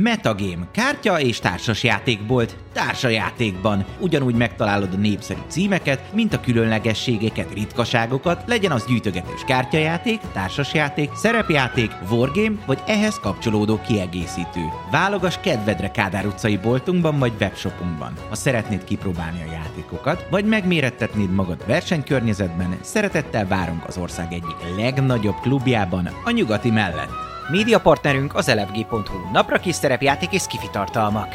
Metagame, 0.00 0.66
kártya 0.72 1.20
és 1.20 1.38
társasjátékbolt, 1.38 2.56
társajátékban. 2.72 3.84
Ugyanúgy 4.00 4.34
megtalálod 4.34 4.92
a 4.94 4.96
népszerű 4.96 5.40
címeket, 5.48 6.12
mint 6.14 6.34
a 6.34 6.40
különlegességeket, 6.40 7.52
ritkaságokat, 7.52 8.42
legyen 8.46 8.70
az 8.70 8.86
gyűjtögetős 8.86 9.40
kártyajáték, 9.46 10.20
társasjáték, 10.32 11.10
szerepjáték, 11.14 11.90
wargame 12.10 12.56
vagy 12.66 12.78
ehhez 12.86 13.18
kapcsolódó 13.20 13.80
kiegészítő. 13.86 14.60
Válogass 14.90 15.36
kedvedre 15.40 15.90
Kádár 15.90 16.26
utcai 16.26 16.56
boltunkban 16.56 17.18
vagy 17.18 17.32
webshopunkban. 17.40 18.12
Ha 18.28 18.34
szeretnéd 18.34 18.84
kipróbálni 18.84 19.42
a 19.48 19.52
játékokat, 19.52 20.26
vagy 20.30 20.44
megmérettetnéd 20.44 21.30
magad 21.30 21.66
versenykörnyezetben, 21.66 22.78
szeretettel 22.80 23.46
várunk 23.46 23.86
az 23.86 23.96
ország 23.96 24.32
egyik 24.32 24.76
legnagyobb 24.76 25.40
klubjában, 25.40 26.10
a 26.24 26.30
nyugati 26.30 26.70
mellett. 26.70 27.28
Média 27.50 27.80
partnerünk 27.80 28.34
az 28.34 28.48
elefg.hu, 28.48 29.30
napra 29.32 29.58
kis 29.58 29.74
szerepjáték 29.74 30.32
és 30.32 30.42
skifi 30.42 30.68
tartalmak. 30.70 31.28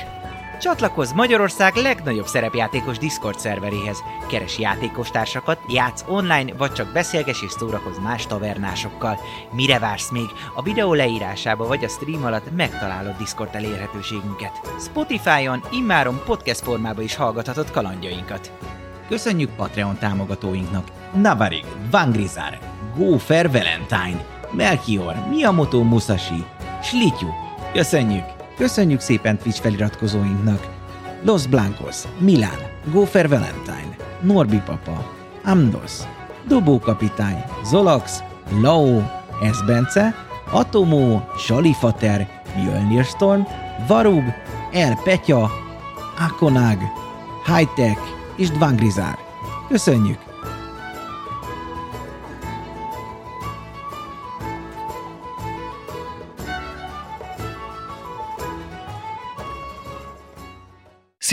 Csatlakozz 0.60 1.12
Magyarország 1.12 1.76
legnagyobb 1.76 2.26
szerepjátékos 2.26 2.98
Discord 2.98 3.40
szerveréhez. 3.40 4.04
Keres 4.28 4.60
játékostársakat, 4.60 5.60
játsz 5.70 6.06
online, 6.08 6.54
vagy 6.58 6.72
csak 6.72 6.94
beszélges 6.94 7.42
és 7.44 7.52
szórakozz 7.52 7.98
más 7.98 8.28
tavernásokkal. 8.28 9.20
Mire 9.52 9.80
vársz 9.80 10.12
még? 10.12 10.28
A 10.56 10.62
videó 10.62 10.94
leírásába 10.94 11.68
vagy 11.68 11.84
a 11.84 11.88
stream 11.88 12.26
alatt 12.26 12.56
megtalálod 12.56 13.18
Discord 13.18 13.56
elérhetőségünket. 13.56 14.62
Spotify-on 14.80 15.64
immáron 15.72 16.22
podcast 16.26 16.62
formában 16.62 17.04
is 17.04 17.16
hallgathatod 17.16 17.72
kalandjainkat. 17.72 18.52
Köszönjük 19.08 19.56
Patreon 19.56 19.98
támogatóinknak 19.98 20.88
Navarig, 21.14 21.66
Vangrizar, 21.92 22.58
Gófer 22.96 23.52
Valentine, 23.52 24.26
Melchior, 24.54 25.16
Miyamoto 25.30 25.84
Musashi, 25.84 26.46
Slityu. 26.84 27.28
Köszönjük! 27.74 28.24
Köszönjük 28.58 29.00
szépen 29.00 29.38
Twitch 29.38 29.62
feliratkozóinknak! 29.62 30.68
Los 31.24 31.48
Blancos, 31.48 31.96
Milán, 32.18 32.58
Gófer 32.92 33.30
Valentine, 33.30 33.96
Norbi 34.22 34.62
Papa, 34.66 35.12
Amdos, 35.44 35.92
Dobó 36.48 36.80
Kapitány, 36.80 37.44
Zolax, 37.66 38.24
Lao, 38.62 39.02
Esbence, 39.42 40.16
Atomó, 40.52 41.24
Salifater, 41.38 42.28
Mjölnir 42.56 43.04
Storm, 43.04 43.42
Varug, 43.88 44.24
El 44.72 45.00
Petya, 45.04 45.52
Akonag, 46.20 46.78
Hightech 47.46 48.02
és 48.36 48.50
Dvangrizár. 48.50 49.18
Köszönjük! 49.68 50.33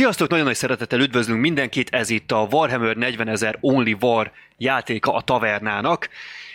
Sziasztok, 0.00 0.28
nagyon 0.28 0.44
nagy 0.44 0.54
szeretettel 0.54 1.00
üdvözlünk 1.00 1.40
mindenkit, 1.40 1.94
ez 1.94 2.10
itt 2.10 2.32
a 2.32 2.46
Warhammer 2.50 2.96
40 2.96 3.28
ezer 3.28 3.58
Only 3.60 3.96
War 4.00 4.32
játéka 4.56 5.14
a 5.14 5.20
tavernának, 5.20 6.08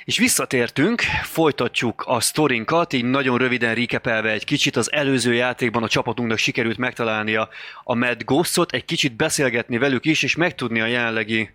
és 0.05 0.17
visszatértünk, 0.17 1.01
folytatjuk 1.23 2.03
a 2.07 2.19
sztorinkat, 2.19 2.93
így 2.93 3.03
nagyon 3.03 3.38
röviden 3.38 3.75
recapelve 3.75 4.31
egy 4.31 4.45
kicsit 4.45 4.75
az 4.75 4.91
előző 4.91 5.33
játékban 5.33 5.83
a 5.83 5.88
csapatunknak 5.88 6.38
sikerült 6.38 6.77
megtalálnia 6.77 7.49
a 7.83 7.95
Mad 7.95 8.23
Ghostot, 8.23 8.71
egy 8.71 8.85
kicsit 8.85 9.16
beszélgetni 9.16 9.77
velük 9.77 10.05
is, 10.05 10.23
és 10.23 10.35
megtudni 10.35 10.81
a 10.81 10.85
jelenlegi 10.85 11.49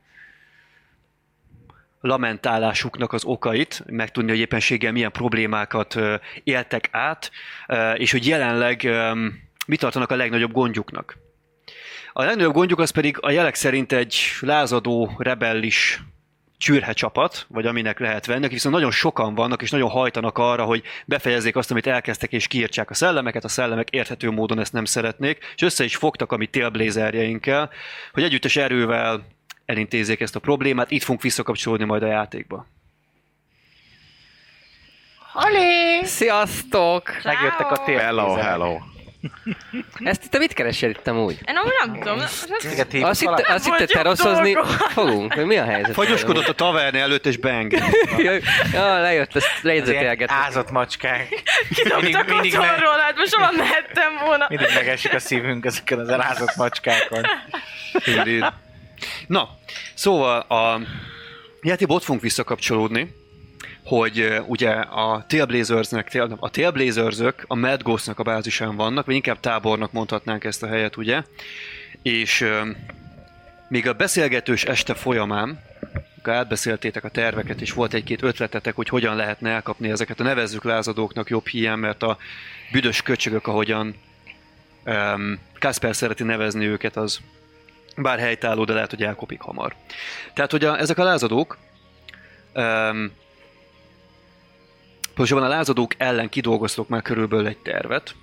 lamentálásuknak 2.01 3.13
az 3.13 3.25
okait, 3.25 3.83
megtudni, 3.87 4.31
hogy 4.31 4.41
éppenséggel 4.41 4.93
milyen 4.93 5.13
problémákat 5.13 5.99
éltek 6.45 6.89
át, 6.91 7.31
és 7.95 8.11
hogy 8.11 8.27
jelenleg 8.27 8.89
mit 9.67 9.81
tartanak 9.81 10.11
a 10.11 10.17
legnagyobb 10.17 10.53
gondjuknak. 10.53 11.17
A 12.21 12.25
legnagyobb 12.25 12.55
gondjuk 12.55 12.79
az 12.79 12.91
pedig 12.91 13.17
a 13.21 13.31
jelek 13.31 13.55
szerint 13.55 13.93
egy 13.93 14.17
lázadó, 14.41 15.15
rebellis 15.19 16.03
csürhe 16.59 16.93
csapat, 16.93 17.47
vagy 17.49 17.67
aminek 17.67 17.99
lehet 17.99 18.27
venni, 18.27 18.49
viszont 18.49 18.75
nagyon 18.75 18.91
sokan 18.91 19.35
vannak, 19.35 19.63
és 19.63 19.71
nagyon 19.71 19.91
hajtanak 19.91 20.39
arra, 20.39 20.65
hogy 20.65 20.83
befejezzék 21.07 21.57
azt, 21.57 21.71
amit 21.71 21.87
elkezdtek, 21.87 22.33
és 22.33 22.47
kiírtsák 22.47 22.91
a 22.91 22.95
szellemeket, 22.95 23.45
a 23.45 23.49
szellemek 23.49 23.91
érthető 23.91 24.31
módon 24.31 24.59
ezt 24.59 24.73
nem 24.73 24.85
szeretnék, 24.85 25.39
és 25.55 25.63
össze 25.63 25.85
is 25.85 25.97
fogtak 25.97 26.33
a 26.33 26.37
mi 26.37 26.47
tailblazerjeinkkel, 26.47 27.71
hogy 28.13 28.23
együttes 28.23 28.57
erővel 28.57 29.27
elintézzék 29.65 30.21
ezt 30.21 30.37
a 30.37 30.41
problémát, 30.41 30.91
itt 30.91 31.03
fogunk 31.03 31.23
visszakapcsolódni 31.23 31.85
majd 31.85 32.03
a 32.03 32.07
játékba. 32.07 32.67
Halé! 35.33 36.03
Sziasztok! 36.03 37.11
Megjöttek 37.25 37.71
a 37.71 37.85
tél. 37.85 37.99
Hello, 37.99 38.35
hello. 38.35 38.79
Ezt 39.99 40.31
te 40.31 40.39
mit 40.39 40.53
keresel 40.53 40.91
itt 40.91 41.07
amúgy? 41.07 41.39
Én 41.45 41.57
amúgy 41.57 41.73
nem 41.85 42.01
tudom. 42.01 42.19
Azt 43.03 43.21
hitte, 43.21 43.45
azt 43.49 43.65
hitte 43.65 43.87
teraszozni 43.87 44.57
fogunk? 44.89 45.35
Vagy 45.35 45.45
mi 45.47 45.57
a 45.57 45.65
helyzet? 45.65 45.93
Fagyoskodott 45.93 46.49
a 46.49 46.53
taverna 46.53 46.99
előtt, 46.99 47.27
és 47.27 47.37
bang. 47.37 47.73
ja, 48.73 49.01
lejött, 49.01 49.37
ezt 49.37 49.63
lejegyzetelget. 49.63 50.31
Ázott 50.31 50.71
macskák. 50.71 51.29
Kidobtak 51.75 52.29
otthonról, 52.29 52.99
hát 52.99 53.17
most 53.17 53.35
hova 53.35 53.51
mehettem 53.57 54.13
volna. 54.25 54.47
mindig 54.49 54.69
megesik 54.75 55.15
a 55.15 55.19
szívünk 55.19 55.65
ezeken 55.65 55.99
az 55.99 56.09
elázott 56.09 56.57
macskákon. 56.57 57.27
Na, 59.27 59.49
szóval 59.95 60.41
a 60.41 60.81
játékba 61.63 61.95
ott 61.95 62.03
fogunk 62.03 62.23
visszakapcsolódni, 62.23 63.15
hogy 63.91 64.43
ugye 64.47 64.71
a 64.71 65.25
Tailblazersnek, 65.27 66.11
tail, 66.11 66.37
a 66.39 66.51
Tailblazersök 66.51 67.45
a 67.47 67.55
Mad 67.55 67.83
Ghostnak 67.83 68.19
a 68.19 68.23
bázisán 68.23 68.77
vannak, 68.77 69.07
vagy 69.07 69.15
inkább 69.15 69.41
tábornak 69.41 69.93
mondhatnánk 69.93 70.45
ezt 70.45 70.63
a 70.63 70.67
helyet, 70.67 70.97
ugye? 70.97 71.23
És 72.03 72.47
még 73.69 73.89
a 73.89 73.93
beszélgetős 73.93 74.65
este 74.65 74.95
folyamán, 74.95 75.63
amikor 76.13 76.33
átbeszéltétek 76.33 77.05
a 77.05 77.09
terveket, 77.09 77.61
és 77.61 77.73
volt 77.73 77.95
egy-két 77.95 78.23
ötletetek, 78.23 78.75
hogy 78.75 78.89
hogyan 78.89 79.17
lehetne 79.17 79.51
elkapni 79.51 79.91
ezeket 79.91 80.21
a 80.21 80.23
nevezzük 80.23 80.65
lázadóknak 80.65 81.31
jobb 81.31 81.47
hiány, 81.47 81.79
mert 81.79 82.03
a 82.03 82.17
büdös 82.73 83.03
köcsögök, 83.03 83.47
ahogyan 83.47 83.95
um, 84.85 85.39
Kasper 85.59 85.97
szereti 85.97 86.23
nevezni 86.23 86.67
őket, 86.67 86.97
az 86.97 87.21
bár 87.97 88.19
helytálló, 88.19 88.65
de 88.65 88.73
lehet, 88.73 88.91
hogy 88.91 89.03
elkopik 89.03 89.41
hamar. 89.41 89.75
Tehát, 90.35 90.51
hogy 90.51 90.65
a, 90.65 90.79
ezek 90.79 90.99
a 90.99 91.05
lázadók 91.05 91.59
um, 92.55 93.13
Pontosabban 95.21 95.51
a 95.51 95.57
lázadók 95.57 95.95
ellen 95.97 96.29
kidolgoztok 96.29 96.89
már 96.89 97.03
körülbelül 97.03 97.47
egy 97.47 97.57
tervet. 97.57 98.15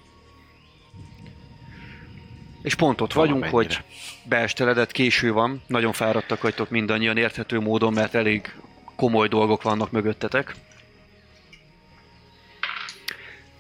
És 2.62 2.76
pont 2.76 3.02
ott 3.02 3.14
vagyunk, 3.14 3.46
hogy 3.46 3.82
beesteledett, 4.24 4.92
késő 4.92 5.32
van, 5.32 5.62
nagyon 5.68 5.94
fáradtak 5.94 6.42
vagytok 6.42 6.70
mindannyian 6.70 7.18
érthető 7.18 7.60
módon, 7.60 7.94
mert 7.94 8.16
elég 8.16 8.56
komoly 8.96 9.28
dolgok 9.28 9.62
vannak 9.62 9.92
mögöttetek. 9.92 10.56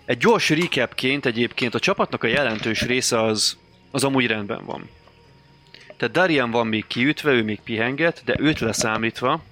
Egy 0.06 0.18
gyors 0.18 0.50
recapként 0.50 1.25
egyébként 1.25 1.75
a 1.75 1.80
csapatnak 1.80 2.24
a 2.24 2.28
jelentős 2.28 2.81
része 2.81 3.22
az, 3.22 3.58
az 3.92 4.04
amúgy 4.04 4.28
rendben 4.28 4.66
van. 4.66 4.90
Tehát 5.98 6.14
Darian 6.14 6.52
van 6.52 6.68
még 6.68 6.88
kiütve, 6.88 7.31
ő 7.31 7.44
még 7.44 7.59
pihenget, 7.59 8.22
de 8.25 8.36
őt 8.40 8.59
leszámítva 8.59 9.44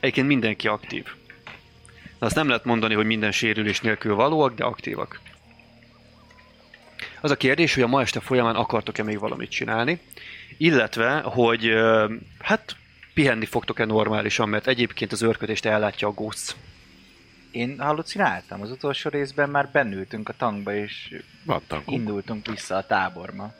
egyébként 0.00 0.26
mindenki 0.26 0.68
aktív. 0.68 1.04
De 2.18 2.26
azt 2.26 2.34
nem 2.34 2.48
lehet 2.48 2.64
mondani, 2.64 2.94
hogy 2.94 3.06
minden 3.06 3.32
sérülés 3.32 3.80
nélkül 3.80 4.14
valóak, 4.14 4.54
de 4.54 4.64
aktívak. 4.64 5.20
Az 7.20 7.30
a 7.30 7.36
kérdés, 7.36 7.74
hogy 7.74 7.82
a 7.82 7.86
ma 7.86 8.00
este 8.00 8.20
folyamán 8.20 8.54
akartok-e 8.54 9.02
még 9.02 9.18
valamit 9.18 9.50
csinálni, 9.50 10.00
illetve, 10.56 11.20
hogy 11.20 11.72
hát 12.40 12.76
pihenni 13.14 13.44
fogtok-e 13.46 13.84
normálisan, 13.84 14.48
mert 14.48 14.66
egyébként 14.66 15.12
az 15.12 15.22
őrködést 15.22 15.64
ellátja 15.64 16.08
a 16.08 16.12
Ghost. 16.12 16.56
Én 17.50 17.78
halucináltam, 17.78 18.60
az 18.60 18.70
utolsó 18.70 19.10
részben 19.10 19.50
már 19.50 19.68
bennültünk 19.72 20.28
a 20.28 20.34
tankba, 20.36 20.74
és 20.74 21.22
Van 21.44 21.62
tankunk. 21.66 21.98
indultunk 21.98 22.46
vissza 22.46 22.76
a 22.76 22.86
táborba. 22.86 23.54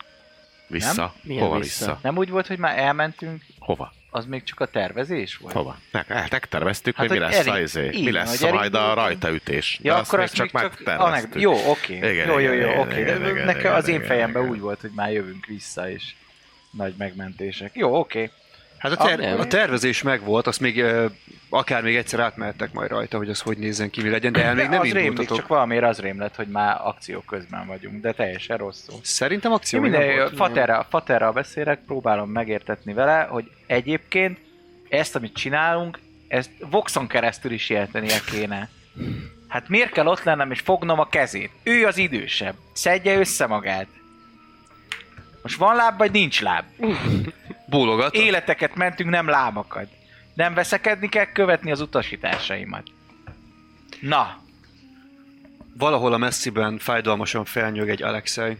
Vissza. 0.69 1.15
Milyen 1.23 1.43
Hova 1.43 1.59
vissza? 1.59 1.85
vissza? 1.85 1.99
Nem 2.03 2.17
úgy 2.17 2.31
volt, 2.31 2.47
hogy 2.47 2.59
már 2.59 2.79
elmentünk, 2.79 3.43
Hova? 3.59 3.93
az 4.11 4.27
még 4.27 4.43
csak 4.43 4.61
a 4.61 4.67
tervezés 4.67 5.37
volt? 5.37 5.55
Hova? 5.55 5.79
Ne, 5.93 6.05
megterveztük, 6.31 6.97
Hát, 6.97 7.07
hogy 7.07 7.17
mi 7.19 7.25
lesz 7.25 7.47
a 7.47 7.61
izé. 7.61 7.91
így 7.93 8.05
Mi 8.05 8.13
lesz 8.13 8.39
hogy 8.39 8.47
Erik 8.49 8.59
majd 8.61 8.75
a 8.75 8.95
rajtaütés. 8.95 9.79
Ja, 9.83 9.93
De 9.95 9.99
akkor 10.01 10.21
azt 10.21 10.39
még 10.39 10.51
csak, 10.51 10.61
megterveztük. 10.63 11.33
meg, 11.33 11.43
jó, 11.43 11.71
oké. 11.71 11.97
Igen, 11.97 12.27
jó, 12.29 12.39
jó, 12.39 12.53
jó, 12.53 12.81
oké. 12.81 13.03
nekem 13.45 13.75
az 13.75 13.89
én 13.89 14.05
fejemben 14.05 14.49
úgy 14.49 14.61
volt, 14.61 14.81
hogy 14.81 14.91
már 14.95 15.13
jövünk 15.13 15.47
vissza, 15.47 15.91
és 15.91 16.03
nagy 16.71 16.95
megmentések. 16.99 17.71
Jó, 17.75 17.99
oké. 17.99 18.31
Hát 18.79 18.93
a, 18.93 18.97
ter- 18.97 19.19
nem. 19.19 19.41
a 19.41 19.47
tervezés 19.47 20.03
megvolt, 20.03 20.47
azt 20.47 20.61
még 20.61 20.85
akár 21.49 21.83
még 21.83 21.97
egyszer 21.97 22.21
átmehettek 22.21 22.73
majd 22.73 22.91
rajta, 22.91 23.17
hogy 23.17 23.29
az 23.29 23.41
hogy 23.41 23.59
nézzen 23.59 23.91
ki, 23.91 24.03
mi 24.03 24.09
legyen, 24.09 24.33
de 24.33 24.45
el 24.45 24.55
még 24.55 24.69
nem 24.69 24.81
az 24.81 24.85
rémlik, 24.85 25.05
indultatok. 25.05 25.37
csak 25.37 25.47
valamiért 25.47 25.85
az 25.85 25.99
rém 25.99 26.19
lett, 26.19 26.37
hogy 26.37 26.47
már 26.49 26.81
akció 26.83 27.21
közben 27.21 27.67
vagyunk, 27.67 28.01
de 28.01 28.13
teljesen 28.13 28.57
rosszul. 28.57 28.99
Szerintem 29.03 29.53
akció 29.53 29.81
nem 29.81 29.91
minden, 29.91 30.17
volt. 30.17 30.37
Faterra, 30.37 30.87
Faterra 30.91 31.33
beszélek, 31.33 31.81
próbálom 31.87 32.31
megértetni 32.31 32.93
vele, 32.93 33.27
hogy 33.31 33.51
egyébként 33.67 34.39
ezt, 34.89 35.17
amit 35.17 35.35
csinálunk, 35.35 35.99
ezt 36.29 36.51
Voxon 36.71 37.07
keresztül 37.07 37.53
is 37.53 37.71
jelentenie 37.71 38.19
kéne. 38.31 38.69
Hát 39.49 39.69
miért 39.69 39.93
kell 39.93 40.07
ott 40.07 40.23
lennem 40.23 40.51
és 40.51 40.61
fognom 40.61 40.99
a 40.99 41.09
kezét? 41.09 41.51
Ő 41.63 41.87
az 41.87 41.97
idősebb. 41.97 42.55
Szedje 42.73 43.19
össze 43.19 43.47
magát. 43.47 43.87
Most 45.43 45.59
van 45.59 45.77
láb, 45.77 45.99
vagy 45.99 46.11
nincs 46.11 46.41
láb? 46.41 46.65
Bólogat. 47.67 48.15
Életeket 48.15 48.75
mentünk, 48.75 49.11
nem 49.11 49.29
lábakat. 49.29 49.89
Nem 50.39 50.55
veszekedni 50.55 51.09
kell, 51.09 51.33
követni 51.33 51.71
az 51.71 51.81
utasításaimat. 51.81 52.83
Na, 54.01 54.43
Valahol 55.79 56.13
a 56.13 56.17
messziben 56.17 56.79
fájdalmasan 56.79 57.45
felnyög 57.45 57.89
egy 57.89 58.03
Alexei. 58.03 58.57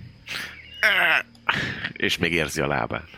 És 1.93 2.19
még 2.19 2.33
érzi 2.33 2.61
a 2.61 2.67
lábát. 2.67 3.09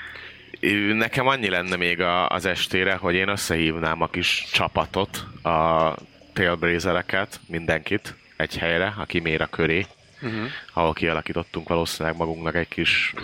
Nekem 0.92 1.26
annyi 1.26 1.48
lenne 1.48 1.76
még 1.76 2.00
a, 2.00 2.28
az 2.28 2.44
estére, 2.44 2.94
hogy 2.94 3.14
én 3.14 3.28
összehívnám 3.28 4.02
a 4.02 4.08
kis 4.08 4.46
csapatot, 4.52 5.26
a 5.42 5.94
tailbrazereket, 6.32 7.40
mindenkit 7.46 8.14
egy 8.36 8.58
helyre, 8.58 8.94
aki 8.96 9.18
mér 9.18 9.42
a 9.42 9.46
köré, 9.46 9.86
uh-huh. 10.22 10.46
ahol 10.72 10.92
kialakítottunk 10.92 11.68
valószínűleg 11.68 12.16
magunknak 12.16 12.54
egy 12.54 12.68
kis 12.68 13.14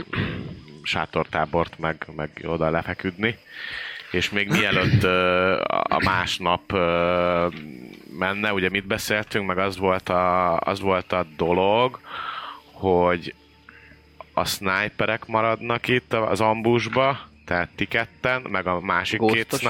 sátortábort, 0.82 1.78
meg, 1.78 2.06
meg 2.16 2.30
oda 2.44 2.70
lefeküdni. 2.70 3.38
És 4.14 4.30
még 4.30 4.48
mielőtt 4.48 5.02
a 5.82 6.00
másnap 6.04 6.72
menne, 8.18 8.52
ugye 8.52 8.68
mit 8.70 8.86
beszéltünk, 8.86 9.46
meg 9.46 9.58
az 9.58 9.76
volt 9.76 10.08
a, 10.08 10.58
az 10.58 10.80
volt 10.80 11.12
a 11.12 11.26
dolog, 11.36 12.00
hogy 12.72 13.34
a 14.32 14.44
sniperek 14.44 15.26
maradnak 15.26 15.88
itt 15.88 16.12
az 16.12 16.40
ambusba, 16.40 17.18
tehát 17.44 17.68
ti 17.76 17.84
ketten, 17.84 18.42
meg 18.48 18.66
a 18.66 18.80
másik 18.80 19.20
két 19.20 19.60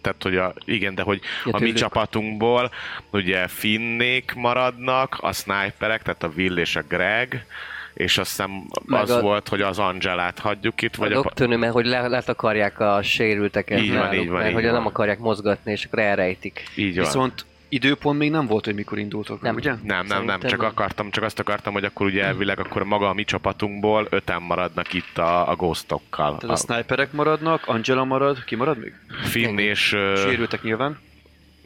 tehát 0.00 0.22
hogy 0.22 0.36
a, 0.36 0.54
igen, 0.64 0.94
de 0.94 1.02
hogy 1.02 1.20
Ja, 1.44 1.52
a 1.52 1.58
mi 1.58 1.72
csapatunkból 1.72 2.70
ugye 3.10 3.48
finnék 3.48 4.32
maradnak, 4.34 5.18
a 5.20 5.32
sniperek, 5.32 6.02
tehát 6.02 6.22
a 6.22 6.30
Will 6.36 6.58
és 6.58 6.76
a 6.76 6.82
Greg, 6.88 7.46
és 7.94 8.18
azt 8.18 8.28
hiszem 8.28 8.50
Meg 8.86 9.00
az 9.02 9.10
a- 9.10 9.20
volt, 9.20 9.48
hogy 9.48 9.60
az 9.60 9.78
Angelát 9.78 10.38
hagyjuk 10.38 10.82
itt, 10.82 10.94
Vagy 10.94 11.12
a 11.12 11.18
a, 11.18 11.22
doktornő, 11.22 11.56
mert 11.56 11.72
hogy 11.72 11.86
le, 11.86 12.08
letakarják 12.08 12.80
a 12.80 13.02
sérülteket 13.02 13.80
Így 13.80 13.88
van, 13.92 13.98
náluk, 13.98 14.20
így 14.22 14.28
van, 14.28 14.36
mert 14.36 14.48
így 14.48 14.54
hogy 14.54 14.64
van. 14.64 14.72
nem 14.72 14.86
akarják 14.86 15.18
mozgatni, 15.18 15.72
és 15.72 15.84
akkor 15.84 15.98
elrejtik. 15.98 16.62
így 16.76 16.94
van. 16.96 17.04
Viszont 17.04 17.44
időpont 17.68 18.18
még 18.18 18.30
nem 18.30 18.46
volt, 18.46 18.64
hogy 18.64 18.74
mikor 18.74 18.98
indultok 18.98 19.40
Nem. 19.42 19.54
ugye? 19.54 19.74
Nem, 19.82 20.06
nem, 20.06 20.24
nem, 20.24 20.40
csak 20.40 20.62
akartam, 20.62 21.10
csak 21.10 21.24
azt 21.24 21.38
akartam, 21.38 21.72
hogy 21.72 21.84
akkor 21.84 22.06
ugye 22.06 22.24
elvileg 22.24 22.58
akkor 22.58 22.82
maga 22.84 23.08
a 23.08 23.12
mi 23.12 23.24
csapatunkból 23.24 24.06
öten 24.10 24.42
maradnak 24.42 24.92
itt 24.92 25.18
a, 25.18 25.50
a 25.50 25.54
ghostokkal. 25.56 26.36
Tehát 26.38 26.56
a 26.56 26.58
sniperek 26.72 27.12
maradnak, 27.12 27.66
Angela 27.66 28.04
marad, 28.04 28.44
ki 28.44 28.54
marad 28.56 28.78
még? 28.78 28.92
Finn 29.22 29.58
és 29.58 29.80
Sérültek 30.16 30.62
nyilván. 30.62 30.98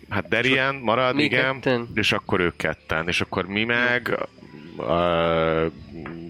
hát 0.08 0.28
Darien 0.28 0.75
marad, 0.75 1.14
Mi 1.14 1.22
igen, 1.22 1.60
ketten. 1.60 1.88
és 1.94 2.12
akkor 2.12 2.40
ők 2.40 2.56
ketten, 2.56 3.08
és 3.08 3.20
akkor 3.20 3.46
mi 3.46 3.64
meg 3.64 4.19
uh, 4.76 4.86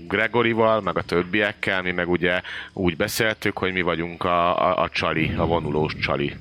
Gregorival, 0.09 0.81
meg 0.81 0.97
a 0.97 1.03
többiekkel, 1.03 1.83
mi 1.83 1.91
meg 1.91 2.09
ugye 2.09 2.41
úgy 2.73 2.97
beszéltük, 2.97 3.59
hogy 3.59 3.73
mi 3.73 3.83
vagyunk 3.83 4.25
a, 4.25 4.69
a, 4.69 4.83
a 4.83 4.89
csali, 4.89 5.35
a 5.37 5.47
vonulós 5.47 5.97
csali. 5.97 6.37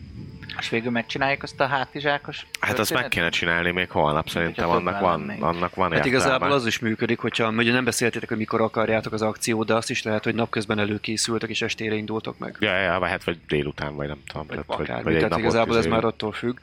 és 0.60 0.70
végül 0.70 0.92
megcsináljuk 0.92 1.44
azt 1.44 1.60
a 1.60 1.66
hátizsákos 1.66 2.46
Hát 2.60 2.80
azt 2.80 2.94
meg 2.94 3.08
kéne 3.08 3.30
csinálni 3.30 3.72
még 3.72 3.90
holnap, 3.90 4.30
szerintem 4.30 4.70
annak 4.70 5.00
van, 5.00 5.30
annak 5.40 5.76
van 5.76 5.92
Hát 5.92 6.06
igazából 6.06 6.52
az 6.52 6.66
is 6.66 6.80
működik, 6.80 7.20
hogyha 7.20 7.50
ugye 7.50 7.72
nem 7.72 7.84
beszéltétek, 7.84 8.30
hogy 8.30 8.38
mikor 8.38 8.62
akarjátok 8.62 9.14
az 9.14 9.22
akciót, 9.22 9.68
de 9.68 9.74
azt 9.74 9.90
is 9.90 10.04
lehet, 10.04 10.24
hogy 10.24 10.36
napközben 10.36 10.80
előkészültek 10.80 11.50
és 11.50 11.62
estére 11.62 11.96
indultok 11.96 12.38
meg. 12.38 12.58
Ja, 12.60 12.78
ja, 12.78 13.00
vagy 13.00 13.10
hát 13.10 13.24
vagy 13.24 13.38
délután, 13.48 13.96
vagy 13.96 14.08
nem 14.08 14.22
tudom. 14.28 14.48
Vagy 14.48 14.60
tehát, 14.66 14.82
akármi. 14.82 15.04
vagy 15.04 15.14
egy 15.14 15.22
Tehát 15.22 15.38
igazából 15.38 15.78
ez 15.78 15.86
már 15.86 16.04
attól 16.04 16.32
függ. 16.32 16.58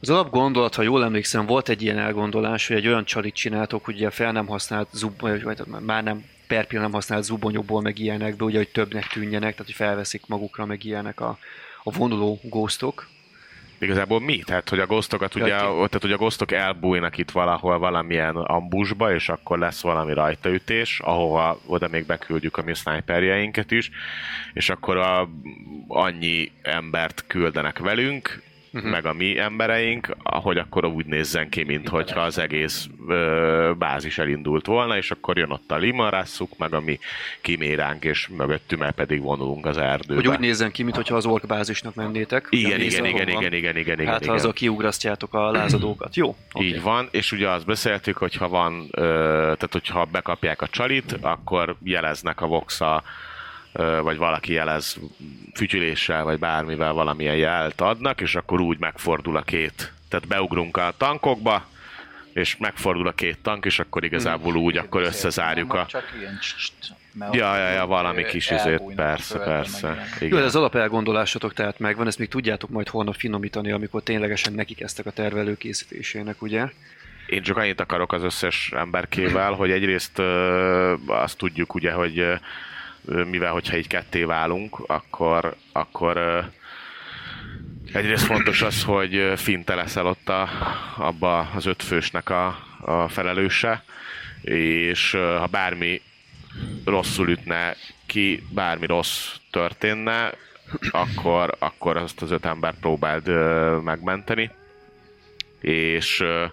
Az 0.00 0.10
alapgondolat, 0.10 0.74
ha 0.74 0.82
jól 0.82 1.04
emlékszem, 1.04 1.46
volt 1.46 1.68
egy 1.68 1.82
ilyen 1.82 1.98
elgondolás, 1.98 2.66
hogy 2.66 2.76
egy 2.76 2.86
olyan 2.86 3.04
csalit 3.04 3.34
csináltok, 3.34 3.88
ugye 3.88 4.10
fel 4.10 4.32
nem 4.32 4.46
használt 4.46 4.88
zub, 4.92 5.20
vagy 5.20 5.62
már 5.80 6.02
nem 6.02 6.24
per 6.46 6.66
pillanat 6.66 6.90
nem 6.90 7.00
használt 7.00 7.24
zubonyokból, 7.24 7.80
meg 7.80 7.98
ilyenekből, 7.98 8.48
ugye, 8.48 8.56
hogy 8.56 8.68
többnek 8.68 9.06
tűnjenek, 9.06 9.50
tehát 9.50 9.66
hogy 9.66 9.74
felveszik 9.74 10.22
magukra, 10.26 10.66
meg 10.66 10.84
ilyenek 10.84 11.20
a, 11.20 11.38
a 11.82 11.90
vonuló 11.90 12.40
ghostok. 12.42 13.08
Igazából 13.78 14.20
mi? 14.20 14.38
Tehát, 14.38 14.68
hogy 14.68 14.78
a 14.78 14.86
ghostokat 14.86 15.34
ugye, 15.34 15.56
tehát, 15.56 15.98
hogy 16.00 16.12
a 16.12 16.16
ghostok 16.16 16.52
elbújnak 16.52 17.18
itt 17.18 17.30
valahol 17.30 17.78
valamilyen 17.78 18.36
ambusba, 18.36 19.14
és 19.14 19.28
akkor 19.28 19.58
lesz 19.58 19.80
valami 19.80 20.12
rajtaütés, 20.12 21.00
ahova 21.00 21.60
oda 21.66 21.88
még 21.88 22.06
beküldjük 22.06 22.56
a 22.56 22.62
mi 22.62 22.74
sniperjeinket 22.74 23.70
is, 23.70 23.90
és 24.52 24.70
akkor 24.70 24.96
a, 24.96 25.28
annyi 25.88 26.50
embert 26.62 27.24
küldenek 27.26 27.78
velünk, 27.78 28.42
uh-huh. 28.72 28.90
meg 28.90 29.06
a 29.06 29.12
mi 29.12 29.38
embereink, 29.38 30.16
ahogy 30.22 30.58
akkor 30.58 30.84
úgy 30.84 31.06
nézzen 31.06 31.48
ki, 31.48 31.62
mint 31.62 31.88
hogyha 31.88 32.20
az 32.20 32.38
egész 32.38 32.88
ö, 33.08 33.72
bázis 33.78 34.18
elindult 34.18 34.66
volna, 34.66 34.96
és 34.96 35.10
akkor 35.10 35.38
jön 35.38 35.50
ott 35.50 35.70
a 35.70 35.76
limarasszuk, 35.76 36.58
meg 36.58 36.74
a 36.74 36.80
mi 36.80 36.98
kiméránk, 37.40 38.04
és 38.04 38.28
mögöttünk 38.28 38.82
el 38.82 38.92
pedig 38.92 39.22
vonulunk 39.22 39.66
az 39.66 39.76
erdőbe. 39.76 40.14
Hogy 40.14 40.28
úgy 40.28 40.38
nézzen 40.38 40.70
ki, 40.70 40.82
mintha 40.82 41.16
az 41.16 41.26
ork 41.26 41.46
bázisnak 41.46 41.94
mennétek. 41.94 42.46
igen, 42.50 42.80
igen, 42.80 43.04
igen, 43.04 43.28
hova. 43.28 43.40
igen, 43.40 43.52
igen, 43.52 43.76
igen, 43.76 44.00
igen, 44.00 44.12
Hát 44.12 44.22
igen. 44.22 44.34
azzal 44.34 44.52
kiugrasztjátok 44.52 45.34
a 45.34 45.50
lázadókat. 45.50 46.16
Jó? 46.16 46.36
Okay. 46.52 46.66
Így 46.66 46.82
van, 46.82 47.08
és 47.10 47.32
ugye 47.32 47.48
azt 47.48 47.66
beszéltük, 47.66 48.16
hogy 48.16 48.34
ha 48.34 48.48
van, 48.48 48.88
ö, 48.90 49.02
tehát 49.32 49.68
hogyha 49.72 50.04
bekapják 50.04 50.62
a 50.62 50.66
csalit, 50.66 51.18
akkor 51.20 51.76
jeleznek 51.82 52.40
a 52.40 52.46
voxa, 52.46 53.02
vagy 54.02 54.16
valaki 54.16 54.52
jelez 54.52 54.98
fütyüléssel, 55.54 56.24
vagy 56.24 56.38
bármivel 56.38 56.92
valamilyen 56.92 57.36
jelt 57.36 57.80
adnak, 57.80 58.20
és 58.20 58.34
akkor 58.34 58.60
úgy 58.60 58.78
megfordul 58.78 59.36
a 59.36 59.42
két, 59.42 59.92
tehát 60.08 60.26
beugrunk 60.26 60.76
a 60.76 60.92
tankokba, 60.96 61.66
és 62.32 62.56
megfordul 62.56 63.06
a 63.06 63.12
két 63.12 63.38
tank, 63.42 63.64
és 63.64 63.78
akkor 63.78 64.04
igazából 64.04 64.56
úgy, 64.56 64.76
akkor 64.76 65.02
összezárjuk 65.02 65.74
a... 65.74 65.86
Csak 65.86 66.12
ilyen 66.18 66.38
mert 67.12 67.34
Ja, 67.34 67.56
ja, 67.56 67.68
ja, 67.70 67.86
valami 67.86 68.24
kis 68.24 68.50
izét, 68.50 68.82
persze, 68.94 69.38
persze. 69.38 69.86
ilyenek. 69.88 70.16
Jó, 70.20 70.26
Igen. 70.26 70.38
de 70.38 70.44
az 70.44 70.56
alapelgondolásatok 70.56 71.54
tehát 71.54 71.78
megvan, 71.78 72.06
ezt 72.06 72.18
még 72.18 72.28
tudjátok 72.28 72.70
majd 72.70 72.88
holnap 72.88 73.14
finomítani, 73.14 73.70
amikor 73.70 74.02
ténylegesen 74.02 74.52
neki 74.52 74.74
kezdtek 74.74 75.06
a 75.06 75.10
terv 75.10 75.36
előkészítésének, 75.36 76.42
ugye? 76.42 76.68
Én 77.26 77.42
csak 77.42 77.56
annyit 77.56 77.80
akarok 77.80 78.12
az 78.12 78.22
összes 78.22 78.72
emberkével, 78.76 79.52
hogy 79.52 79.70
egyrészt 79.70 80.18
ö, 80.18 80.94
azt 81.06 81.38
tudjuk 81.38 81.74
ugye, 81.74 81.92
hogy 81.92 82.18
ö, 82.18 82.34
mivel 83.04 83.52
hogyha 83.52 83.76
így 83.76 83.86
ketté 83.86 84.22
válunk, 84.24 84.78
akkor, 84.86 85.56
akkor 85.72 86.44
egyrészt 87.92 88.24
fontos 88.24 88.62
az, 88.62 88.84
hogy 88.84 89.14
ö, 89.16 89.36
Finn 89.36 89.64
te 89.64 89.74
leszel 89.74 90.06
ott 90.06 90.28
a, 90.28 90.48
abba 90.96 91.38
az 91.38 91.66
ötfősnek 91.66 92.30
a, 92.30 92.58
a 92.80 93.08
felelőse, 93.08 93.84
és 94.42 95.10
ha 95.10 95.46
bármi 95.46 96.00
rosszul 96.84 97.28
ütne 97.28 97.76
ki, 98.06 98.42
bármi 98.50 98.86
rossz 98.86 99.34
történne, 99.50 100.32
akkor, 100.90 101.54
akkor 101.58 101.96
azt 101.96 102.22
az 102.22 102.30
öt 102.30 102.44
embert 102.44 102.80
próbáld 102.80 103.28
megmenteni, 103.82 104.50
és 105.60 106.20
ö, 106.20 106.44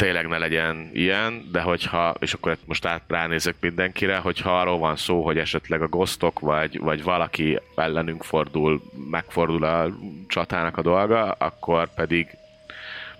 tényleg 0.00 0.28
ne 0.28 0.38
legyen 0.38 0.90
ilyen, 0.92 1.48
de 1.52 1.60
hogyha, 1.60 2.14
és 2.18 2.32
akkor 2.32 2.56
most 2.64 2.84
át 2.84 3.02
ránézek 3.08 3.54
mindenkire, 3.60 4.16
hogyha 4.16 4.60
arról 4.60 4.78
van 4.78 4.96
szó, 4.96 5.24
hogy 5.24 5.38
esetleg 5.38 5.82
a 5.82 5.88
gosztok, 5.88 6.38
vagy, 6.38 6.78
vagy 6.78 7.02
valaki 7.02 7.60
ellenünk 7.74 8.24
fordul, 8.24 8.82
megfordul 9.10 9.64
a 9.64 9.88
csatának 10.28 10.76
a 10.76 10.82
dolga, 10.82 11.30
akkor 11.30 11.94
pedig 11.94 12.28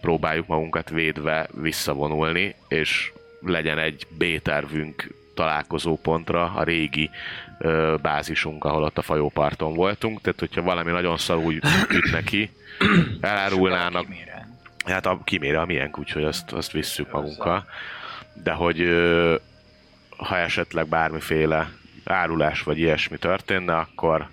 próbáljuk 0.00 0.46
magunkat 0.46 0.90
védve 0.90 1.48
visszavonulni, 1.60 2.54
és 2.68 3.12
legyen 3.40 3.78
egy 3.78 4.06
B-tervünk 4.18 5.14
találkozópontra, 5.34 6.52
a 6.54 6.62
régi 6.62 7.10
ö, 7.58 7.94
bázisunk, 8.02 8.64
ahol 8.64 8.82
ott 8.82 8.98
a 8.98 9.02
folyóparton 9.02 9.74
voltunk, 9.74 10.20
tehát 10.20 10.40
hogyha 10.40 10.62
valami 10.62 10.90
nagyon 10.90 11.16
szarul 11.16 11.54
üt 11.90 12.10
neki, 12.12 12.50
elárulnának. 13.20 14.06
Hát 14.86 15.06
a 15.06 15.20
kimére 15.24 15.60
a 15.60 15.64
miénk, 15.64 15.98
úgyhogy 15.98 16.24
azt, 16.24 16.52
azt 16.52 16.72
visszük 16.72 17.12
magunkkal. 17.12 17.66
De 18.34 18.52
hogy 18.52 18.88
ha 20.16 20.38
esetleg 20.38 20.88
bármiféle 20.88 21.70
árulás 22.04 22.62
vagy 22.62 22.78
ilyesmi 22.78 23.16
történne, 23.16 23.76
akkor 23.76 24.28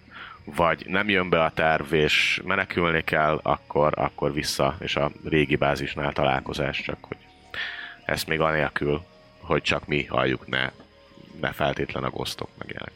vagy 0.56 0.86
nem 0.88 1.10
jön 1.10 1.30
be 1.30 1.44
a 1.44 1.52
terv 1.52 1.94
és 1.94 2.42
menekülni 2.46 3.04
kell, 3.04 3.40
akkor, 3.44 3.94
akkor 3.96 4.34
vissza, 4.34 4.76
és 4.80 4.96
a 4.96 5.12
régi 5.26 5.56
bázisnál 5.56 6.14
találkozás, 6.14 6.82
csak 6.82 6.98
hogy 7.02 7.18
ezt 8.06 8.28
még 8.28 8.40
anélkül, 8.40 9.06
hogy 9.40 9.62
csak 9.62 9.88
mi 9.88 10.06
halljuk, 10.06 10.48
ne, 10.48 10.72
ne 11.42 11.52
feltétlen 11.52 12.04
a 12.04 12.10
gosztok 12.10 12.50
meg 12.58 12.70
ilyenek. 12.70 12.92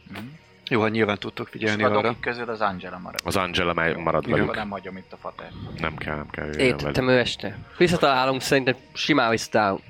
Jó, 0.71 0.81
hát 0.81 0.91
nyilván 0.91 1.17
tudtok 1.17 1.45
És 1.45 1.51
figyelni 1.51 1.83
a 1.83 1.97
arra. 1.97 2.15
közül 2.19 2.49
az 2.49 2.61
Angela 2.61 2.97
marad. 2.97 3.19
Az 3.23 3.35
Angela 3.35 3.73
marad 3.73 4.27
Igen. 4.27 4.39
velük. 4.39 4.55
Nem 4.55 4.69
hagyom 4.69 4.97
itt 4.97 5.13
a 5.13 5.17
fater. 5.17 5.51
Nem 5.77 5.95
kell, 5.95 6.15
nem 6.15 6.29
kell. 6.29 6.45
jöjjön 6.45 6.65
Értettem 6.65 7.09
ő 7.09 7.17
este. 7.17 7.57
Visszatalálunk, 7.77 8.41
szerintem 8.41 8.75
simán 8.93 9.29
visszatalálunk. 9.29 9.81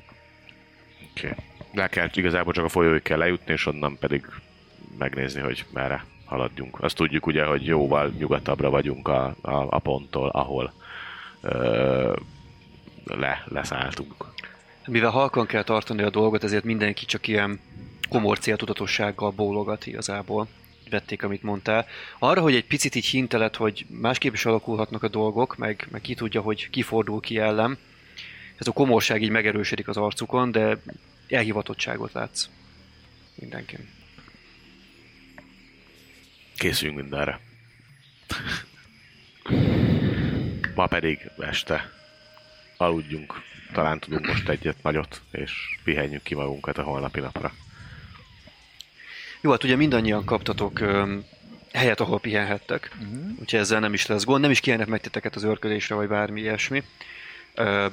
Oké. 1.12 1.36
Le 1.74 1.88
kell, 1.88 2.10
igazából 2.14 2.54
csak 2.54 2.66
a 2.66 2.70
folyóig 2.70 3.02
kell 3.02 3.18
lejutni, 3.18 3.54
és 3.54 3.66
onnan 3.66 3.98
pedig 3.98 4.26
megnézni, 4.98 5.42
hogy 5.42 5.66
merre 5.74 6.06
haladjunk. 6.26 6.80
Azt 6.80 6.96
tudjuk 6.96 7.26
ugye, 7.26 7.46
hogy 7.46 7.66
jóval 7.66 8.14
nyugatabbra 8.18 8.70
vagyunk 8.70 9.08
a, 9.08 9.36
a, 9.42 9.68
a 9.70 9.80
ponttól, 9.80 10.30
ahol 10.30 10.74
ö, 11.42 12.14
le, 13.06 13.44
leszálltunk. 13.46 14.14
Mivel 14.88 15.10
halkan 15.10 15.46
kell 15.46 15.64
tartani 15.64 16.02
a 16.02 16.10
dolgot, 16.10 16.44
ezért 16.44 16.64
mindenki 16.64 17.06
csak 17.06 17.28
ilyen 17.28 17.60
komor 18.10 18.40
céltudatossággal 18.40 19.32
bólogat 19.32 19.86
igazából. 19.86 20.48
Vették, 20.92 21.24
amit 21.24 21.44
mondtál. 21.44 21.88
Arra, 22.20 22.42
hogy 22.42 22.56
egy 22.56 22.66
picit 22.66 22.96
így 22.96 23.06
hintelet, 23.06 23.56
hogy 23.56 23.86
másképp 23.90 24.34
is 24.34 24.46
alakulhatnak 24.46 25.04
a 25.04 25.08
dolgok, 25.08 25.58
meg, 25.58 25.88
meg 25.92 26.02
ki 26.02 26.14
tudja, 26.14 26.42
hogy 26.42 26.70
kifordul 26.70 27.20
ki 27.20 27.38
ellen. 27.38 27.78
Ez 28.58 28.68
a 28.68 28.72
komorság 28.72 29.22
így 29.22 29.30
megerősödik 29.30 29.88
az 29.88 29.98
arcukon, 29.98 30.52
de 30.52 30.78
elhivatottságot 31.28 32.14
látsz 32.14 32.50
mindenkin. 33.36 33.90
Készüljünk 36.58 37.00
mindenre. 37.02 37.40
Ma 40.76 40.86
pedig 40.88 41.30
este 41.40 41.92
aludjunk. 42.78 43.34
Talán 43.74 44.00
tudunk 44.00 44.28
most 44.28 44.50
egyet 44.50 44.84
nagyot, 44.84 45.22
és 45.32 45.52
pihenjük 45.84 46.24
ki 46.24 46.36
magunkat 46.36 46.78
a 46.78 46.84
holnapi 46.84 47.20
napra. 47.20 47.54
Jó, 49.42 49.52
hát 49.52 49.64
ugye 49.64 49.76
mindannyian 49.76 50.26
kaptatok 50.26 50.80
öm, 50.80 51.24
helyet, 51.74 52.00
ahol 52.00 52.20
pihenhettek, 52.20 52.92
uh-huh. 53.02 53.30
úgyhogy 53.40 53.60
ezzel 53.60 53.80
nem 53.80 53.94
is 53.94 54.06
lesz 54.06 54.24
gond, 54.24 54.42
nem 54.42 54.52
is 54.52 54.60
kiennek 54.60 54.88
meg 54.88 55.02
titeket 55.02 55.36
az 55.36 55.44
őrködésre, 55.44 55.96
vagy 55.96 56.08
bármi 56.08 56.42
ilyesmi. 56.42 56.84
Ö, 57.56 57.86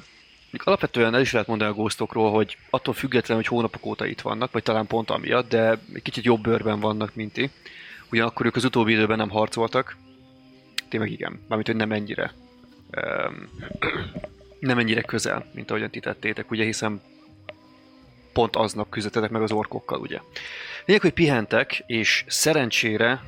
alapvetően 0.57 1.15
el 1.15 1.21
is 1.21 1.31
lehet 1.31 1.47
mondani 1.47 1.71
a 1.71 1.73
ghostokról, 1.73 2.31
hogy 2.31 2.57
attól 2.69 2.93
függetlenül, 2.93 3.43
hogy 3.43 3.51
hónapok 3.51 3.85
óta 3.85 4.05
itt 4.05 4.21
vannak, 4.21 4.51
vagy 4.51 4.63
talán 4.63 4.87
pont 4.87 5.09
amiatt, 5.09 5.49
de 5.49 5.79
egy 5.93 6.01
kicsit 6.01 6.23
jobb 6.23 6.41
bőrben 6.41 6.79
vannak, 6.79 7.15
mint 7.15 7.33
ti. 7.33 7.49
Ugyanakkor 8.11 8.45
ők 8.45 8.55
az 8.55 8.63
utóbbi 8.63 8.91
időben 8.91 9.17
nem 9.17 9.29
harcoltak, 9.29 9.97
ti 10.89 10.97
meg 10.97 11.11
igen, 11.11 11.39
mármint, 11.47 11.67
hogy 11.67 11.77
nem 11.77 11.91
ennyire. 11.91 12.33
Öm, 12.91 13.49
nem 14.59 14.77
ennyire 14.77 15.01
közel, 15.01 15.45
mint 15.53 15.69
ahogyan 15.69 15.89
ti 15.89 15.99
tettétek, 15.99 16.51
ugye, 16.51 16.63
hiszen 16.63 17.01
pont 18.39 18.55
aznap 18.55 18.89
küzdöttetek 18.89 19.29
meg 19.29 19.41
az 19.41 19.51
orkokkal, 19.51 19.99
ugye. 19.99 20.19
Lényeg, 20.85 21.01
hogy 21.01 21.13
pihentek, 21.13 21.83
és 21.85 22.23
szerencsére 22.27 23.21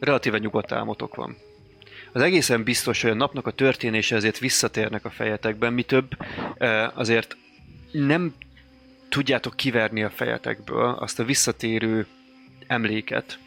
relatíve 0.00 0.38
nyugodt 0.38 0.72
álmotok 0.72 1.14
van. 1.14 1.36
Az 2.12 2.22
egészen 2.22 2.62
biztos, 2.62 3.02
hogy 3.02 3.10
a 3.10 3.14
napnak 3.14 3.46
a 3.46 3.50
történése 3.50 4.16
ezért 4.16 4.38
visszatérnek 4.38 5.04
a 5.04 5.10
fejetekben, 5.10 5.72
mi 5.72 5.82
több, 5.82 6.16
eh, 6.58 6.98
azért 6.98 7.36
nem 7.92 8.34
tudjátok 9.08 9.56
kiverni 9.56 10.02
a 10.02 10.10
fejetekből 10.10 10.96
azt 10.98 11.18
a 11.18 11.24
visszatérő 11.24 12.06
emléket, 12.66 13.38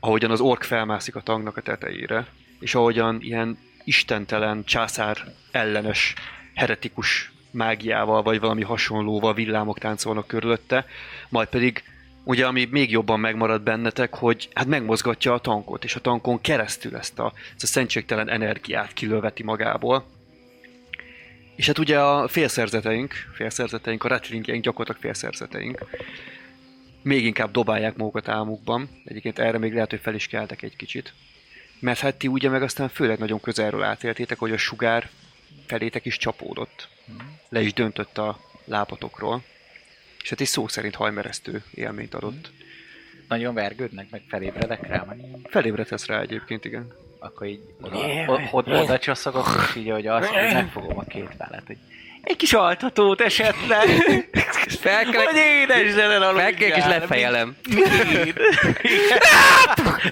ahogyan 0.00 0.30
az 0.30 0.40
ork 0.40 0.62
felmászik 0.62 1.16
a 1.16 1.20
tangnak 1.20 1.56
a 1.56 1.62
tetejére, 1.62 2.26
és 2.60 2.74
ahogyan 2.74 3.18
ilyen 3.20 3.58
istentelen, 3.84 4.64
császár 4.64 5.16
ellenes, 5.50 6.14
heretikus 6.54 7.33
mágiával, 7.54 8.22
vagy 8.22 8.40
valami 8.40 8.62
hasonlóval 8.62 9.34
villámok 9.34 9.78
táncolnak 9.78 10.26
körülötte, 10.26 10.86
majd 11.28 11.48
pedig 11.48 11.82
ugye 12.24 12.46
ami 12.46 12.68
még 12.70 12.90
jobban 12.90 13.20
megmarad 13.20 13.62
bennetek, 13.62 14.14
hogy 14.14 14.48
hát 14.54 14.66
megmozgatja 14.66 15.32
a 15.32 15.38
tankot, 15.38 15.84
és 15.84 15.94
a 15.94 16.00
tankon 16.00 16.40
keresztül 16.40 16.96
ezt 16.96 17.18
a, 17.18 17.32
ezt 17.54 17.62
a 17.62 17.66
szentségtelen 17.66 18.28
energiát 18.28 18.92
kilöveti 18.92 19.42
magából. 19.42 20.04
És 21.56 21.66
hát 21.66 21.78
ugye 21.78 22.00
a 22.00 22.28
félszerzeteink, 22.28 23.12
félszerzeteink, 23.34 24.04
a 24.04 24.08
rattlingjeink 24.08 24.64
gyakorlatilag 24.64 25.00
félszerzeteink, 25.00 25.78
még 27.02 27.24
inkább 27.24 27.50
dobálják 27.50 27.96
magukat 27.96 28.28
álmukban. 28.28 28.88
Egyébként 29.04 29.38
erre 29.38 29.58
még 29.58 29.72
lehet, 29.72 29.90
hogy 29.90 30.00
fel 30.00 30.14
is 30.14 30.26
keltek 30.26 30.62
egy 30.62 30.76
kicsit. 30.76 31.12
Mert 31.80 31.98
hát 31.98 32.14
ti 32.14 32.28
ugye 32.28 32.48
meg 32.48 32.62
aztán 32.62 32.88
főleg 32.88 33.18
nagyon 33.18 33.40
közelről 33.40 33.82
átéltétek, 33.82 34.38
hogy 34.38 34.52
a 34.52 34.56
sugár 34.56 35.10
felétek 35.66 36.04
is 36.04 36.16
csapódott. 36.16 36.88
Le 37.48 37.60
is 37.60 37.72
döntött 37.72 38.18
a 38.18 38.38
lábatokról. 38.64 39.42
És 40.22 40.30
hát 40.30 40.40
egy 40.40 40.46
szó 40.46 40.68
szerint 40.68 40.94
hajmeresztő 40.94 41.62
élményt 41.74 42.14
adott. 42.14 42.50
Nagyon 43.28 43.54
vergődnek, 43.54 44.10
meg 44.10 44.22
felébredek 44.28 44.86
rá, 44.86 45.02
meg 45.02 45.18
Felébredhetsz 45.44 46.06
rá 46.06 46.20
egyébként, 46.20 46.64
igen. 46.64 46.92
akkor 47.18 47.46
így 47.46 47.60
oda, 47.80 47.98
oda, 48.50 48.82
oda 48.82 48.98
csosszogok, 48.98 49.46
és 49.68 49.74
így, 49.76 49.90
hogy 49.90 50.06
azt, 50.06 50.28
hogy 50.28 50.52
megfogom 50.52 50.98
a 50.98 51.04
két 51.04 51.36
vállát, 51.36 51.62
hogy 51.66 51.76
egy 52.24 52.36
kis 52.36 52.52
altatót 52.52 53.20
esetleg, 53.20 53.86
Felkelek, 54.80 55.26
hogy 55.26 55.36
édes 55.36 55.90
zene 55.92 56.14
aludjál. 56.16 56.34
felkelek 56.34 56.76
és 56.76 56.84
lefejelem. 56.84 57.56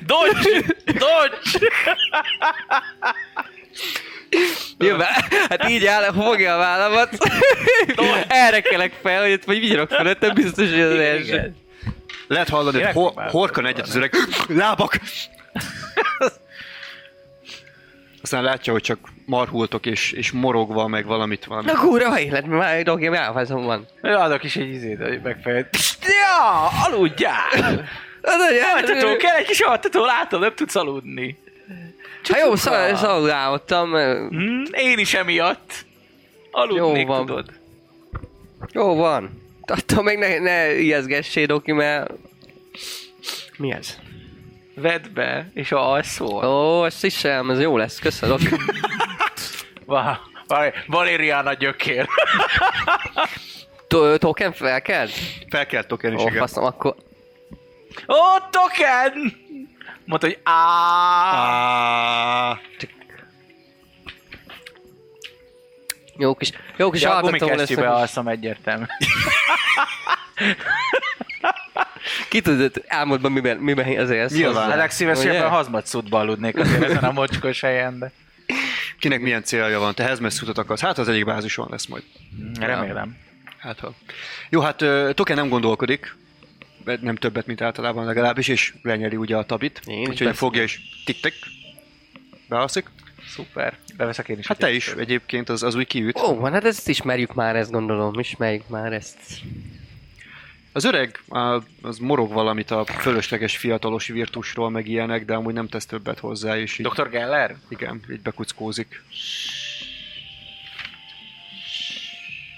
Dodge! 0.07 0.63
Dodge! 0.85 1.69
Jövő, 4.79 5.03
hát 5.49 5.69
így 5.69 5.87
áll, 5.87 6.13
fogja 6.13 6.55
a 6.55 6.59
vállamat. 6.59 7.09
Erre 8.29 8.61
kelek 8.61 8.93
fel, 9.03 9.21
hogy 9.29 9.41
vagy 9.47 9.59
vigyorok 9.61 9.91
fölöttem, 9.91 10.35
biztos, 10.35 10.71
hogy 10.71 10.81
az 10.81 10.99
első. 10.99 11.55
Lehet 12.29 12.49
hallani, 12.49 12.83
hogy 12.83 12.95
ho- 12.95 13.31
horkan 13.31 13.67
egyet 13.67 13.87
az 13.87 13.95
öreg. 13.97 14.15
Lábak! 14.49 14.99
Aztán 18.23 18.43
látja, 18.43 18.73
hogy 18.73 18.83
csak 18.83 18.99
marhultok 19.27 19.87
és, 19.87 20.13
és 20.13 20.31
morogva, 20.31 20.87
meg 20.87 21.07
valamit, 21.07 21.45
valami. 21.45 21.67
Na 21.67 21.79
kurva 21.79 22.21
élet, 22.21 22.47
már 22.47 22.83
dogjam, 22.83 23.15
elfázom 23.15 23.65
van. 23.65 23.87
Adok 24.03 24.45
is 24.45 24.57
egy 24.57 24.69
izét, 24.69 24.99
hogy 25.03 25.21
megfejt. 25.23 25.69
Ja, 26.01 26.69
aludjál! 26.87 27.89
Altató, 28.75 29.17
kell 29.17 29.37
egy 29.37 29.47
kis 29.47 29.61
altató, 29.61 30.05
látom, 30.05 30.41
nem 30.41 30.55
tudsz 30.55 30.75
aludni. 30.75 31.42
Hát 32.29 32.41
jó, 32.41 32.55
szal- 32.57 32.97
szaludálottam. 32.97 33.91
Hm, 34.29 34.63
én 34.73 34.99
is 34.99 35.15
emiatt. 35.15 35.85
Aludnék, 36.51 37.01
Jó 37.07 37.07
van. 37.07 37.27
tudod. 37.27 37.51
Jó 38.73 38.95
van. 38.95 39.41
Attól 39.67 40.03
még 40.03 40.19
ne, 40.19 40.39
ne 40.39 40.75
ijeszgessél, 40.79 41.47
Doki, 41.47 41.73
mert... 41.73 42.11
Mi 43.57 43.73
ez? 43.73 43.99
Vedd 44.75 45.03
be, 45.15 45.51
és 45.55 45.73
alszol. 45.73 46.45
Ó, 46.47 46.85
ezt 46.85 47.05
is 47.05 47.17
sem, 47.17 47.51
ez 47.51 47.61
jó 47.61 47.77
lesz, 47.77 47.99
köszönöm. 47.99 48.37
Doki. 48.37 48.55
Va- 49.85 50.21
Va- 50.47 50.73
Valériana 50.87 51.53
gyökér. 51.55 52.07
To- 53.89 54.19
Token 54.19 54.53
felkeld? 54.53 55.11
Fel 55.51 55.67
kell 55.67 55.85
token 55.85 56.13
is, 56.13 56.21
Ó, 56.23 56.27
igen. 56.27 56.39
faszom, 56.39 56.65
akkor... 56.65 56.95
Ó, 58.09 58.15
token! 58.51 59.42
Mondta, 60.13 60.27
hogy 60.27 60.39
áááá. 60.43 62.01
Á, 62.51 62.61
Jó 66.17 66.35
kis, 66.35 66.53
jó 66.77 66.91
kis 66.91 67.03
Ja, 67.03 67.21
gumikesztyűbe 67.21 67.91
alszom 67.91 68.29
egyértelmű. 68.29 68.85
Ki 72.29 72.41
tudod 72.41 72.85
álmodban 72.87 73.33
miben, 73.33 73.57
miben 73.57 73.99
azért 73.99 74.21
ez 74.21 74.33
Nyilván. 74.33 74.71
A 74.71 74.77
legszívesebben 74.77 75.37
Ugye? 75.37 75.49
hazmatszutba 75.49 76.19
aludnék 76.19 76.57
azért 76.59 76.83
ezen 76.83 77.05
a 77.05 77.13
mocskos 77.13 77.61
helyen, 77.61 77.99
de 77.99 78.13
kinek 78.99 79.21
milyen 79.21 79.43
célja 79.45 79.79
van? 79.79 79.95
Te 79.95 80.05
Hezmesz 80.05 80.43
utat 80.43 80.59
akarsz? 80.59 80.81
Hát 80.81 80.99
az 80.99 81.09
egyik 81.09 81.25
bázison 81.25 81.69
lesz 81.71 81.87
majd. 81.87 82.03
remélem. 82.61 83.17
Hát 83.59 83.81
ha. 83.81 83.93
Jó, 84.49 84.61
hát 84.61 84.77
Token 85.15 85.37
nem 85.37 85.49
gondolkodik, 85.49 86.17
nem 87.01 87.17
többet, 87.17 87.47
mint 87.47 87.61
általában 87.61 88.05
legalábbis, 88.05 88.49
és 88.49 88.75
lenyeli 88.83 89.17
ugye 89.17 89.37
a 89.37 89.45
tabit. 89.45 89.81
Én 89.87 90.09
Úgyhogy 90.09 90.37
fogja 90.37 90.63
és 90.63 90.81
tik-tik. 91.05 91.35
Bealszik. 92.49 92.87
Szuper. 93.27 93.77
Beveszek 93.97 94.29
én 94.29 94.39
is. 94.39 94.47
Hát 94.47 94.59
te 94.59 94.73
is 94.73 94.89
egyébként, 94.89 95.49
az, 95.49 95.63
az 95.63 95.75
úgy 95.75 95.87
kiüt. 95.87 96.21
Ó, 96.21 96.35
van, 96.35 96.53
hát 96.53 96.65
ezt 96.65 96.89
ismerjük 96.89 97.35
már, 97.35 97.57
ezt 97.57 97.71
gondolom, 97.71 98.19
ismerjük 98.19 98.69
már 98.69 98.93
ezt. 98.93 99.19
Az 100.73 100.85
öreg, 100.85 101.23
az 101.83 101.99
morog 101.99 102.33
valamit 102.33 102.71
a 102.71 102.85
fölösleges 102.85 103.57
fiatalos 103.57 104.07
virtusról, 104.07 104.71
meg 104.71 104.89
ilyenek, 104.89 105.25
de 105.25 105.35
amúgy 105.35 105.55
nem 105.55 105.69
tesz 105.69 105.87
többet 105.87 106.19
hozzá, 106.19 106.59
és 106.59 106.79
így, 106.79 106.87
Dr. 106.87 107.09
Geller? 107.09 107.57
igen, 107.69 108.01
így 108.11 108.23
bekuckózik. 108.23 109.03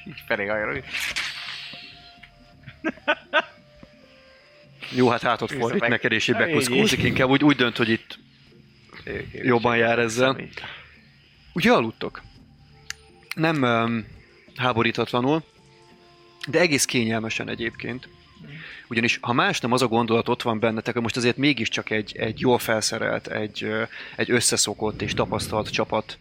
Így 0.06 0.22
felé. 0.26 0.82
Jó, 4.94 5.08
hát 5.08 5.22
hátot 5.22 5.52
fordít 5.52 5.80
meg- 5.80 5.90
neked, 5.90 6.12
és 6.12 6.28
így 6.28 6.36
bekuckózik. 6.36 7.02
Inkább 7.02 7.28
úgy, 7.28 7.44
úgy 7.44 7.56
dönt, 7.56 7.76
hogy 7.76 7.88
itt 7.88 8.18
jobban 9.32 9.76
jár 9.76 9.98
ezzel. 9.98 10.40
Ugye 11.52 11.72
aludtok? 11.72 12.22
Nem 13.34 13.62
um, 13.62 14.06
háborítatlanul, 14.56 15.42
de 16.46 16.60
egész 16.60 16.84
kényelmesen 16.84 17.48
egyébként. 17.48 18.08
Ugyanis 18.88 19.18
ha 19.22 19.32
más 19.32 19.60
nem 19.60 19.72
az 19.72 19.82
a 19.82 19.88
gondolat 19.88 20.28
ott 20.28 20.42
van 20.42 20.58
bennetek, 20.58 20.92
hogy 20.92 21.02
most 21.02 21.16
azért 21.16 21.36
mégiscsak 21.36 21.90
egy, 21.90 22.16
egy 22.16 22.40
jól 22.40 22.58
felszerelt, 22.58 23.26
egy, 23.26 23.70
egy 24.16 24.30
összeszokott 24.30 25.02
és 25.02 25.14
tapasztalt 25.14 25.70
csapat 25.70 26.18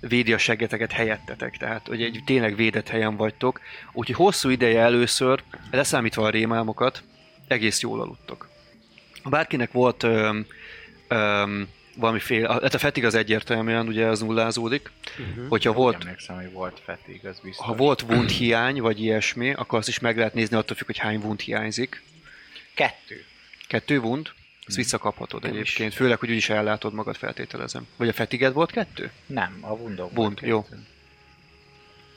védi 0.00 0.32
a 0.32 0.38
seggeteket 0.38 0.92
helyettetek, 0.92 1.56
tehát 1.56 1.86
hogy 1.86 2.02
egy 2.02 2.22
tényleg 2.24 2.56
védett 2.56 2.88
helyen 2.88 3.16
vagytok, 3.16 3.60
úgyhogy 3.92 4.16
hosszú 4.16 4.48
ideje 4.48 4.80
először, 4.80 5.42
leszámítva 5.70 6.26
a 6.26 6.30
rémálmokat, 6.30 7.02
egész 7.52 7.80
jól 7.80 8.00
aludtok. 8.00 8.48
Bárkinek 9.24 9.72
volt 9.72 10.02
öm, 10.02 10.46
öm, 11.08 11.68
valamiféle, 11.96 12.48
hát 12.48 12.74
a 12.74 12.78
fetig 12.78 13.04
az 13.04 13.14
egyértelműen 13.14 13.86
ugye 13.86 14.06
az 14.06 14.20
nullázódik. 14.20 14.90
Uh-huh. 15.18 15.48
Hogyha 15.48 15.72
Volt... 15.72 15.92
volt, 15.94 16.04
Emlékszem, 16.04 16.36
hogy 16.36 16.52
volt 16.52 16.80
fetig, 16.84 17.26
az 17.26 17.40
biztos. 17.42 17.66
ha 17.66 17.74
volt 17.74 18.02
wound 18.02 18.30
hiány, 18.30 18.80
vagy 18.80 19.00
ilyesmi, 19.00 19.52
akkor 19.52 19.78
azt 19.78 19.88
is 19.88 19.98
meg 19.98 20.16
lehet 20.16 20.34
nézni 20.34 20.56
attól 20.56 20.76
függ, 20.76 20.86
hogy 20.86 20.98
hány 20.98 21.16
wound 21.16 21.40
hiányzik. 21.40 22.02
Kettő. 22.74 23.24
Kettő 23.68 23.98
wound, 23.98 24.30
azt 24.66 24.76
visszakaphatod 24.76 25.44
egyébként, 25.44 25.94
főleg, 25.94 26.18
hogy 26.18 26.30
úgyis 26.30 26.48
ellátod 26.48 26.92
magad, 26.92 27.16
feltételezem. 27.16 27.86
Vagy 27.96 28.08
a 28.08 28.12
fetiged 28.12 28.52
volt 28.52 28.70
kettő? 28.70 29.10
Nem, 29.26 29.58
a 29.60 29.72
Wundon 29.72 30.10
Wund, 30.14 30.38
jó. 30.42 30.66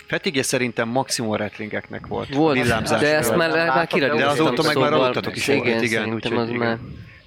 Fetigé 0.07 0.41
szerintem 0.41 0.89
maximum 0.89 1.31
a 1.31 1.35
retlingeknek 1.35 2.07
volt. 2.07 2.33
Volt, 2.33 2.61
Villámzás 2.61 2.99
de 2.99 3.15
ezt 3.15 3.35
már, 3.35 3.49
már 3.51 3.73
De 3.75 3.85
kiradíroztam. 3.85 4.45
azóta 4.45 4.63
meg 4.63 4.75
már 4.75 4.83
szóval- 4.85 5.01
aludtatok 5.01 5.35
is 5.35 5.47
Igen, 5.47 5.83
igen, 5.83 6.13
úgyhogy 6.13 6.37
az 6.37 6.47
igen. 6.49 6.59
már... 6.59 6.77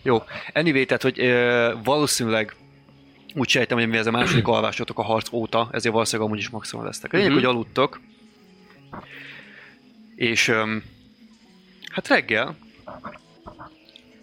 Jó, 0.02 0.22
anyway, 0.54 0.84
tehát, 0.84 1.02
hogy 1.02 1.20
ö, 1.20 1.72
valószínűleg 1.84 2.54
úgy 3.34 3.48
sejtem, 3.48 3.78
hogy 3.78 3.88
mi 3.88 3.96
ez 3.96 4.06
a 4.06 4.10
második 4.10 4.46
alvásotok 4.56 4.98
a 4.98 5.02
harc 5.02 5.32
óta, 5.32 5.68
ezért 5.72 5.92
valószínűleg 5.94 6.26
amúgy 6.30 6.40
is 6.42 6.48
maximum 6.48 6.84
lesztek. 6.84 7.12
Lényeg, 7.12 7.26
Mhm. 7.28 7.36
hogy 7.36 7.44
aludtok, 7.48 8.00
és 10.16 10.48
öm, 10.48 10.82
hát 11.92 12.08
reggel 12.08 12.56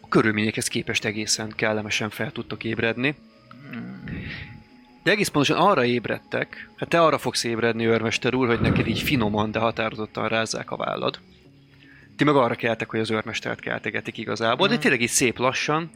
a 0.02 0.08
körülményekhez 0.10 0.68
képest 0.68 1.06
egészen 1.06 1.54
kellemesen 1.56 2.10
fel 2.10 2.32
tudtok 2.32 2.64
ébredni. 2.64 3.16
De 5.06 5.12
egész 5.12 5.28
pontosan 5.28 5.58
arra 5.58 5.86
ébredtek, 5.86 6.70
hát 6.76 6.90
te 6.90 7.02
arra 7.02 7.18
fogsz 7.18 7.44
ébredni, 7.44 7.86
őrmester 7.86 8.34
úr, 8.34 8.48
hogy 8.48 8.60
neked 8.60 8.88
így 8.88 9.02
finoman, 9.02 9.52
de 9.52 9.60
határozottan 9.60 10.28
rázzák 10.28 10.72
a 10.72 10.76
vállad. 10.76 11.20
Ti 12.16 12.24
meg 12.24 12.36
arra 12.36 12.56
keltek, 12.56 12.90
hogy 12.90 13.00
az 13.00 13.12
őrmestert 13.12 13.60
keltegetik 13.60 14.18
igazából, 14.18 14.68
de 14.68 14.78
tényleg 14.78 15.02
így 15.02 15.10
szép 15.10 15.38
lassan. 15.38 15.92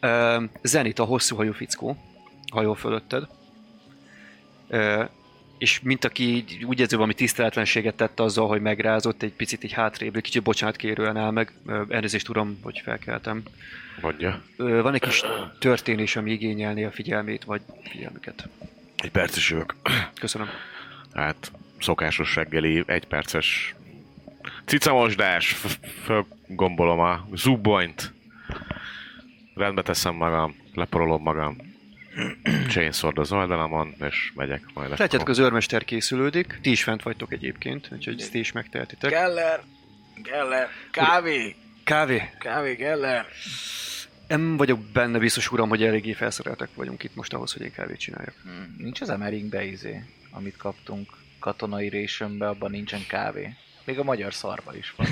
Ö, 0.00 0.42
Zenit 0.62 0.98
a 0.98 1.04
hosszú 1.04 1.36
hajú 1.36 1.52
fickó, 1.52 1.96
hajó 2.52 2.74
fölötted. 2.74 3.26
És 5.58 5.80
mint 5.80 6.04
aki 6.04 6.44
úgy 6.64 6.80
érzi, 6.80 6.94
valami 6.94 7.14
tiszteletlenséget 7.14 7.94
tett 7.94 8.20
azzal, 8.20 8.48
hogy 8.48 8.60
megrázott, 8.60 9.22
egy 9.22 9.32
picit 9.32 9.64
így 9.64 9.72
hátrébb, 9.72 10.16
egy 10.16 10.22
kicsit 10.22 10.42
bocsánat 10.42 10.76
kérően 10.76 11.16
áll 11.16 11.30
meg. 11.30 11.52
Elnézést 11.88 12.28
uram, 12.28 12.58
hogy 12.62 12.80
felkeltem. 12.84 13.42
Mondja. 14.00 14.42
Van 14.56 14.94
egy 14.94 15.00
kis 15.00 15.22
történés, 15.58 16.16
ami 16.16 16.30
igényelné 16.30 16.84
a 16.84 16.90
figyelmét, 16.90 17.44
vagy 17.44 17.60
figyelmüket. 17.90 18.48
Egy 18.96 19.10
perc 19.10 19.36
is 19.36 19.50
jövök. 19.50 19.74
Köszönöm. 20.20 20.48
Hát 21.12 21.52
szokásos 21.80 22.34
reggeli, 22.34 22.82
egy 22.86 23.04
perces 23.04 23.74
cicamosdás, 24.64 25.56
fölgombolom 26.04 27.00
a 27.00 27.26
zubbonyt, 27.34 28.12
rendbe 29.54 29.82
teszem 29.82 30.14
magam, 30.14 30.56
leporolom 30.74 31.22
magam, 31.22 31.56
chainszord 32.68 33.18
az 33.18 33.32
oldalamon, 33.32 33.94
és 34.00 34.32
megyek 34.34 34.62
majd. 34.74 34.98
Látjátok, 34.98 35.28
az 35.28 35.38
őrmester 35.38 35.84
készülődik, 35.84 36.58
ti 36.62 36.70
is 36.70 36.82
fent 36.82 37.02
vagytok 37.02 37.32
egyébként, 37.32 37.88
úgyhogy 37.92 38.20
ezt 38.20 38.30
ti 38.30 38.38
is 38.38 38.52
megtehetitek. 38.52 39.10
Geller! 39.10 39.62
Geller! 40.22 40.68
Kávé! 40.90 41.54
Kávé? 41.84 42.30
Kávé, 42.38 42.74
Geller! 42.74 43.26
Nem 44.28 44.56
vagyok 44.56 44.80
benne 44.80 45.18
biztos, 45.18 45.52
uram, 45.52 45.68
hogy 45.68 45.82
eléggé 45.82 46.12
felszereltek 46.12 46.68
vagyunk 46.74 47.02
itt 47.02 47.14
most 47.14 47.32
ahhoz, 47.32 47.52
hogy 47.52 47.62
én 47.62 47.72
kávét 47.72 47.98
csináljak. 47.98 48.34
Hmm, 48.42 48.74
Nincs 48.78 49.00
az 49.00 49.10
Emeringbe 49.10 49.64
izé, 49.64 50.02
amit 50.30 50.56
kaptunk 50.56 51.08
katonai 51.38 51.88
résönbe, 51.88 52.48
abban 52.48 52.70
nincsen 52.70 53.06
kávé. 53.08 53.54
Még 53.84 53.98
a 53.98 54.04
magyar 54.04 54.34
szarban 54.34 54.76
is 54.76 54.94
van. 54.96 55.06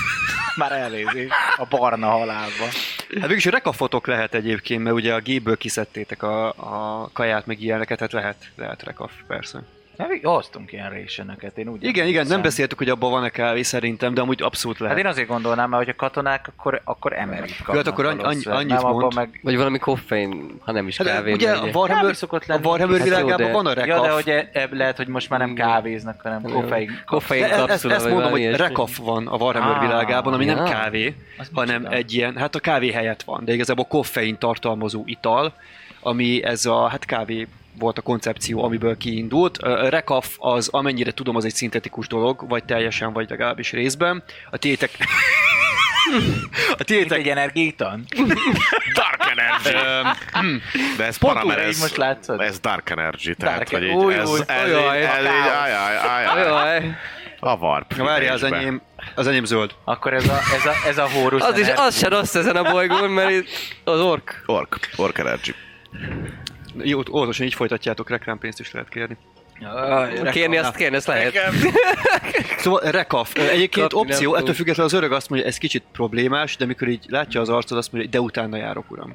Már 0.56 0.72
elnézést. 0.72 1.32
A 1.56 1.66
barna 1.70 2.08
halálban. 2.08 2.68
Hát 3.20 3.28
mégis 3.28 3.44
rekafotok 3.44 4.06
lehet 4.06 4.34
egyébként, 4.34 4.82
mert 4.82 4.96
ugye 4.96 5.14
a 5.14 5.20
gépből 5.20 5.56
kiszedtétek 5.56 6.22
a, 6.22 6.48
a 6.48 7.08
kaját, 7.12 7.46
meg 7.46 7.60
ilyeneket, 7.60 7.96
tehát 7.96 8.12
lehet, 8.12 8.50
lehet 8.56 8.82
rekaf, 8.82 9.12
persze. 9.26 9.62
Nem, 9.96 10.12
így 10.12 10.20
hoztunk 10.22 10.72
ilyen 10.72 10.90
résönöket, 10.90 11.58
én 11.58 11.68
úgy 11.68 11.84
Igen, 11.84 12.06
igen, 12.06 12.26
nem 12.26 12.42
beszéltük, 12.42 12.78
hogy 12.78 12.88
abban 12.88 13.10
van-e 13.10 13.28
kávé 13.28 13.62
szerintem, 13.62 14.14
de 14.14 14.20
amúgy 14.20 14.42
abszolút 14.42 14.78
lehet. 14.78 14.96
Hát 14.96 15.04
én 15.04 15.10
azért 15.10 15.28
gondolnám, 15.28 15.68
mert 15.70 15.84
hogy 15.84 15.92
a 15.92 15.96
katonák, 15.96 16.48
akkor, 16.56 16.80
akkor 16.84 17.12
emerit 17.12 17.56
kapnak. 17.56 17.76
hát 17.76 17.86
akkor 17.86 18.06
annyi- 18.06 18.22
annyi- 18.22 18.46
annyit 18.46 18.68
nem, 18.82 18.90
mond. 18.92 19.14
meg... 19.14 19.40
Vagy 19.42 19.56
valami 19.56 19.78
koffein, 19.78 20.58
ha 20.60 20.72
nem 20.72 20.86
is 20.88 20.96
Hát, 20.96 21.06
kávé. 21.06 21.32
ugye 21.32 21.46
mert 21.48 21.58
a 21.58 21.62
ugye- 21.62 21.72
Warhammer, 21.78 22.16
szokott 22.16 22.42
a 22.42 22.44
lenni. 22.52 22.66
Warhammer 22.66 22.98
Hát 22.98 23.08
világában 23.08 23.46
de- 23.46 23.52
van 23.52 23.66
a 23.66 23.68
Ja, 23.68 23.74
rekaf. 23.74 24.06
de 24.06 24.12
hogy 24.12 24.28
e- 24.28 24.50
ebb 24.52 24.72
lehet, 24.72 24.96
hogy 24.96 25.06
most 25.08 25.30
már 25.30 25.38
nem 25.40 25.54
kávéznak, 25.54 26.20
hanem 26.20 26.42
koffein. 26.42 27.00
Koffein 27.06 27.40
De 27.42 27.54
e- 27.54 27.56
kapszula, 27.66 27.94
ezt 27.94 28.08
mondom, 28.08 28.30
hogy 28.30 28.50
rekaf 28.56 28.96
van 28.96 29.26
a 29.26 29.36
Warhammer 29.36 29.76
Ah, 29.76 29.80
világában, 29.80 30.32
ami 30.32 30.44
nem 30.44 30.56
ja. 30.56 30.62
kávé, 30.64 31.14
hanem 31.52 31.86
egy 31.90 32.12
ilyen, 32.14 32.36
hát 32.36 32.54
a 32.54 32.58
kávé 32.60 32.90
helyett 32.92 33.22
van, 33.22 33.44
de 33.44 33.52
igazából 33.52 33.84
koffein 33.84 34.38
tartalmazó 34.38 35.02
ital, 35.06 35.52
ami 36.00 36.44
ez 36.44 36.66
a, 36.66 36.88
hát 36.88 37.04
kávé 37.04 37.46
volt 37.78 37.98
a 37.98 38.02
koncepció, 38.02 38.64
amiből 38.64 38.96
kiindult. 38.96 39.58
A 39.58 39.88
rekaf 39.88 40.34
az, 40.38 40.68
amennyire 40.68 41.12
tudom, 41.12 41.36
az 41.36 41.44
egy 41.44 41.54
szintetikus 41.54 42.06
dolog, 42.06 42.48
vagy 42.48 42.64
teljesen, 42.64 43.12
vagy 43.12 43.30
legalábbis 43.30 43.72
részben. 43.72 44.22
A 44.50 44.56
tétek... 44.56 44.90
a 46.78 46.84
tétek... 46.84 47.18
egy 47.18 47.28
energiaitan? 47.28 48.04
Dark 48.94 49.30
Energy! 49.30 49.86
Öm, 50.34 50.62
De 50.96 51.04
ez 51.04 51.16
Pont 51.16 51.34
para, 51.34 51.46
mert 51.46 51.60
úgy, 51.60 51.66
ez, 51.66 51.80
most 51.80 51.96
látszod? 51.96 52.40
ez 52.40 52.58
Dark 52.60 52.90
Energy, 52.90 53.34
tehát 53.36 53.56
Dark- 53.56 53.70
hogy 53.70 53.82
így, 53.82 53.90
új, 53.94 54.14
ez, 54.14 54.30
új, 54.30 54.40
ez, 54.46 54.70
jaj, 54.70 54.98
így, 54.98 55.04
ez 55.04 55.20
így, 55.20 55.26
ajaj, 55.26 55.96
ajaj, 55.96 56.44
Jaj, 56.46 56.96
a 57.40 57.56
warp. 57.56 57.96
Na 57.96 58.04
várjál, 58.04 58.34
az 58.34 58.42
enyém, 58.42 58.82
az 59.14 59.26
enyém 59.26 59.44
zöld. 59.44 59.70
Akkor 59.84 60.14
ez 60.14 60.28
a, 60.28 60.38
ez 60.54 60.66
a, 60.66 60.88
ez 60.88 60.98
a 60.98 61.08
Horus 61.08 61.42
az 61.42 61.58
is, 61.58 61.64
energia. 61.64 61.84
az 61.84 61.98
se 61.98 62.08
rossz 62.08 62.34
ezen 62.34 62.56
a 62.56 62.70
bolygón, 62.70 63.10
mert 63.10 63.30
itt 63.30 63.48
az 63.84 64.00
ork. 64.00 64.42
Ork, 64.46 64.90
Ork 64.96 65.18
Energy. 65.18 65.54
Jó, 66.82 67.00
óvatosan 67.12 67.46
így 67.46 67.54
folytatjátok, 67.54 68.10
reklámpénzt 68.10 68.60
is 68.60 68.72
lehet 68.72 68.88
kérni. 68.88 69.16
Kérni 70.30 70.56
azt, 70.56 70.76
kérni 70.76 70.96
azt 70.96 71.06
lehet. 71.06 71.34
Szóval 72.58 72.90
rekaf. 72.90 73.34
Egyébként 73.34 73.92
Kapni 73.92 74.10
opció, 74.12 74.34
ettől 74.34 74.54
függetlenül 74.54 74.92
az 74.92 74.98
öreg 74.98 75.12
azt 75.12 75.28
mondja, 75.30 75.48
ez 75.48 75.58
kicsit 75.58 75.82
problémás, 75.92 76.56
de 76.56 76.64
mikor 76.66 76.88
így 76.88 77.04
látja 77.08 77.40
az 77.40 77.48
arcod, 77.48 77.78
azt 77.78 77.92
mondja, 77.92 78.10
de 78.10 78.20
utána 78.20 78.56
járok, 78.56 78.90
uram. 78.90 79.14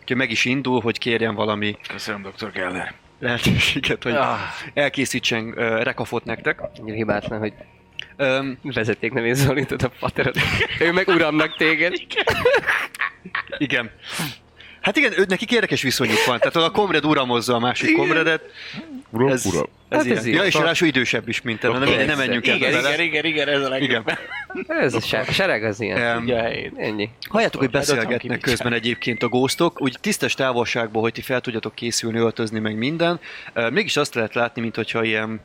Úgyhogy 0.00 0.16
meg 0.16 0.30
is 0.30 0.44
indul, 0.44 0.80
hogy 0.80 0.98
kérjen 0.98 1.34
valami 1.34 1.76
Köszönöm, 1.88 2.22
Dr. 2.36 2.50
Geller. 2.52 2.94
lehetőséget, 3.18 4.02
hogy 4.02 4.12
Ah. 4.14 4.38
elkészítsen 4.74 5.44
uh, 5.48 5.82
rekafot 5.82 6.24
nektek. 6.24 6.60
Hibátlan, 6.84 7.38
hogy 7.38 7.52
Um, 8.20 8.58
vezeték 8.62 9.12
nevén 9.12 9.34
szólítod 9.34 9.82
a 9.82 9.90
paterod. 10.00 10.34
Ő 10.80 10.92
meg 10.92 11.08
uramnak 11.08 11.56
téged. 11.56 11.92
igen. 13.58 13.90
Hát 14.80 14.96
igen, 14.96 15.12
ő, 15.18 15.24
nekik 15.28 15.52
érdekes 15.52 15.82
viszonyuk 15.82 16.24
van. 16.26 16.38
Tehát 16.38 16.56
a 16.56 16.70
komred 16.70 17.04
uramozza 17.04 17.54
a 17.54 17.58
másik 17.58 17.96
komredet. 17.96 18.42
Uram, 19.10 19.28
Ez, 19.28 19.46
uram. 19.46 19.66
ez, 19.88 19.96
Hát 19.96 20.04
ilyen. 20.06 20.18
ez 20.18 20.26
ja, 20.26 20.32
ilyen. 20.32 20.44
és 20.46 20.54
ráadásul 20.54 20.88
idősebb 20.88 21.28
is, 21.28 21.42
mint 21.42 21.60
te. 21.60 21.68
Na, 21.68 21.78
nem, 21.78 22.06
nem 22.06 22.18
menjünk 22.18 22.46
Igen, 22.46 22.62
ebbe 22.62 22.82
bele. 22.82 22.92
igen, 22.94 23.04
igen, 23.04 23.24
igen, 23.24 23.48
ez 23.48 23.62
a 23.64 23.68
legjobb. 23.68 23.90
Igen. 23.90 24.80
Ez 24.80 24.94
a 24.94 25.00
se- 25.00 25.24
a 25.28 25.32
sereg 25.32 25.64
az 25.64 25.80
ilyen. 25.80 26.16
Um. 26.16 26.28
Ennyi. 26.76 27.10
Halljátok, 27.28 27.60
hogy 27.60 27.70
beszélgetnek 27.70 28.40
közben 28.40 28.72
egyébként 28.72 29.22
a 29.22 29.28
góztok, 29.28 29.80
úgy 29.80 29.96
tisztes 30.00 30.34
távolságból, 30.34 31.02
hogy 31.02 31.12
ti 31.12 31.20
fel 31.20 31.40
tudjatok 31.40 31.74
készülni, 31.74 32.18
öltözni, 32.18 32.58
meg 32.58 32.76
minden. 32.76 33.20
Ö, 33.52 33.70
Mégis 33.70 33.96
azt 33.96 34.14
lehet 34.14 34.34
látni, 34.34 34.60
mint 34.60 34.76
hogyha 34.76 35.02
ilyen 35.04 35.40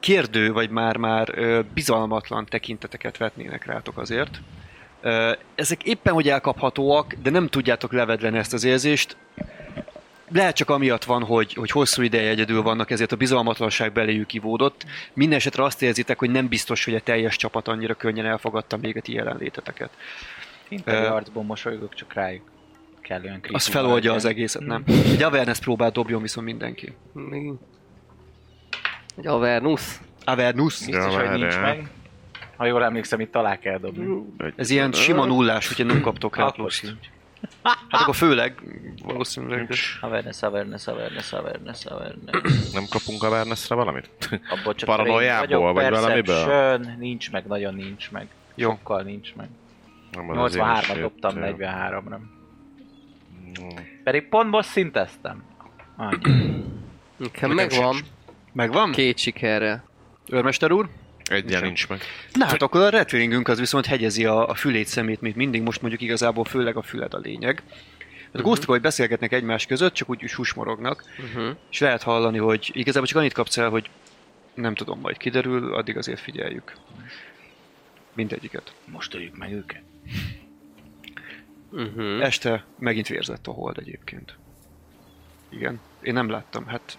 kérdő, 0.00 0.52
vagy 0.52 0.70
már-már 0.70 1.34
bizalmatlan 1.74 2.46
tekinteteket 2.46 3.16
vetnének 3.16 3.64
rátok 3.66 3.98
azért. 3.98 4.40
Ezek 5.54 5.82
éppen, 5.82 6.12
hogy 6.12 6.28
elkaphatóak, 6.28 7.14
de 7.22 7.30
nem 7.30 7.48
tudjátok 7.48 7.92
levedleni 7.92 8.38
ezt 8.38 8.52
az 8.52 8.64
érzést. 8.64 9.16
Lehet 10.30 10.56
csak 10.56 10.70
amiatt 10.70 11.04
van, 11.04 11.24
hogy, 11.24 11.52
hogy 11.52 11.70
hosszú 11.70 12.02
ideje 12.02 12.30
egyedül 12.30 12.62
vannak, 12.62 12.90
ezért 12.90 13.12
a 13.12 13.16
bizalmatlanság 13.16 13.92
beléjük 13.92 14.32
ivódott. 14.34 14.84
Mindenesetre 15.12 15.62
azt 15.62 15.82
érzitek, 15.82 16.18
hogy 16.18 16.30
nem 16.30 16.48
biztos, 16.48 16.84
hogy 16.84 16.94
a 16.94 17.00
teljes 17.00 17.36
csapat 17.36 17.68
annyira 17.68 17.94
könnyen 17.94 18.26
elfogadta 18.26 18.76
még 18.76 18.96
a 18.96 19.00
ti 19.00 19.12
jelenléteteket. 19.12 19.90
Interi 20.68 21.04
Ö, 21.04 21.08
arcból 21.08 21.42
mosolygok, 21.42 21.94
csak 21.94 22.12
rájuk 22.12 22.42
kellően 23.08 23.40
Az 23.52 23.66
feloldja 23.66 24.12
az 24.12 24.24
egészet, 24.24 24.62
nem? 24.62 24.84
Egy 24.86 25.22
awareness 25.22 25.58
próbál 25.58 25.90
dobjon 25.90 26.22
viszont 26.22 26.46
mindenki. 26.46 26.94
Mi? 27.12 27.52
Egy 29.16 29.26
Avernus. 29.26 30.00
Avernus? 30.24 30.84
Biztos, 30.84 31.14
hogy 31.14 31.30
nincs 31.30 31.58
meg. 31.58 31.90
Ha 32.58 32.66
jól 32.66 32.84
emlékszem, 32.84 33.20
itt 33.20 33.34
alá 33.36 33.58
kell 33.58 33.78
dobni. 33.78 34.24
Ez 34.56 34.70
ilyen 34.70 34.92
sima 34.92 35.24
nullás, 35.24 35.70
úgyhogy 35.70 35.86
nem 35.86 36.00
kaptok 36.00 36.36
rá 36.36 36.42
Akkor 36.42 36.54
plusz. 36.54 36.74
sincs. 36.74 37.06
Hát 37.62 37.76
akkor 37.90 38.14
főleg 38.14 38.62
valószínűleg. 39.04 39.72
Awareness, 40.00 40.42
awareness, 40.42 40.86
awareness, 40.86 41.32
awareness, 41.32 41.84
awareness. 41.86 42.70
Nem 42.72 42.84
kapunk 42.90 43.22
awareness-re 43.22 43.74
valamit? 43.74 44.10
Abból 44.50 44.74
csak 44.74 44.88
Paranoiából, 44.88 45.72
vagy 45.72 45.90
valamiből? 45.90 46.76
nincs 46.98 47.30
meg, 47.30 47.46
nagyon 47.46 47.74
nincs 47.74 48.10
meg. 48.10 48.28
Jó. 48.54 48.70
Sokkal 48.70 49.02
nincs 49.02 49.34
meg. 49.34 49.48
Nem, 50.12 50.28
az 50.30 50.38
az 50.38 50.54
én 50.56 50.62
83-at 50.64 50.82
shit, 50.82 51.00
dobtam, 51.00 51.34
jó. 51.34 51.40
43 51.40 52.04
nem. 52.08 52.30
Pedig 54.04 54.28
pont 54.28 54.50
most 54.50 54.68
szinteztem. 54.68 55.42
Nekem 57.16 57.50
megvan. 57.50 57.96
Megvan? 58.52 58.90
Két 58.90 59.18
sikerrel. 59.18 59.84
Őrmester 60.28 60.72
úr? 60.72 60.88
Egyen 61.28 61.62
nincs 61.62 61.88
meg. 61.88 62.00
Na 62.32 62.44
hát 62.44 62.62
akkor 62.62 62.80
a 62.80 62.88
retvingünk 62.88 63.48
az 63.48 63.58
viszont 63.58 63.86
hegyezi 63.86 64.24
a, 64.24 64.48
a 64.48 64.54
fülét 64.54 64.86
szemét, 64.86 65.20
mint 65.20 65.36
mindig, 65.36 65.62
most 65.62 65.80
mondjuk 65.80 66.02
igazából 66.02 66.44
főleg 66.44 66.76
a 66.76 66.82
füled 66.82 67.14
a 67.14 67.18
lényeg. 67.18 67.62
A 68.32 68.40
ghostok, 68.40 68.68
hogy 68.68 68.80
beszélgetnek 68.80 69.32
egymás 69.32 69.66
között, 69.66 69.92
csak 69.92 70.08
úgy 70.10 70.20
susmorognak, 70.26 71.04
Uh-huh. 71.18 71.56
és 71.70 71.78
lehet 71.78 72.02
hallani, 72.02 72.38
hogy 72.38 72.70
igazából 72.74 73.08
csak 73.08 73.18
annyit 73.18 73.32
kapsz 73.32 73.56
el, 73.58 73.68
hogy 73.68 73.90
nem 74.54 74.74
tudom, 74.74 75.00
majd 75.00 75.16
kiderül, 75.16 75.74
addig 75.74 75.96
azért 75.96 76.20
figyeljük. 76.20 76.72
Mindegyiket. 78.14 78.72
Most 78.84 79.14
öljük 79.14 79.36
meg 79.36 79.52
őket. 79.52 79.82
Uh-huh. 81.70 82.22
Este 82.24 82.64
megint 82.78 83.06
vérzett 83.08 83.46
a 83.46 83.50
hold 83.50 83.78
egyébként. 83.78 84.36
Igen. 85.48 85.80
Én 86.02 86.12
nem 86.12 86.28
láttam, 86.28 86.66
hát 86.66 86.98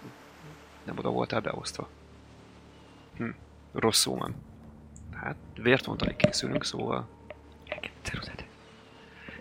nem 0.84 0.98
oda 0.98 1.10
voltál 1.10 1.40
beosztva. 1.40 1.88
Hm. 3.16 3.28
Rosszul 3.72 4.16
van. 4.16 4.34
Hát 5.14 5.36
vért 5.62 5.86
mondani 5.86 6.16
készülünk, 6.16 6.64
szóval. 6.64 7.08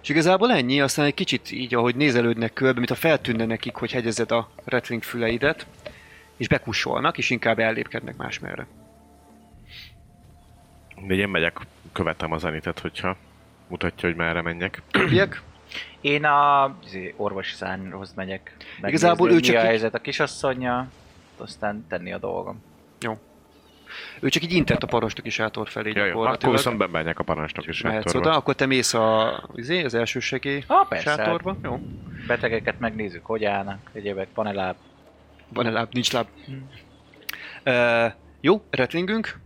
És 0.02 0.10
igazából 0.10 0.52
ennyi, 0.52 0.82
aztán 0.82 1.06
egy 1.06 1.14
kicsit 1.14 1.52
így, 1.52 1.76
ahogy 1.76 1.96
nézelődnek 1.96 2.54
körbe, 2.54 2.78
mint 2.78 2.92
a 2.92 2.96
feltűnne 2.96 3.46
nekik, 3.46 3.76
hogy 3.76 3.92
hegyezed 3.92 4.32
a 4.32 4.50
rattling 4.66 5.04
füleidet, 5.04 5.66
és 6.38 6.48
bekussolnak, 6.48 7.18
és 7.18 7.30
inkább 7.30 7.60
ellépkednek 7.60 8.18
másmerre. 8.18 8.68
De 11.08 11.14
én 11.14 11.30
megyek, 11.30 11.60
követem 11.92 12.32
az 12.32 12.44
Anitet, 12.44 12.80
hogyha 12.80 13.18
mutatja, 13.68 14.10
hogy 14.10 14.18
merre 14.18 14.42
menjek. 14.42 14.82
Többiek? 14.92 15.42
Én 16.02 16.26
a 16.26 16.76
izé, 16.86 17.14
orvosi 17.18 17.56
szárnyhoz 17.56 18.14
megyek. 18.14 18.56
megnézni, 18.58 18.88
Igazából 18.88 19.32
ő 19.32 19.40
csak 19.40 19.56
mi 19.56 19.62
a 19.62 19.66
helyzet 19.66 19.96
a 19.96 20.00
kisasszonya, 20.00 20.92
aztán 21.38 21.86
tenni 21.88 22.14
a 22.14 22.18
dolgom. 22.18 22.64
Ő 24.20 24.30
csak 24.30 24.44
így 24.44 24.54
intett 24.54 24.84
a 24.84 24.88
parancsnok 24.88 25.26
is 25.26 25.40
átor 25.40 25.70
felé 25.70 25.92
Jaj, 25.96 26.12
akkor 26.12 26.52
viszont 26.52 26.78
bemegyek 26.78 27.20
a 27.20 27.24
parancsnok 27.24 27.68
is 27.68 27.82
Mehetsz 27.82 28.14
oda, 28.14 28.32
akkor 28.36 28.54
te 28.56 28.66
mész 28.66 28.94
a, 28.94 29.44
izé, 29.56 29.84
az 29.84 29.94
első 29.94 30.20
segély 30.20 30.64
Ah, 30.68 30.88
persze. 30.88 31.10
sátorba. 31.10 31.58
Jó. 31.64 31.80
Betegeket 32.28 32.80
megnézzük, 32.80 33.26
hogy 33.26 33.46
állnak, 33.46 33.80
egyébek, 33.94 34.28
van-e 34.34 34.52
láb. 34.52 34.76
Van-e 35.54 35.70
láb, 35.70 35.88
nincs 35.92 36.12
láb. 36.12 36.28
Uh, 37.66 38.12
jó, 38.42 38.62
retlingünk. 38.70 39.40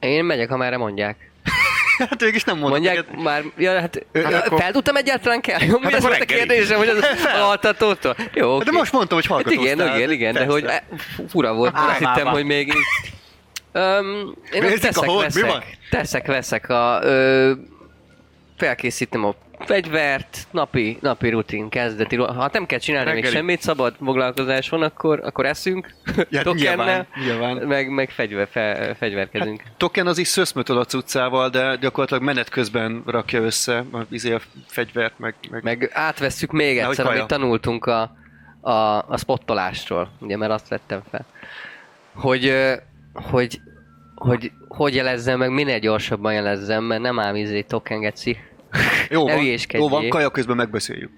Én 0.00 0.24
megyek, 0.24 0.50
amerre 0.50 0.76
mondják. 0.76 1.30
hát 1.98 2.20
végig 2.20 2.34
is 2.34 2.44
nem 2.44 2.58
mondom 2.58 2.70
Mondják 2.82 3.06
neked. 3.06 3.22
már, 3.22 3.42
ja, 3.56 3.80
hát, 3.80 4.06
hát 4.14 4.46
akkor- 4.46 4.60
fel 4.60 4.72
tudtam 4.72 4.96
egyáltalán 4.96 5.40
kell? 5.40 5.60
Jó, 5.62 5.78
mi 5.78 5.84
Hát 5.84 5.92
ez 5.94 6.02
volt 6.02 6.20
a 6.20 6.24
kérdésem, 6.24 6.78
hogy 6.78 6.88
az 6.88 7.04
altatótól? 7.50 8.16
Jó, 8.34 8.56
Hát 8.56 8.64
De 8.64 8.70
most 8.70 8.92
mondtam, 8.92 9.18
hogy 9.18 9.26
Hát 9.26 9.34
hallgatóztál. 9.34 9.74
igen, 9.86 9.96
igen, 9.96 10.10
igen, 10.12 10.32
de 10.34 10.44
hogy 10.44 10.64
e, 10.64 10.84
fura 11.28 11.54
volt, 11.54 11.72
azt 11.74 11.98
hittem, 11.98 12.26
hogy 12.26 12.44
még 12.44 12.66
így... 12.68 12.74
Öm, 13.72 14.34
én 14.52 14.60
Vérzik 14.60 14.78
a 14.78 14.86
teszek, 14.86 15.08
hold, 15.08 15.18
mi 15.34 15.40
veszek, 15.40 15.50
van? 15.50 15.62
teszek, 15.90 16.26
veszek 16.26 16.68
a... 16.68 17.00
Ö, 17.02 17.52
felkészítem 18.56 19.24
a 19.24 19.34
fegyvert, 19.58 20.46
napi, 20.50 20.98
napi 21.00 21.28
rutin, 21.28 21.68
kezdeti, 21.68 22.16
ha 22.16 22.48
nem 22.52 22.66
kell 22.66 22.78
csinálni 22.78 23.06
még 23.12 23.14
Reggeli. 23.22 23.34
semmit, 23.36 23.60
szabad 23.60 23.94
foglalkozás 24.04 24.68
van, 24.68 24.82
akkor, 24.82 25.20
akkor 25.24 25.46
eszünk, 25.46 25.94
Ja, 26.30 26.42
tokennel, 26.42 27.06
nyilván, 27.20 27.52
nyilván. 27.52 27.56
meg, 27.66 27.90
meg 27.90 28.10
fegyver, 28.10 28.48
fe, 28.50 28.94
fegyverkezünk. 28.98 29.62
Token 29.76 30.06
az 30.06 30.18
is 30.18 30.28
szöszmötöl 30.28 30.78
a 30.78 30.84
cuccával, 30.84 31.48
de 31.48 31.76
gyakorlatilag 31.80 32.22
menet 32.22 32.48
közben 32.48 33.02
rakja 33.06 33.40
össze 33.42 33.84
a, 33.92 33.98
izé 34.10 34.32
a 34.32 34.40
fegyvert, 34.66 35.18
meg, 35.18 35.34
meg, 35.50 35.62
Meg 35.62 35.90
átvesszük 35.92 36.50
még 36.50 36.78
egyszer, 36.78 37.06
amit 37.06 37.26
tanultunk 37.26 37.86
a, 37.86 38.16
a, 38.60 38.70
a 39.08 39.16
spottolásról, 39.16 40.10
ugye, 40.20 40.36
mert 40.36 40.52
azt 40.52 40.68
vettem 40.68 41.02
fel. 41.10 41.26
Hogy, 42.14 42.54
hogy, 43.12 43.60
hogy, 44.14 44.52
hogy 44.68 44.94
jelezzem 44.94 45.38
meg, 45.38 45.50
minél 45.50 45.78
gyorsabban 45.78 46.32
jelezzem, 46.32 46.84
mert 46.84 47.02
nem 47.02 47.18
ám 47.18 47.36
izé 47.36 47.62
tokengeci. 47.62 48.36
jó, 49.10 49.26
ne 49.26 49.34
van, 49.34 49.44
jó 49.72 49.88
van, 49.88 50.08
kaja 50.08 50.30
közben 50.30 50.56
megbeszéljük. 50.56 51.10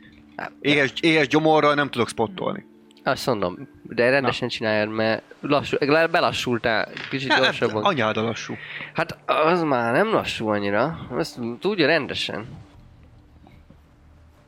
Éhes, 0.61 0.93
éhes 1.01 1.27
gyomorral 1.29 1.75
nem 1.75 1.89
tudok 1.91 2.09
spottolni. 2.09 2.67
Azt 3.05 3.27
mondom, 3.27 3.69
de 3.83 4.11
rendesen 4.11 4.49
csináljad, 4.49 4.89
mert 4.89 5.23
lassú, 5.41 5.77
belassultál 6.11 6.89
kicsit 7.11 7.33
Hát, 7.33 7.43
gyorsabban. 7.43 7.85
anyád 7.85 8.17
a 8.17 8.23
lassú. 8.23 8.55
Hát 8.95 9.19
az 9.27 9.63
már 9.63 9.93
nem 9.93 10.13
lassú 10.13 10.49
annyira, 10.49 11.07
azt 11.11 11.39
tudja 11.61 11.87
rendesen. 11.87 12.47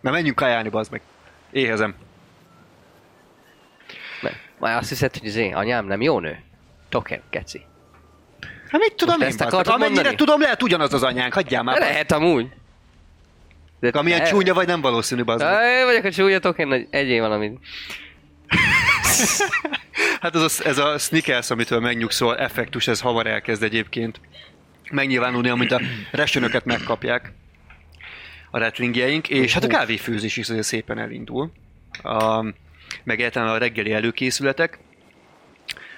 Na 0.00 0.10
menjünk 0.10 0.36
kajálni, 0.36 0.68
bazd 0.68 0.90
meg. 0.90 1.00
Éhezem. 1.50 1.94
Mert 4.22 4.36
már 4.58 4.76
azt 4.76 4.88
hiszed, 4.88 5.16
hogy 5.16 5.28
az 5.28 5.36
én 5.36 5.54
anyám 5.54 5.86
nem 5.86 6.02
jó 6.02 6.20
nő? 6.20 6.38
Token, 6.94 7.22
keci. 7.30 7.62
Hát 8.68 8.80
mit 8.80 8.94
tudom 8.94 9.14
Most 9.18 9.26
én, 9.26 9.28
ezt 9.28 9.40
akartad 9.40 9.74
Amennyire 9.74 9.94
mondani? 9.94 10.16
tudom, 10.16 10.40
lehet 10.40 10.62
ugyanaz 10.62 10.92
az 10.94 11.02
anyánk, 11.02 11.32
hagyjál 11.32 11.62
már. 11.62 11.78
Lehet 11.78 12.12
amúgy. 12.12 12.46
De 13.80 13.88
Amilyen 13.88 14.20
e- 14.20 14.24
csúnya 14.24 14.54
vagy, 14.54 14.66
nem 14.66 14.80
valószínű. 14.80 15.22
Á, 15.26 15.78
Én 15.78 15.84
vagyok 15.84 16.04
a 16.04 16.10
csúnya 16.10 16.38
token, 16.38 16.68
hogy 16.68 16.86
egyél 16.90 17.20
valamit. 17.20 17.58
Hát 20.20 20.34
ez 20.34 20.40
a, 20.42 20.68
ez 20.68 20.78
a 20.78 20.98
sneakers, 20.98 21.50
amitől 21.50 21.80
megnyugszol, 21.80 22.36
effektus, 22.38 22.88
ez 22.88 23.00
hamar 23.00 23.26
elkezd 23.26 23.62
egyébként 23.62 24.20
megnyilvánulni, 24.90 25.48
amint 25.48 25.72
a 25.72 25.80
resönöket 26.10 26.64
megkapják 26.64 27.32
a 28.50 28.58
retlingjeink, 28.58 29.28
és 29.28 29.52
hát 29.52 29.64
a 29.64 29.66
kávéfőzés 29.66 30.36
is 30.36 30.48
azért 30.48 30.66
szépen 30.66 30.98
elindul. 30.98 31.52
A, 32.02 32.44
meg 33.04 33.32
a 33.34 33.56
reggeli 33.58 33.92
előkészületek. 33.92 34.78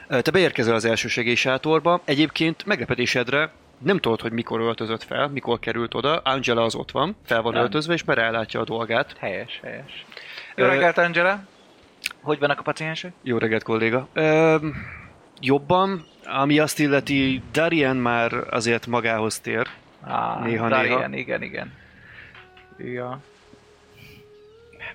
Te 0.09 0.31
beérkezel 0.31 0.75
az 0.75 0.85
első 0.85 1.09
segélysátorba, 1.09 2.01
egyébként 2.05 2.64
meglepetésedre 2.66 3.51
nem 3.79 3.99
tudod, 3.99 4.21
hogy 4.21 4.33
mikor 4.33 4.61
öltözött 4.61 5.03
fel, 5.03 5.29
mikor 5.29 5.59
került 5.59 5.95
oda, 5.95 6.16
Angela 6.19 6.62
az 6.62 6.75
ott 6.75 6.90
van, 6.90 7.16
fel 7.25 7.42
van 7.42 7.53
Nem. 7.53 7.62
öltözve, 7.62 7.95
és 7.95 8.05
már 8.05 8.19
ellátja 8.19 8.61
a 8.61 8.64
dolgát. 8.64 9.14
Helyes, 9.19 9.61
helyes. 9.62 10.05
Jó 10.57 10.66
reggelt, 10.66 10.99
Angela! 10.99 11.40
Hogy 12.21 12.38
vannak 12.38 12.59
a 12.59 12.62
paciensek? 12.62 13.12
Jó 13.23 13.38
reggelt, 13.38 13.62
kolléga. 13.62 14.09
Ö, 14.12 14.57
jobban, 15.40 16.07
ami 16.25 16.59
azt 16.59 16.79
illeti, 16.79 17.42
Darien 17.53 17.97
már 17.97 18.33
azért 18.51 18.87
magához 18.87 19.38
tér. 19.40 19.66
Á, 20.03 20.38
Néha, 20.45 20.69
Darian, 20.69 21.11
néha. 21.11 21.21
igen, 21.21 21.42
igen. 21.42 21.73
Ja. 22.79 23.21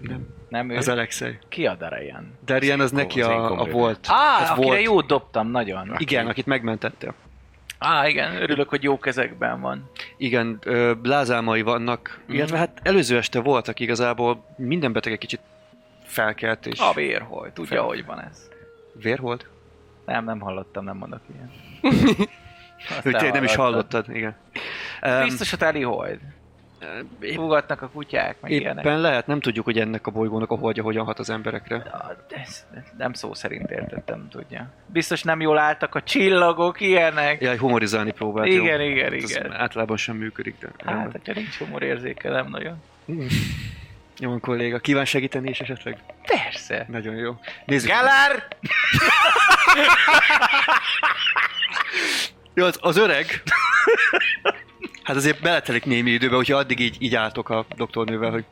Nem. 0.02 0.28
Nem 0.50 0.70
ő? 0.70 0.76
Ez 0.76 0.88
Alexei. 0.88 1.38
Ki 1.50 1.66
a 1.66 1.76
Darian? 1.76 2.38
Darien 2.46 2.80
az 2.80 2.92
neki 2.92 3.22
az 3.22 3.28
a, 3.28 3.60
a 3.60 3.66
volt. 3.66 4.08
Á, 4.10 4.42
az 4.42 4.50
akire 4.50 4.66
volt. 4.68 4.82
jót 4.82 5.08
dobtam, 5.08 5.48
nagyon. 5.52 5.96
Igen, 5.98 6.28
akit 6.28 6.46
megmentette. 6.46 7.14
Á, 7.78 8.08
igen, 8.08 8.42
örülök, 8.42 8.70
hogy 8.70 8.84
jó 8.84 9.00
kezekben 9.00 9.62
van. 9.62 9.90
Igen, 10.18 10.58
ö, 10.64 10.94
blázámai 11.02 11.62
vannak, 11.62 12.20
Mhm. 12.26 12.36
illetve 12.36 12.58
hát 12.58 12.80
előző 12.84 13.18
este 13.18 13.40
voltak 13.40 13.80
igazából, 13.80 14.46
minden 14.58 14.94
beteg 14.94 15.12
egy 15.12 15.18
kicsit 15.20 15.40
felkelt 16.04 16.66
és 16.66 16.80
A 16.80 16.94
vérhol, 16.94 17.54
tudja, 17.54 17.76
Fel- 17.76 17.86
hogy 17.86 18.06
van 18.06 18.22
ez. 18.22 18.50
vér 18.94 19.20
volt? 19.20 19.46
Nem, 20.06 20.26
nem 20.26 20.40
hallottam, 20.40 20.84
nem 20.84 20.98
mondok 20.98 21.22
ilyen. 21.34 21.52
Azt 23.14 23.32
nem 23.34 23.44
is 23.44 23.56
hallottad. 23.56 24.06
igen. 24.16 24.36
Biztos 25.24 25.54
a 25.54 25.58
teli 25.58 25.82
hold. 25.82 26.20
Fúgatnak 27.36 27.82
a 27.82 27.90
kutyák, 27.90 28.42
meg 28.42 28.52
ilyenek. 28.52 28.86
éppen 28.86 29.00
lehet, 29.02 29.28
nem 29.28 29.40
tudjuk, 29.40 29.66
hogy 29.66 29.80
ennek 29.80 30.08
a 30.08 30.12
bolygónak 30.12 30.52
a 30.52 30.56
holdja 30.56 30.84
hogyan 30.84 31.06
hat 31.06 31.20
az 31.20 31.30
emberekre. 31.30 31.76
Ja, 31.86 32.18
de 32.30 32.36
ez 32.36 32.66
nem 32.98 33.14
szó 33.14 33.34
szerint 33.34 33.72
értettem, 33.72 34.28
tudja. 34.30 34.70
Biztos 34.86 35.24
nem 35.24 35.42
jól 35.42 35.58
álltak 35.58 35.96
a 35.96 36.04
csillagok, 36.04 36.82
ilyenek. 36.82 37.42
Jaj, 37.42 37.58
humorizálni 37.58 38.12
próbált. 38.12 38.48
Igen, 38.48 38.82
jó. 38.82 38.90
igen, 38.90 39.14
Ez 39.14 39.30
igen. 39.30 39.54
általában 39.54 39.98
sem 39.98 40.16
működik, 40.16 40.56
de... 40.60 40.92
Hát, 40.92 41.12
hogyha 41.12 41.34
nincs 41.34 41.58
humorérzéke, 41.58 42.30
nem 42.30 42.48
nagyon. 42.50 42.82
Jó, 44.20 44.30
van, 44.30 44.40
kolléga. 44.40 44.80
Kíván 44.80 45.06
segíteni 45.06 45.50
is 45.50 45.60
esetleg? 45.60 45.98
Persze. 46.26 46.86
Nagyon 46.90 47.16
jó. 47.16 47.40
Nézzük. 47.66 47.90
Geller! 47.90 48.48
Jó, 52.54 52.66
az, 52.66 52.78
az 52.82 52.98
öreg. 52.98 53.26
Hát 55.04 55.16
azért 55.16 55.42
beletelik 55.42 55.86
némi 55.86 56.12
időbe, 56.12 56.36
hogyha 56.36 56.58
addig 56.58 56.80
így, 56.80 56.96
így 57.00 57.16
álltok 57.16 57.50
a 57.50 57.66
doktornővel, 57.76 58.32
hogy... 58.32 58.46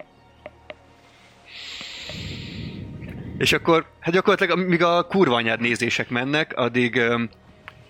És 3.38 3.54
akkor, 3.54 3.86
hát 4.00 4.14
gyakorlatilag, 4.14 4.68
míg 4.68 4.84
a 4.84 5.04
kurva 5.04 5.36
anyád 5.36 5.60
nézések 5.60 6.10
mennek, 6.10 6.54
addig 6.58 7.02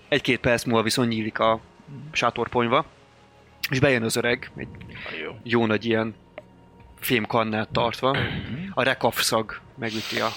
egy-két 0.09 0.39
perc 0.39 0.63
múlva 0.63 0.83
viszont 0.83 1.09
nyílik 1.09 1.39
a 1.39 1.59
sátorponyva, 2.11 2.85
és 3.69 3.79
bejön 3.79 4.03
az 4.03 4.15
öreg, 4.15 4.51
egy 4.55 4.67
Jó. 5.23 5.35
jó 5.43 5.65
nagy 5.65 5.85
ilyen 5.85 6.15
fémkannát 6.99 7.69
tartva. 7.69 8.17
A 8.73 8.83
rekafszag 8.83 9.59
megüti 9.77 10.19
a, 10.19 10.27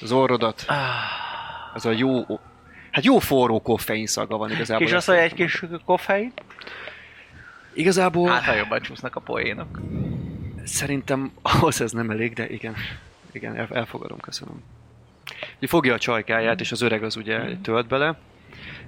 az 0.00 0.12
orrodat. 0.12 0.66
Az 1.74 1.86
a 1.86 1.90
jó, 1.90 2.24
hát 2.90 3.04
jó 3.04 3.18
forró 3.18 3.60
koffein 3.60 4.06
szaga 4.06 4.36
van 4.36 4.50
igazából. 4.50 4.86
Kis 4.86 4.94
asszony 4.94 5.18
egy 5.18 5.34
kis 5.34 5.62
koffein. 5.84 6.32
Igazából 7.78 8.28
Hát, 8.30 8.44
ha 8.44 8.54
jobban 8.54 8.80
csúsznak 8.80 9.16
a 9.16 9.20
poénok. 9.20 9.80
szerintem 10.64 11.32
ahhoz 11.42 11.80
ez 11.80 11.92
nem 11.92 12.10
elég, 12.10 12.32
de 12.32 12.48
igen. 12.48 12.74
Igen, 13.32 13.56
el, 13.56 13.68
elfogadom, 13.72 14.18
köszönöm. 14.18 14.62
Ugye 15.56 15.66
fogja 15.66 15.94
a 15.94 15.98
csajkáját, 15.98 16.60
és 16.60 16.72
az 16.72 16.80
öreg 16.82 17.02
az 17.02 17.16
ugye 17.16 17.56
tölt 17.62 17.86
bele. 17.86 18.18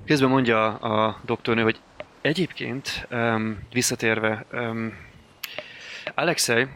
Közben 0.06 0.28
mondja 0.28 0.74
a, 0.74 1.06
a 1.06 1.20
doktornő, 1.24 1.62
hogy 1.62 1.80
egyébként 2.20 3.06
um, 3.10 3.58
visszatérve, 3.72 4.44
um, 4.52 4.94
Alexei, 6.14 6.66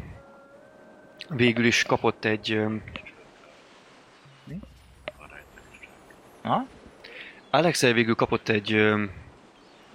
végül 1.28 1.64
is 1.64 1.82
kapott 1.82 2.24
egy... 2.24 2.60
Ha? 6.42 6.66
Alexei 7.50 7.92
végül 7.92 8.14
kapott 8.14 8.48
egy... 8.48 8.72
öm, 8.72 9.10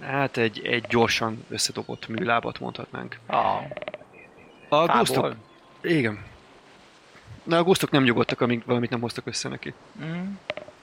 Hát 0.02 0.38
egy, 0.38 0.66
egy 0.66 0.86
gyorsan 0.90 1.46
összedobott 1.50 2.08
műlábat 2.08 2.60
mondhatnánk. 2.60 3.20
Ah, 3.26 3.56
A 4.70 4.86
fából. 4.86 4.98
gusztok... 4.98 5.36
Igen. 5.82 6.24
Na, 7.44 7.58
a 7.58 7.64
gusztok 7.64 7.92
nem 7.92 8.04
nyugodtak, 8.04 8.42
amíg 8.42 8.64
valamit 8.66 8.90
nem 8.90 9.02
hoztak 9.02 9.28
össze 9.28 9.50
neki. 9.50 9.74
Mm. 10.04 10.34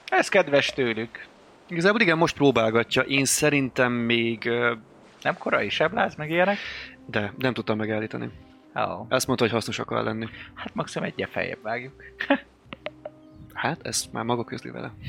Ez 0.05 0.29
kedves 0.29 0.67
tőlük. 0.67 1.25
Igazából 1.67 2.01
igen, 2.01 2.17
most 2.17 2.35
próbálgatja. 2.35 3.01
Én 3.01 3.25
szerintem 3.25 3.91
még... 3.91 4.49
Nem 5.21 5.37
korai 5.37 5.69
sebláz, 5.69 6.15
meg 6.15 6.29
ilyenek? 6.29 6.57
De 7.05 7.33
nem 7.37 7.53
tudtam 7.53 7.77
megállítani. 7.77 8.29
Oh. 8.73 9.05
Azt 9.09 9.27
mondta, 9.27 9.43
hogy 9.45 9.53
hasznos 9.53 9.79
akar 9.79 10.03
lenni. 10.03 10.27
Hát 10.53 10.73
maximum 10.75 11.07
egyen 11.07 11.29
feljebb 11.31 11.61
vágjuk. 11.61 12.03
Hát, 13.53 13.85
ezt 13.85 14.11
már 14.11 14.23
maga 14.23 14.43
közli 14.43 14.69
vele. 14.69 14.91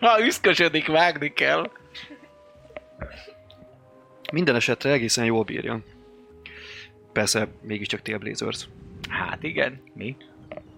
Ha 0.00 0.24
üszkösödik, 0.24 0.86
vágni 0.86 1.32
kell. 1.32 1.70
Minden 4.32 4.54
esetre 4.54 4.90
egészen 4.90 5.24
jól 5.24 5.42
bírja. 5.44 5.80
Persze, 7.12 7.48
mégiscsak 7.62 8.02
Tail 8.02 8.18
Blazers. 8.18 8.68
Hát 9.08 9.42
igen, 9.42 9.82
mi? 9.94 10.16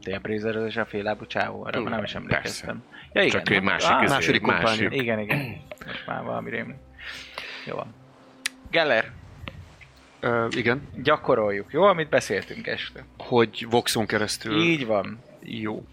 Télbrézerözés 0.02 0.76
a 0.76 0.84
félábú 0.84 1.26
csávó, 1.26 1.64
arra 1.64 1.80
már 1.82 1.90
nem 1.92 2.04
is 2.04 2.14
emlékeztem. 2.14 2.82
Ja 3.12 3.22
igen. 3.22 3.44
Csak 3.44 3.54
egy 3.54 3.62
másik, 3.62 3.90
Ah, 3.90 4.02
izé, 4.02 4.12
második 4.14 4.40
másik. 4.40 4.88
Igen, 4.94 5.18
igen. 5.18 5.60
Most 5.86 6.06
már 6.06 6.22
valami 6.22 6.50
rémlik. 6.50 6.76
Jó 7.66 7.74
van. 7.76 7.94
Geller, 8.70 9.10
Ö, 10.20 10.46
igen, 10.50 10.88
gyakoroljuk, 11.02 11.72
jó? 11.72 11.82
Amit 11.82 12.08
beszéltünk 12.08 12.66
este. 12.66 13.04
hogy 13.18 13.66
Voxon 13.70 14.06
keresztül... 14.06 14.62
Így 14.62 14.86
van. 14.86 15.18
Jó. 15.42 15.86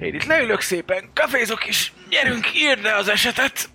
Én 0.00 0.14
itt 0.14 0.24
leülök 0.24 0.60
szépen, 0.60 1.10
kafézok 1.14 1.66
is, 1.66 1.92
gyerünk, 2.10 2.54
írd 2.54 2.82
le 2.82 2.94
az 2.94 3.08
esetet! 3.08 3.68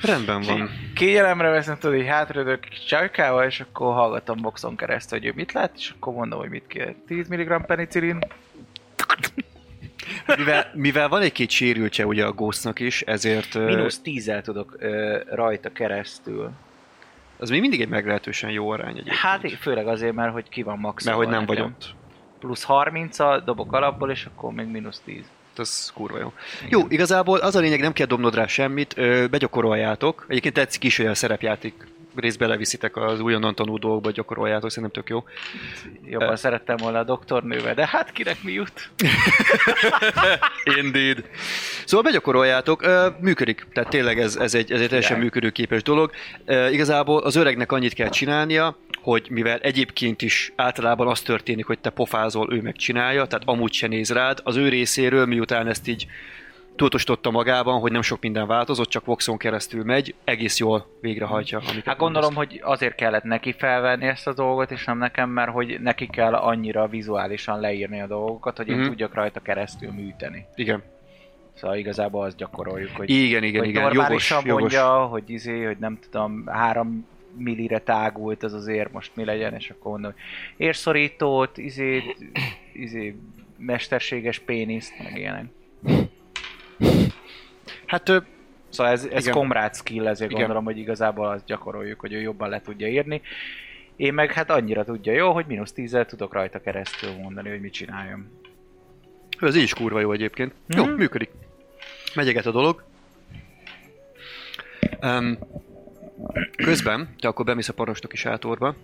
Rendben 0.00 0.40
van. 0.40 0.70
Kényelemre 0.94 1.48
veszem, 1.48 1.78
tudod, 1.78 1.96
hogy 1.96 2.06
hátradök 2.06 2.68
csajkával, 2.68 3.44
és 3.44 3.60
akkor 3.60 3.94
hallgatom 3.94 4.40
boxon 4.40 4.76
keresztül, 4.76 5.18
hogy 5.18 5.26
ő 5.26 5.32
mit 5.34 5.52
lát, 5.52 5.72
és 5.76 5.92
akkor 5.96 6.12
mondom, 6.12 6.38
hogy 6.38 6.48
mit 6.48 6.66
kér. 6.66 6.94
10 7.06 7.28
mg 7.28 7.66
penicillin, 7.66 8.18
Mivel, 10.36 10.70
mivel 10.74 11.08
van 11.08 11.22
egy-két 11.22 11.50
sérültje 11.50 12.06
ugye 12.06 12.24
a 12.24 12.32
Ghostnak 12.32 12.80
is, 12.80 13.02
ezért 13.02 13.54
ö, 13.54 13.64
mínusz 13.64 14.00
10-el 14.04 14.42
tudok 14.42 14.76
ö, 14.78 15.20
rajta 15.30 15.72
keresztül. 15.72 16.50
az 17.38 17.50
még 17.50 17.60
mindig 17.60 17.80
egy 17.80 17.88
meglehetősen 17.88 18.50
jó 18.50 18.70
arány 18.70 18.90
egyébként. 18.90 19.16
Hát 19.16 19.52
főleg 19.52 19.86
azért, 19.86 20.14
mert 20.14 20.32
hogy 20.32 20.48
ki 20.48 20.62
van 20.62 20.78
max. 20.78 21.04
Mert 21.04 21.16
hogy 21.16 21.28
nem 21.28 21.46
vagy 21.46 21.60
ott. 21.60 21.94
Plusz 22.38 22.62
30 22.62 23.16
dobok 23.44 23.72
alapból, 23.72 24.10
és 24.10 24.24
akkor 24.24 24.52
még 24.52 24.66
mínusz 24.66 25.00
10. 25.04 25.24
Ez 25.56 25.90
kurva 25.94 26.18
jó. 26.18 26.32
Jó, 26.68 26.86
igazából 26.88 27.38
az 27.38 27.56
a 27.56 27.60
lényeg, 27.60 27.80
nem 27.80 27.92
kell 27.92 28.06
dobnod 28.06 28.34
rá 28.34 28.46
semmit, 28.46 28.94
ö, 28.96 29.26
begyakoroljátok. 29.26 30.24
Egyébként 30.28 30.54
tetszik 30.54 30.84
is, 30.84 30.96
hogy 30.96 31.06
a 31.06 31.14
szerepjáték 31.14 31.74
részt 32.14 32.38
beleviszitek 32.38 32.96
az 32.96 33.20
újonnan 33.20 33.54
tanult 33.54 33.80
dolgokba, 33.80 34.10
gyakoroljátok, 34.10 34.70
szerintem 34.70 35.02
tök 35.02 35.10
jó. 35.10 35.24
Jobban 36.04 36.32
Ö. 36.32 36.36
szerettem 36.36 36.76
volna 36.76 36.98
a 36.98 37.04
doktornővel, 37.04 37.74
de 37.74 37.86
hát 37.86 38.12
kinek 38.12 38.42
mi 38.42 38.52
jut? 38.52 38.90
Indeed. 40.82 41.24
Szóval 41.84 42.04
begyakoroljátok, 42.04 42.86
működik. 43.20 43.66
Tehát 43.72 43.90
tényleg 43.90 44.18
ez, 44.20 44.36
ez, 44.36 44.54
egy, 44.54 44.72
ez 44.72 44.80
egy 44.80 44.88
teljesen 44.88 45.18
működőképes 45.18 45.82
dolog. 45.82 46.10
Igazából 46.70 47.22
az 47.22 47.36
öregnek 47.36 47.72
annyit 47.72 47.94
kell 47.94 48.08
csinálnia, 48.08 48.76
hogy 49.00 49.26
mivel 49.30 49.58
egyébként 49.58 50.22
is 50.22 50.52
általában 50.56 51.08
az 51.08 51.20
történik, 51.20 51.66
hogy 51.66 51.78
te 51.78 51.90
pofázol, 51.90 52.52
ő 52.52 52.60
megcsinálja, 52.62 53.26
tehát 53.26 53.48
amúgy 53.48 53.72
se 53.72 53.86
néz 53.86 54.12
rád, 54.12 54.38
az 54.44 54.56
ő 54.56 54.68
részéről, 54.68 55.26
miután 55.26 55.66
ezt 55.66 55.88
így 55.88 56.06
tudatosította 56.76 57.30
magában, 57.30 57.80
hogy 57.80 57.92
nem 57.92 58.02
sok 58.02 58.20
minden 58.20 58.46
változott, 58.46 58.88
csak 58.88 59.04
Voxon 59.04 59.36
keresztül 59.36 59.84
megy, 59.84 60.14
egész 60.24 60.58
jól 60.58 60.86
végrehajtja. 61.00 61.60
Hát 61.84 61.98
gondolom, 61.98 62.34
hogy 62.34 62.60
azért 62.62 62.94
kellett 62.94 63.22
neki 63.22 63.52
felvenni 63.58 64.06
ezt 64.06 64.26
a 64.26 64.32
dolgot, 64.32 64.70
és 64.70 64.84
nem 64.84 64.98
nekem, 64.98 65.30
mert 65.30 65.50
hogy 65.50 65.80
neki 65.80 66.06
kell 66.06 66.34
annyira 66.34 66.86
vizuálisan 66.88 67.60
leírni 67.60 68.00
a 68.00 68.06
dolgokat, 68.06 68.56
hogy 68.56 68.68
én 68.68 68.76
Mhm. 68.76 68.86
tudjak 68.86 69.14
rajta 69.14 69.40
keresztül 69.40 69.90
műteni. 69.92 70.46
Igen. 70.54 70.82
Szóval 71.54 71.76
igazából 71.76 72.24
azt 72.24 72.36
gyakoroljuk, 72.36 72.90
hogy, 72.96 73.10
Igen, 73.10 73.42
igen, 73.42 73.60
hogy 73.60 73.68
igen. 73.68 73.82
Jogos, 73.82 73.96
normálisan 73.96 74.42
jogos. 74.46 74.60
mondja, 74.60 75.04
hogy 75.06 75.22
izé, 75.26 75.64
hogy 75.64 75.76
nem 75.78 75.98
tudom, 76.10 76.46
három 76.46 77.06
millire 77.36 77.78
tágult 77.78 78.42
az 78.42 78.52
azért 78.52 78.92
most 78.92 79.16
mi 79.16 79.24
legyen, 79.24 79.54
és 79.54 79.70
akkor 79.70 79.90
mondom, 79.90 80.14
érszorítót, 80.56 81.58
izé, 81.58 82.02
izé, 82.72 83.14
mesterséges 83.56 84.38
péniszt, 84.38 84.92
meg 85.02 85.16
ilyenek. 85.16 85.44
Hát 87.86 88.08
ö, 88.08 88.18
Szóval 88.68 88.92
ez, 88.92 89.04
ez 89.04 89.28
komrád 89.28 89.74
skill, 89.74 90.06
ezért 90.06 90.30
Igen. 90.30 90.40
gondolom, 90.42 90.64
hogy 90.64 90.78
igazából 90.78 91.28
azt 91.28 91.44
gyakoroljuk, 91.44 92.00
hogy 92.00 92.12
ő 92.12 92.20
jobban 92.20 92.48
le 92.48 92.60
tudja 92.60 92.88
írni. 92.88 93.20
Én 93.96 94.14
meg 94.14 94.32
hát 94.32 94.50
annyira 94.50 94.84
tudja 94.84 95.12
jó, 95.12 95.32
hogy 95.32 95.46
mínusz 95.46 95.72
10 95.72 95.96
tudok 96.06 96.32
rajta 96.32 96.60
keresztül 96.60 97.12
mondani, 97.12 97.48
hogy 97.48 97.60
mit 97.60 97.72
csináljam. 97.72 98.28
ez 99.40 99.56
így 99.56 99.62
is 99.62 99.74
kurva 99.74 100.00
jó 100.00 100.12
egyébként. 100.12 100.52
Jó, 100.66 100.84
Mhm. 100.84 100.92
működik. 100.94 101.30
Megyeget 102.14 102.46
a 102.46 102.50
dolog. 102.50 102.84
Um, 105.02 105.38
közben, 106.56 107.14
te 107.18 107.28
akkor 107.28 107.44
bemész 107.44 107.68
a 107.68 107.72
parancsnoki 107.72 108.16
sátorba. 108.16 108.74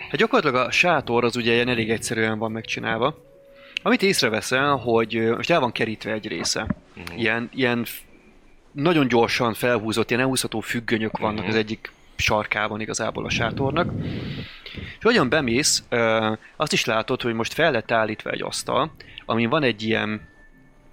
Hát 0.00 0.16
gyakorlatilag 0.16 0.66
a 0.66 0.70
sátor 0.70 1.24
az 1.24 1.36
ugye 1.36 1.52
ilyen 1.52 1.68
elég 1.68 1.90
egyszerűen 1.90 2.38
van 2.38 2.52
megcsinálva. 2.52 3.24
Amit 3.82 4.02
észreveszel, 4.02 4.76
hogy 4.76 5.14
most 5.36 5.50
el 5.50 5.60
van 5.60 5.72
kerítve 5.72 6.12
egy 6.12 6.28
része. 6.28 6.66
Ilyen, 7.16 7.50
ilyen 7.54 7.84
f- 7.84 8.02
nagyon 8.72 9.08
gyorsan 9.08 9.54
felhúzott, 9.54 10.10
ilyen 10.10 10.22
elhúzható 10.22 10.60
függönyök 10.60 11.18
vannak 11.18 11.46
az 11.46 11.54
egyik 11.54 11.92
sarkában 12.16 12.80
igazából 12.80 13.24
a 13.24 13.30
sátornak. 13.30 13.92
És 14.74 15.02
hogyan 15.02 15.28
bemész, 15.28 15.84
azt 16.56 16.72
is 16.72 16.84
látod, 16.84 17.22
hogy 17.22 17.34
most 17.34 17.52
fel 17.52 17.72
lett 17.72 17.90
állítva 17.90 18.30
egy 18.30 18.42
asztal, 18.42 18.92
amin 19.24 19.48
van 19.48 19.62
egy 19.62 19.82
ilyen, 19.82 20.20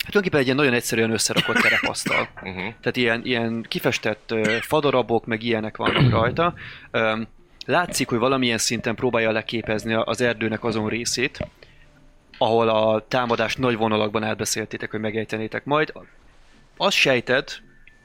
tulajdonképpen 0.09 0.39
egy 0.39 0.45
ilyen 0.45 0.57
nagyon 0.57 0.73
egyszerűen 0.73 1.11
összerakott 1.11 1.55
terepasztal. 1.55 2.27
Uh-huh. 2.37 2.73
Tehát 2.81 2.95
ilyen, 2.95 3.21
ilyen 3.23 3.65
kifestett 3.67 4.33
fadarabok, 4.61 5.25
meg 5.25 5.43
ilyenek 5.43 5.77
vannak 5.77 6.09
rajta. 6.09 6.53
Látszik, 7.65 8.09
hogy 8.09 8.17
valamilyen 8.17 8.57
szinten 8.57 8.95
próbálja 8.95 9.31
leképezni 9.31 9.93
az 9.93 10.21
erdőnek 10.21 10.63
azon 10.63 10.87
részét, 10.87 11.47
ahol 12.37 12.69
a 12.69 13.05
támadást 13.07 13.57
nagy 13.57 13.77
vonalakban 13.77 14.23
átbeszéltétek, 14.23 14.91
hogy 14.91 14.99
megejtenétek 14.99 15.65
majd. 15.65 15.93
Azt 16.77 16.95
sejted, 16.95 17.49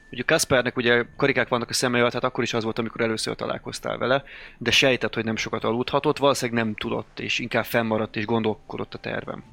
hogy 0.09 0.19
a 0.19 0.25
Kaspernek 0.25 0.77
ugye 0.77 1.03
karikák 1.17 1.47
vannak 1.47 1.69
a 1.69 1.73
szeme 1.73 1.99
alatt, 1.99 2.13
hát 2.13 2.23
akkor 2.23 2.43
is 2.43 2.53
az 2.53 2.63
volt, 2.63 2.79
amikor 2.79 3.01
először 3.01 3.35
találkoztál 3.35 3.97
vele, 3.97 4.23
de 4.57 4.71
sejtett, 4.71 5.13
hogy 5.13 5.23
nem 5.23 5.35
sokat 5.35 5.63
aludhatott, 5.63 6.17
valószínűleg 6.17 6.63
nem 6.63 6.75
tudott, 6.75 7.19
és 7.19 7.39
inkább 7.39 7.65
fennmaradt 7.65 8.15
és 8.15 8.25
gondolkodott 8.25 8.93
a 8.93 8.97
tervem. 8.97 9.43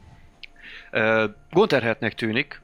Ö, 0.90 1.24
Gondterhetnek 1.50 2.14
tűnik, 2.14 2.60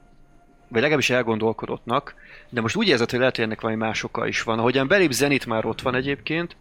vagy 0.69 0.81
legalábbis 0.81 1.11
elgondolkodottnak, 1.11 2.15
de 2.49 2.61
most 2.61 2.77
úgy 2.77 2.89
érzed, 2.89 3.11
hogy 3.11 3.19
lehet, 3.19 3.37
hogy 3.37 3.45
ennek 3.45 3.61
valami 3.61 3.79
más 3.79 4.03
oka 4.03 4.27
is 4.27 4.43
van. 4.43 4.59
Ahogyan 4.59 4.89
belép 4.89 5.11
Zenit 5.11 5.47
már 5.47 5.65
ott 5.67 5.81
van 5.81 5.95
egyébként, 5.95 6.57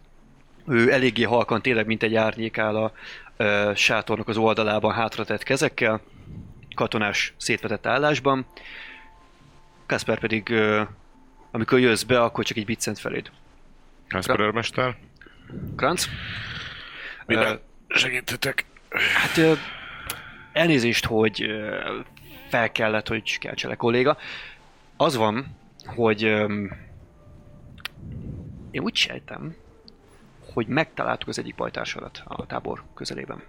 ő 0.68 0.92
eléggé 0.92 1.22
halkan, 1.22 1.62
tényleg 1.62 1.86
mint 1.86 2.02
egy 2.02 2.14
árnyék 2.14 2.58
áll 2.58 2.76
a 2.76 2.92
ö, 3.36 3.72
sátornak 3.74 4.28
az 4.28 4.36
oldalában 4.36 4.92
hátratett 4.92 5.42
kezekkel, 5.42 6.00
katonás 6.74 7.34
szétvetett 7.36 7.86
állásban. 7.86 8.46
Kasper 9.86 10.18
pedig, 10.18 10.50
ö, 10.50 10.82
amikor 11.50 11.78
jössz 11.78 12.02
be, 12.02 12.22
akkor 12.22 12.44
csak 12.44 12.56
egy 12.56 12.64
biccent 12.64 12.98
feléd. 12.98 13.30
Kasper 14.08 14.40
őrmester? 14.40 14.96
Kranz? 15.76 16.08
Miben 17.26 17.60
segíthetek? 17.88 18.64
Hát 18.90 19.36
ö, 19.36 19.52
elnézést, 20.56 21.04
hogy 21.04 21.46
fel 22.48 22.72
kellett, 22.72 23.08
hogy 23.08 23.38
keltsele 23.38 23.74
kolléga. 23.74 24.16
Az 24.96 25.16
van, 25.16 25.46
hogy 25.84 26.22
én 28.70 28.82
úgy 28.82 28.94
sejtem, 28.94 29.56
hogy 30.54 30.66
megtaláltuk 30.66 31.28
az 31.28 31.38
egyik 31.38 31.54
bajtársadat 31.54 32.22
a 32.24 32.46
tábor 32.46 32.82
közelében. 32.94 33.42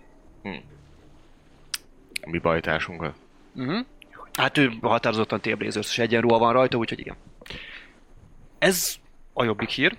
Mi 2.25 2.37
bajtársunkat? 2.39 3.15
Uh-huh. 3.55 3.85
Hát 4.33 4.57
ő 4.57 4.71
határozottan 4.81 5.41
téblazers 5.41 5.97
egyenruha 5.97 6.37
van 6.37 6.53
rajta, 6.53 6.77
úgyhogy 6.77 6.99
igen. 6.99 7.15
Ez 8.57 8.95
a 9.33 9.43
jobbik 9.43 9.69
hír. 9.69 9.97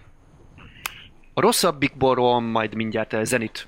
A 1.35 1.40
rosszabbikborról 1.40 2.40
majd 2.40 2.75
mindjárt 2.75 3.25
Zenit 3.25 3.66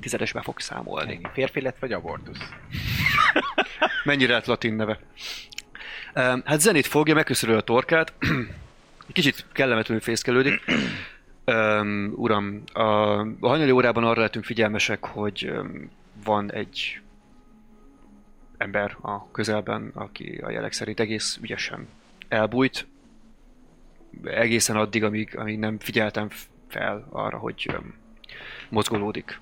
tizedesbe 0.00 0.42
fog 0.42 0.60
számolni. 0.60 1.20
Férfi 1.32 1.60
lett 1.60 1.78
vagy 1.78 1.92
abortusz? 1.92 2.38
Mennyire 4.04 4.32
lett 4.32 4.46
latin 4.46 4.74
neve? 4.74 4.98
Um, 6.14 6.42
hát 6.44 6.60
Zenit 6.60 6.86
fogja, 6.86 7.14
megköszörül 7.14 7.56
a 7.56 7.60
torkát, 7.60 8.12
kicsit 9.12 9.46
kellemetlenül 9.52 10.02
fészkelődik. 10.02 10.60
Öm, 11.44 12.12
uram, 12.16 12.62
a, 12.72 12.82
a 13.20 13.26
hajnali 13.40 13.70
órában 13.70 14.04
arra 14.04 14.20
lettünk 14.20 14.44
figyelmesek, 14.44 15.04
hogy 15.04 15.46
öm, 15.46 15.90
van 16.24 16.52
egy 16.52 17.00
ember 18.56 18.96
a 19.00 19.30
közelben, 19.30 19.90
aki 19.94 20.40
a 20.42 20.50
jelek 20.50 20.72
szerint 20.72 21.00
egész 21.00 21.38
ügyesen 21.42 21.88
elbújt. 22.28 22.86
Egészen 24.24 24.76
addig, 24.76 25.04
amíg, 25.04 25.36
amíg 25.36 25.58
nem 25.58 25.78
figyeltem 25.78 26.28
fel 26.68 27.06
arra, 27.10 27.38
hogy 27.38 27.70
öm, 27.72 27.94
mozgolódik. 28.68 29.40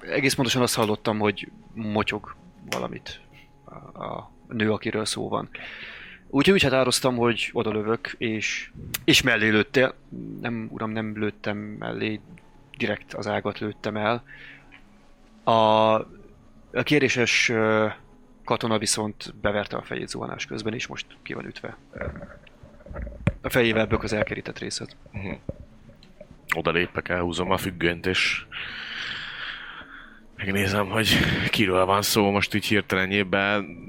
Egész 0.00 0.34
pontosan 0.34 0.62
azt 0.62 0.74
hallottam, 0.74 1.18
hogy 1.18 1.50
motyog 1.72 2.34
valamit 2.70 3.20
a, 3.94 4.30
nő, 4.48 4.72
akiről 4.72 5.04
szó 5.04 5.28
van. 5.28 5.48
Úgyhogy 6.28 6.54
úgy 6.54 6.62
határoztam, 6.62 7.16
hogy 7.16 7.50
oda 7.52 7.72
lövök, 7.72 8.14
és, 8.18 8.70
és 9.04 9.22
mellé 9.22 9.48
lőttél. 9.48 9.94
Nem, 10.40 10.68
uram, 10.70 10.90
nem 10.90 11.18
lőttem 11.18 11.56
mellé, 11.56 12.20
direkt 12.76 13.14
az 13.14 13.26
ágat 13.26 13.58
lőttem 13.58 13.96
el. 13.96 14.22
A, 15.44 15.50
a 16.72 16.82
kéréses 16.82 17.52
katona 18.44 18.78
viszont 18.78 19.34
beverte 19.40 19.76
a 19.76 19.82
fejét 19.82 20.08
zuhanás 20.08 20.46
közben, 20.46 20.74
és 20.74 20.86
most 20.86 21.06
ki 21.22 21.32
van 21.32 21.46
ütve. 21.46 21.76
A 23.42 23.48
fejével 23.48 23.86
bök 23.86 24.02
az 24.02 24.12
elkerített 24.12 24.58
részet. 24.58 24.96
Oda 26.56 26.70
lépek, 26.70 27.08
elhúzom 27.08 27.50
a 27.50 27.56
függönyt, 27.56 28.06
és 28.06 28.46
megnézem, 30.36 30.88
hogy 30.88 31.08
kiről 31.50 31.84
van 31.84 32.02
szó 32.02 32.30
most 32.30 32.54
így 32.54 32.66
hirtelenjében. 32.66 33.84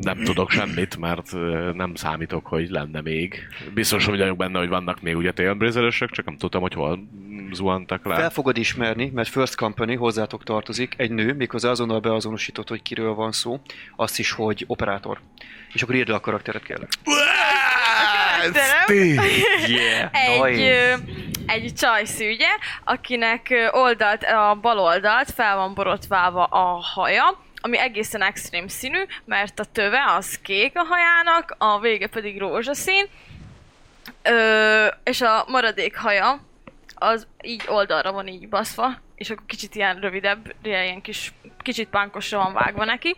Nem 0.00 0.24
tudok 0.24 0.50
semmit, 0.50 0.96
mert 0.96 1.32
nem 1.74 1.94
számítok, 1.94 2.46
hogy 2.46 2.70
lenne 2.70 3.00
még. 3.00 3.38
Biztos 3.74 4.04
hogy 4.04 4.18
vagyok 4.18 4.36
benne, 4.36 4.58
hogy 4.58 4.68
vannak 4.68 5.00
még 5.00 5.16
ugye 5.16 5.32
tailbrazerösök, 5.32 6.10
csak 6.10 6.24
nem 6.24 6.36
tudtam, 6.36 6.60
hogy 6.60 6.74
hol 6.74 7.08
zuhantak 7.52 8.04
le. 8.04 8.14
Fel 8.14 8.30
fogod 8.30 8.56
ismerni, 8.56 9.10
mert 9.14 9.28
First 9.28 9.56
Company 9.56 9.96
hozzátok 9.96 10.44
tartozik, 10.44 10.94
egy 10.96 11.10
nő, 11.10 11.34
méghozzá 11.34 11.70
azonnal 11.70 12.00
beazonosított, 12.00 12.68
hogy 12.68 12.82
kiről 12.82 13.14
van 13.14 13.32
szó, 13.32 13.60
azt 13.96 14.18
is, 14.18 14.30
hogy 14.30 14.64
operátor. 14.66 15.20
És 15.72 15.82
akkor 15.82 15.94
írd 15.94 16.08
le 16.08 16.14
a 16.14 16.20
karakteret, 16.20 16.62
kérlek. 16.62 16.88
Yeah, 19.66 20.10
Egy, 20.28 20.60
ö, 20.60 20.94
egy 21.46 21.72
csajszű, 21.74 22.32
ugye, 22.32 22.48
akinek 22.84 23.70
oldalt, 23.70 24.24
a 24.24 24.58
bal 24.60 24.78
oldalt 24.78 25.30
fel 25.30 25.56
van 25.56 25.74
borotválva 25.74 26.44
a 26.44 26.80
haja, 26.94 27.44
ami 27.60 27.78
egészen 27.78 28.22
extrém 28.22 28.68
színű, 28.68 29.02
mert 29.24 29.60
a 29.60 29.64
töve 29.64 30.04
az 30.16 30.38
kék 30.42 30.72
a 30.74 30.84
hajának, 30.84 31.54
a 31.58 31.80
vége 31.80 32.06
pedig 32.06 32.38
rózsaszín, 32.38 33.06
ö, 34.22 34.86
és 35.04 35.20
a 35.20 35.44
maradék 35.48 35.96
haja 35.96 36.40
az 36.94 37.26
így 37.42 37.64
oldalra 37.66 38.12
van 38.12 38.26
így 38.26 38.48
baszva, 38.48 39.00
és 39.14 39.30
akkor 39.30 39.46
kicsit 39.46 39.74
ilyen 39.74 40.00
rövidebb, 40.00 40.54
ilyen 40.62 41.00
kis, 41.00 41.32
kicsit 41.62 41.88
pánkosra 41.88 42.38
van 42.38 42.52
vágva 42.52 42.84
neki. 42.84 43.16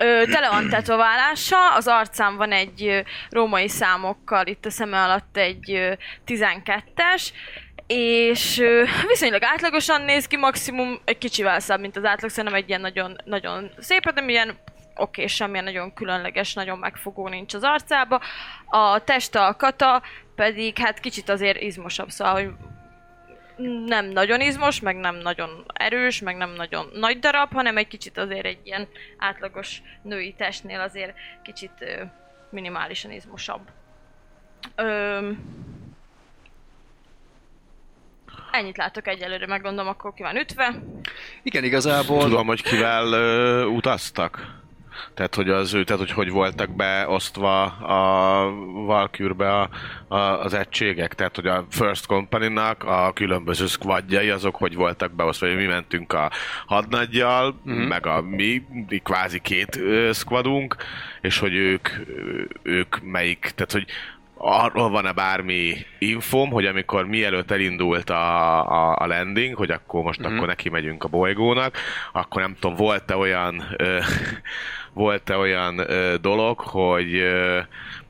Ö, 0.00 0.22
tele 0.30 0.48
van 0.48 0.68
tetoválása, 0.68 1.74
az 1.74 1.86
arcán 1.86 2.36
van 2.36 2.52
egy 2.52 2.86
ö, 2.86 3.00
római 3.30 3.68
számokkal, 3.68 4.46
itt 4.46 4.64
a 4.64 4.70
szeme 4.70 5.02
alatt 5.02 5.36
egy 5.36 5.72
ö, 5.72 5.92
12-es, 6.26 7.28
és 7.86 8.58
ö, 8.58 8.84
viszonylag 9.06 9.42
átlagosan 9.42 10.02
néz 10.02 10.26
ki, 10.26 10.36
maximum 10.36 11.00
egy 11.04 11.18
kicsivel 11.18 11.60
szebb, 11.60 11.80
mint 11.80 11.96
az 11.96 12.04
átlag, 12.04 12.30
szerintem 12.30 12.58
egy 12.58 12.68
ilyen 12.68 12.80
nagyon, 12.80 13.16
nagyon 13.24 13.70
szép, 13.78 14.10
de 14.10 14.24
ilyen 14.26 14.58
oké, 14.94 15.26
semmilyen 15.26 15.64
nagyon 15.64 15.94
különleges, 15.94 16.54
nagyon 16.54 16.78
megfogó 16.78 17.28
nincs 17.28 17.54
az 17.54 17.62
arcába. 17.62 18.20
A 18.66 19.04
teste 19.04 19.46
a 19.46 19.56
kata 19.56 20.02
pedig 20.34 20.78
hát 20.78 21.00
kicsit 21.00 21.28
azért 21.28 21.60
izmosabb, 21.60 22.08
szóval, 22.08 22.34
hogy 22.34 22.50
nem 23.86 24.04
nagyon 24.04 24.40
izmos, 24.40 24.80
meg 24.80 24.96
nem 24.96 25.16
nagyon 25.16 25.64
erős, 25.72 26.20
meg 26.20 26.36
nem 26.36 26.50
nagyon 26.50 26.90
nagy 26.92 27.18
darab, 27.18 27.52
hanem 27.52 27.76
egy 27.76 27.88
kicsit 27.88 28.18
azért 28.18 28.46
egy 28.46 28.58
ilyen 28.64 28.88
átlagos 29.18 29.82
női 30.02 30.34
testnél 30.36 30.80
azért 30.80 31.14
kicsit 31.42 31.72
ö, 31.78 32.02
minimálisan 32.50 33.10
izmosabb. 33.10 33.60
Ö, 34.74 35.30
ennyit 38.52 38.76
látok 38.76 39.06
egyelőre, 39.06 39.46
megmondom, 39.46 39.88
akkor 39.88 40.14
ki 40.14 40.22
van 40.22 40.36
ütve. 40.36 40.74
Igen, 41.42 41.64
igazából... 41.64 42.22
Tudom, 42.22 42.46
hogy 42.46 42.62
kivel 42.62 43.12
ö, 43.12 43.64
utaztak? 43.64 44.57
Tehát, 45.14 45.34
hogy 45.34 45.48
az 45.48 45.74
ő, 45.74 45.84
tehát, 45.84 46.00
hogy 46.00 46.12
hogy 46.12 46.30
voltak 46.30 46.76
beosztva 46.76 47.62
a 47.64 48.50
Valkürbe 48.86 49.52
a, 49.60 49.68
a, 50.08 50.16
az 50.18 50.54
egységek? 50.54 51.14
Tehát, 51.14 51.36
hogy 51.36 51.46
a 51.46 51.66
First 51.70 52.06
Company-nak 52.06 52.84
a 52.84 53.12
különböző 53.12 53.66
squadjai, 53.66 54.30
azok 54.30 54.56
hogy 54.56 54.74
voltak 54.74 55.12
beosztva? 55.12 55.46
Hogy 55.46 55.56
mi 55.56 55.66
mentünk 55.66 56.12
a 56.12 56.30
hadnaggyal, 56.66 57.56
Mhm. 57.62 57.70
uh-huh. 57.72 57.88
meg 57.88 58.06
a 58.06 58.22
mi, 58.22 58.62
kvázi 59.02 59.40
két 59.40 59.76
ö, 59.76 60.10
squadunk, 60.12 60.76
és 61.20 61.38
hogy 61.38 61.54
ők, 61.54 61.88
ők 62.62 63.02
melyik, 63.02 63.52
tehát, 63.54 63.72
hogy 63.72 63.86
arról 64.40 64.90
van-e 64.90 65.12
bármi 65.12 65.76
infom, 65.98 66.50
hogy 66.50 66.66
amikor 66.66 67.06
mielőtt 67.06 67.50
elindult 67.50 68.10
a, 68.10 68.58
a, 68.70 68.96
a 68.98 69.06
landing, 69.06 69.54
hogy 69.54 69.70
akkor 69.70 70.02
most 70.02 70.20
mm-hmm. 70.22 70.36
akkor 70.36 70.46
neki 70.48 70.68
megyünk 70.68 71.04
a 71.04 71.08
bolygónak, 71.08 71.76
akkor 72.12 72.42
nem 72.42 72.56
tudom, 72.60 72.76
volt-e 72.76 73.16
olyan 73.16 73.64
ö, 73.76 73.98
volt-e 74.98 75.36
olyan 75.36 75.78
ö, 75.78 76.14
dolog, 76.20 76.60
hogy 76.60 77.14
ö, 77.14 77.60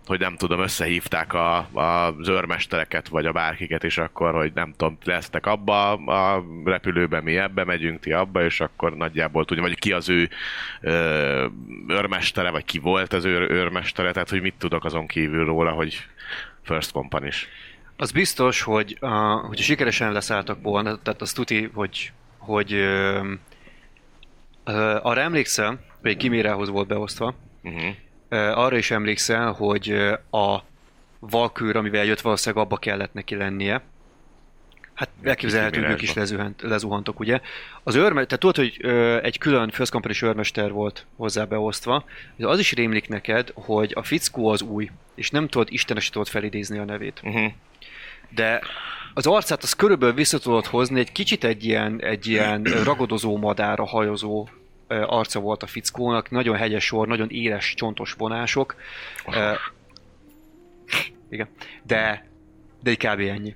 hogy 0.07 0.19
nem 0.19 0.37
tudom, 0.37 0.61
összehívták 0.61 1.33
a, 1.33 1.57
a, 1.57 1.81
az 1.81 2.29
őrmestereket, 2.29 3.09
vagy 3.09 3.27
a 3.27 3.33
bárkiket, 3.33 3.85
és 3.85 3.99
akkor, 3.99 4.35
hogy 4.35 4.53
nem 4.55 4.73
tudom, 4.77 4.99
lesztek 5.05 5.47
abba 5.47 5.93
a 5.93 6.45
repülőben, 6.65 7.23
mi 7.23 7.37
ebbe 7.37 7.65
megyünk, 7.65 8.01
ti 8.01 8.13
abba, 8.13 8.45
és 8.45 8.61
akkor 8.61 8.97
nagyjából 8.97 9.45
tudja, 9.45 9.63
vagy 9.63 9.79
ki 9.79 9.93
az 9.93 10.09
ő 10.09 10.29
ö, 10.81 11.47
őrmestere, 11.89 12.51
vagy 12.51 12.65
ki 12.65 12.79
volt 12.79 13.13
az 13.13 13.25
ő 13.25 13.49
őrmestere, 13.51 14.13
tehát 14.13 14.31
hogy 14.31 14.41
mit 14.41 14.55
tudok 14.59 14.85
azon 14.85 15.07
kívül 15.07 15.45
róla, 15.45 15.71
hogy 15.71 16.07
First 16.63 16.93
Company 16.93 17.27
is. 17.27 17.49
Az 17.97 18.13
biztos, 18.13 18.63
hogy 18.63 18.97
uh, 19.01 19.11
hogyha 19.47 19.65
sikeresen 19.65 20.13
leszálltak 20.13 20.63
volna, 20.63 20.99
tehát 21.03 21.21
az 21.21 21.33
tuti, 21.33 21.71
hogy, 21.75 22.13
hogy 22.39 22.73
uh, 22.73 23.27
uh, 24.67 25.07
arra 25.07 25.21
emlékszem, 25.21 25.81
hogy 26.03 26.17
Kimérához 26.17 26.69
volt 26.69 26.87
beosztva, 26.87 27.35
Uh-huh. 27.63 27.83
uh, 28.31 28.59
arra 28.59 28.77
is 28.77 28.91
emlékszel, 28.91 29.53
hogy 29.53 29.91
a 30.31 30.63
Valkőr, 31.19 31.77
amivel 31.77 32.05
jött 32.05 32.21
valószínűleg 32.21 32.65
abba 32.65 32.77
kellett 32.77 33.13
neki 33.13 33.35
lennie. 33.35 33.83
Hát 34.95 35.09
elképzelhető, 35.23 35.83
ők 35.83 36.03
is 36.03 36.15
lezuhant, 36.15 36.63
lezuhantok, 36.63 37.21
ugye? 37.21 37.41
Az 37.83 37.95
őrme, 37.95 38.25
tehát 38.25 38.39
tudod, 38.39 38.57
hogy 38.57 38.77
ö, 38.81 39.19
egy 39.23 39.39
külön 39.39 39.71
First 39.71 39.91
company 39.93 40.15
őrmester 40.23 40.73
volt 40.73 41.07
hozzá 41.17 41.45
beosztva, 41.45 42.05
de 42.37 42.47
az 42.47 42.59
is 42.59 42.73
rémlik 42.73 43.09
neked, 43.09 43.51
hogy 43.55 43.93
a 43.95 44.03
fickó 44.03 44.49
az 44.49 44.63
új, 44.63 44.91
és 45.15 45.31
nem 45.31 45.49
tudod, 45.49 45.69
istenesen 45.71 46.13
tudod 46.13 46.29
felidézni 46.29 46.79
a 46.79 46.85
nevét. 46.85 47.21
Uh-huh. 47.25 47.53
De 48.29 48.61
az 49.15 49.27
arcát 49.27 49.63
az 49.63 49.73
körülbelül 49.73 50.15
vissza 50.15 50.39
tudod 50.39 50.67
hozni, 50.67 51.01
egy 51.01 51.13
kicsit 51.13 51.45
egy 51.45 51.65
ilyen, 51.65 52.01
egy 52.03 52.27
ilyen 52.27 52.63
ragadozó 52.85 53.37
madára 53.37 53.87
hajozó 53.87 54.49
arca 54.89 55.41
volt 55.41 55.63
a 55.63 55.67
fickónak, 55.67 56.31
nagyon 56.31 56.57
hegyes 56.57 56.85
sor, 56.85 57.07
nagyon 57.07 57.29
éles, 57.31 57.75
csontos 57.75 58.13
vonások. 58.13 58.75
Ö, 59.33 59.53
igen. 61.31 61.49
De, 61.83 62.27
de 62.83 62.91
egy 62.91 62.97
kb. 62.97 63.21
ennyi. 63.21 63.55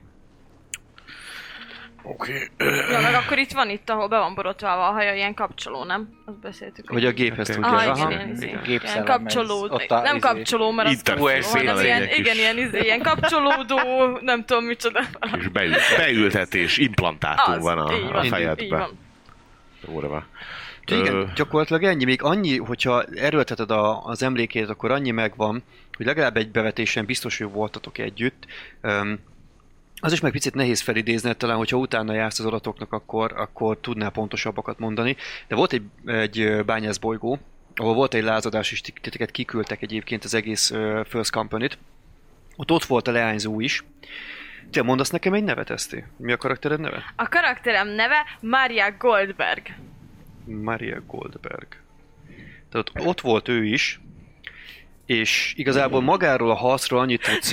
Oké. 2.05 2.49
Ja, 2.91 3.01
meg 3.03 3.15
akkor 3.15 3.39
itt 3.39 3.53
van 3.53 3.71
itt, 3.71 3.91
ahol 3.91 4.09
be 4.09 4.19
van 4.19 4.35
borotválva 4.35 4.89
a 4.89 4.93
haja, 4.93 5.15
ilyen 5.15 5.35
kapcsoló, 5.35 5.85
nem? 5.85 6.09
Azt 6.27 6.39
beszéltük. 6.39 6.89
Hogy 6.91 7.05
a 7.05 7.11
géphez 7.11 7.47
tudja. 7.49 7.63
Aha, 7.71 7.91
Aha, 7.91 8.11
igen, 8.13 8.29
igen. 8.29 8.43
ilyen 8.43 8.63
Gépszellem, 8.63 9.05
kapcsoló, 9.05 9.63
ott 9.63 9.91
a 9.91 10.01
nem 10.01 10.17
izé- 10.17 10.27
kapcsoló, 10.27 10.71
mert 10.71 10.89
az 10.89 11.03
kapcsoló, 11.03 11.41
hanem 11.51 11.85
ilyen, 11.85 12.09
igen, 12.09 12.37
ilyen, 12.37 12.59
izé, 12.59 12.81
ilyen 12.81 13.03
kapcsolódó, 13.03 13.79
nem 14.21 14.45
tudom 14.45 14.65
micsoda. 14.65 15.01
És 15.39 15.49
beül, 15.49 15.75
beültetés, 15.97 16.79
implantátum 16.79 17.55
Az, 17.55 17.63
van 17.63 17.79
a, 17.79 17.93
így 17.95 18.05
a 18.09 18.13
van, 18.13 18.25
így 18.25 18.31
fejedbe. 18.31 18.77
van. 18.79 18.99
Durva. 19.87 20.25
Ö, 20.91 20.97
igen, 20.97 21.33
gyakorlatilag 21.35 21.83
ennyi. 21.85 22.05
Még 22.05 22.23
annyi, 22.23 22.59
hogyha 22.59 23.03
erőlteted 23.03 23.71
a, 23.71 24.05
az 24.05 24.23
emlékét, 24.23 24.69
akkor 24.69 24.91
annyi 24.91 25.11
megvan, 25.11 25.63
hogy 25.97 26.07
legalább 26.07 26.37
egy 26.37 26.51
bevetésen 26.51 27.05
biztos, 27.05 27.39
hogy 27.39 27.51
voltatok 27.51 27.99
együtt. 27.99 28.47
Um, 28.83 29.19
az 30.01 30.13
is 30.13 30.21
meg 30.21 30.33
picit 30.33 30.55
nehéz 30.55 30.81
felidézni, 30.81 31.35
talán, 31.35 31.57
hogyha 31.57 31.77
utána 31.77 32.13
jársz 32.15 32.39
az 32.39 32.47
adatoknak, 32.47 32.93
akkor, 32.93 33.33
akkor 33.37 33.79
tudnál 33.81 34.11
pontosabbakat 34.11 34.79
mondani. 34.79 35.17
De 35.49 35.55
volt 35.55 35.73
egy, 35.73 35.83
egy 36.05 36.41
ö, 36.41 36.63
bányászbolygó, 36.63 37.39
ahol 37.77 37.95
volt 37.95 38.15
egy 38.15 38.23
lázadás, 38.23 38.73
és 38.73 38.81
ti- 38.81 38.95
titeket 39.01 39.31
kiküldtek 39.31 39.83
egyébként 39.83 40.25
az 40.25 40.35
egész 40.35 40.71
uh, 40.71 41.05
First 41.05 41.31
Company-t. 41.31 41.79
Ott 42.57 42.71
ott 42.71 42.85
volt 42.85 43.09
a 43.09 43.13
leányzó 43.13 43.61
is. 43.61 43.85
Te 44.71 44.83
mondasz 44.83 45.11
nekem 45.11 45.33
egy 45.33 45.45
nevet, 45.45 45.71
Eszti? 45.71 46.05
Mi 46.17 46.33
a 46.33 46.37
karaktered 46.37 46.81
neve? 46.81 47.13
A 47.17 47.29
karakterem 47.29 47.89
neve 47.89 48.25
Maria 48.41 48.95
Goldberg. 48.99 49.63
Maria 50.45 51.03
Goldberg. 51.07 51.67
Tehát 52.71 52.93
ott, 53.09 53.21
volt 53.21 53.49
ő 53.49 53.65
is, 53.65 54.01
és 55.07 55.55
igazából 55.57 56.01
magáról 56.01 56.51
a 56.51 56.55
harcról 56.55 57.01
annyit 57.01 57.23
tudsz... 57.23 57.53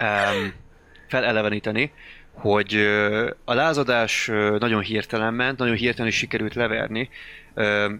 Um, 0.00 0.52
feleleveníteni, 1.10 1.92
hogy 2.32 2.74
a 3.44 3.54
lázadás 3.54 4.26
nagyon 4.58 4.80
hirtelen 4.80 5.34
ment, 5.34 5.58
nagyon 5.58 5.76
hirtelen 5.76 6.10
is 6.10 6.16
sikerült 6.16 6.54
leverni. 6.54 7.08
Ö, 7.54 7.94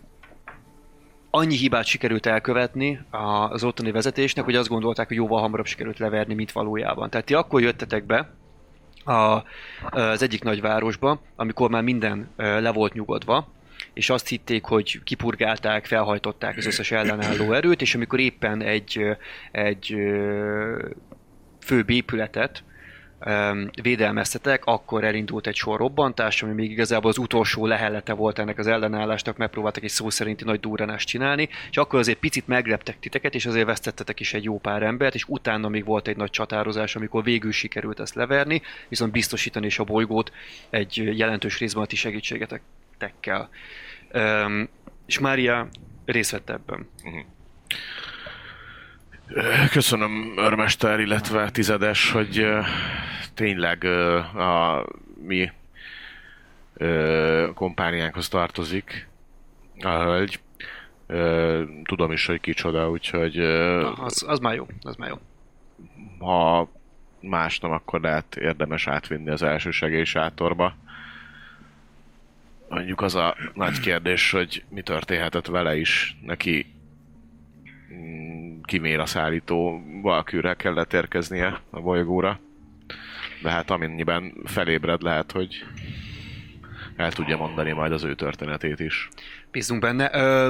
annyi 1.30 1.56
hibát 1.56 1.84
sikerült 1.84 2.26
elkövetni 2.26 3.00
az 3.10 3.64
ottani 3.64 3.90
vezetésnek, 3.90 4.44
hogy 4.44 4.54
azt 4.54 4.68
gondolták, 4.68 5.08
hogy 5.08 5.16
jóval 5.16 5.40
hamarabb 5.40 5.66
sikerült 5.66 5.98
leverni, 5.98 6.34
mint 6.34 6.52
valójában. 6.52 7.10
Tehát 7.10 7.26
ti 7.26 7.34
akkor 7.34 7.62
jöttetek 7.62 8.04
be 8.04 8.30
a, 9.10 9.44
az 9.90 10.22
egyik 10.22 10.42
nagyvárosba, 10.42 11.20
amikor 11.36 11.70
már 11.70 11.82
minden 11.82 12.28
le 12.36 12.72
volt 12.72 12.92
nyugodva, 12.92 13.48
és 13.92 14.10
azt 14.10 14.28
hitték, 14.28 14.64
hogy 14.64 15.02
kipurgálták, 15.04 15.86
felhajtották 15.86 16.56
az 16.56 16.66
összes 16.66 16.90
ellenálló 16.90 17.52
erőt, 17.52 17.80
és 17.80 17.94
amikor 17.94 18.20
éppen 18.20 18.62
egy, 18.62 19.16
egy 19.52 19.96
főbb 21.60 21.90
épületet 21.90 22.62
védelmeztetek, 23.82 24.64
akkor 24.64 25.04
elindult 25.04 25.46
egy 25.46 25.54
sor 25.54 25.78
robbantás, 25.78 26.42
ami 26.42 26.52
még 26.52 26.70
igazából 26.70 27.10
az 27.10 27.18
utolsó 27.18 27.66
lehellete 27.66 28.12
volt 28.12 28.38
ennek 28.38 28.58
az 28.58 28.66
ellenállásnak, 28.66 29.36
megpróbáltak 29.36 29.82
egy 29.82 29.90
szó 29.90 30.10
szerinti 30.10 30.44
nagy 30.44 30.60
durranást 30.60 31.08
csinálni, 31.08 31.48
és 31.70 31.76
akkor 31.76 31.98
azért 31.98 32.18
picit 32.18 32.46
megleptek 32.46 32.98
titeket, 32.98 33.34
és 33.34 33.46
azért 33.46 33.66
vesztettetek 33.66 34.20
is 34.20 34.34
egy 34.34 34.44
jó 34.44 34.58
pár 34.58 34.82
embert, 34.82 35.14
és 35.14 35.24
utána 35.28 35.68
még 35.68 35.84
volt 35.84 36.08
egy 36.08 36.16
nagy 36.16 36.30
csatározás, 36.30 36.96
amikor 36.96 37.24
végül 37.24 37.52
sikerült 37.52 38.00
ezt 38.00 38.14
leverni, 38.14 38.62
viszont 38.88 39.12
biztosítani 39.12 39.66
is 39.66 39.78
a 39.78 39.84
bolygót 39.84 40.32
egy 40.70 40.96
jelentős 41.16 41.58
részben 41.58 41.82
a 41.82 41.86
ti 41.86 41.96
segítségetekkel. 41.96 43.48
Öm, 44.10 44.68
és 45.06 45.18
Mária 45.18 45.68
részt 46.04 46.30
vett 46.30 46.50
ebben. 46.50 46.88
Köszönöm, 49.70 50.32
örmester, 50.36 51.00
illetve 51.00 51.50
tizedes, 51.50 52.10
hogy 52.10 52.46
tényleg 53.34 53.84
a 54.34 54.84
mi 55.26 55.50
kompániánkhoz 57.54 58.28
tartozik 58.28 59.08
a 59.80 59.88
hölgy. 59.88 60.40
Tudom 61.84 62.12
is, 62.12 62.26
hogy 62.26 62.40
kicsoda, 62.40 62.90
úgyhogy 62.90 63.38
ö, 63.38 63.86
Az, 63.96 64.24
az 64.28 64.38
már 64.38 64.54
jó, 64.54 64.66
az 64.82 64.96
már 64.96 65.08
jó. 65.08 65.18
ha 66.18 66.68
más 67.20 67.58
nem, 67.58 67.70
akkor 67.70 68.00
lehet 68.00 68.36
érdemes 68.36 68.86
átvinni 68.86 69.30
az 69.30 69.42
első 69.42 69.70
segélysátorba. 69.70 70.74
Mondjuk 72.68 73.00
az 73.00 73.14
a 73.14 73.36
nagy 73.54 73.80
kérdés, 73.80 74.30
hogy 74.30 74.64
mi 74.68 74.82
történhetett 74.82 75.46
vele 75.46 75.76
is. 75.76 76.16
Neki 76.22 76.66
kimér 78.62 79.00
a 79.00 79.06
szállító 79.06 79.82
valkűrrel 80.02 80.56
kellett 80.56 80.92
érkeznie 80.92 81.60
a 81.70 81.80
bolygóra. 81.80 82.40
De 83.42 83.50
hát 83.50 83.70
amennyiben 83.70 84.34
felébred, 84.44 85.02
lehet, 85.02 85.32
hogy 85.32 85.64
el 86.96 87.12
tudja 87.12 87.36
mondani 87.36 87.72
majd 87.72 87.92
az 87.92 88.04
ő 88.04 88.14
történetét 88.14 88.80
is. 88.80 89.08
Bízunk 89.50 89.80
benne. 89.80 90.10
Ö, 90.12 90.48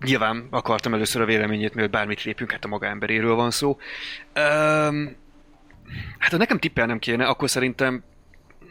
nyilván 0.00 0.46
akartam 0.50 0.94
először 0.94 1.22
a 1.22 1.24
véleményét, 1.24 1.74
mielőtt 1.74 1.92
bármit 1.92 2.22
lépünk, 2.22 2.50
hát 2.50 2.64
a 2.64 2.68
maga 2.68 2.86
emberéről 2.86 3.34
van 3.34 3.50
szó. 3.50 3.78
Ö, 4.32 4.40
hát 6.18 6.30
ha 6.30 6.36
nekem 6.36 6.58
tippelnem 6.58 6.98
kéne, 6.98 7.26
akkor 7.26 7.50
szerintem 7.50 8.02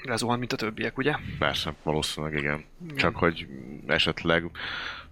lezuhan, 0.04 0.40
mint 0.40 0.54
a 0.54 0.56
többiek, 0.56 0.98
ugye? 0.98 1.16
Persze, 1.40 1.74
valószínűleg 1.84 2.38
igen. 2.38 2.66
Csak 2.96 3.16
hogy 3.16 3.48
esetleg 3.88 4.44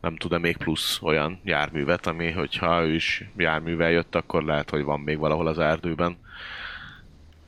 nem 0.05 0.15
tud-e 0.15 0.37
még 0.37 0.57
plusz 0.57 0.99
olyan 1.01 1.39
járművet, 1.43 2.07
ami, 2.07 2.31
hogyha 2.31 2.83
ő 2.83 2.93
is 2.93 3.23
járművel 3.37 3.91
jött, 3.91 4.15
akkor 4.15 4.43
lehet, 4.43 4.69
hogy 4.69 4.83
van 4.83 4.99
még 4.99 5.17
valahol 5.17 5.47
az 5.47 5.59
erdőben. 5.59 6.17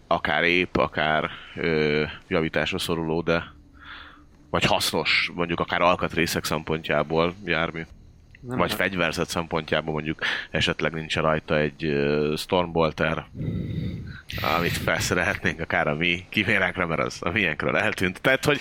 Akár 0.08 0.44
épp, 0.44 0.78
akár 0.78 1.30
ö, 1.56 2.04
javításra 2.28 2.78
szoruló, 2.78 3.22
de 3.22 3.44
vagy 4.50 4.64
hasznos, 4.64 5.32
mondjuk 5.36 5.60
akár 5.60 5.82
alkatrészek 5.82 6.44
szempontjából 6.44 7.34
jármű. 7.46 7.82
Nem 8.48 8.58
vagy 8.58 8.68
nem. 8.68 8.78
fegyverzet 8.78 9.30
szempontjából 9.30 9.94
mondjuk 9.94 10.20
esetleg 10.52 10.94
nincs 10.94 11.16
rajta 11.16 11.58
egy 11.58 11.94
Stormbolter, 12.38 13.26
amit 14.58 14.78
felszerelhetnénk 14.78 15.60
akár 15.60 15.88
a 15.88 15.96
mi 15.96 16.26
kiméránkra, 16.30 16.86
mert 16.86 17.02
az 17.02 17.18
a 17.20 17.30
miénkről 17.30 17.78
eltűnt. 17.78 18.22
Tehát, 18.22 18.46
hogy 18.46 18.60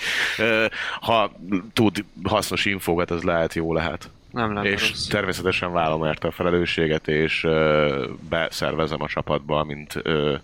ha 0.99 1.31
tud 1.73 2.05
hasznos 2.23 2.65
infókat, 2.65 3.11
az 3.11 3.23
lehet 3.23 3.53
jó 3.53 3.73
lehet. 3.73 4.09
Nem 4.31 4.53
lenne 4.53 4.69
és 4.69 4.89
rossz. 4.89 5.07
természetesen 5.07 5.71
vállom 5.71 6.05
érte 6.05 6.27
a 6.27 6.31
felelősséget, 6.31 7.07
és 7.07 7.43
ö, 7.43 8.07
beszervezem 8.29 9.01
a 9.01 9.07
csapatba, 9.07 9.63
mint 9.63 9.93
ö, 10.03 10.35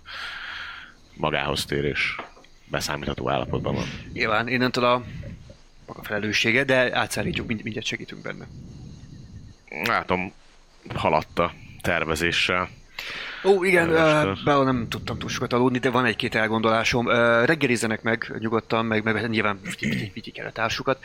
magához 1.14 1.64
tér, 1.64 1.84
és 1.84 2.16
beszámítható 2.70 3.30
állapotban 3.30 3.74
van. 3.74 3.84
Nyilván 4.12 4.48
innentől 4.48 4.84
a 4.84 5.02
maga 5.86 6.02
felelőssége, 6.02 6.64
de 6.64 6.96
átszállítjuk, 6.98 7.46
mind, 7.46 7.62
mindjárt 7.62 7.86
segítünk 7.86 8.22
benne. 8.22 8.46
Látom, 9.82 10.32
haladt 10.94 11.38
a 11.38 11.52
tervezéssel. 11.82 12.68
Ó, 13.44 13.64
igen, 13.64 13.88
be 14.44 14.54
nem 14.62 14.86
tudtam 14.88 15.18
túl 15.18 15.28
sokat 15.28 15.52
aludni, 15.52 15.78
de 15.78 15.90
van 15.90 16.04
egy-két 16.04 16.34
elgondolásom. 16.34 17.08
Reggelizzenek 17.44 18.02
meg 18.02 18.34
nyugodtan, 18.38 18.84
meg, 18.84 19.02
meg 19.04 19.28
nyilván 19.30 19.60
vigyik, 20.12 20.38
el 20.38 20.46
a 20.46 20.52
társukat, 20.52 21.04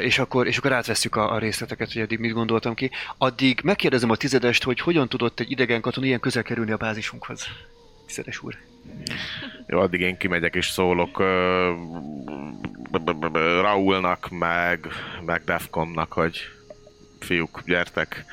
és, 0.00 0.18
akkor, 0.18 0.46
és 0.46 0.58
akkor 0.58 0.72
átvesszük 0.72 1.16
a, 1.16 1.32
a 1.32 1.38
részleteket, 1.38 1.92
hogy 1.92 2.02
eddig 2.02 2.18
mit 2.18 2.32
gondoltam 2.32 2.74
ki. 2.74 2.90
Addig 3.18 3.60
megkérdezem 3.64 4.10
a 4.10 4.16
tizedest, 4.16 4.62
hogy 4.62 4.80
hogyan 4.80 5.08
tudott 5.08 5.40
egy 5.40 5.50
idegen 5.50 5.80
katona 5.80 6.06
ilyen 6.06 6.20
közel 6.20 6.42
kerülni 6.42 6.72
a 6.72 6.76
bázisunkhoz. 6.76 7.46
Tizedes 8.06 8.42
úr. 8.42 8.56
Jó, 9.66 9.78
addig 9.78 10.00
én 10.00 10.16
kimegyek 10.16 10.54
és 10.54 10.66
szólok 10.66 11.18
Raulnak, 13.60 14.28
meg, 14.30 14.86
meg 15.24 15.42
Defconnak, 15.44 16.12
hogy 16.12 16.40
fiúk, 17.22 17.62
gyertek, 17.66 18.24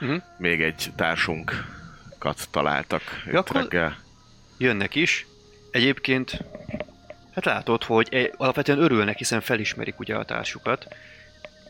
Mhm. 0.00 0.16
még 0.38 0.62
egy 0.62 0.92
társunkat 0.96 2.48
találtak 2.50 3.02
itt 3.26 3.32
Ja, 3.32 3.38
akkor- 3.38 3.56
reggel. 3.62 3.98
Jönnek 4.58 4.94
is. 4.94 5.26
Egyébként, 5.70 6.44
hát 7.34 7.44
látod, 7.44 7.84
hogy 7.84 8.30
alapvetően 8.36 8.78
örülnek, 8.78 9.16
hiszen 9.18 9.40
felismerik 9.40 9.98
ugye 10.00 10.14
a 10.16 10.24
társukat. 10.24 10.86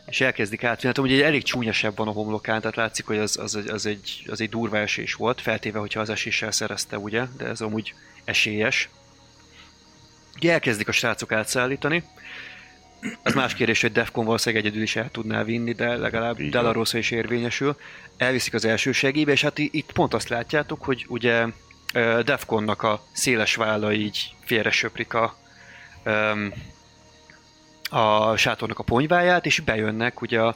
És 0.05 0.21
elkezdik 0.21 0.63
átvinni. 0.63 0.93
Hát 0.95 1.05
ugye 1.05 1.25
elég 1.25 1.43
csúnyasabb 1.43 1.97
van 1.97 2.07
a 2.07 2.11
homlokán, 2.11 2.59
tehát 2.61 2.75
látszik, 2.75 3.05
hogy 3.05 3.17
az, 3.17 3.37
az, 3.37 3.55
egy- 3.55 3.69
az, 3.69 3.85
egy, 3.85 4.25
az 4.29 4.41
egy 4.41 4.49
durva 4.49 4.77
esés 4.77 5.13
volt, 5.13 5.41
feltéve, 5.41 5.79
hogyha 5.79 5.99
az 5.99 6.09
eséssel 6.09 6.51
szerezte, 6.51 6.97
ugye, 6.97 7.23
de 7.37 7.45
ez 7.45 7.61
amúgy 7.61 7.93
esélyes. 8.23 8.89
Ugye 10.35 10.51
elkezdik 10.51 10.87
a 10.87 10.91
srácok 10.91 11.31
átszállítani. 11.31 12.03
Az 13.23 13.33
más 13.33 13.53
kérdés, 13.53 13.81
hogy 13.81 13.91
Defcon 13.91 14.25
valószínűleg 14.25 14.65
egyedül 14.65 14.83
is 14.83 14.95
el 14.95 15.11
tudná 15.11 15.43
vinni, 15.43 15.73
de 15.73 15.95
legalább. 15.95 16.37
Delarosa 16.41 16.97
is 16.97 17.11
érvényesül. 17.11 17.77
Elviszik 18.17 18.53
az 18.53 18.65
első 18.65 18.91
segélybe, 18.91 19.31
és 19.31 19.41
hát 19.41 19.57
itt 19.57 19.91
pont 19.91 20.13
azt 20.13 20.29
látjátok, 20.29 20.83
hogy 20.83 21.05
ugye 21.07 21.45
Defconnak 22.25 22.83
a 22.83 23.03
széles 23.11 23.55
válla 23.55 23.93
így 23.93 24.35
félre 24.45 24.71
söprik 24.71 25.13
a, 25.13 25.35
a 27.89 28.35
sátornak 28.35 28.79
a 28.79 28.83
ponyváját, 28.83 29.45
és 29.45 29.59
bejönnek 29.59 30.21
ugye 30.21 30.41
a 30.41 30.55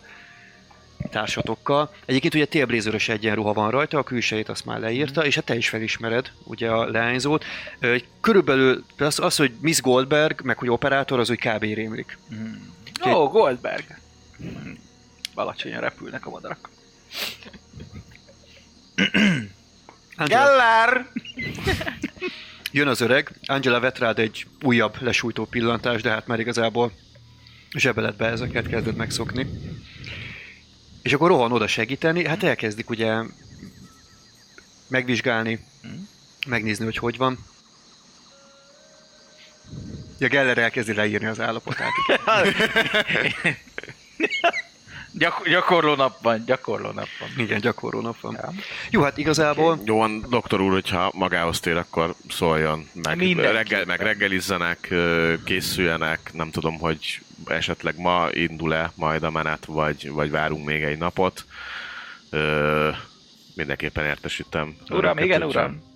társatokkal. 1.09 1.93
Egyébként 2.05 2.33
ugye 2.33 2.45
télblézőrös 2.45 3.09
egyenruha 3.09 3.53
van 3.53 3.71
rajta, 3.71 3.97
a 3.97 4.03
külsejét 4.03 4.49
azt 4.49 4.65
már 4.65 4.79
leírta, 4.79 5.25
és 5.25 5.35
hát 5.35 5.43
te 5.43 5.55
is 5.55 5.69
felismered 5.69 6.31
ugye 6.43 6.69
a 6.69 6.89
leányzót. 6.89 7.45
Körülbelül 8.21 8.83
az, 8.97 9.19
az, 9.19 9.35
hogy 9.35 9.51
Miss 9.61 9.81
Goldberg, 9.81 10.41
meg 10.41 10.57
hogy 10.57 10.69
operátor, 10.69 11.19
az 11.19 11.29
úgy 11.29 11.39
kb. 11.39 11.61
rémlik. 11.61 12.17
Ó, 13.05 13.27
Goldberg. 13.27 13.85
Hmm. 14.37 14.77
Alacsonyan 15.33 15.81
repülnek 15.81 16.25
a 16.25 16.29
madarak. 16.29 16.69
Geller! 20.25 21.07
jön 22.73 22.87
az 22.87 23.01
öreg, 23.01 23.31
Angela 23.45 23.79
vet 23.79 23.99
rád 23.99 24.19
egy 24.19 24.47
újabb 24.61 25.01
lesújtó 25.01 25.45
pillantás, 25.45 26.01
de 26.01 26.09
hát 26.09 26.27
már 26.27 26.39
igazából 26.39 26.91
zsebeletbe 27.77 28.25
ezeket 28.25 28.67
kezdett 28.67 28.95
megszokni. 28.95 29.47
És 31.03 31.13
akkor 31.13 31.29
rohan 31.29 31.51
oda 31.51 31.67
segíteni, 31.67 32.27
hát 32.27 32.43
elkezdik 32.43 32.89
ugye 32.89 33.21
megvizsgálni, 34.87 35.65
megnézni, 36.47 36.85
hogy 36.85 36.97
hogy 36.97 37.17
van. 37.17 37.37
Ja, 40.17 40.27
Geller 40.27 40.57
elkezdi 40.57 40.93
leírni 40.93 41.27
az 41.27 41.39
állapotát. 41.39 41.91
Gyak- 45.15 45.49
gyakorló 45.49 45.95
nap 45.95 46.21
van, 46.21 46.43
gyakorló 46.45 46.91
nap 46.91 47.07
van. 47.19 47.29
Igen, 47.37 47.59
gyakorló 47.59 48.01
nap 48.01 48.19
van. 48.19 48.33
Ja. 48.41 48.53
Jó, 48.89 49.01
hát 49.01 49.17
igazából 49.17 49.81
Jó 49.85 49.97
van, 49.97 50.25
doktor 50.29 50.61
úr, 50.61 50.71
hogyha 50.71 51.11
magához 51.15 51.59
tér, 51.59 51.77
akkor 51.77 52.15
szóljon, 52.29 52.89
meg, 52.93 53.19
reggel, 53.37 53.85
meg 53.85 53.99
reggelizzenek, 54.01 54.93
készüljenek, 55.45 56.29
nem 56.33 56.51
tudom, 56.51 56.79
hogy 56.79 57.21
esetleg 57.47 57.93
ma 57.97 58.27
indul-e 58.31 58.91
majd 58.95 59.23
a 59.23 59.29
menet, 59.31 59.65
vagy, 59.65 60.09
vagy 60.11 60.31
várunk 60.31 60.65
még 60.65 60.83
egy 60.83 60.97
napot. 60.97 61.45
Ö, 62.29 62.89
mindenképpen 63.55 64.05
értesítem. 64.05 64.75
Uram, 64.89 65.17
igen, 65.17 65.41
hogyha- 65.41 65.61
uram. 65.61 65.91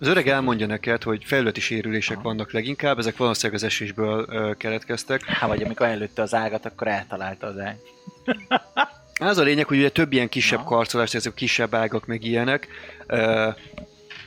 Az 0.00 0.06
öreg 0.06 0.28
elmondja 0.28 0.66
neked, 0.66 1.02
hogy 1.02 1.24
fejlődési 1.24 1.66
sérülések 1.74 2.20
vannak 2.20 2.52
leginkább, 2.52 2.98
ezek 2.98 3.16
valószínűleg 3.16 3.62
az 3.62 3.66
esésből 3.66 4.26
ö, 4.28 4.52
keletkeztek. 4.58 5.24
Hát 5.24 5.48
vagy 5.48 5.62
amikor 5.62 5.86
előtte 5.86 6.22
az 6.22 6.34
ágat, 6.34 6.66
akkor 6.66 6.86
eltalálta 6.88 7.46
az 7.46 7.58
ág. 7.58 7.76
Az 9.20 9.38
a 9.38 9.42
lényeg, 9.42 9.66
hogy 9.66 9.78
ugye 9.78 9.88
több 9.88 10.12
ilyen 10.12 10.28
kisebb 10.28 10.58
Na. 10.58 10.64
karcolást, 10.64 11.14
ezek 11.14 11.34
kisebb 11.34 11.74
ágak, 11.74 12.06
meg 12.06 12.24
ilyenek. 12.24 12.68
Ö, 13.06 13.48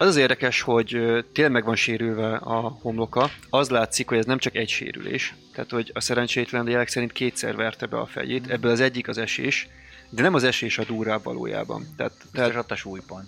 Az 0.02 0.08
az 0.08 0.16
érdekes, 0.16 0.62
hogy 0.62 0.88
tényleg 1.34 1.54
meg 1.54 1.66
van 1.66 1.76
sérülve 1.76 2.36
a 2.36 2.78
homloka. 2.82 3.32
Az 3.50 3.70
látszik, 3.70 4.08
hogy 4.08 4.18
ez 4.18 4.26
nem 4.26 4.38
csak 4.38 4.56
egy 4.56 4.70
sérülés. 4.70 5.36
Tehát, 5.54 5.70
hogy 5.70 5.92
a 5.94 6.00
szerencsétlen 6.00 6.68
jelek 6.68 6.88
szerint 6.88 7.12
kétszer 7.12 7.56
verte 7.56 7.86
be 7.86 8.00
a 8.00 8.06
fejét. 8.06 8.48
Ebből 8.48 8.72
az 8.72 8.80
egyik 8.80 9.08
az 9.08 9.18
esés, 9.18 9.68
de 10.10 10.22
nem 10.22 10.34
az 10.34 10.44
esés 10.44 10.78
a 10.78 10.84
durrább 10.84 11.24
valójában. 11.24 11.88
Tehát, 11.98 12.14
Tehát 12.32 12.50
tehát 12.50 12.64
ott 12.64 12.72
a 12.72 12.76
súlypont. 12.76 13.28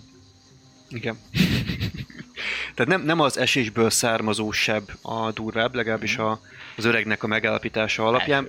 igen. 0.88 1.18
Tehát 2.74 2.90
nem, 2.90 3.02
nem 3.02 3.20
az 3.20 3.38
esésből 3.38 3.90
származó 3.90 4.50
seb 4.50 4.90
a 5.02 5.32
durvább, 5.32 5.74
legalábbis 5.74 6.16
a, 6.16 6.40
az 6.76 6.84
öregnek 6.84 7.22
a 7.22 7.26
megállapítása 7.26 8.06
alapján. 8.06 8.48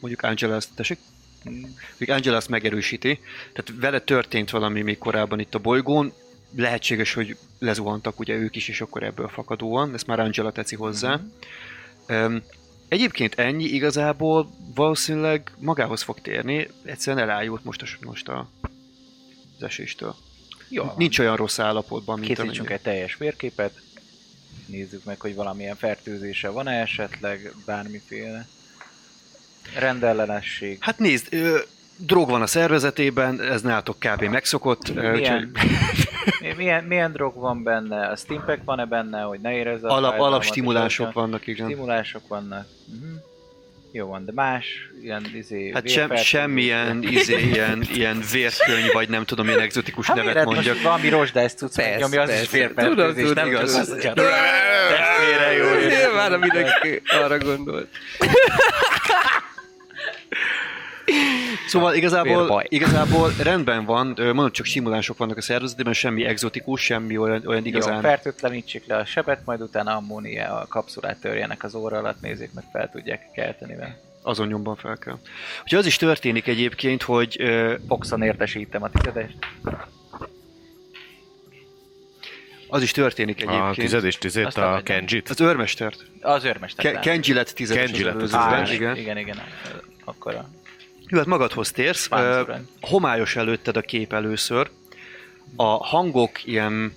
Mondjuk 0.00 0.22
Angela 0.22 0.54
ezt, 0.54 0.68
tessék? 0.74 0.98
Mondjuk 1.42 2.08
Angela 2.08 2.36
ezt 2.36 2.48
megerősíti. 2.48 3.20
Tehát 3.52 3.80
vele 3.80 4.00
történt 4.00 4.50
valami 4.50 4.82
még 4.82 4.98
korábban 4.98 5.40
itt 5.40 5.54
a 5.54 5.58
bolygón. 5.58 6.12
Lehetséges, 6.56 7.14
hogy 7.14 7.36
lezuhantak 7.58 8.18
ugye 8.18 8.34
ők 8.34 8.56
is, 8.56 8.68
és 8.68 8.80
akkor 8.80 9.02
ebből 9.02 9.28
fakadóan. 9.28 9.94
Ezt 9.94 10.06
már 10.06 10.20
Angela 10.20 10.52
tetszi 10.52 10.76
hozzá. 10.76 11.20
Um, 12.08 12.42
egyébként 12.88 13.34
ennyi 13.34 13.64
igazából 13.64 14.50
valószínűleg 14.74 15.52
magához 15.58 16.02
fog 16.02 16.20
térni. 16.20 16.68
Egyszerűen 16.84 17.28
elájult 17.28 17.64
most, 17.64 17.82
a, 17.82 17.86
most 18.00 18.28
a, 18.28 18.48
az 19.56 19.62
eséstől. 19.62 20.14
Jó, 20.68 20.84
van. 20.84 20.94
Nincs 20.96 21.18
olyan 21.18 21.36
rossz 21.36 21.58
állapotban, 21.58 22.18
mint 22.18 22.34
Készítsünk 22.34 22.70
egy 22.70 22.80
teljes 22.80 23.16
vérképet. 23.16 23.80
Nézzük 24.66 25.04
meg, 25.04 25.20
hogy 25.20 25.34
valamilyen 25.34 25.76
fertőzése 25.76 26.48
van-e 26.48 26.80
esetleg, 26.80 27.52
bármiféle 27.64 28.46
rendellenesség. 29.74 30.76
Hát 30.80 30.98
nézd, 30.98 31.26
ö, 31.30 31.58
drog 31.96 32.30
van 32.30 32.42
a 32.42 32.46
szervezetében, 32.46 33.40
ez 33.40 33.62
nálatok 33.62 33.96
kb. 33.98 34.22
megszokott. 34.22 34.94
Milyen, 34.94 35.14
úgyhogy 35.14 36.56
milyen, 36.56 36.84
milyen 36.84 37.12
drog 37.12 37.34
van 37.34 37.62
benne? 37.62 38.06
A 38.06 38.16
stimpek 38.16 38.60
van-e 38.64 38.84
benne, 38.84 39.20
hogy 39.20 39.40
ne 39.40 39.52
érezze 39.52 39.86
Alap, 39.86 40.00
fájdalmat, 40.00 40.26
alapstimulánsok 40.26 41.12
vannak, 41.12 41.46
igen. 41.46 41.66
Stimulások 41.66 42.28
vannak. 42.28 42.66
Uh-huh. 42.94 43.24
Jó 43.92 44.06
van, 44.06 44.24
de 44.24 44.32
más 44.34 44.66
ilyen 45.02 45.26
izé, 45.34 45.70
Hát 45.74 45.88
sem, 45.88 46.16
semmilyen, 46.16 47.02
izé, 47.02 47.40
ilyen, 47.40 47.82
ilyen 47.92 48.22
vérkönyv, 48.32 48.92
vagy 48.92 49.08
nem 49.08 49.24
tudom, 49.24 49.46
milyen 49.46 49.60
egzotikus 49.60 50.06
Hát 50.06 50.16
nevet 50.16 50.44
mondjak. 50.44 50.74
Most 50.74 50.82
valami 50.82 51.08
tudsz 51.08 51.58
Persze, 51.58 51.90
megnyomni, 51.90 52.16
az 52.16 52.40
is 52.42 52.50
vérfertőzés, 52.50 52.88
Tudom, 52.94 53.06
nem 53.06 53.14
tudom, 53.14 53.34
csak 53.34 53.46
igaz. 53.46 53.74
az, 53.74 53.88
hogy 53.88 54.12
testvére 54.88 55.52
jó. 55.52 55.88
Nyilván 55.88 56.38
mindenki 56.38 57.02
arra 57.22 57.38
gondolt. 57.38 57.88
Szóval 61.66 61.94
igazából, 61.94 62.64
igazából 62.68 63.32
rendben 63.42 63.84
van, 63.84 64.06
mondom, 64.16 64.52
csak 64.52 64.66
simulások 64.66 65.16
vannak 65.16 65.36
a 65.36 65.40
szervezetében, 65.40 65.92
semmi 65.92 66.24
egzotikus, 66.24 66.80
semmi 66.80 67.16
olyan, 67.18 67.42
olyan 67.46 67.60
Jó, 67.62 67.66
igazán... 67.68 68.00
fertőtlenítsék 68.00 68.86
le 68.86 68.96
a 68.96 69.04
sebet, 69.04 69.40
majd 69.44 69.60
utána 69.60 69.96
ammónia 69.96 70.60
a 70.60 70.66
kapszulát 70.66 71.20
törjenek 71.20 71.64
az 71.64 71.74
óra 71.74 71.98
alatt, 71.98 72.20
nézzék 72.20 72.52
meg, 72.52 72.64
fel 72.72 72.90
tudják 72.90 73.30
kelteni 73.34 73.74
vele. 73.74 74.00
azon 74.22 74.46
nyomban 74.46 74.76
fel 74.76 74.96
kell. 74.96 75.18
Úgyhogy 75.62 75.78
az 75.78 75.86
is 75.86 75.96
történik 75.96 76.46
egyébként, 76.46 77.02
hogy 77.02 77.42
Foxon 77.88 78.22
értesítem 78.22 78.82
a 78.82 78.90
tizedest. 78.90 79.36
az 82.68 82.82
is 82.82 82.90
történik 82.90 83.46
A 83.46 83.50
egyébként. 83.50 83.74
tized 83.88 84.04
és 84.04 84.18
tizét 84.18 84.46
Aztán 84.46 84.72
a. 84.72 84.82
Kenjit. 84.82 85.28
Az 85.28 85.40
őrmestert. 85.40 86.04
Az 86.20 86.44
őrmester. 86.44 86.92
Ke-. 86.92 87.00
Kenji 87.00 87.32
lett 87.32 87.50
tizedes 87.50 87.84
Kenji 87.90 88.04
az 88.04 88.14
lett 88.14 88.22
tizedes. 88.22 88.72
igen. 88.72 88.96
igen, 88.96 89.16
igen, 89.18 89.36
akkor 90.04 90.34
a 90.34 90.48
Jó, 91.08 91.18
hát 91.18 91.26
magadhoz 91.26 91.70
térsz. 91.70 92.06
Páncurán. 92.06 92.68
homályos 92.80 93.36
előtted 93.36 93.76
a 93.76 93.80
kép 93.80 94.12
először. 94.12 94.70
A 95.56 95.86
hangok 95.86 96.44
ilyen 96.44 96.94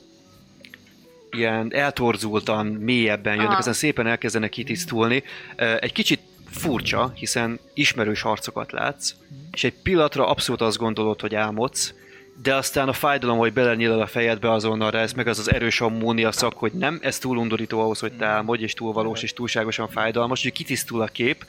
ilyen 1.31 1.73
eltorzultan, 1.73 2.65
mélyebben 2.65 3.33
jönnek, 3.33 3.49
Aha. 3.49 3.57
aztán 3.57 3.73
szépen 3.73 4.07
elkezdenek 4.07 4.49
kitisztulni. 4.49 5.23
Egy 5.55 5.91
kicsit 5.91 6.19
furcsa, 6.49 7.11
hiszen 7.15 7.59
ismerős 7.73 8.23
arcokat 8.23 8.71
látsz, 8.71 9.13
és 9.51 9.63
egy 9.63 9.73
pillanatra 9.83 10.27
abszolút 10.27 10.61
azt 10.61 10.77
gondolod, 10.77 11.21
hogy 11.21 11.35
álmodsz, 11.35 11.93
de 12.41 12.55
aztán 12.55 12.87
a 12.87 12.93
fájdalom, 12.93 13.37
hogy 13.37 13.53
belenyílod 13.53 14.01
a 14.01 14.07
fejedbe 14.07 14.51
azonnal 14.51 14.93
ez 14.93 15.13
meg 15.13 15.27
az 15.27 15.39
az 15.39 15.51
erős 15.51 15.81
ammónia 15.81 16.31
szak, 16.31 16.53
hogy 16.53 16.71
nem, 16.71 16.99
ez 17.01 17.17
túl 17.17 17.37
undorító 17.37 17.79
ahhoz, 17.79 17.99
hogy 17.99 18.13
te 18.13 18.25
álmodj, 18.25 18.63
és 18.63 18.73
túl 18.73 18.93
valós, 18.93 19.23
és 19.23 19.33
túlságosan 19.33 19.89
fájdalmas, 19.89 20.43
hogy 20.43 20.51
kitisztul 20.51 21.01
a 21.01 21.05
kép, 21.07 21.45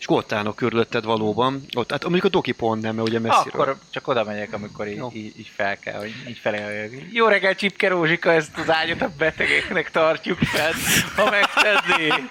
és 0.00 0.06
akkor 0.06 0.18
ott 0.18 0.32
állnak 0.32 0.56
körülötted 0.56 1.04
valóban. 1.04 1.64
Ott, 1.76 1.90
hát 1.90 2.02
mondjuk 2.02 2.24
a 2.24 2.28
Doki 2.28 2.52
pont 2.52 2.82
nem, 2.82 2.94
mert 2.94 3.08
ugye 3.08 3.18
messziről. 3.18 3.60
Akkor 3.60 3.78
csak 3.90 4.08
oda 4.08 4.24
megyek, 4.24 4.52
amikor 4.52 4.88
így, 4.88 4.96
Jó. 4.96 5.10
így, 5.12 5.38
így 5.38 5.50
fel 5.56 5.78
kell, 5.78 5.98
hogy 5.98 6.14
így 6.28 6.38
felé. 6.38 6.90
Jó 7.12 7.26
reggel, 7.26 7.54
Csipke 7.54 7.88
Rózsika, 7.88 8.32
ezt 8.32 8.58
az 8.58 8.70
ágyat 8.70 9.02
a 9.02 9.10
betegeknek 9.18 9.90
tartjuk 9.90 10.38
fel, 10.38 10.72
ha 11.16 11.30
megtenné. 11.30 12.06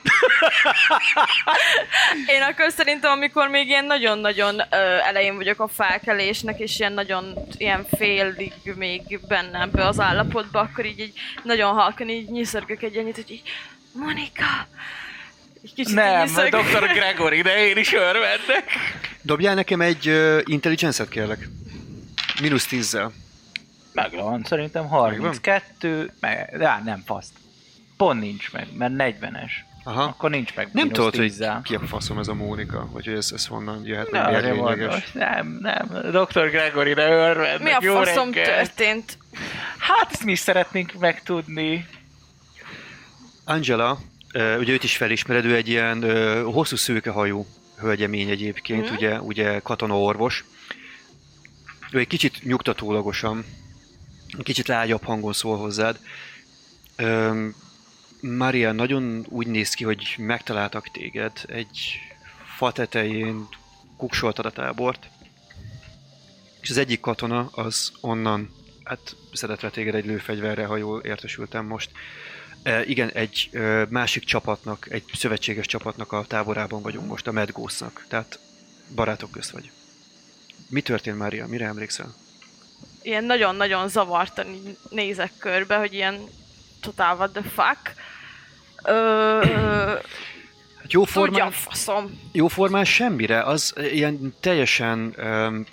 Én 2.36 2.42
akkor 2.42 2.72
szerintem, 2.72 3.12
amikor 3.12 3.48
még 3.48 3.68
ilyen 3.68 3.86
nagyon-nagyon 3.86 4.60
ö, 4.60 4.76
elején 4.80 5.36
vagyok 5.36 5.60
a 5.60 5.68
felkelésnek, 5.68 6.60
és 6.60 6.80
ilyen 6.80 6.94
nagyon 6.94 7.34
ilyen 7.58 7.86
félig 7.98 8.54
még 8.76 9.20
benne 9.28 9.62
ebbe 9.62 9.88
az 9.88 10.00
állapotba, 10.00 10.60
akkor 10.60 10.86
így, 10.86 11.00
így 11.00 11.14
nagyon 11.44 11.74
halkan 11.74 12.10
így 12.10 12.30
nyiszörgök 12.30 12.82
egy 12.82 12.96
ennyit, 12.96 13.16
hogy 13.16 13.32
így 13.32 13.44
Monika! 13.92 14.68
Kicsit 15.62 15.93
Nem, 15.95 16.22
nyiszörgök. 16.26 16.62
Dr. 16.62 16.88
Gregory, 16.93 17.41
de 17.41 17.68
én 17.68 17.78
is 17.78 17.93
örvendek. 17.93 18.64
Dobjál 19.22 19.55
nekem 19.55 19.82
egy 19.82 20.07
uh, 20.10 20.41
intelligence-et, 20.45 21.10
kérlek. 21.10 21.47
Mínusz 22.41 22.66
tízzel. 22.66 23.12
Megvan, 23.93 24.43
szerintem 24.43 24.88
32, 24.88 26.12
meg, 26.20 26.57
de 26.57 26.68
á, 26.68 26.82
nem 26.84 27.03
faszt. 27.05 27.32
Pont 27.97 28.20
nincs 28.20 28.51
meg, 28.51 28.68
mert 28.78 28.93
40-es. 28.97 29.51
Aha. 29.84 30.03
Akkor 30.03 30.30
nincs 30.30 30.55
meg 30.55 30.70
Nem 30.72 30.89
tudod, 30.89 31.16
hogy 31.16 31.34
10-zel. 31.38 31.60
ki 31.64 31.76
a 31.76 31.80
faszom 31.80 32.20
ez 32.20 32.28
a 32.28 32.34
Mónika, 32.34 32.89
vagy 32.91 33.05
hogy 33.05 33.14
ez, 33.14 33.32
ez 33.34 33.45
honnan 33.45 33.86
jöhet, 33.86 34.12
Ne, 34.12 34.22
nem 34.22 34.32
miért 34.32 34.55
lényeges. 34.55 35.12
nem, 35.12 35.57
nem, 35.62 35.88
Dr. 36.12 36.49
Gregory, 36.49 36.93
de 36.93 37.10
örvendek, 37.12 37.60
Mi 37.64 37.72
a 37.72 37.80
jó 37.82 37.93
faszom 37.93 38.32
reggel. 38.32 38.55
történt? 38.55 39.18
Hát 39.78 40.07
ezt 40.12 40.24
mi 40.24 40.32
is 40.32 40.39
szeretnénk 40.39 40.93
megtudni. 40.99 41.86
Angela, 43.45 43.99
ugye 44.34 44.72
őt 44.74 44.84
is 44.84 44.98
felismered, 44.98 45.46
ő 45.46 45.56
egy 45.56 45.68
ilyen 45.68 46.04
hosszú 46.44 46.76
szőkehajú 46.76 47.46
hölgyemény 47.78 48.30
egyébként, 48.30 48.86
Mhm. 48.86 48.94
ugye, 48.94 49.22
ugye 49.22 49.60
katona 49.60 50.00
orvos. 50.00 50.46
Ő 51.92 52.00
egy 52.00 52.08
kicsit 52.08 52.44
nyugtatólagosan, 52.44 53.46
kicsit 54.44 54.68
lágyabb 54.68 55.04
hangon 55.04 55.34
szól 55.34 55.58
hozzád. 55.58 56.00
Maria, 58.22 58.72
nagyon 58.72 59.26
úgy 59.30 59.48
néz 59.48 59.74
ki, 59.74 59.84
hogy 59.84 60.16
megtaláltak 60.18 60.92
téged. 60.92 61.32
Egy 61.48 62.00
fa 62.58 62.72
tetején 62.72 63.48
kuksoltad 63.98 64.46
a 64.46 64.52
tábort. 64.52 65.10
És 66.62 66.70
az 66.70 66.78
egyik 66.78 67.00
katona 67.00 67.50
az 67.52 67.92
onnan, 68.02 68.50
hát 68.84 69.16
szedett 69.34 69.72
téged 69.72 69.96
egy 69.96 70.06
lőfegyverre, 70.06 70.66
ha 70.66 70.78
jól 70.78 71.02
értesültem 71.02 71.66
most. 71.66 71.92
E, 72.64 72.86
igen, 72.86 73.10
egy 73.10 73.49
e, 73.51 73.86
másik 73.89 74.24
csapatnak, 74.24 74.88
egy 74.89 75.03
szövetséges 75.14 75.66
csapatnak 75.66 76.12
a 76.12 76.26
táborában 76.28 76.82
vagyunk 76.82 77.07
most, 77.07 77.28
a 77.28 77.32
Medgósznak. 77.32 78.05
Tehát 78.07 78.39
barátok 78.95 79.32
közt 79.32 79.49
vagy. 79.49 79.72
Mi 80.70 80.82
történt, 80.82 81.18
Mária? 81.18 81.47
Mire 81.47 81.66
emlékszel? 81.66 82.16
Ilyen 83.01 83.24
nagyon-nagyon 83.24 83.88
zavartan 83.88 84.78
nézek 84.89 85.32
körbe, 85.38 85.78
hogy 85.78 85.93
ilyen 85.93 86.20
totál 86.82 87.16
what 87.16 87.32
the 87.32 87.41
fuck. 87.41 87.93
Ö, 88.84 89.93
Hát 90.82 90.93
jó 90.93 91.03
tudja 91.05 91.22
a 91.22 91.30
formán, 91.30 91.51
faszom. 91.51 92.20
jó 92.32 92.47
formán 92.47 92.86
semmire, 92.86 93.43
az 93.43 93.74
ilyen 93.78 94.36
teljesen 94.39 95.16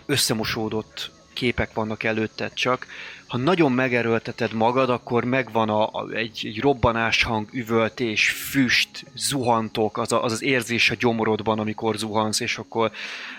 összemosódott 0.07 1.11
képek 1.33 1.73
vannak 1.73 2.03
előtted 2.03 2.53
csak. 2.55 2.87
Ha 3.27 3.37
nagyon 3.37 3.73
megerőlteted 3.73 4.53
magad, 4.53 4.91
akkor 4.91 5.25
megvan 5.25 5.69
a, 5.69 5.87
a, 5.93 6.11
egy, 6.11 6.41
egy 6.45 6.61
robbanás 6.61 7.23
hang, 7.23 7.49
üvöltés, 7.53 8.31
füst, 8.31 9.05
zuhantok, 9.15 9.99
az, 9.99 10.13
a, 10.13 10.25
az 10.25 10.33
az 10.33 10.43
érzés 10.43 10.91
a 10.91 10.95
gyomorodban, 10.95 11.59
amikor 11.59 11.97
zuhansz, 11.97 12.41
és 12.41 12.59
akkor 12.59 12.91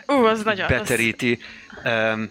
Ú, 0.08 0.14
az 0.14 0.44
nagyon 0.44 0.68
beteríti. 0.68 1.40
Um, 1.84 2.30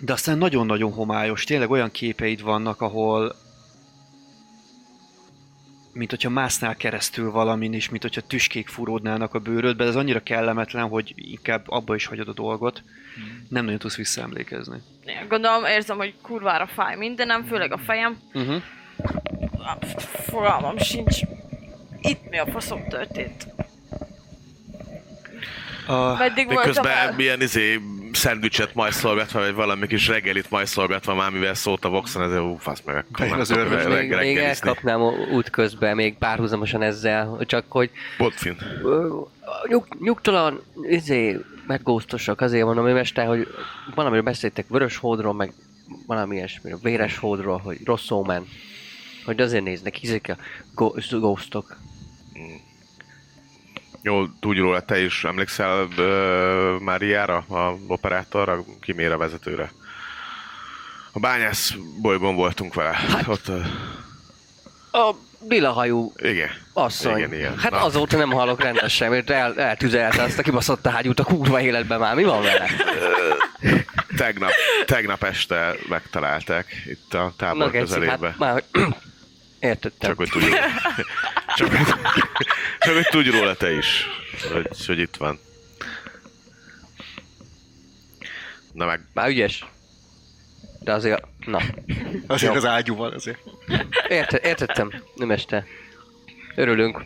de 0.00 0.12
aztán 0.12 0.38
nagyon-nagyon 0.38 0.92
homályos. 0.92 1.44
Tényleg 1.44 1.70
olyan 1.70 1.90
képeid 1.90 2.42
vannak, 2.42 2.80
ahol 2.80 3.34
mint 5.92 6.10
hogyha 6.10 6.30
másznál 6.30 6.76
keresztül 6.76 7.30
valamin 7.30 7.72
is, 7.72 7.88
mint 7.88 8.02
hogyha 8.02 8.20
tüskék 8.20 8.68
furódnának 8.68 9.34
a 9.34 9.38
bőrödbe, 9.38 9.84
de 9.84 9.90
ez 9.90 9.96
annyira 9.96 10.22
kellemetlen, 10.22 10.88
hogy 10.88 11.12
inkább 11.16 11.64
abba 11.66 11.94
is 11.94 12.06
hagyod 12.06 12.28
a 12.28 12.32
dolgot. 12.32 12.82
Nem 13.48 13.64
nagyon 13.64 13.78
tudsz 13.78 13.96
visszaemlékezni. 13.96 14.76
Gondolom, 15.28 15.64
érzem, 15.64 15.96
hogy 15.96 16.14
kurvára 16.22 16.66
fáj 16.66 16.96
mindenem, 16.96 17.44
főleg 17.44 17.72
a 17.72 17.78
fejem. 17.78 18.18
Uh-huh. 18.32 18.62
Fogalmam 20.26 20.78
sincs. 20.78 21.20
Itt 22.00 22.30
mi 22.30 22.38
a 22.38 22.46
faszom 22.46 22.88
történt? 22.88 23.46
A, 25.86 26.16
Meddig 26.16 26.46
Miközben 26.46 26.92
el? 26.92 27.12
milyen 27.16 27.40
izé 27.40 27.80
szendvicset 28.12 28.74
majszolgatva, 28.74 29.40
vagy 29.40 29.54
valami 29.54 29.86
kis 29.86 30.08
reggelit 30.08 30.50
majszolgatva 30.50 31.14
már, 31.14 31.30
mivel 31.30 31.54
szólt 31.54 31.84
a 31.84 31.88
Voxon, 31.88 32.22
ezért 32.22 32.40
ú, 32.40 32.56
fasz 32.56 32.82
meg, 32.84 33.04
az 33.38 33.50
örvös. 33.50 33.84
Még, 33.84 34.14
még 34.14 34.36
elkapnám 34.36 35.00
út 35.32 35.50
közben, 35.50 35.94
még 35.94 36.18
párhuzamosan 36.18 36.82
ezzel, 36.82 37.38
csak 37.46 37.64
hogy 37.68 37.90
Botfin. 38.18 38.56
nyug, 39.68 39.86
nyugtalan, 40.00 40.62
izé, 40.82 41.40
meggóztosak, 41.66 42.40
azért 42.40 42.64
mondom, 42.64 42.84
hogy 42.84 42.92
mester, 42.92 43.26
hogy 43.26 43.48
valamiről 43.94 44.22
beszéltek 44.22 44.68
vörös 44.68 44.96
hódról, 44.96 45.32
meg 45.32 45.52
valami 46.06 46.36
ilyesmiről, 46.36 46.78
véres 46.82 47.18
hódról, 47.18 47.58
hogy 47.58 47.78
rossz 47.84 48.10
omen. 48.10 48.46
Hogy 49.24 49.40
azért 49.40 49.64
néznek, 49.64 50.02
ezek 50.02 50.36
a 50.74 51.00
ghostok. 51.10 51.76
Jól 54.02 54.34
tudj 54.40 54.58
róla, 54.58 54.80
te 54.80 55.00
is 55.00 55.24
emlékszel 55.24 55.84
uh, 55.84 56.80
Máriára, 56.80 57.36
a 57.36 57.76
operátorra, 57.86 58.64
kimére 58.80 59.16
vezetőre? 59.16 59.72
A 61.12 61.18
bányász 61.18 61.74
bolygón 62.00 62.34
voltunk 62.34 62.74
vele. 62.74 62.92
Hát, 62.92 63.28
Ott, 63.28 63.48
uh, 63.48 63.64
A 64.90 65.14
lilahajú 65.48 66.12
igen. 66.16 66.50
asszony. 66.72 67.16
Igen, 67.16 67.34
igen. 67.34 67.58
Hát 67.58 67.70
Na. 67.70 67.84
azóta 67.84 68.16
nem 68.16 68.30
hallok 68.30 68.62
rendes 68.62 68.94
semmit, 68.94 69.30
el, 69.30 69.58
eltüzelte 69.60 70.22
azt 70.22 70.38
a 70.38 70.42
kibaszott 70.42 70.86
ágyút 70.86 71.20
a 71.20 71.24
kurva 71.24 71.60
életben 71.60 71.98
már. 71.98 72.14
Mi 72.14 72.24
van 72.24 72.42
vele? 72.42 72.68
Tegnap, 74.16 74.50
tegnap 74.86 75.22
este 75.24 75.74
megtalálták 75.88 76.82
itt 76.86 77.14
a 77.14 77.32
tábor 77.36 77.70
geci, 77.70 77.84
közelében. 77.84 78.30
hát 78.30 78.38
már, 78.38 78.62
értettem. 79.60 80.08
Csak 80.10 80.16
hogy 80.16 80.28
tudj 80.28 80.44
róla. 80.46 80.58
Csak, 81.56 81.68
csak 82.78 82.94
hogy 82.94 83.06
tudj 83.10 83.30
róla 83.30 83.54
te 83.54 83.72
is, 83.72 84.06
hogy, 84.52 84.68
hogy 84.86 84.98
itt 84.98 85.16
van. 85.16 85.38
Na 88.72 88.86
meg, 88.86 89.00
Már 89.12 89.28
ügyes. 89.28 89.64
De 90.80 90.92
azért, 90.92 91.24
na, 91.46 91.60
azért 92.26 92.52
Jó. 92.52 92.58
az 92.58 92.64
ágyúval 92.66 93.10
azért. 93.10 93.38
érte, 94.08 94.40
értettem, 94.42 94.92
nem 95.14 95.30
este. 95.30 95.64
Örülünk. 96.54 97.02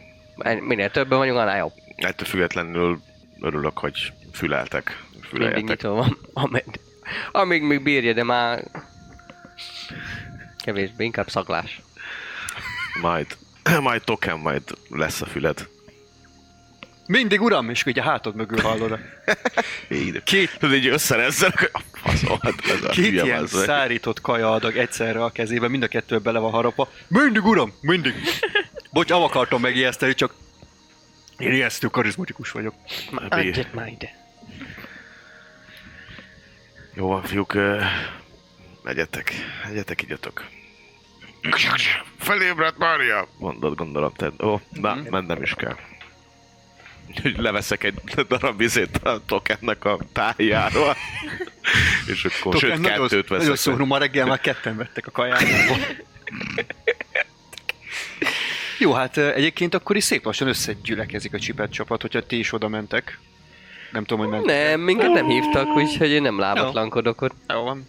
Minél 0.61 0.91
többen 0.91 1.19
vagyunk, 1.19 1.39
annál 1.39 1.57
jobb. 1.59 1.73
ettől 1.97 2.27
függetlenül 2.27 3.01
örülök, 3.41 3.79
hogy 3.79 4.13
füleltek. 4.33 5.03
Mindig 5.13 5.29
Füleljetek. 5.31 5.65
nyitva 5.65 5.91
van. 5.91 6.19
Amíg, 6.33 6.65
amíg 7.33 7.63
még 7.63 7.83
bírja, 7.83 8.13
de 8.13 8.23
már 8.23 8.65
kevésbé, 10.65 11.05
inkább 11.05 11.29
szaglás. 11.31 11.81
Majd, 13.01 13.27
majd 13.81 14.03
token, 14.05 14.39
majd 14.39 14.63
lesz 14.89 15.21
a 15.21 15.27
füled. 15.27 15.69
Mindig 17.09 17.41
uram, 17.41 17.71
és 17.71 17.85
ugye 17.87 18.01
a 18.01 18.05
hátad 18.05 18.35
mögül 18.35 18.61
hallod. 18.61 18.99
Két, 20.25 20.59
Tudod, 20.59 20.75
így 20.77 20.89
ez 20.89 22.85
a 22.85 22.89
két 22.89 23.13
ilyen 23.13 23.47
szárított 23.47 24.21
kaja 24.21 24.53
adag 24.53 24.77
egyszerre 24.77 25.25
a 25.25 25.31
kezébe, 25.31 25.69
mind 25.69 25.83
a 25.83 25.89
kettő 25.89 26.19
bele 26.19 26.39
van 26.39 26.51
harapva. 26.51 26.91
Mindig 27.09 27.45
uram, 27.45 27.73
mindig. 27.81 28.15
Bocs, 28.93 29.09
nem 29.09 29.23
akartam 29.23 29.61
megijeszteni, 29.61 30.15
csak 30.15 30.35
én 31.39 31.53
ijesztő 31.53 31.87
karizmatikus 31.87 32.51
vagyok. 32.51 32.75
Adjad 33.29 33.69
már 33.75 33.89
ide. 33.89 34.11
Jó 36.95 37.07
van, 37.07 37.23
fiúk, 37.23 37.55
ö, 37.55 37.81
megyetek, 38.83 39.33
megyetek, 39.67 40.03
igyatok. 40.03 40.45
Felébredt 42.19 42.79
Mária! 42.79 43.29
Mondod, 43.39 43.75
gondolom, 43.77 44.13
te. 44.17 44.31
Ó, 44.43 44.61
na, 44.73 44.95
Mhm. 44.95 45.09
mennem 45.11 45.43
is 45.43 45.55
kell. 45.55 45.77
Úgyhogy 47.09 47.37
leveszek 47.39 47.85
egy 47.85 47.95
darab 48.29 48.57
vizét 48.57 48.97
a 48.97 49.21
tokennek 49.27 49.85
a 49.85 49.99
tájáról. 50.13 50.97
És 52.07 52.25
akkor, 52.25 52.55
Tudok, 52.55 52.61
sőt, 52.61 52.81
nagyon, 52.81 53.09
kettőt 53.09 53.29
nagyon 53.29 53.45
veszek. 53.45 53.57
szomorú, 53.57 53.85
ma 53.85 53.99
reggel 53.99 54.27
már 54.27 54.41
ketten 54.41 54.77
vettek 54.77 55.07
a 55.07 55.11
kajájából. 55.11 55.77
Jó, 58.79 58.93
hát 58.93 59.17
egyébként 59.17 59.75
akkor 59.75 59.97
is 59.97 60.05
szép 60.05 60.25
lassan 60.25 60.49
összegyülekezik 60.49 61.35
a 61.35 61.39
csipet 61.39 61.73
csapat, 61.73 62.01
hogyha 62.01 62.27
ti 62.27 62.39
is 62.39 62.53
oda 62.53 62.69
mentek. 62.69 63.19
Nem 63.93 64.05
tudom, 64.05 64.25
hogy 64.25 64.33
mentek. 64.33 64.69
Nem, 64.69 64.81
minket 64.81 65.13
nem 65.13 65.29
hívtak, 65.29 65.67
úgyhogy 65.77 66.11
én 66.11 66.23
nem 66.23 66.39
lábatlankodok 66.39 67.21
ott. 67.21 67.35
Jó 67.49 67.63
van. 67.63 67.89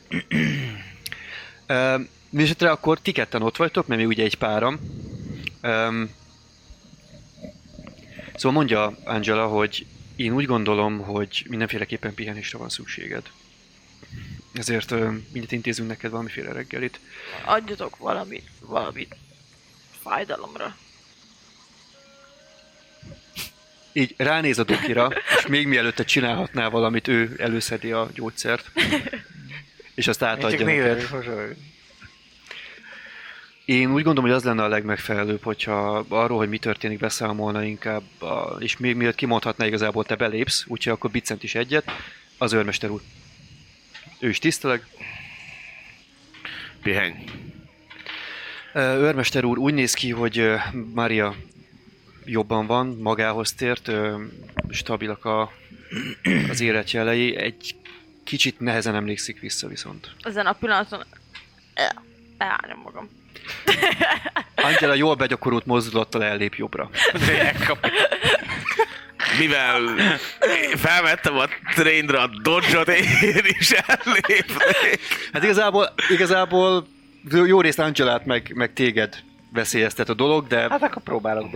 Mindenesetre 2.29 2.71
akkor 2.71 2.99
ti 2.99 3.11
ketten 3.11 3.41
ott 3.41 3.57
vagytok, 3.57 3.87
mert 3.87 4.01
mi 4.01 4.07
ugye 4.07 4.23
egy 4.23 4.35
páram. 4.35 4.79
Um, 5.63 6.09
szóval 8.39 8.57
mondja 8.57 8.97
Angela, 9.03 9.47
hogy 9.47 9.85
én 10.15 10.33
úgy 10.33 10.45
gondolom, 10.45 10.99
hogy 10.99 11.45
mindenféleképpen 11.49 12.13
pihenésre 12.13 12.57
van 12.57 12.69
szükséged. 12.69 13.23
Ezért 14.53 14.89
mindent 15.31 15.51
intézünk 15.51 15.89
neked 15.89 16.11
valamiféle 16.11 16.51
reggelit. 16.51 16.99
Adjatok 17.45 17.97
valamit, 17.97 18.49
valamit 18.59 19.15
fájdalomra. 20.03 20.75
Így 23.93 24.13
ránéz 24.17 24.59
a 24.59 24.63
dokira, 24.63 25.09
és 25.37 25.47
még 25.47 25.67
mielőtt 25.67 26.05
csinálhatnál 26.05 26.69
valamit, 26.69 27.07
ő 27.07 27.35
előszedi 27.37 27.91
a 27.91 28.09
gyógyszert. 28.13 28.71
És 29.95 30.07
azt 30.07 30.21
Én 30.21 30.27
átadja 30.27 30.57
csak 30.57 30.67
neked. 30.67 31.07
Én 33.69 33.91
úgy 33.91 34.03
gondolom, 34.03 34.29
hogy 34.29 34.39
az 34.39 34.43
lenne 34.43 34.63
a 34.63 34.67
legmegfelelőbb, 34.67 35.43
hogyha 35.43 36.05
arról, 36.07 36.37
hogy 36.37 36.49
mi 36.49 36.57
történik, 36.57 36.99
beszámolna 36.99 37.63
inkább, 37.63 38.21
a, 38.21 38.55
és 38.59 38.77
még 38.77 38.95
mielőtt 38.95 39.15
kimondhatná 39.15 39.65
igazából 39.65 40.05
te 40.05 40.15
belépsz, 40.15 40.63
úgyhogy 40.67 40.93
akkor 40.93 41.11
Bicent 41.11 41.43
is 41.43 41.55
egyet, 41.55 41.91
az 42.37 42.53
őrmester 42.53 42.89
úr. 42.89 43.01
Ő 44.19 44.29
is 44.29 44.39
tiszteleg. 44.39 44.87
Pihenj. 46.81 47.13
Őrmester 48.75 49.43
úr, 49.43 49.57
úgy 49.57 49.73
néz 49.73 49.93
ki, 49.93 50.11
hogy 50.11 50.51
Mária 50.93 51.35
jobban 52.25 52.65
van, 52.65 52.87
magához 52.87 53.53
tért, 53.53 53.91
stabilak 54.69 55.25
a, 55.25 55.51
az 56.49 56.59
életjelei, 56.59 57.35
egy 57.35 57.75
kicsit 58.23 58.59
nehezen 58.59 58.95
emlékszik 58.95 59.39
vissza 59.39 59.67
viszont. 59.67 60.11
Ezen 60.21 60.45
a 60.45 60.53
pillanaton 60.53 61.05
el- 61.73 62.03
elányom 62.37 62.79
magam. 62.83 63.18
Angela 64.55 64.93
jól 64.93 65.15
begyakorolt 65.15 65.65
mozdulattal 65.65 66.23
ellép 66.23 66.55
jobbra. 66.55 66.89
Mivel 69.39 69.81
felvettem 70.75 71.37
a 71.37 71.45
trainre 71.75 72.19
a 72.21 72.29
dodge 72.41 72.79
én 72.81 73.41
is 73.43 73.71
ellépnék. 73.71 74.45
Hát 75.33 75.43
igazából, 75.43 75.93
igazából 76.09 76.87
jó 77.45 77.61
részt 77.61 77.79
Angelát 77.79 78.25
meg, 78.25 78.51
meg 78.55 78.73
téged 78.73 79.15
veszélyeztet 79.53 80.09
a 80.09 80.13
dolog, 80.13 80.47
de 80.47 80.59
Hát 80.69 80.83
akkor 80.83 81.01
próbálok 81.03 81.49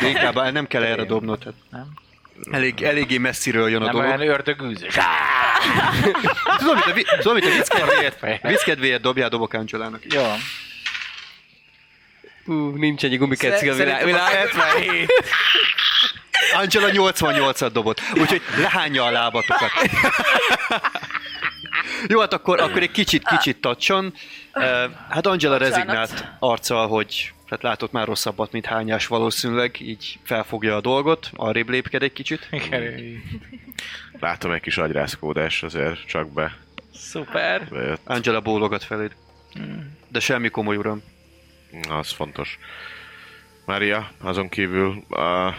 de 0.00 0.08
inkább 0.08 0.52
nem 0.52 0.66
kell 0.66 0.82
erre 0.82 1.04
dobnod. 1.04 1.44
Hát 1.44 1.54
Nem? 1.70 1.88
elég, 2.50 2.82
eléggé 2.82 3.18
messziről 3.18 3.68
jön 3.70 3.82
a 3.82 3.84
Nem 3.84 3.94
dolog. 3.94 4.08
olyan 4.08 4.28
ördögűzős. 4.28 4.94
Tudom, 6.58 6.74
mit 6.74 6.84
a, 6.86 6.92
vi- 6.92 7.06
tudom, 7.18 7.34
mit 7.34 7.44
a 7.44 7.50
vicc 7.50 7.68
kedvéért, 7.68 8.42
vicc 8.42 8.62
kedvéért 8.64 9.00
dobjál, 9.00 9.28
dobok 9.28 9.52
Angelának. 9.52 10.00
Jó. 10.14 10.22
Ú, 12.50 12.70
nincs 12.76 13.04
egy 13.04 13.18
gumikeci 13.18 13.68
a 13.68 13.74
világ. 13.74 14.04
Világ. 14.04 14.32
77. 14.36 15.12
Angela 16.54 16.88
88-at 16.92 17.70
dobott, 17.72 18.00
úgyhogy 18.14 18.42
lehányja 18.56 19.04
a 19.04 19.10
lábatokat. 19.10 19.70
Jó, 22.08 22.20
hát 22.20 22.32
akkor, 22.32 22.60
akkor 22.60 22.82
egy 22.82 22.90
kicsit, 22.90 23.28
kicsit 23.28 23.60
tacson. 23.60 24.14
Uh, 24.54 24.64
hát 25.08 25.26
Angela 25.26 25.56
rezignált 25.56 26.24
arccal, 26.38 26.88
hogy 26.88 27.32
hát 27.50 27.62
látott 27.62 27.92
már 27.92 28.06
rosszabbat, 28.06 28.52
mint 28.52 28.66
hányás 28.66 29.06
valószínűleg, 29.06 29.80
így 29.80 30.18
felfogja 30.24 30.76
a 30.76 30.80
dolgot, 30.80 31.30
arrébb 31.34 31.68
lépked 31.68 32.02
egy 32.02 32.12
kicsit. 32.12 32.48
Látom 34.20 34.52
egy 34.52 34.60
kis 34.60 34.78
agyrázkódás 34.78 35.62
azért 35.62 36.06
csak 36.06 36.32
be. 36.32 36.56
Szuper. 36.94 37.68
bejött. 37.68 38.00
Angela 38.04 38.40
bólogat 38.40 38.84
feléd. 38.84 39.12
De 40.08 40.20
semmi 40.20 40.48
komoly, 40.48 40.76
uram. 40.76 41.02
Az 41.88 42.10
fontos. 42.10 42.58
Mária, 43.66 44.10
azon 44.20 44.48
kívül 44.48 45.04
a 45.08 45.54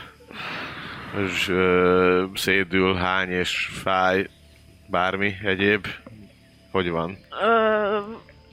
z- 1.27 1.47
ö, 1.47 2.25
szédül, 2.35 2.95
hány 2.95 3.29
és 3.29 3.69
fáj, 3.83 4.27
bármi 4.87 5.35
egyéb. 5.43 5.87
Hogy 6.71 6.89
van? 6.89 7.17
Ö, 7.41 7.99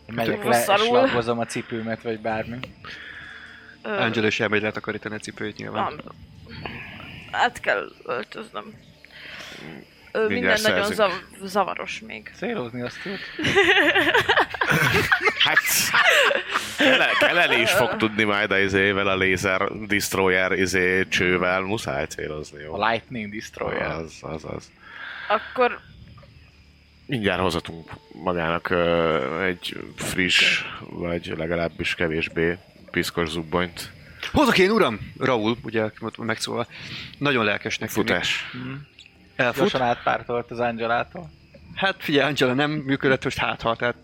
Megyek 0.07 0.45
le, 0.45 0.57
a 1.39 1.45
cipőmet, 1.47 2.03
vagy 2.03 2.21
bármi. 2.21 2.59
ö, 3.83 3.89
Angela 4.01 4.27
is 4.27 4.41
elmegy 4.41 4.63
letakarítani 4.63 5.15
a 5.15 5.19
cipőjét 5.19 5.57
nyilván. 5.57 5.93
nem. 5.93 6.15
Át 7.31 7.61
kell 7.61 7.89
öltöznöm. 8.05 8.75
Ö, 10.13 10.19
minden 10.19 10.33
Mindjárt 10.33 10.63
nagyon 10.63 10.85
szerzünk. 10.85 11.11
zav- 11.39 11.49
zavaros 11.49 12.01
még. 12.07 12.31
Célozni 12.37 12.83
azt 12.83 12.99
tud. 13.03 13.19
Hát, 15.39 15.59
Kele- 16.79 17.17
Keleni 17.19 17.61
is 17.61 17.71
fog 17.71 17.97
tudni 17.97 18.25
majd 18.25 18.51
a 18.51 18.59
izével, 18.59 19.09
a 19.09 19.17
laser 19.17 19.69
destroyer 19.87 20.53
izé 20.53 21.07
csővel, 21.09 21.61
muszáj 21.61 22.05
célozni, 22.07 22.63
jó? 22.63 22.75
A 22.83 22.89
Lightning 22.91 23.33
Destroyer. 23.35 23.91
Az, 23.91 24.13
az, 24.21 24.45
az. 24.45 24.71
Akkor 25.29 25.79
Mindjárt 27.07 27.41
hozatunk 27.41 27.91
magának 28.13 28.71
ö, 28.71 29.43
egy 29.45 29.77
friss, 29.97 30.63
vagy 30.81 31.33
legalábbis 31.37 31.95
kevésbé 31.95 32.59
piszkos 32.91 33.29
zubbonyt. 33.29 33.91
Hozok 34.33 34.59
én, 34.59 34.71
uram! 34.71 35.13
Raúl, 35.19 35.57
ugye 35.63 35.91
megszólal. 36.17 36.67
Nagyon 37.19 37.45
lelkesnek. 37.45 37.89
Futás. 37.89 38.51
Elfut. 39.39 39.59
Gyorsan 39.61 39.83
átpártolt 39.83 40.51
az 40.51 40.59
Angelától. 40.59 41.31
Hát 41.75 42.03
figyelj, 42.03 42.29
Angela 42.29 42.55
nem 42.55 42.71
működött, 42.71 43.25
most 43.25 43.39
hát 43.39 43.63
ha, 43.63 43.77
tehát 43.77 43.95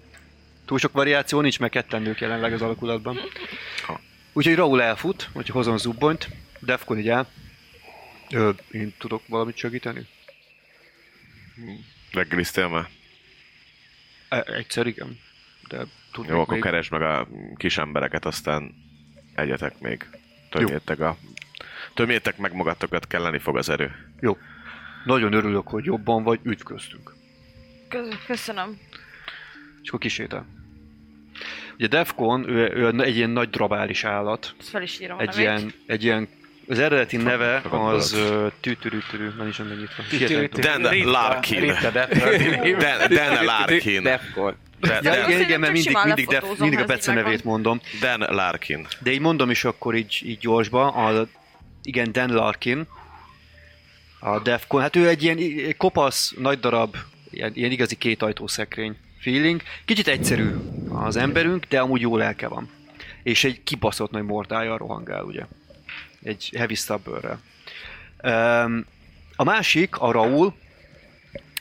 túl 0.65 0.79
sok 0.79 0.93
variáció 0.93 1.41
nincs, 1.41 1.59
meg 1.59 1.71
ketten 1.71 2.03
nők 2.03 2.21
jelenleg 2.21 2.53
az 2.53 2.63
alakulatban. 2.63 3.19
Úgyhogy 4.33 4.55
Raúl 4.55 4.83
elfut, 4.83 5.31
hogy 5.33 5.49
hozom 5.49 5.77
zubbonyt, 5.77 6.29
Defcon 6.61 6.99
így 6.99 7.09
el. 7.09 7.27
Ö, 8.31 8.51
én 8.71 8.95
tudok 8.99 9.23
valamit 9.29 9.57
segíteni? 9.57 10.07
Reggeliztél 12.13 12.69
már? 12.69 12.89
E- 14.29 14.45
egyszer 14.47 14.87
igen, 14.87 15.19
de 15.69 15.85
tudnék 16.13 16.33
Jó, 16.33 16.41
akkor 16.41 16.55
még. 16.55 16.63
keresd 16.63 16.91
meg 16.93 17.03
a 17.03 17.29
kis 17.57 17.79
embereket, 17.79 18.25
aztán 18.25 18.75
egyetek 19.35 19.79
még. 19.79 20.07
Tömjétek, 20.51 21.01
a, 21.01 21.17
tömjétek 21.95 22.37
meg 22.37 22.53
magatokat, 22.53 23.07
kelleni 23.07 23.39
fog 23.39 23.57
az 23.57 23.69
erő. 23.69 24.13
Jó. 24.21 24.37
Nagyon 25.05 25.33
örülök, 25.33 25.69
hogy 25.69 25.85
jobban 25.85 26.23
vagy, 26.23 26.41
üdvköztünk. 26.43 27.15
kö- 27.89 28.25
köszönöm. 28.27 28.79
És 29.83 29.89
akkor 29.89 30.01
kisétál. 30.01 30.47
Ugye 31.75 31.87
Defcon, 31.87 32.49
ő, 32.49 32.73
ő 32.75 33.01
egy 33.03 33.17
ilyen 33.17 33.31
nagy 33.31 33.51
drabális 33.51 34.05
állat, 34.05 34.55
Ezt 34.61 34.69
fel 34.69 34.83
is 34.83 35.01
írom 35.01 35.19
egy 35.19 35.39
ilyen, 35.39 35.73
egy 35.87 36.05
ilyen 36.05 36.29
az 36.69 36.79
eredeti 36.79 37.17
neve 37.17 37.63
az 37.71 38.17
tűtürűtürű, 38.61 39.29
nem 39.39 39.47
is 39.49 39.57
van 39.57 39.67
nyitva. 39.67 40.61
Dan 40.61 40.83
Larkin. 41.05 41.67
Dan, 43.09 43.45
Larkin. 43.45 44.03
Defcon. 44.03 44.55
Dan, 44.81 44.99
Ja, 45.03 45.27
igen, 45.29 45.41
igen, 45.41 45.61
mert 45.61 45.73
mindig, 45.73 45.97
mindig, 46.05 46.27
def, 46.27 46.59
mindig 46.59 46.79
a 46.79 46.95
így 46.95 47.15
nevét 47.15 47.45
mondom. 47.45 47.81
Dan 48.01 48.19
Larkin. 48.19 48.87
De 48.99 49.11
így 49.11 49.21
mondom 49.21 49.51
is 49.51 49.65
akkor 49.65 49.95
így, 49.95 50.21
így 50.25 50.39
gyorsba, 50.39 50.87
a, 50.89 51.27
igen, 51.83 52.13
Dan 52.13 52.33
Larkin, 52.33 52.87
a 54.25 54.41
Defcon, 54.41 54.81
hát 54.81 54.97
ő 54.97 55.09
egy 55.09 55.23
ilyen 55.23 55.75
kopasz, 55.77 56.35
nagy 56.39 56.61
darab, 56.61 56.97
ilyen, 57.31 57.53
ilyen 57.55 57.71
igazi 57.71 57.97
kétajtó 57.97 58.47
szekrény 58.47 58.97
feeling. 59.21 59.63
Kicsit 59.85 60.09
egyszerű 60.09 60.51
az 60.89 61.17
emberünk, 61.17 61.65
de 61.65 61.81
amúgy 61.81 62.01
jó 62.01 62.17
lelke 62.17 62.49
van. 62.49 62.71
És 63.23 63.45
egy 63.45 63.63
kibaszott 63.63 64.11
nagy 64.11 64.23
mordája 64.23 64.77
rohangál, 64.77 65.25
ugye. 65.25 65.47
Egy 66.23 66.53
heavy 66.57 66.75
stubberrel. 66.75 67.41
A 69.37 69.45
másik, 69.45 69.97
a 69.97 70.13
Raúl, 70.13 70.55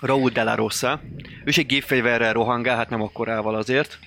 Raúl 0.01 0.30
de 0.30 0.43
la 0.43 0.55
Rosa. 0.55 1.01
Ő 1.18 1.47
is 1.47 1.57
egy 1.57 1.66
gépfegyverrel 1.66 2.34
rohangál, 2.34 2.76
hát 2.76 2.89
nem 2.89 3.01
akkorával 3.01 3.55
azért. 3.55 3.99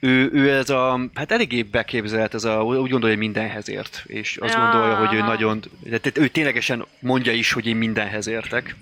Ő, 0.00 0.30
ő 0.32 0.50
ez 0.50 0.70
a, 0.70 1.00
hát 1.14 1.32
eléggé 1.32 1.62
beképzelt, 1.62 2.34
ez 2.34 2.44
a, 2.44 2.62
úgy 2.62 2.90
gondolja, 2.90 3.16
hogy 3.16 3.24
mindenhez 3.24 3.68
ért, 3.68 4.02
és 4.06 4.36
azt 4.36 4.54
Ja. 4.54 4.60
gondolja, 4.60 4.96
hogy 4.96 5.14
ő 5.14 5.20
nagyon, 5.20 5.60
de 5.80 5.98
tehát 5.98 6.18
ő 6.18 6.28
ténylegesen 6.28 6.86
mondja 7.00 7.32
is, 7.32 7.52
hogy 7.52 7.66
én 7.66 7.76
mindenhez 7.76 8.26
értek. 8.26 8.76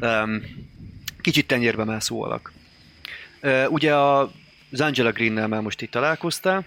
Um, 0.00 0.42
kicsit 1.20 1.46
tenyérbe 1.46 1.84
mászó 1.84 2.22
alak. 2.22 2.52
Uh, 3.42 3.64
ugye 3.68 3.94
a, 3.94 4.32
az 4.72 4.80
Angela 4.80 5.12
Greennel 5.12 5.48
már 5.48 5.60
most 5.60 5.82
itt 5.82 5.90
találkoztál, 5.90 6.64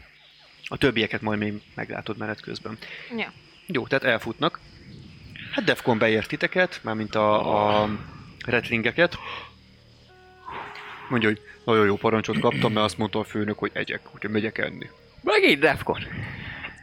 a 0.64 0.78
többieket 0.78 1.22
majd 1.22 1.40
még 1.40 1.54
meglátod 1.76 2.18
menet 2.18 2.42
közben. 2.42 2.78
Ja. 3.18 3.32
Jó, 3.66 3.88
tehát 3.88 4.04
elfutnak. 4.04 4.60
Hát 5.52 5.64
Defcon 5.66 5.98
beért 5.98 6.28
titeket, 6.28 6.80
mármint 6.84 7.16
a, 7.16 7.82
a 7.84 7.90
retlingeket. 8.46 9.18
Mondja, 11.10 11.30
hogy 11.30 11.42
nagyon 11.64 11.86
jó 11.86 11.96
parancsot 11.96 12.40
kaptam, 12.40 12.74
mert 12.74 12.86
azt 12.86 12.98
mondta 12.98 13.20
a 13.20 13.24
főnök, 13.24 13.60
hogy 13.60 13.72
egyek, 13.74 14.02
úgyhogy 14.16 14.30
megyek 14.30 14.58
enni. 14.58 14.90
Megint 15.24 15.60
Defcon. 15.60 16.00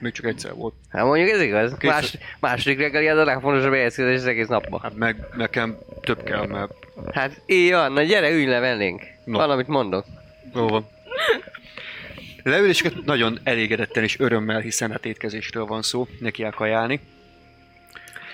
Még 0.01 0.13
csak 0.13 0.27
egyszer 0.27 0.55
volt. 0.55 0.75
Hát 0.91 1.05
mondjuk 1.05 1.29
ez 1.29 1.41
igaz. 1.41 1.75
Kész. 1.79 1.91
Más, 1.91 2.17
második 2.41 2.79
reggeli 2.79 3.09
az 3.09 3.19
a 3.19 3.25
legfontosabb 3.25 3.73
helyezkedés 3.73 4.17
az 4.17 4.27
egész 4.27 4.47
napban. 4.47 4.81
Hát 4.81 4.97
meg 4.97 5.17
nekem 5.37 5.77
több 6.01 6.23
kell, 6.23 6.47
mert 6.47 6.73
Hát 7.13 7.41
ilyen, 7.47 7.93
na 7.93 8.03
gyere, 8.03 8.31
ülj 8.31 8.47
le 8.47 8.59
vellénk. 8.59 9.03
No. 9.25 9.39
Valamit 9.39 9.67
mondok. 9.67 10.05
jó 10.55 10.69
van. 10.69 10.89
Leül, 12.43 12.69
és 12.69 12.85
nagyon 13.05 13.39
elégedetten 13.43 14.03
és 14.03 14.19
örömmel, 14.19 14.61
hiszen 14.61 14.91
hát 14.91 15.07
étkezésről 15.07 15.65
van 15.65 15.83
szó, 15.83 16.09
neki 16.21 16.43
kell 16.43 16.51
kajálni. 16.51 17.01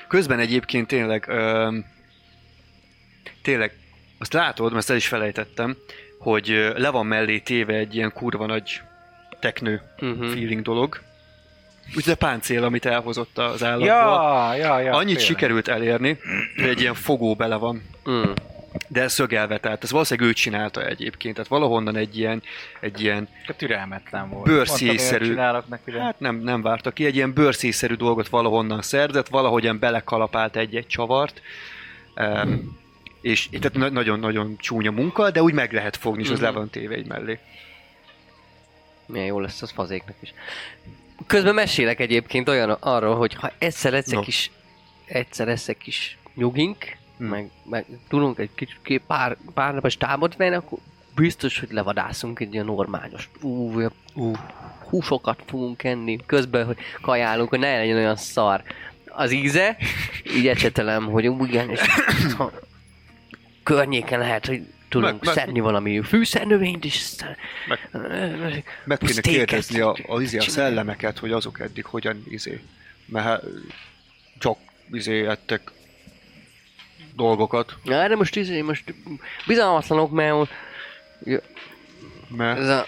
Közben 0.08 0.38
egyébként 0.38 0.86
tényleg, 0.86 1.24
öm, 1.28 1.84
tényleg, 3.42 3.72
azt 4.22 4.32
látod, 4.32 4.66
mert 4.66 4.76
ezt 4.78 4.90
el 4.90 4.96
is 4.96 5.08
felejtettem, 5.08 5.76
hogy 6.18 6.72
le 6.76 6.90
van 6.90 7.06
mellé 7.06 7.38
téve 7.38 7.74
egy 7.74 7.94
ilyen 7.94 8.12
kurva 8.12 8.46
nagy 8.46 8.80
teknő 9.40 9.80
Mhm. 10.00 10.24
feeling 10.24 10.62
dolog. 10.62 11.00
A 12.06 12.14
páncél, 12.14 12.64
amit 12.64 12.86
elhozott 12.86 13.38
az 13.38 13.64
állatból. 13.64 13.86
Ja, 13.88 14.54
ja, 14.54 14.78
ja. 14.80 14.92
Annyit 14.92 15.06
tényleg. 15.06 15.24
sikerült 15.24 15.68
elérni, 15.68 16.18
hogy 16.56 16.68
egy 16.68 16.80
ilyen 16.80 16.94
fogó 16.94 17.34
bele 17.34 17.56
van, 17.56 17.82
Mm. 18.10 18.30
de 18.88 19.08
szögelve, 19.08 19.58
tehát 19.58 19.82
ez 19.84 19.90
valószínűleg 19.90 20.30
ő 20.30 20.32
csinálta 20.32 20.86
egyébként, 20.86 21.34
tehát 21.34 21.50
valahonnan 21.50 21.96
egy 21.96 22.18
ilyen, 22.18 22.42
egy 22.80 23.00
ilyen 23.00 23.28
A 23.46 23.56
türelmetlen 23.56 24.28
volt. 24.30 24.46
De... 25.84 26.00
Hát 26.00 26.20
nem, 26.20 26.36
nem 26.36 26.62
várta 26.62 26.90
ki, 26.90 27.04
egy 27.04 27.14
ilyen 27.16 27.32
bőrszészerű 27.32 27.94
dolgot 27.94 28.28
valahonnan 28.28 28.82
szerzett, 28.82 29.28
valahogyan 29.28 29.78
belekalapált 29.78 30.56
egy-egy 30.56 30.86
csavart, 30.86 31.42
um, 32.16 32.80
és 33.22 33.48
tehát 33.48 33.72
na- 33.72 33.88
nagyon-nagyon 33.90 34.56
csúnya 34.58 34.90
munka, 34.90 35.30
de 35.30 35.42
úgy 35.42 35.52
meg 35.54 35.72
lehet 35.72 35.96
fogni, 35.96 36.22
és 36.22 36.28
az 36.30 36.34
Mhm. 36.38 36.44
le 36.44 36.50
van 36.50 36.70
téve 36.70 36.94
egy 36.94 37.06
mellé. 37.06 37.38
Milyen 39.06 39.26
jó 39.26 39.40
lesz 39.40 39.62
az 39.62 39.70
fazéknak 39.70 40.16
is. 40.20 40.34
Közben 41.26 41.54
mesélek 41.54 42.00
egyébként 42.00 42.48
olyan 42.48 42.70
arról, 42.70 43.16
hogy 43.16 43.34
ha 43.34 43.52
egyszer 43.58 43.92
lesz 43.92 44.06
egy 44.06 44.14
No. 44.14 44.20
kis, 44.20 44.50
egyszer 45.06 45.46
lesz 45.46 45.68
egy 45.68 45.78
kis 45.78 46.18
nyugink, 46.34 46.76
Hm. 47.18 47.24
meg, 47.24 47.50
meg, 47.64 47.84
tudunk 48.08 48.38
egy 48.38 48.50
kicsit 48.54 48.78
ki- 48.82 48.98
pár, 49.06 49.36
pár 49.54 49.74
napos 49.74 49.96
tábort 49.96 50.36
venni, 50.36 50.54
akkor 50.54 50.78
biztos, 51.14 51.58
hogy 51.60 51.70
levadászunk 51.70 52.40
egy 52.40 52.52
ilyen 52.52 52.64
normányos. 52.64 53.28
Ú, 53.40 53.82
ú, 54.14 54.32
húsokat 54.88 55.42
fogunk 55.46 55.84
enni, 55.84 56.18
közben, 56.26 56.66
hogy 56.66 56.76
kajálunk, 57.00 57.48
hogy 57.48 57.58
ne 57.58 57.76
legyen 57.78 57.96
olyan 57.96 58.16
szar. 58.16 58.62
Az 59.06 59.32
íze, 59.32 59.76
így 60.36 60.48
ecsetelem, 60.48 61.04
hogy 61.04 61.24
igen, 61.24 61.70
és 61.70 61.80
környéken 63.62 64.18
lehet, 64.18 64.46
hogy 64.46 64.62
tudunk 64.88 65.12
Meg- 65.12 65.24
meg- 65.24 65.34
szedni 65.34 65.60
valami 65.60 66.02
fűszernövényt, 66.02 66.84
és 66.84 66.96
aztán... 66.96 67.36
Meg 68.84 68.98
kéne 68.98 69.12
Steaket 69.12 69.22
kérdezni 69.22 69.80
a, 69.80 69.96
a, 70.06 70.20
izé, 70.20 70.38
a 70.38 70.42
szellemeket, 70.42 71.18
hogy 71.18 71.32
azok 71.32 71.60
eddig 71.60 71.84
hogyan 71.84 72.22
izé, 72.28 72.60
mert 73.06 73.44
csak 74.38 74.58
izé 74.92 75.26
ettek 75.26 75.70
dolgokat, 77.16 77.76
Na, 77.84 78.08
de 78.08 78.16
most, 78.16 78.36
izé, 78.36 78.60
most 78.60 78.94
bizalmatlanok, 79.46 80.10
mert 80.10 80.50
mert? 82.28 82.58
ez 82.58 82.68
a 82.68 82.86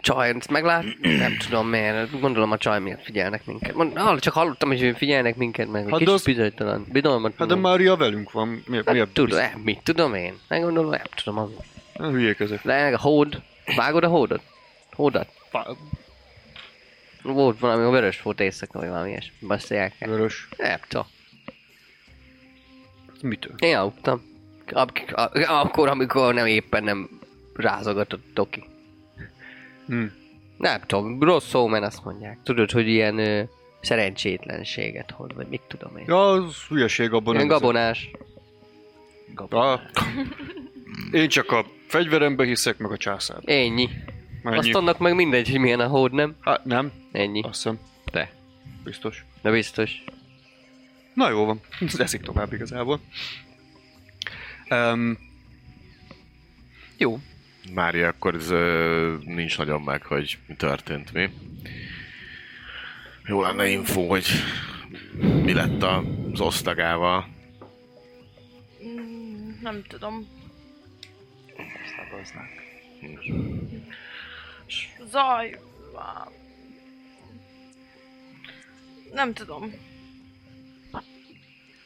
csaj, 0.00 0.28
ezt 0.36 0.50
meglát, 0.50 0.84
nem 1.00 1.36
tudom 1.48 1.68
miért, 1.68 2.20
gondolom 2.20 2.50
a 2.50 2.58
csaj 2.58 2.80
miatt 2.80 3.02
figyelnek 3.04 3.46
minket. 3.46 3.74
Mond, 3.74 3.98
hall- 3.98 4.18
csak 4.20 4.32
hallottam, 4.34 4.68
hogy 4.68 4.94
figyelnek 4.96 5.36
minket, 5.36 5.68
meg 5.70 5.82
Hát 5.88 5.98
kicsit 5.98 6.14
az- 6.14 6.24
bizonytalan. 6.24 6.86
Bizalmat. 6.92 7.32
hát 7.38 7.48
de 7.48 7.54
Mária 7.54 7.96
velünk 7.96 8.32
van, 8.32 8.48
mi, 8.48 8.60
mi 8.66 8.78
a 8.78 8.82
hát, 8.86 9.08
tudom, 9.08 9.38
eh, 9.38 9.52
mit 9.64 9.80
tudom 9.82 10.14
én? 10.14 10.34
Megmondom, 10.48 10.88
nem 10.88 11.00
tudom. 11.24 11.38
Ami. 11.38 11.54
Nem 11.96 12.10
hülyék 12.10 12.40
ezek. 12.40 12.62
De 12.64 12.74
a 12.86 12.98
hód, 12.98 13.42
vágod 13.76 14.04
a 14.04 14.08
hódot? 14.08 14.40
Hódat? 14.92 15.28
Fá- 15.50 15.68
Volt 17.22 17.58
valami, 17.58 17.82
a 17.84 17.90
vörös 17.90 18.22
volt 18.22 18.40
éjszaka, 18.40 18.78
vagy 18.78 18.88
valami 18.88 19.08
ilyesmi. 19.10 19.32
Beszélják 19.40 19.92
el. 19.98 20.08
Vörös. 20.10 20.48
Nem 20.56 20.78
tudom. 20.88 21.06
Mitől? 23.22 23.52
Én 23.58 23.76
aludtam. 23.76 24.22
Ak- 24.72 25.12
ak- 25.12 25.36
Akkor, 25.48 25.88
amikor 25.88 26.34
nem 26.34 26.46
éppen 26.46 26.84
nem 26.84 27.08
rázogatott 27.54 28.48
ki. 28.50 28.64
Hm. 29.86 30.04
Nem 30.58 30.80
tudom, 30.86 31.22
rossz 31.22 31.52
mert 31.52 31.84
azt 31.84 32.04
mondják. 32.04 32.38
Tudod, 32.42 32.70
hogy 32.70 32.88
ilyen 32.88 33.18
ö, 33.18 33.42
szerencsétlenséget 33.80 35.10
hoz, 35.10 35.30
vagy 35.34 35.46
mit 35.48 35.60
tudom 35.68 35.96
én. 35.96 36.04
Ja, 36.06 36.30
az 36.30 36.54
hülyeség 36.68 37.12
abban. 37.12 37.34
Ilyen 37.34 37.46
gabonás. 37.46 38.10
Ah. 39.36 39.80
Én 41.12 41.28
csak 41.28 41.50
a 41.52 41.66
fegyverembe 41.86 42.44
hiszek, 42.44 42.78
meg 42.78 42.90
a 42.90 42.96
császárba. 42.96 43.52
Ennyi. 43.52 43.88
Ennyi. 44.42 44.56
Azt 44.56 44.74
annak 44.74 44.98
meg 44.98 45.14
mindegy, 45.14 45.50
hogy 45.50 45.60
milyen 45.60 45.80
a 45.80 45.86
hód, 45.86 46.12
nem? 46.12 46.36
Hát 46.40 46.64
nem, 46.64 46.92
Ennyi. 47.12 47.40
azt 47.40 47.54
hiszem, 47.54 47.78
De. 48.12 48.32
biztos. 48.84 49.24
De 49.42 49.50
biztos. 49.50 50.04
Na 51.14 51.30
jó 51.30 51.44
van, 51.44 51.60
eszik 51.98 52.20
tovább 52.20 52.52
igazából. 52.52 53.00
Um, 54.70 55.18
jó, 56.98 57.18
Mária, 57.72 58.08
akkor 58.08 58.34
ez 58.34 58.50
ö, 58.50 59.16
nincs 59.24 59.58
nagyon 59.58 59.82
meg, 59.82 60.02
hogy 60.02 60.38
mi 60.46 60.54
történt, 60.54 61.12
mi? 61.12 61.30
Jó 63.26 63.42
lenne 63.42 63.68
info, 63.68 64.06
hogy 64.06 64.26
mi 65.42 65.52
lett 65.52 65.82
az 65.82 66.40
osztagával. 66.40 67.28
Mm, 68.86 69.50
Nem 69.62 69.82
tudom. 69.88 70.28
Szavaznak. 71.96 72.48
Zaj. 75.10 75.58
Nem 79.12 79.32
tudom. 79.32 79.72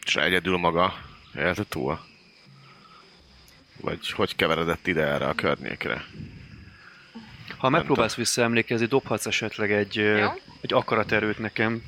És 0.07 0.17
egyedül 0.17 0.57
maga 0.57 0.93
élte 1.37 1.65
túl? 1.65 2.01
Vagy 3.81 4.11
hogy 4.11 4.37
keveredett 4.37 4.87
ide 4.87 5.03
erre 5.03 5.27
a 5.27 5.35
környékre? 5.35 6.05
ha 7.59 7.69
megpróbálsz 7.69 8.15
visszaemlékezni, 8.15 8.87
dobhatsz 8.87 9.27
esetleg 9.27 9.73
egy, 9.73 9.95
Jó. 9.95 10.29
egy 10.61 10.73
akaraterőt 10.73 11.39
nekem. 11.39 11.83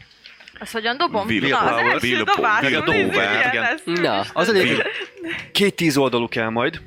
Ezt 0.61 0.73
hogyan 0.73 0.97
dobom? 0.97 1.27
Will 1.27 1.49
Na, 1.49 1.59
az 1.59 1.69
power, 1.69 1.85
első 1.85 2.07
will 2.09 2.25
dobásom, 2.25 2.85
power, 2.85 3.05
ez 3.05 3.11
power, 3.11 3.31
ilyen 3.31 3.51
igen. 3.51 3.63
lesz. 3.63 3.83
Na, 3.85 4.25
Az 4.33 4.49
a 4.49 4.53
lényeg, 4.53 4.87
két 5.53 5.75
tíz 5.75 5.97
oldalú 5.97 6.29
kell 6.29 6.49
majd, 6.49 6.81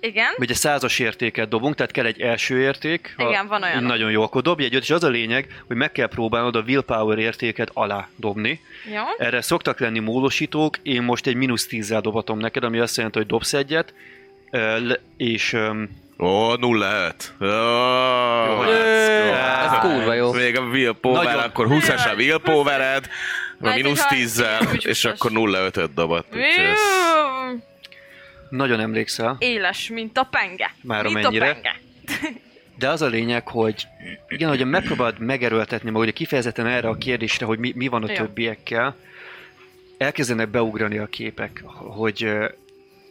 Igen? 0.00 0.34
ugye 0.38 0.54
százas 0.54 0.98
értéket 0.98 1.48
dobunk, 1.48 1.74
tehát 1.74 1.92
kell 1.92 2.06
egy 2.06 2.20
első 2.20 2.60
érték. 2.60 3.14
Igen, 3.16 3.46
van 3.46 3.62
olyan. 3.62 3.82
Nagyon 3.82 4.10
jó, 4.10 4.22
akkor 4.22 4.42
dobj 4.42 4.64
egyet, 4.64 4.82
és 4.82 4.90
az 4.90 5.04
a 5.04 5.08
lényeg, 5.08 5.62
hogy 5.66 5.76
meg 5.76 5.92
kell 5.92 6.08
próbálnod 6.08 6.56
a 6.56 6.60
willpower 6.60 7.18
értéket 7.18 7.70
alá 7.72 8.08
dobni. 8.16 8.60
Jó. 8.92 9.02
Erre 9.18 9.40
szoktak 9.40 9.80
lenni 9.80 9.98
módosítók, 9.98 10.78
én 10.82 11.02
most 11.02 11.26
egy 11.26 11.34
mínusz 11.34 11.66
tízzel 11.66 12.00
dobhatom 12.00 12.38
neked, 12.38 12.64
ami 12.64 12.78
azt 12.78 12.96
jelenti, 12.96 13.18
hogy 13.18 13.26
dobsz 13.26 13.52
egyet, 13.52 13.94
és 15.16 15.52
Ó, 16.18 16.54
0-5. 16.56 17.14
Ó, 17.40 17.44
hogy- 18.56 18.66
let's 18.68 19.26
go. 19.26 19.34
ez 19.64 19.78
kurva 19.80 20.12
jó. 20.14 20.32
Még 20.32 20.56
a 20.58 20.60
Will 20.62 20.92
Power, 21.00 21.24
Nagyon. 21.24 21.40
akkor 21.42 21.66
20-as 21.68 22.10
a 22.12 22.14
Will 22.14 22.38
Powered, 22.38 23.04
a 23.04 23.08
Majd 23.58 23.74
mínusz 23.82 24.04
egy 24.10 24.18
10-zel, 24.18 24.56
harc- 24.58 24.74
és 24.74 25.02
húszas. 25.02 25.12
akkor 25.12 25.30
0-5-öt 25.30 25.94
dobott. 25.94 26.26
nagyon 28.50 28.80
emlékszel. 28.80 29.36
Éles, 29.38 29.88
mint 29.88 30.18
a 30.18 30.22
penge. 30.30 30.74
Már 30.82 31.04
mint 31.04 31.16
amennyire. 31.16 31.48
a 31.48 31.52
penge. 31.52 31.80
De 32.78 32.88
az 32.88 33.02
a 33.02 33.06
lényeg, 33.06 33.48
hogy 33.48 33.86
igen, 34.28 34.48
hogy 34.48 34.64
megpróbáld 34.66 35.18
megerőltetni 35.18 35.90
magad, 35.90 36.04
hogy 36.06 36.16
kifejezetten 36.16 36.66
erre 36.66 36.88
a 36.88 36.94
kérdésre, 36.94 37.46
hogy 37.46 37.58
mi, 37.58 37.72
mi 37.76 37.88
van 37.88 38.02
a 38.02 38.08
Jó. 38.10 38.14
többiekkel, 38.16 38.96
elkezdenek 39.98 40.48
beugrani 40.48 40.98
a 40.98 41.06
képek, 41.06 41.62
hogy 41.74 42.28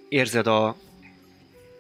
érzed 0.09 0.47
a, 0.47 0.75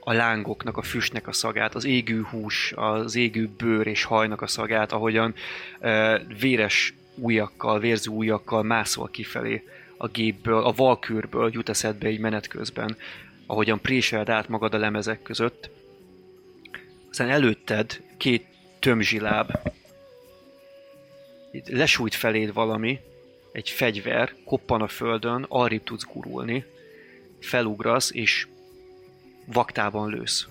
a 0.03 0.13
lángoknak, 0.13 0.77
a 0.77 0.81
füstnek 0.81 1.27
a 1.27 1.31
szagát, 1.31 1.75
az 1.75 1.85
égő 1.85 2.21
hús, 2.21 2.73
az 2.75 3.15
égő 3.15 3.49
bőr 3.57 3.87
és 3.87 4.03
hajnak 4.03 4.41
a 4.41 4.47
szagát, 4.47 4.91
ahogyan 4.91 5.33
ö, 5.79 6.17
véres 6.39 6.93
ujjakkal, 7.15 7.79
vérző 7.79 8.11
ujjakkal 8.11 8.63
mászol 8.63 9.07
kifelé 9.07 9.63
a 9.97 10.07
gépből, 10.07 10.63
a 10.63 10.71
valkűrből 10.71 11.49
jut 11.53 11.69
eszedbe 11.69 12.09
így 12.09 12.19
menet 12.19 12.47
közben, 12.47 12.97
ahogyan 13.45 13.81
préseld 13.81 14.29
át 14.29 14.47
magad 14.47 14.73
a 14.73 14.77
lemezek 14.77 15.21
között, 15.21 15.69
aztán 17.09 17.29
előtted 17.29 18.01
két 18.17 18.45
tömzsiláb. 18.79 19.59
Itt 21.51 21.67
lesújt 21.67 22.15
feléd 22.15 22.53
valami, 22.53 22.99
egy 23.51 23.69
fegyver, 23.69 24.33
koppan 24.45 24.81
a 24.81 24.87
földön, 24.87 25.45
arrébb 25.47 25.83
tudsz 25.83 26.05
gurulni, 26.13 26.65
felugrasz 27.39 28.11
és 28.13 28.47
vaktában 29.51 30.09
lősz. 30.09 30.47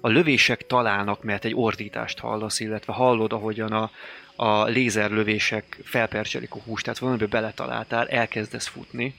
A 0.00 0.08
lövések 0.08 0.66
találnak, 0.66 1.22
mert 1.22 1.44
egy 1.44 1.54
ordítást 1.54 2.18
hallasz, 2.18 2.60
illetve 2.60 2.92
hallod, 2.92 3.32
ahogyan 3.32 3.72
a, 3.72 3.90
a 4.36 4.64
lézerlövések 4.64 5.80
felpercselik 5.84 6.54
a 6.54 6.60
húst, 6.64 6.84
tehát 6.84 6.98
valamiben 6.98 7.28
beletaláltál, 7.30 8.08
elkezdesz 8.08 8.66
futni, 8.66 9.14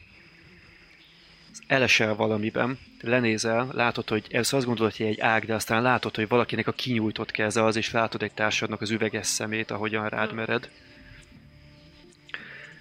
elesel 1.68 2.16
valamiben, 2.16 2.80
lenézel, 3.02 3.68
látod, 3.72 4.10
hogy 4.10 4.26
ez 4.30 4.54
azt 4.54 4.66
gondolod, 4.66 4.96
hogy 4.96 5.06
egy 5.06 5.20
ág, 5.20 5.46
de 5.46 5.54
aztán 5.54 5.82
látod, 5.82 6.16
hogy 6.16 6.28
valakinek 6.28 6.68
a 6.68 6.72
kinyújtott 6.72 7.32
keze 7.32 7.64
az, 7.64 7.76
és 7.76 7.92
látod 7.92 8.24
egy 8.24 8.34
társadnak 8.34 8.82
az 8.82 8.90
üveges 8.90 9.28
szemét, 9.28 9.72
ahogyan 9.72 10.10
rád 10.10 10.34
mered. 10.34 10.70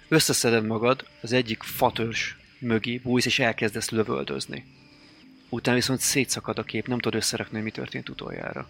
Összeszeded 0.07 0.65
magad, 0.65 1.05
az 1.21 1.31
egyik 1.31 1.63
fatörs 1.63 2.37
mögé 2.59 2.97
bújsz, 2.97 3.25
és 3.25 3.39
elkezdesz 3.39 3.89
lövöldözni. 3.89 4.65
Utána 5.53 5.75
viszont 5.75 5.99
szétszakad 5.99 6.57
a 6.57 6.63
kép, 6.63 6.87
nem 6.87 6.99
tudod 6.99 7.19
összerakni, 7.19 7.55
hogy 7.55 7.63
mi 7.63 7.71
történt 7.71 8.09
utoljára. 8.09 8.67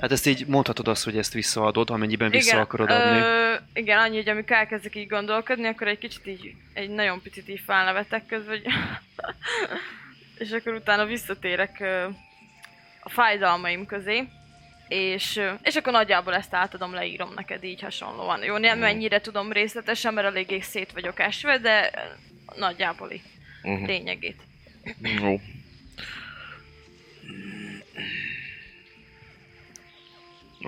Hát 0.00 0.12
ezt 0.12 0.26
így 0.26 0.46
mondhatod 0.46 0.88
azt, 0.88 1.04
hogy 1.04 1.16
ezt 1.16 1.32
visszaadod, 1.32 1.90
amennyiben 1.90 2.30
vissza 2.30 2.60
akarod 2.60 2.90
adni. 2.90 3.20
Ö, 3.20 3.54
igen, 3.74 3.98
annyi, 3.98 4.16
hogy 4.16 4.28
amikor 4.28 4.56
elkezdek 4.56 4.96
így 4.96 5.08
gondolkodni, 5.08 5.66
akkor 5.66 5.88
egy 5.88 5.98
kicsit 5.98 6.26
így, 6.26 6.54
egy 6.72 6.90
nagyon 6.90 7.22
picit 7.22 7.48
így 7.48 7.60
felnevetek 7.66 8.26
közben, 8.26 8.48
hogy 8.48 8.72
és 10.42 10.50
akkor 10.50 10.72
utána 10.72 11.04
visszatérek 11.04 11.80
ö, 11.80 12.06
a 13.00 13.08
fájdalmaim 13.08 13.86
közé, 13.86 14.28
és, 14.88 15.40
és 15.62 15.74
akkor 15.74 15.92
nagyjából 15.92 16.34
ezt 16.34 16.54
átadom, 16.54 16.94
leírom 16.94 17.32
neked 17.34 17.64
így 17.64 17.80
hasonlóan. 17.80 18.42
Jó, 18.42 18.56
nem 18.56 18.78
mennyire 18.78 19.20
tudom 19.20 19.52
részletesen, 19.52 20.14
mert 20.14 20.26
eléggé 20.26 20.60
szét 20.60 20.92
vagyok 20.92 21.20
esve, 21.20 21.58
de 21.58 21.90
nagyjából 22.56 23.10
így 23.10 23.22
Mhm. 23.62 23.84
lényegét. 23.84 24.40
Jó. 25.20 25.40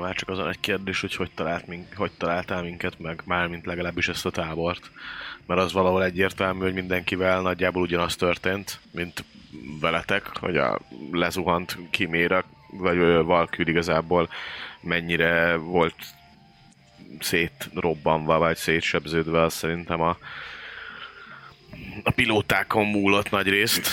Már 0.01 0.15
csak 0.15 0.29
azon 0.29 0.49
egy 0.49 0.61
kérdés, 0.61 1.01
hogy 1.01 1.15
hogy, 1.15 1.31
talált 1.35 1.67
mink, 1.67 1.93
hogy 1.97 2.11
találtál 2.17 2.63
minket 2.63 2.99
meg, 2.99 3.23
mármint 3.25 3.67
legalábbis 3.67 4.09
ezt 4.09 4.27
a 4.27 4.31
tábort. 4.31 4.91
Mert 5.47 5.61
az 5.61 5.73
valahol 5.73 6.05
egyértelmű, 6.05 6.61
hogy 6.61 6.75
mindenkivel 6.75 7.41
nagyjából 7.41 7.83
ugyanaz 7.83 8.17
történt, 8.17 8.81
mint 8.91 9.25
veletek, 9.81 10.37
hogy 10.37 10.57
a 10.57 10.81
lezuhant 11.13 11.79
kiméra, 11.91 12.45
vagy 12.71 12.99
Valkür 13.25 13.69
igazából 13.69 14.29
mennyire 14.81 15.57
volt 15.57 15.97
szétrobbanva, 17.21 18.39
vagy 18.39 18.57
szétsebződve, 18.57 19.43
az 19.43 19.55
szerintem 19.55 20.01
a, 20.01 20.17
a 22.03 22.11
pilótákon 22.11 22.87
múlott 22.87 23.31
nagy 23.31 23.49
részt, 23.49 23.89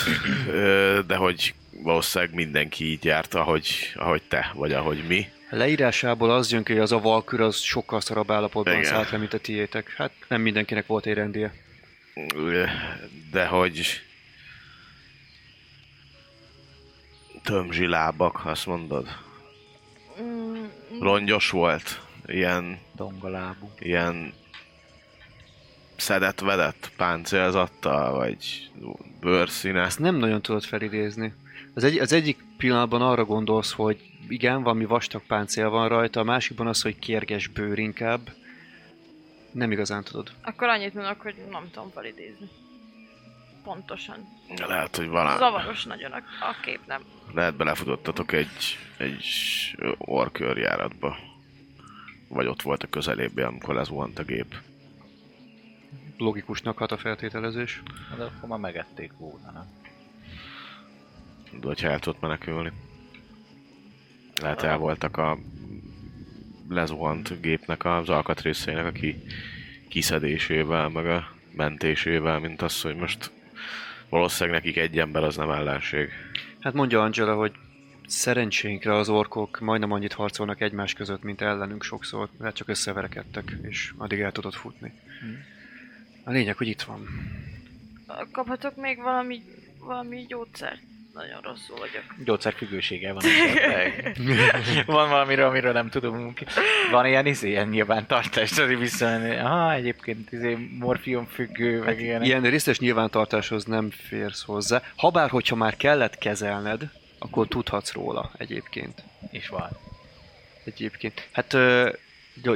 de 1.06 1.16
hogy 1.16 1.54
valószínűleg 1.82 2.34
mindenki 2.34 2.84
így 2.90 3.04
járt, 3.04 3.34
ahogy, 3.34 3.92
ahogy 3.94 4.22
te, 4.22 4.50
vagy 4.54 4.72
ahogy 4.72 5.04
mi. 5.08 5.26
A 5.50 5.56
leírásából 5.56 6.30
az 6.30 6.52
jön 6.52 6.64
ki, 6.64 6.72
hogy 6.72 6.80
az 6.82 6.92
a 6.92 6.98
valkür 7.00 7.40
az 7.40 7.56
sokkal 7.56 8.00
szarabb 8.00 8.30
állapotban 8.30 8.72
Igen. 8.72 8.84
szállt 8.84 9.10
le, 9.10 9.18
mint 9.18 9.32
a 9.34 9.38
tiétek. 9.38 9.94
Hát 9.96 10.12
nem 10.28 10.40
mindenkinek 10.40 10.86
volt. 10.86 11.06
Ö, 12.36 12.64
De 13.30 13.46
hogy 13.46 14.00
tömzsi 17.42 17.86
lábak, 17.86 18.40
azt 18.46 18.66
mondod? 18.66 19.08
Mm, 20.22 20.64
Rongyos 21.00 21.50
volt? 21.50 22.00
Ilyen, 22.26 22.78
Dongalábú. 22.96 23.70
ilyen 23.78 24.32
szedett 26.02 26.40
vedett 26.40 26.90
páncélzattal, 26.96 28.12
vagy 28.12 28.70
bőrszíne? 29.20 29.80
Ezt 29.80 29.98
nem 29.98 30.14
nagyon 30.16 30.42
tudod 30.42 30.64
felidézni. 30.64 31.34
Az, 31.74 31.84
egy, 31.84 31.98
az 31.98 32.12
egyik 32.12 32.44
pillanatban 32.56 33.02
arra 33.02 33.24
gondolsz, 33.24 33.72
hogy 33.72 34.00
igen, 34.28 34.62
valami 34.62 34.84
vastag 34.84 35.22
páncél 35.26 35.68
van 35.68 35.88
rajta, 35.88 36.20
a 36.20 36.24
másikban 36.24 36.66
az, 36.66 36.82
hogy 36.82 36.98
kérges 36.98 37.46
bőr 37.46 37.78
inkább. 37.78 38.20
Nem 39.52 39.72
igazán 39.72 40.04
tudod. 40.04 40.32
akkor 40.42 40.68
annyit 40.68 40.94
mondok, 40.94 41.20
hogy 41.20 41.34
nem 41.50 41.70
tudom 41.72 41.90
felidézni. 41.94 42.48
Pontosan. 43.64 44.16
Lehet, 44.66 44.96
hogy 44.96 45.08
valami... 45.08 45.38
Zavaros 45.38 45.84
nagyon 45.84 46.12
a, 46.12 46.16
a 46.40 46.60
kép, 46.62 46.80
nem? 46.86 47.02
Lehet 47.34 47.56
belefutottatok 47.56 48.32
egy, 48.32 48.78
egy 48.96 49.26
orkörjáratba. 49.98 51.16
Vagy 52.28 52.46
ott 52.46 52.62
volt 52.62 52.82
a 52.82 52.88
közelébbi, 52.88 53.40
amikor 53.40 53.74
lezuhant 53.74 54.18
a 54.18 54.22
gép. 54.22 54.54
Logikusnak 56.22 56.78
hat 56.78 56.92
a 56.92 56.96
feltételezés. 56.96 57.82
De 58.16 58.22
akkor 58.22 58.48
már 58.48 58.58
megették 58.58 59.12
volna, 59.18 59.50
nem? 59.50 59.66
De 61.60 61.66
hogyha 61.66 61.88
el 61.88 61.98
tudott 61.98 62.20
menekülni. 62.20 62.72
Lehet 64.40 64.62
el 64.62 64.76
voltak 64.76 65.16
a 65.16 65.38
lezuhant 66.68 67.40
gépnek 67.40 67.84
az 67.84 68.08
alkatrészeinek 68.08 68.86
a 68.86 68.90
ki, 68.90 69.22
kiszedésével, 69.88 70.88
meg 70.88 71.06
a 71.06 71.28
mentésével, 71.56 72.38
mint 72.38 72.62
az, 72.62 72.80
hogy 72.80 72.96
most 72.96 73.30
valószínűleg 74.08 74.62
nekik 74.62 74.76
egy 74.76 74.98
ember 74.98 75.22
az 75.22 75.36
nem 75.36 75.50
ellenség. 75.50 76.10
Hát 76.60 76.72
mondja 76.72 77.02
Angela, 77.02 77.34
hogy 77.34 77.52
Szerencsénkre 78.06 78.94
az 78.94 79.08
orkok 79.08 79.60
majdnem 79.60 79.92
annyit 79.92 80.12
harcolnak 80.12 80.60
egymás 80.60 80.92
között, 80.92 81.22
mint 81.22 81.40
ellenünk 81.40 81.82
sokszor, 81.82 82.28
mert 82.38 82.54
csak 82.54 82.68
összeverekedtek, 82.68 83.56
és 83.62 83.92
addig 83.96 84.20
el 84.20 84.32
tudott 84.32 84.54
futni. 84.54 84.92
A 86.24 86.30
lényeg, 86.30 86.56
hogy 86.56 86.68
itt 86.68 86.82
van. 86.82 87.06
Kaphatok 88.32 88.76
még 88.76 89.02
valami, 89.02 89.42
valami 89.78 90.24
gyógyszert? 90.28 90.80
Nagyon 91.14 91.40
rosszul 91.40 91.76
vagyok. 91.78 92.24
Gyógyszerfüggősége 92.24 93.12
van 93.12 93.24
esetleg. 93.24 94.16
van 94.86 95.08
valamiről, 95.08 95.46
amiről 95.46 95.72
nem 95.72 95.88
tudunk. 95.88 96.40
Van 96.90 97.06
ilyen 97.06 97.26
izé, 97.26 97.48
ilyen 97.48 97.68
nyilvántartás, 97.68 98.58
hogy 98.58 98.78
visszamenni. 98.78 99.36
Aha, 99.36 99.72
egyébként 99.72 100.32
izé 100.32 100.68
morfium 100.78 101.26
függő, 101.26 101.82
meg 101.82 102.00
ilyen. 102.00 102.22
Ilyen 102.22 102.42
részletes 102.42 102.78
nyilvántartáshoz 102.78 103.64
nem 103.64 103.90
férsz 103.90 104.42
hozzá. 104.42 104.82
Habár, 104.96 105.30
hogyha 105.30 105.56
már 105.56 105.76
kellett 105.76 106.18
kezelned, 106.18 106.90
akkor 107.18 107.48
tudhatsz 107.48 107.92
róla 107.92 108.30
egyébként. 108.36 109.02
is 109.30 109.48
van. 109.48 109.68
Egyébként. 110.64 111.28
Hát 111.32 111.56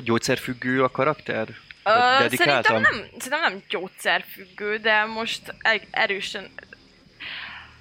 gyógyszerfüggő 0.05 0.83
a 0.83 0.91
karakter? 0.91 1.49
Ö, 1.87 2.28
De- 2.28 2.37
szerintem 2.37 2.80
nem, 2.80 2.93
szerintem 3.18 3.41
nem 3.41 3.62
gyógyszerfüggő, 3.68 4.76
de 4.76 5.05
most 5.05 5.55
egy 5.61 5.82
erősen... 5.91 6.51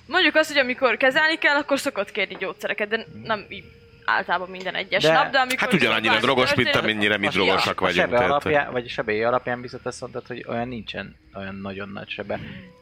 Mondjuk 0.07 0.35
azt, 0.35 0.47
hogy 0.51 0.57
amikor 0.57 0.97
kezelni 0.97 1.37
kell, 1.37 1.55
akkor 1.55 1.79
szokott 1.79 2.11
kérni 2.11 2.35
gyógyszereket, 2.39 2.87
de 2.87 3.05
nem 3.23 3.45
így 3.49 3.63
általában 4.05 4.49
minden 4.49 4.75
egyes 4.75 5.03
De- 5.03 5.13
nap, 5.13 5.29
de 5.31 5.37
amikor... 5.39 5.59
Hát 5.59 5.73
ugyanannyira 5.73 6.19
drogos, 6.19 6.53
mint 6.53 6.75
amennyire 6.75 7.17
mi 7.17 7.27
A- 7.27 7.29
drogosak 7.29 7.77
a 7.77 7.81
vagyunk. 7.81 7.99
sebe 7.99 8.11
tehát- 8.15 8.29
alapján, 8.29 8.71
vagy 8.71 8.85
a 8.85 8.89
sebély 8.89 9.23
alapján 9.23 9.61
viszont 9.61 9.85
azt 9.85 10.01
mondtad, 10.01 10.27
hogy 10.27 10.45
olyan 10.47 10.67
nincsen 10.67 11.15
olyan 11.33 11.55
nagyon 11.55 11.89
nagy 11.89 12.09
sebe. 12.09 12.39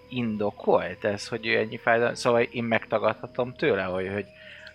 Indokolt 0.09 1.05
ez, 1.05 1.27
hogy 1.27 1.47
ő 1.47 1.57
ennyi 1.57 1.77
fájdalom, 1.77 2.13
szóval 2.15 2.41
én 2.41 2.63
megtagadhatom 2.63 3.55
tőle, 3.55 3.83
hogy, 3.83 4.09
hogy 4.13 4.25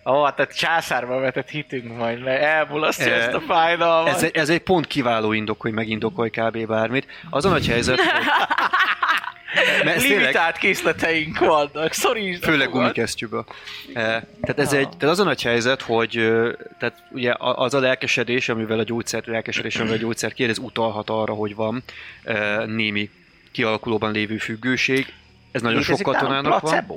Ó, 0.09 0.11
oh, 0.21 0.33
tehát 0.35 0.55
császárba 0.55 1.19
vetett 1.19 1.49
hitünk 1.49 1.97
majd, 1.97 2.19
mert 2.23 2.41
elmulasztja 2.41 3.13
Eh, 3.13 3.17
ezt 3.25 3.33
a 3.33 3.39
fájdalmat. 3.39 4.13
Ez, 4.15 4.23
egy- 4.23 4.35
ez 4.35 4.49
egy 4.49 4.59
pont 4.59 4.87
kiváló 4.87 5.31
indok, 5.31 5.61
hogy 5.61 5.71
megindokolj 5.71 6.29
kb. 6.29 6.65
bármit. 6.67 7.07
Az 7.29 7.45
a 7.45 7.49
nagy 7.49 7.67
helyzet, 7.67 7.99
hogy... 7.99 8.07
Ez 9.85 10.01
tényleg, 10.01 10.19
Limitált 10.19 10.57
készleteink 10.57 11.39
vannak, 11.39 11.93
szorítsd 11.93 12.43
a 12.43 12.47
főleg 12.47 12.69
gumikesztyűből. 12.69 13.45
Eh, 13.93 14.03
Tehát 14.41 14.59
ez 14.59 14.73
egy, 14.73 14.89
tehát 14.89 15.13
az 15.13 15.19
a 15.19 15.23
nagy 15.23 15.41
helyzet, 15.41 15.81
hogy 15.81 16.11
tehát 16.79 17.03
ugye 17.11 17.31
a- 17.31 17.57
az 17.57 17.73
a 17.73 17.79
lelkesedés, 17.79 18.49
amivel 18.49 18.79
a 18.79 18.83
gyógyszer, 18.83 19.23
lelkesedés, 19.25 19.75
amivel 19.75 19.97
a 19.97 19.99
gyógyszer 19.99 20.33
kér, 20.33 20.49
ez 20.49 20.57
utalhat 20.57 21.09
arra, 21.09 21.33
hogy 21.33 21.55
van 21.55 21.83
eh, 22.23 22.65
némi 22.65 23.09
kialakulóban 23.51 24.11
lévő 24.11 24.37
függőség. 24.37 25.13
Ez 25.51 25.61
nagyon 25.61 25.81
sok 25.81 25.97
Létezik 25.97 26.21
nálunk 26.21 26.43
katonának 26.43 26.61
van. 26.61 26.71
placebo? 26.71 26.95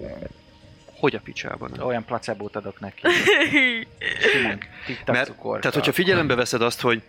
Hogy 1.03 1.15
a 1.15 1.21
picsában? 1.21 1.81
Olyan 1.81 2.05
placebót 2.05 2.57
adok 2.57 2.81
neki. 2.81 3.01
Simán, 4.33 4.59
Mert, 5.07 5.33
tehát, 5.41 5.75
hogyha 5.75 5.93
figyelembe 5.93 6.35
veszed 6.35 6.63
azt, 6.63 6.81
hogy, 6.81 7.03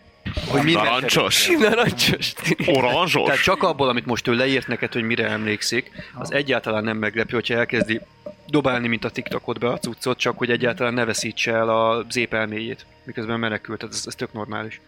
hogy 0.48 0.64
minden, 0.64 0.84
Narancsos? 0.84 1.48
Narancsos. 1.70 2.34
Oranzsos? 2.66 3.26
Tehát 3.26 3.42
csak 3.42 3.64
abból, 3.64 3.90
amit 3.90 4.06
most 4.06 4.28
ő 4.28 4.34
leírt 4.34 4.68
neked, 4.68 4.94
hogy 4.94 5.04
mire 5.04 5.30
emlékszik, 5.30 5.92
az 6.14 6.32
egyáltalán 6.32 6.84
nem 6.84 6.98
meglepő, 6.98 7.34
hogyha 7.34 7.54
elkezdi 7.54 8.02
dobálni, 8.48 8.88
mint 8.88 9.06
a 9.06 9.10
TikTokot 9.10 9.60
be 9.60 9.68
a 9.70 9.78
cuccot, 9.78 10.18
csak 10.18 10.38
hogy 10.38 10.52
egyáltalán 10.52 10.94
ne 10.94 11.06
veszítse 11.06 11.52
el 11.52 11.70
a 11.70 12.06
zépelméjét, 12.10 12.86
miközben 13.04 13.40
menekült, 13.40 13.80
tehát 13.80 13.96
ez, 13.96 14.04
ez 14.08 14.16
tök 14.16 14.34
normális. 14.34 14.82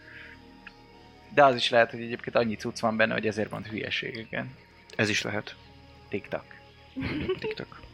De 1.34 1.44
az 1.44 1.54
is 1.54 1.70
lehet, 1.70 1.90
hogy 1.90 2.00
egyébként 2.00 2.36
annyi 2.36 2.54
cucc 2.54 2.80
van 2.80 2.96
benne, 2.96 3.12
hogy 3.12 3.26
ezért 3.26 3.50
mond 3.50 3.66
hülyeségeken. 3.66 4.54
Ez 4.96 5.08
is 5.08 5.22
lehet. 5.22 5.54
Tiktak. 6.08 6.44
TikTok. 7.38 7.84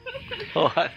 Oh, 0.52 0.72
hát. 0.72 0.92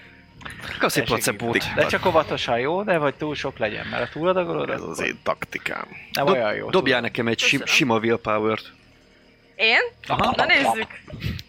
Kaszi 0.79 1.01
placebót. 1.01 1.73
De 1.75 1.85
csak 1.85 2.05
óvatosan 2.05 2.59
jó, 2.59 2.83
de 2.83 2.97
vagy 2.97 3.15
túl 3.15 3.35
sok 3.35 3.57
legyen, 3.57 3.87
mert 3.87 4.03
a 4.03 4.09
túladagolod, 4.11 4.69
Ez 4.69 4.81
az 4.81 4.99
én 5.01 5.19
taktikám. 5.23 5.87
nem 6.11 6.25
Dob, 6.25 6.35
olyan 6.35 6.55
jó. 6.55 6.69
dobjál 6.69 7.01
nekem 7.01 7.27
egy 7.27 7.39
sim, 7.39 7.65
sima 7.65 7.97
willpower-t. 7.99 8.71
Én? 9.55 9.79
Aha. 10.07 10.33
Na 10.35 10.45
nézzük. 10.45 10.87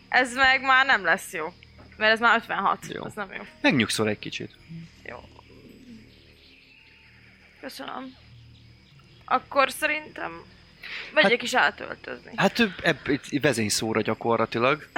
Ez 0.09 0.35
meg 0.35 0.62
már 0.62 0.87
nem 0.87 1.05
lesz 1.05 1.33
jó. 1.33 1.53
Mert 1.97 2.12
ez 2.12 2.21
már 2.21 2.37
56. 2.37 2.79
Jó. 2.89 3.05
Ez 3.07 3.12
nem 3.14 3.33
jó. 3.37 3.43
Megnyugszol 3.61 4.09
egy 4.09 4.19
kicsit. 4.19 4.51
Jó. 5.05 5.17
Köszönöm. 7.61 8.14
Akkor 9.25 9.71
szerintem 9.71 10.43
vegyek 11.14 11.43
is 11.43 11.55
átöltözni. 11.55 12.31
Hát 12.37 12.59
ő 12.59 12.75
ebb, 12.83 12.99
egy 13.05 13.41
vezényszóra 13.41 14.01
gyakorlatilag. 14.01 14.89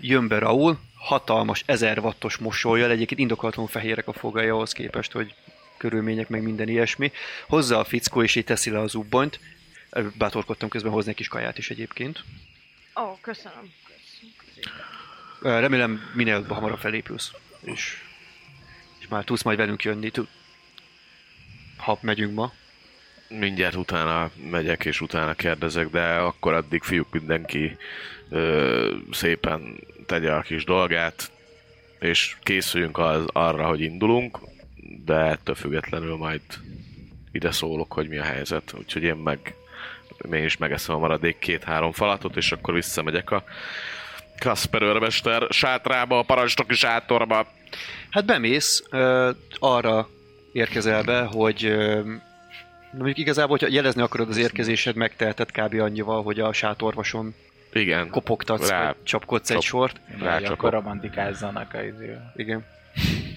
Jön 0.00 0.28
be 0.28 0.38
Raúl, 0.38 0.78
hatalmas 1.00 1.62
1000 1.66 1.98
wattos 1.98 2.36
mosolyjal, 2.36 2.90
egyébként 2.90 3.20
indokolatlanul 3.20 3.70
fehérek 3.70 4.08
a 4.08 4.12
fogai 4.12 4.48
ahhoz 4.48 4.72
képest, 4.72 5.12
hogy 5.12 5.34
körülmények 5.76 6.28
meg 6.28 6.42
minden 6.42 6.68
ilyesmi. 6.68 7.12
Hozza 7.46 7.78
a 7.78 7.84
fickó, 7.84 8.22
és 8.22 8.34
így 8.34 8.44
teszi 8.44 8.70
le 8.70 8.78
az 8.78 8.94
ubbonyt. 8.94 9.40
Bátorkodtam 10.18 10.68
közben 10.68 10.92
hozni 10.92 11.10
egy 11.10 11.16
kis 11.16 11.28
kaját 11.28 11.58
is 11.58 11.70
egyébként. 11.70 12.24
Ó, 13.00 13.18
köszönöm. 13.20 13.72
Ö, 15.40 15.60
Remélem 15.60 16.10
minél 16.14 16.42
hamarabb 16.42 16.78
felépülsz, 16.78 17.32
és, 17.60 18.02
és 19.00 19.08
már 19.08 19.24
tudsz 19.24 19.42
majd 19.42 19.58
velünk 19.58 19.82
jönni, 19.82 20.10
tud, 20.10 20.28
ha 21.76 21.98
megyünk 22.00 22.34
ma. 22.34 22.52
Mindjárt 23.28 23.74
utána 23.74 24.30
megyek, 24.50 24.84
és 24.84 25.00
utána 25.00 25.34
kérdezek, 25.34 25.88
de 25.88 26.14
akkor 26.14 26.52
addig 26.52 26.82
fiúk 26.82 27.10
mindenki 27.10 27.76
ö, 28.28 28.96
szépen 29.10 29.80
tegye 30.10 30.32
a 30.32 30.40
kis 30.40 30.64
dolgát, 30.64 31.30
és 32.00 32.36
készüljünk 32.42 32.98
az, 32.98 33.24
arra, 33.26 33.66
hogy 33.66 33.80
indulunk, 33.80 34.38
de 35.04 35.14
ettől 35.14 35.54
függetlenül 35.54 36.16
majd 36.16 36.40
ide 37.32 37.50
szólok, 37.50 37.92
hogy 37.92 38.08
mi 38.08 38.18
a 38.18 38.22
helyzet. 38.22 38.74
Úgyhogy 38.78 39.02
én 39.02 39.14
meg 39.14 39.54
én 40.32 40.44
is 40.44 40.56
megeszem 40.56 40.94
a 40.94 40.98
maradék 40.98 41.38
két-három 41.38 41.92
falatot, 41.92 42.36
és 42.36 42.52
akkor 42.52 42.74
visszamegyek 42.74 43.30
a 43.30 43.44
Kasper 44.38 44.82
őrmester 44.82 45.46
sátrába, 45.50 46.18
a 46.18 46.22
parancsnoki 46.22 46.74
sátorba. 46.74 47.46
Hát 48.10 48.24
bemész, 48.24 48.84
ö, 48.90 49.30
arra 49.58 50.08
érkezel 50.52 51.02
be, 51.02 51.20
hogy 51.22 51.64
ö, 51.64 52.00
mondjuk 52.92 53.18
igazából, 53.18 53.56
hogyha 53.58 53.74
jelezni 53.74 54.02
akarod 54.02 54.28
az 54.28 54.36
érkezésed, 54.36 54.96
megteheted 54.96 55.50
kb. 55.50 55.80
annyival, 55.80 56.22
hogy 56.22 56.40
a 56.40 56.52
sátorvason 56.52 57.34
Igen. 57.72 58.10
kopogtatsz, 58.10 58.68
Rá- 58.68 58.84
vagy 58.84 59.02
csapkodsz 59.02 59.50
egy 59.50 59.56
csap- 59.56 59.64
sort. 59.64 60.00
Rácsapok. 60.18 60.56
akkor 60.56 60.72
romantikázzanak 60.72 61.74
a 61.74 61.82
izével. 61.82 62.32
Igen. 62.36 62.64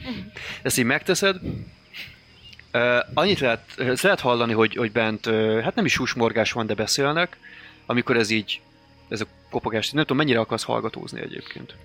Ezt 0.61 0.77
így 0.77 0.85
megteszed. 0.85 1.35
Uh, 2.73 2.97
annyit 3.13 3.39
lehet, 3.39 3.61
ezt 3.77 4.01
lehet 4.03 4.19
hallani, 4.19 4.53
hogy, 4.53 4.75
hogy 4.75 4.91
bent, 4.91 5.25
uh, 5.25 5.61
hát 5.61 5.75
nem 5.75 5.85
is 5.85 5.97
húsmorgás 5.97 6.51
van, 6.51 6.65
de 6.65 6.73
beszélnek, 6.73 7.37
amikor 7.85 8.17
ez 8.17 8.29
így, 8.29 8.61
ez 9.09 9.21
a 9.21 9.25
kopogás, 9.49 9.89
nem 9.89 10.01
tudom, 10.01 10.17
mennyire 10.17 10.39
akarsz 10.39 10.63
hallgatózni 10.63 11.21
egyébként. 11.21 11.75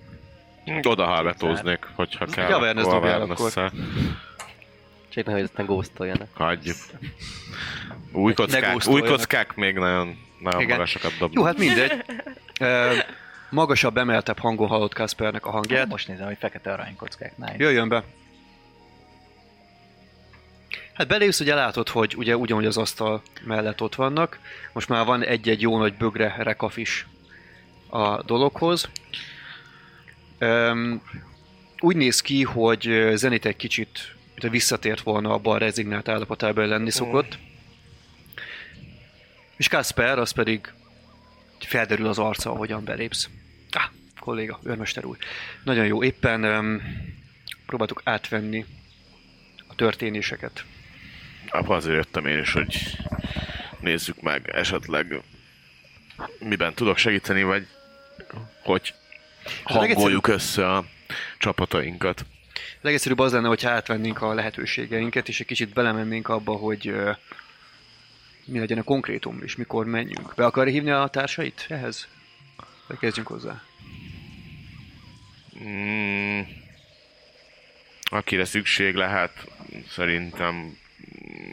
Oda 0.83 1.05
hallgatóznék, 1.05 1.87
hogyha 1.95 2.25
kell. 2.25 2.45
Egy 2.45 2.51
awareness 2.51 2.83
akkor 2.83 2.99
dobjál 2.99 3.21
awareness-szel. 3.21 3.71
Csak 5.09 5.25
nehogy 5.25 5.41
aztán 5.41 5.65
ghostoljanak. 5.65 6.27
Hagyjuk. 6.33 6.75
Új 8.11 8.29
Ne 8.29 8.35
kockák, 8.35 8.87
új 8.87 9.01
kockák 9.01 9.55
még 9.55 9.75
nagyon, 9.75 10.17
nagyon 10.39 10.61
Igen. 10.61 10.77
magasokat 10.77 11.11
dobnak. 11.11 11.33
Jó, 11.33 11.43
hát 11.43 11.57
mindegy. 11.57 12.03
Uh, 12.61 12.97
magasabb, 13.49 13.97
emeltebb 13.97 14.39
hangon 14.39 14.67
hallott 14.67 14.93
Kaspernek 14.93 15.45
a 15.45 15.49
hangját. 15.49 15.87
Most 15.87 16.07
nézem, 16.07 16.25
hogy 16.25 16.37
fekete 16.39 16.71
aranykockák. 16.71 17.37
Nice. 17.37 17.55
Jöjjön 17.57 17.89
be. 17.89 18.03
Hát 20.93 21.07
belépsz, 21.07 21.39
ugye 21.39 21.55
látod, 21.55 21.89
hogy 21.89 22.15
ugye 22.17 22.37
ugyanúgy 22.37 22.65
az 22.65 22.77
asztal 22.77 23.21
mellett 23.43 23.81
ott 23.81 23.95
vannak. 23.95 24.39
Most 24.73 24.89
már 24.89 25.05
van 25.05 25.23
egy-egy 25.23 25.61
jó 25.61 25.77
nagy 25.77 25.93
bögre 25.93 26.35
rekaf 26.37 26.77
is 26.77 27.07
a 27.89 28.23
dologhoz. 28.23 28.89
Um, 30.39 31.01
úgy 31.79 31.95
néz 31.95 32.21
ki, 32.21 32.43
hogy 32.43 32.87
ö, 32.87 33.15
Zenit 33.15 33.45
egy 33.45 33.55
kicsit 33.55 34.15
visszatért 34.35 35.01
volna 35.01 35.33
abban 35.33 35.55
a 35.55 35.57
rezignált 35.57 36.07
állapotában 36.07 36.67
lenni 36.67 36.91
szokott. 36.91 37.37
És 39.59 39.67
Kasper, 39.67 40.19
az 40.19 40.31
pedig 40.31 40.71
felderül 41.59 42.07
az 42.07 42.17
arca, 42.17 42.51
ahogyan 42.51 42.83
belépsz. 42.83 43.29
Ah, 43.71 43.83
kolléga, 44.19 44.59
őrmester 44.63 45.05
úr. 45.05 45.17
Nagyon 45.63 45.85
jó. 45.85 46.03
Éppen 46.03 46.43
um, 46.43 46.81
próbáltuk 47.65 48.01
átvenni 48.03 48.65
a 49.67 49.75
történéseket. 49.75 50.65
Abba 51.49 51.75
azért 51.75 51.95
jöttem 51.95 52.25
én 52.25 52.39
is, 52.39 52.53
hogy 52.53 52.97
nézzük 53.79 54.21
meg 54.21 54.49
esetleg 54.53 55.21
miben 56.39 56.73
tudok 56.73 56.97
segíteni, 56.97 57.43
vagy 57.43 57.67
hogy 58.63 58.93
hangoljuk 59.63 60.27
össze 60.27 60.73
a 60.73 60.85
csapatainkat. 61.37 62.25
Legegyszerűbb 62.81 63.19
az 63.19 63.31
lenne, 63.31 63.47
hogyha 63.47 63.69
átvennénk 63.69 64.21
a 64.21 64.33
lehetőségeinket, 64.33 65.27
és 65.27 65.39
egy 65.39 65.45
kicsit 65.45 65.73
belemennénk 65.73 66.27
abba, 66.27 66.51
hogy 66.51 66.93
mi 68.51 68.59
legyen 68.59 68.77
a 68.77 68.83
konkrétum, 68.83 69.39
és 69.43 69.55
mikor 69.55 69.85
menjünk. 69.85 70.33
Be 70.35 70.45
akarja 70.45 70.73
hívni 70.73 70.91
a 70.91 71.07
társait 71.07 71.65
ehhez? 71.69 72.07
Vagy 72.87 72.97
kezdjünk 72.97 73.27
hozzá. 73.27 73.61
Mm, 75.63 76.39
akire 78.03 78.45
szükség 78.45 78.95
lehet, 78.95 79.47
szerintem 79.89 80.77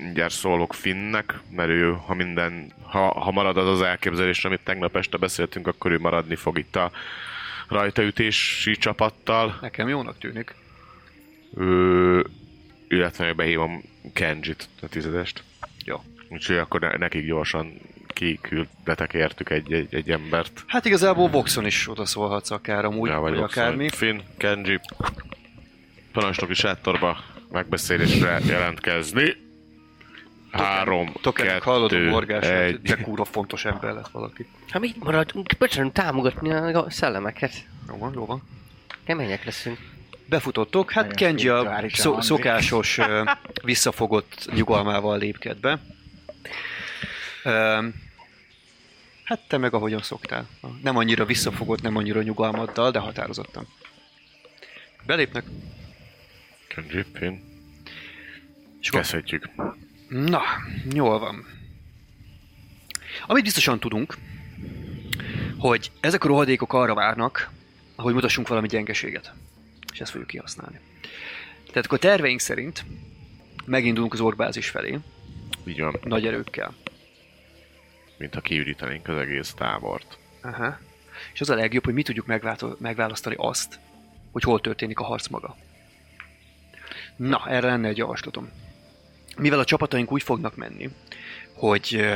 mindjárt 0.01 0.32
szólok 0.32 0.74
Finnnek, 0.74 1.40
mert 1.51 1.68
ő, 1.68 1.92
ha 2.07 2.14
minden, 2.14 2.72
ha, 2.82 3.20
ha 3.20 3.30
marad 3.30 3.57
az 3.57 3.68
az 3.68 3.80
elképzelés, 3.80 4.44
amit 4.44 4.61
tegnap 4.64 4.97
este 4.97 5.16
beszéltünk, 5.16 5.66
akkor 5.66 5.90
ő 5.90 5.99
maradni 5.99 6.36
fog 6.36 6.59
itt 6.59 6.76
a 6.76 6.90
rajtaütési 7.68 8.76
csapattal. 8.76 9.59
Nekem 9.61 9.88
jónak 9.88 10.18
tűnik. 10.18 10.55
Ö, 11.55 12.20
illetve 12.88 13.32
behívom 13.32 13.82
Kenjit, 14.12 14.68
a 14.82 14.88
tizedest. 14.88 15.42
Úgyhogy 16.29 16.57
akkor 16.57 16.81
ne, 16.81 16.97
nekik 16.97 17.27
gyorsan 17.27 17.81
kiküldetek 18.07 19.12
értük 19.14 19.51
egy, 19.51 19.72
egy, 19.72 19.95
egy 19.95 20.11
embert. 20.11 20.64
Hát 20.66 20.85
igazából 20.85 21.29
Voxon 21.29 21.66
is 21.66 21.89
odaszólhatsz 21.89 22.51
akár 22.51 22.85
amúgy, 22.85 23.09
Ja, 23.09 23.18
vagy 23.18 23.31
vagyok, 23.31 23.45
akármi. 23.45 23.89
szóval 23.89 23.99
Finn, 23.99 24.20
Kenji, 24.37 24.81
parancsnoki 26.12 26.55
sátorba 26.55 27.16
megbeszélésre 27.51 28.39
jelentkezni. 28.47 29.45
Három, 30.51 31.12
Tokenek 31.22 31.62
hallod 31.62 31.93
a 31.93 31.95
kettő, 31.95 32.09
morgását, 32.09 32.51
egy. 32.62 32.81
de 32.81 32.97
kurva 32.97 33.24
fontos 33.24 33.64
ember 33.64 33.93
lett 33.93 34.09
valaki. 34.09 34.47
Ha 34.70 34.79
mit 34.79 35.05
maradunk? 35.05 35.51
Bocsánat, 35.59 35.93
támogatni 35.93 36.51
a 36.53 36.91
szellemeket. 36.91 37.53
Jó 37.89 37.99
van, 37.99 38.12
jó 38.14 38.27
van. 38.27 38.43
Kemények 39.05 39.45
leszünk. 39.45 39.79
Befutottok, 40.29 40.91
hát 40.91 41.14
Kenji 41.14 41.49
a 41.49 41.83
szokásos 42.18 42.99
visszafogott 43.62 44.49
nyugalmával 44.55 45.18
lépked 45.18 45.57
be. 45.57 45.79
Hát 49.24 49.40
te 49.49 49.57
meg 49.57 49.74
ahogyan 49.74 50.03
szoktál. 50.03 50.49
Nem 50.82 50.97
annyira 50.97 51.24
visszafogott, 51.24 51.82
nem 51.82 51.97
annyira 51.97 52.22
nyugalmaddal, 52.22 52.90
de 52.90 52.99
határozottan. 52.99 53.66
Belépnek. 55.07 55.44
Finn. 57.12 57.38
És 58.80 58.90
Kezdhetjük. 58.90 59.49
Na, 60.09 60.42
jól 60.92 61.18
van. 61.18 61.47
Amit 63.26 63.42
biztosan 63.42 63.80
tudunk, 63.80 64.16
hogy 65.59 65.90
ezek 66.01 66.24
a 66.24 66.28
rohadékok 66.28 66.72
arra 66.72 66.94
várnak, 66.94 67.51
hogy 67.97 68.14
mutassunk 68.14 68.49
valami 68.49 68.68
gyengeséget. 68.68 69.32
És 69.92 70.01
ezt 70.01 70.11
fogjuk 70.11 70.28
kihasználni. 70.28 70.80
Tehát 71.66 71.84
akkor 71.84 71.99
a 71.99 72.01
terveink 72.01 72.40
szerint 72.40 72.84
megindulunk 73.64 74.12
az 74.12 74.20
orkbázis 74.20 74.68
felé, 74.68 74.99
Így 75.67 75.81
van, 75.81 75.99
nagy 76.03 76.27
erőkkel. 76.27 76.75
mintha 78.19 78.41
kiürítenénk 78.41 79.09
az 79.09 79.17
egész 79.17 79.55
tábort. 79.55 80.19
Aha. 80.43 80.79
És 81.33 81.41
az 81.41 81.51
a 81.51 81.55
legjobb, 81.55 81.85
hogy 81.85 81.95
mi 81.95 82.03
tudjuk 82.03 82.27
megválasztani 82.79 83.35
azt, 83.39 83.79
hogy 84.33 84.43
hol 84.43 84.61
történik 84.61 84.99
a 84.99 85.05
harc 85.05 85.29
maga. 85.29 85.57
Na, 87.17 87.49
erre 87.49 87.67
lenne 87.67 87.89
egy 87.89 87.97
javaslatom. 87.97 88.51
Mivel 89.37 89.59
a 89.59 89.64
csapataink 89.64 90.12
úgy 90.12 90.23
fognak 90.23 90.57
menni, 90.57 90.91
hogy, 91.55 92.07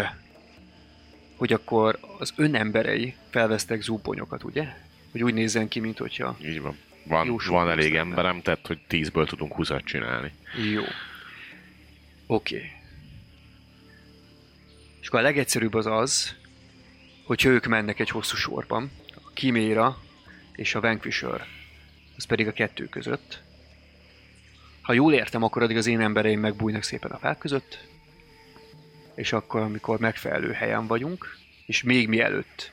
hogy 1.36 1.52
akkor 1.52 1.98
az 2.18 2.32
ön 2.36 2.54
emberei 2.54 3.14
felvesztek 3.30 3.82
zúponyokat, 3.82 4.44
ugye? 4.44 4.66
Hogy 5.12 5.22
úgy 5.22 5.34
nézzen 5.34 5.68
ki, 5.68 5.80
mint 5.80 5.98
hogyha... 5.98 6.36
Így 6.44 6.60
van. 6.60 6.76
Van, 7.04 7.40
van 7.48 7.70
elég 7.70 7.92
lenne. 7.92 8.08
emberem, 8.08 8.42
tehát 8.42 8.66
hogy 8.66 8.78
tízből 8.86 9.26
tudunk 9.26 9.54
húszat 9.54 9.84
csinálni. 9.84 10.32
Jó. 10.72 10.82
Oké. 12.26 12.56
Okay. 12.56 12.79
És 15.10 15.16
a 15.16 15.20
legegyszerűbb 15.20 15.74
az 15.74 15.86
az, 15.86 16.34
hogyha 17.24 17.48
ők 17.48 17.66
mennek 17.66 17.98
egy 17.98 18.08
hosszú 18.08 18.36
sorban, 18.36 18.90
a 19.14 19.30
Kiméra 19.34 19.98
és 20.52 20.74
a 20.74 20.80
Vanquisher, 20.80 21.46
az 22.16 22.24
pedig 22.24 22.46
a 22.46 22.52
kettő 22.52 22.84
között. 22.84 23.42
Ha 24.82 24.92
jól 24.92 25.12
értem, 25.12 25.42
akkor 25.42 25.62
addig 25.62 25.76
az 25.76 25.86
én 25.86 26.00
embereim 26.00 26.40
megbújnak 26.40 26.82
szépen 26.82 27.10
a 27.10 27.18
fák 27.18 27.38
között, 27.38 27.78
és 29.14 29.32
akkor, 29.32 29.60
amikor 29.60 29.98
megfelelő 29.98 30.52
helyen 30.52 30.86
vagyunk, 30.86 31.36
és 31.66 31.82
még 31.82 32.08
mielőtt 32.08 32.72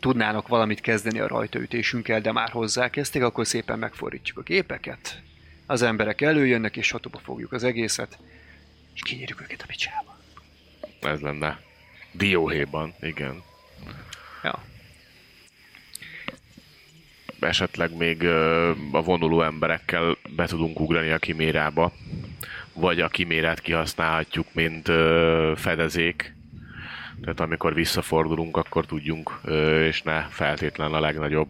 tudnának 0.00 0.48
valamit 0.48 0.80
kezdeni 0.80 1.20
a 1.20 1.28
rajtaütésünkkel, 1.28 2.20
de 2.20 2.32
már 2.32 2.50
hozzákezdték, 2.50 3.22
akkor 3.22 3.46
szépen 3.46 3.78
megfordítjuk 3.78 4.38
a 4.38 4.42
gépeket, 4.42 5.22
az 5.66 5.82
emberek 5.82 6.20
előjönnek, 6.20 6.76
és 6.76 6.86
satuba 6.86 7.18
fogjuk 7.18 7.52
az 7.52 7.64
egészet, 7.64 8.18
és 8.94 9.00
kinyírjuk 9.02 9.40
őket 9.40 9.62
a 9.62 9.66
picsába. 9.66 10.15
Ez 11.00 11.20
lenne. 11.20 11.60
Dióhéjban, 12.12 12.94
igen. 13.00 13.42
Ja. 14.42 14.62
Esetleg 17.40 17.96
még 17.96 18.24
a 18.92 19.02
vonuló 19.02 19.42
emberekkel 19.42 20.16
be 20.36 20.46
tudunk 20.46 20.80
ugrani 20.80 21.10
a 21.10 21.18
kimérába, 21.18 21.92
vagy 22.72 23.00
a 23.00 23.08
kimérát 23.08 23.60
kihasználhatjuk, 23.60 24.46
mint 24.52 24.86
fedezék. 25.58 26.34
Tehát 27.22 27.40
amikor 27.40 27.74
visszafordulunk, 27.74 28.56
akkor 28.56 28.86
tudjunk, 28.86 29.40
és 29.82 30.02
ne 30.02 30.22
feltétlen 30.22 30.92
a 30.92 31.00
legnagyobb 31.00 31.48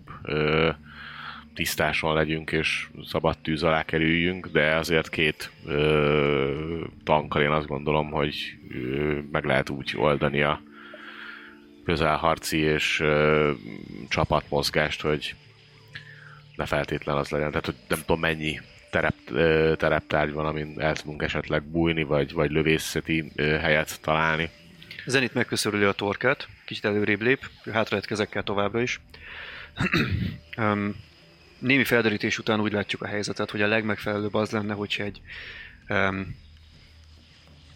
tisztáson 1.56 2.14
legyünk, 2.14 2.52
és 2.52 2.88
szabad 3.04 3.38
tűz 3.38 3.62
alá 3.62 3.84
kerüljünk, 3.84 4.46
de 4.46 4.74
azért 4.74 5.08
két 5.08 5.50
ö, 5.66 6.84
tankkal 7.04 7.42
én 7.42 7.50
azt 7.50 7.66
gondolom, 7.66 8.10
hogy 8.10 8.56
ö, 8.70 9.18
meg 9.30 9.44
lehet 9.44 9.70
úgy 9.70 9.94
oldani 9.96 10.42
a 10.42 10.60
közelharci 11.84 12.58
és 12.58 13.00
ö, 13.00 13.52
csapatmozgást, 14.08 15.00
hogy 15.00 15.34
ne 16.56 16.66
feltétlen 16.66 17.16
az 17.16 17.28
legyen. 17.28 17.48
Tehát, 17.48 17.66
hogy 17.66 17.74
nem 17.88 17.98
tudom 17.98 18.20
mennyi 18.20 18.60
terep, 18.90 19.16
ö, 19.30 19.72
tereptárgy 19.76 20.32
van, 20.32 20.46
amin 20.46 20.80
el 20.80 20.96
tudunk 20.96 21.22
esetleg 21.22 21.62
bújni, 21.62 22.02
vagy, 22.02 22.32
vagy 22.32 22.50
lövészeti 22.50 23.32
ö, 23.36 23.42
helyet 23.42 24.00
találni. 24.00 24.50
Zenit 25.06 25.34
megköszörüli 25.34 25.84
a 25.84 25.92
torkát, 25.92 26.48
kicsit 26.64 26.84
előrébb 26.84 27.22
lép, 27.22 27.50
hátra 27.72 28.00
kezekkel 28.00 28.42
továbbra 28.42 28.80
is. 28.82 29.00
um, 30.56 30.94
némi 31.58 31.84
felderítés 31.84 32.38
után 32.38 32.60
úgy 32.60 32.72
látjuk 32.72 33.02
a 33.02 33.06
helyzetet, 33.06 33.50
hogy 33.50 33.62
a 33.62 33.66
legmegfelelőbb 33.66 34.34
az 34.34 34.50
lenne, 34.50 34.74
hogyha 34.74 35.02
egy 35.02 35.20
um, 35.88 36.44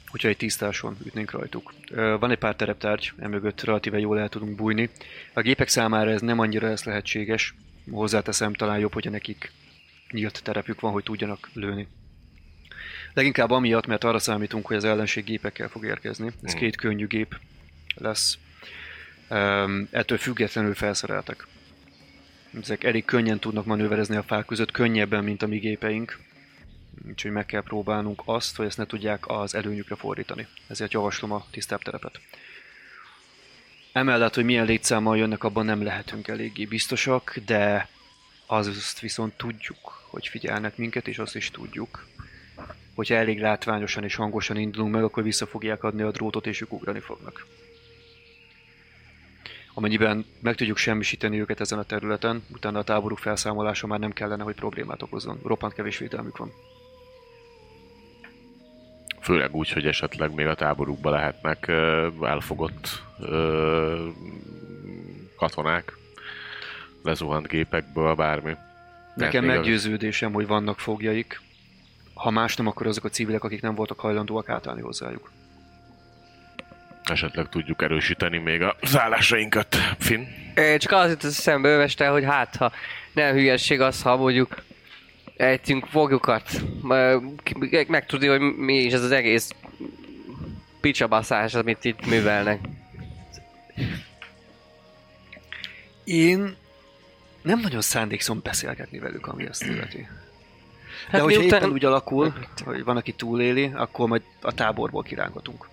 hogyha 0.07 0.28
egy 0.28 0.37
tisztáson 0.37 0.97
ütnénk 1.05 1.31
rajtuk. 1.31 1.72
Van 1.95 2.31
egy 2.31 2.39
pár 2.39 2.57
tereptárgy, 2.57 3.12
emögött 3.18 3.61
relatíve 3.61 3.99
jól 3.99 4.18
el 4.18 4.28
tudunk 4.28 4.57
bújni. 4.57 4.91
A 5.33 5.41
gépek 5.41 5.68
számára 5.68 6.11
ez 6.11 6.20
nem 6.20 6.39
annyira 6.39 6.68
lesz 6.68 6.85
lehetséges. 6.85 7.55
Hozzáteszem, 7.91 8.53
talán 8.53 8.78
jobb, 8.78 8.93
hogyha 8.93 9.11
nekik 9.11 9.53
nyílt 10.11 10.43
terepük 10.43 10.81
van, 10.81 10.93
hogy 10.93 11.03
tudjanak 11.03 11.51
lőni. 11.53 11.87
Leginkább 13.14 13.51
amiatt, 13.51 13.87
mert 13.87 14.05
arra 14.05 14.18
számítunk, 14.18 14.66
hogy 14.66 14.76
az 14.76 14.85
ellenség 14.85 15.24
gépekkel 15.24 15.68
fog 15.68 15.85
érkezni. 15.85 16.33
Ez 16.43 16.55
két 16.55 16.76
könnyű 16.76 17.07
gép 17.07 17.37
lesz. 17.95 18.39
Um, 19.31 19.89
ettől 19.91 20.18
függetlenül 20.18 20.74
felszereltek. 20.74 21.47
Ezek 22.59 22.84
elég 22.84 23.05
könnyen 23.05 23.38
tudnak 23.38 23.64
manőverezni 23.64 24.16
a 24.16 24.22
fák 24.22 24.46
között, 24.46 24.70
könnyebben, 24.70 25.24
mint 25.24 25.42
a 25.42 25.46
mi 25.46 25.59
gépeink. 25.59 26.18
Úgyhogy 27.08 27.30
meg 27.30 27.46
kell 27.46 27.62
próbálnunk 27.62 28.22
azt, 28.25 28.57
hogy 28.57 28.66
ezt 28.66 28.76
ne 28.76 28.87
tudják 28.87 29.29
az 29.29 29.54
előnyükre 29.54 29.95
fordítani. 29.95 30.46
Ezért 30.66 30.92
javaslom 30.92 31.33
a 31.33 31.46
tisztább 31.50 31.83
terepet. 31.83 32.20
Emellett, 33.92 34.34
hogy 34.34 34.45
milyen 34.45 34.66
létszámmal 34.66 35.16
jönnek, 35.16 35.45
abban 35.45 35.64
nem 35.64 35.83
lehetünk 35.83 36.29
eléggé 36.29 36.64
biztosak, 36.64 37.37
de 37.46 37.88
azt 38.46 39.00
viszont 39.00 39.37
tudjuk, 39.37 40.03
hogy 40.11 40.26
figyelnek 40.26 40.76
minket, 40.76 41.08
és 41.08 41.18
azt 41.18 41.37
is 41.37 41.50
tudjuk, 41.50 42.07
hogyha 42.95 43.14
elég 43.14 43.41
látványosan 43.41 44.04
és 44.04 44.14
hangosan 44.14 44.57
indulunk 44.57 44.92
meg, 44.92 45.03
akkor 45.03 45.22
vissza 45.22 45.46
fogják 45.46 45.83
adni 45.83 46.03
a 46.03 46.11
drótot, 46.11 46.46
és 46.46 46.61
ők 46.61 46.72
ugrani 46.72 47.00
fognak. 47.00 47.46
Amennyiben 49.75 50.25
meg 50.41 50.55
tudjuk 50.55 50.76
semmisíteni 50.76 51.41
őket 51.41 51.61
ezen 51.61 51.79
a 51.79 51.83
területen, 51.83 52.42
utána 52.53 52.79
a 52.79 52.84
táboruk 52.84 53.18
felszámolása 53.18 53.87
már 53.87 53.99
nem 53.99 54.13
kellene, 54.13 54.42
hogy 54.42 54.55
problémát 54.55 55.03
okozzon. 55.03 55.38
Roppant 55.45 55.72
kevés 55.72 55.99
védelmük 55.99 56.37
van. 56.37 56.53
Főleg 59.21 59.55
úgy, 59.55 59.71
hogy 59.71 59.87
esetleg 59.87 60.34
még 60.34 60.47
a 60.47 60.55
táborukba 60.55 61.11
lehetnek 61.11 61.68
elfogott 62.22 63.03
ö, 63.21 64.09
katonák, 65.37 65.97
lezuhant 67.03 67.49
gépekből, 67.49 68.14
bármi. 68.14 68.57
Nekem 69.14 69.45
meggyőződésem, 69.45 70.33
hogy 70.33 70.47
vannak 70.47 70.79
fogjaik. 70.79 71.41
Ha 72.14 72.30
más 72.30 72.57
nem, 72.57 72.67
akkor 72.67 72.87
azok 72.87 73.05
a 73.05 73.09
civilek, 73.09 73.45
akik 73.45 73.63
nem 73.63 73.75
voltak 73.75 74.01
hajlandóak 74.01 74.49
átállni 74.49 74.80
hozzájuk. 74.80 75.30
Esetleg 77.05 77.49
tudjuk 77.49 77.83
erősíteni 77.83 78.39
még 78.39 78.63
a 78.63 78.77
szállásainkat, 78.83 79.75
Finn. 79.99 80.25
Ö, 80.55 80.77
Csak 80.79 80.93
az 80.93 81.11
jut 81.11 81.25
eszembe 81.25 81.68
öveste, 81.68 82.09
hogy 82.09 82.25
hát 82.25 82.57
ha 82.57 82.72
nem 83.13 83.35
hülyesség 83.35 83.81
az, 83.81 84.03
ha 84.03 84.17
mondjuk 84.17 84.63
ejtünk 85.37 85.87
fogukat, 85.87 86.51
Ö, 86.89 87.17
ki- 87.43 87.85
megtudni, 87.89 88.27
hogy 88.27 88.41
mi 88.41 88.75
is 88.75 88.93
ez 88.93 89.03
az 89.03 89.11
egész 89.11 89.51
picsabaszás, 90.81 91.55
amit 91.55 91.85
itt 91.85 92.07
művelnek. 92.07 92.61
Én 96.05 96.57
nem 97.43 97.61
nagyon 97.61 97.81
szándékszom 97.81 98.41
beszélgetni 98.43 98.99
velük, 98.99 99.27
ami 99.27 99.47
azt 99.47 99.63
illeti. 99.64 99.99
De 99.99 100.09
Hát 101.11 101.21
hogyha 101.21 101.39
miután- 101.41 101.61
éppen 101.61 101.72
úgy 101.72 101.85
alakul, 101.85 102.33
hogy 102.64 102.85
van, 102.85 102.97
aki 102.97 103.13
túléli, 103.13 103.71
akkor 103.75 104.09
majd 104.09 104.22
a 104.41 104.53
táborból 104.55 105.03
kirángatunk. 105.03 105.68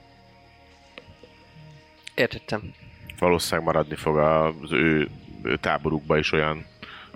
Értettem. 2.18 2.74
Valószínűleg 3.20 3.66
maradni 3.66 3.96
fog 3.96 4.18
az 4.18 4.72
ő, 4.72 5.10
ő 5.44 5.58
táborukba 5.58 6.18
is 6.18 6.32
olyan 6.32 6.66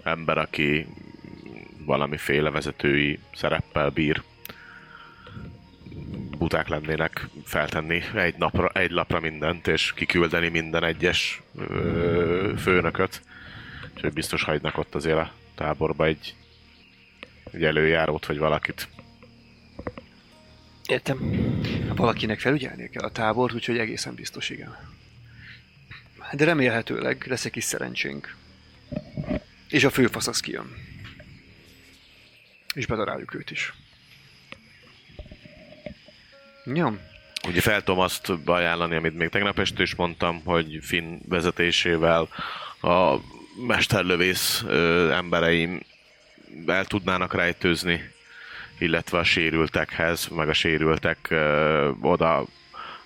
ember, 0.04 0.38
aki 0.38 0.88
valamiféle 1.86 2.50
vezetői 2.50 3.20
szereppel 3.34 3.90
bír. 3.90 4.22
Buták 6.38 6.68
lennének 6.68 7.28
feltenni 7.44 8.02
egy, 8.16 8.36
napra, 8.38 8.70
egy 8.70 8.92
lapra 8.92 9.20
mindent, 9.20 9.68
és 9.68 9.94
kiküldeni 9.94 10.48
minden 10.48 10.84
egyes 10.84 11.42
ö, 11.56 12.54
főnököt. 12.58 13.22
Úgyhogy 13.94 14.14
biztos 14.14 14.44
hagynak 14.44 14.78
ott 14.78 14.96
azért 14.96 15.18
a 15.18 15.32
táborba 15.56 16.06
egy, 16.06 16.36
egy 17.52 17.64
előjárót, 17.64 18.26
vagy 18.26 18.38
valakit. 18.38 18.88
Értem. 20.92 21.20
Valakinek 21.96 22.40
felügyelnie 22.40 22.90
kell 22.90 23.04
a 23.04 23.12
tábort, 23.12 23.54
úgyhogy 23.54 23.78
egészen 23.78 24.16
biztos 24.16 24.50
igen. 24.50 24.78
De 26.32 26.46
remélhetőleg 26.46 27.26
lesz 27.28 27.46
egy 27.46 27.52
kis 27.52 27.64
szerencsénk. 27.64 28.36
És 29.70 29.84
a 29.84 29.90
főfasz 29.90 30.28
az 30.28 30.40
kijön. 30.40 30.76
És 32.74 32.86
bedaráljuk 32.86 33.34
őt 33.34 33.52
is. 33.52 33.74
Jó. 36.66 36.98
Ugye 37.48 37.62
fel 37.62 37.84
tudom 37.84 38.00
azt 38.00 38.30
ajánlani, 38.46 38.96
amit 38.96 39.18
még 39.18 39.30
tegnap 39.30 39.60
este 39.60 39.82
is 39.82 39.96
mondtam, 39.96 40.42
hogy 40.44 40.80
Finn 40.82 41.20
vezetésével 41.28 42.30
a 42.82 43.18
mesterlövész 43.68 44.64
ö, 44.68 45.12
embereim 45.12 45.82
el 46.66 46.86
tudnának 46.86 47.34
rejtőzni, 47.34 48.12
illetve 48.82 49.18
a 49.18 49.24
sérültekhez, 49.24 50.28
meg 50.28 50.50
a 50.50 50.54
sérültek 50.54 51.18
ö, 51.30 51.90
oda 52.02 52.46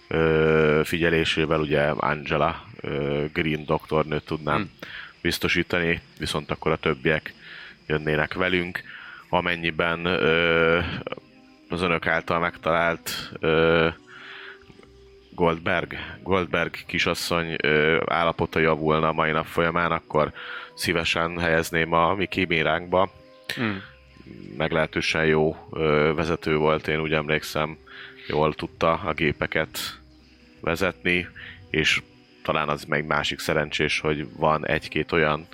ö, 0.08 0.82
figyelésével 0.84 1.60
ugye 1.60 1.82
Angela 1.82 2.64
ö, 2.82 3.24
Green 3.34 3.66
doktornőt 3.66 4.26
tudnám 4.26 4.56
Hmm. 4.56 4.70
biztosítani, 5.22 6.02
viszont 6.20 6.52
akkor 6.52 6.72
a 6.72 6.76
többiek 6.78 7.34
jönnének 7.88 8.34
velünk, 8.34 8.82
amennyiben 9.30 10.06
ö, 10.06 10.80
az 11.70 11.82
önök 11.82 12.08
által 12.08 12.40
megtalált 12.40 13.32
ö, 13.40 13.88
Goldberg, 15.32 15.96
Goldberg 16.24 16.76
kisasszony 16.88 17.56
ö, 17.64 18.02
állapota 18.06 18.60
javulna 18.60 19.08
a 19.08 19.14
mai 19.14 19.32
nap 19.32 19.46
folyamán, 19.46 19.92
akkor 19.92 20.32
szívesen 20.74 21.40
helyezném 21.40 21.94
a 21.94 22.14
mi 22.14 22.26
kíméránkba. 22.26 23.12
Hmm. 23.56 23.82
Meglehetősen 24.58 25.26
jó 25.26 25.56
vezető 26.16 26.58
volt, 26.58 26.88
én 26.88 27.02
úgy 27.02 27.14
emlékszem, 27.14 27.78
jól 28.28 28.54
tudta 28.54 28.94
a 28.94 29.14
gépeket 29.14 30.00
vezetni, 30.60 31.28
és 31.70 32.02
talán 32.44 32.70
az 32.70 32.84
meg 32.84 33.06
másik 33.06 33.40
szerencsés, 33.40 34.00
hogy 34.00 34.28
van 34.38 34.68
egy-két 34.68 35.12
olyan 35.12 35.48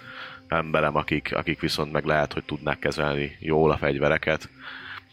emberem, 0.48 0.96
akik, 0.96 1.36
akik 1.36 1.60
viszont 1.60 1.92
meg 1.92 2.06
lehet, 2.06 2.34
hogy 2.34 2.44
tudnák 2.44 2.80
kezelni 2.80 3.38
jól 3.40 3.72
a 3.72 3.78
fegyvereket. 3.78 4.50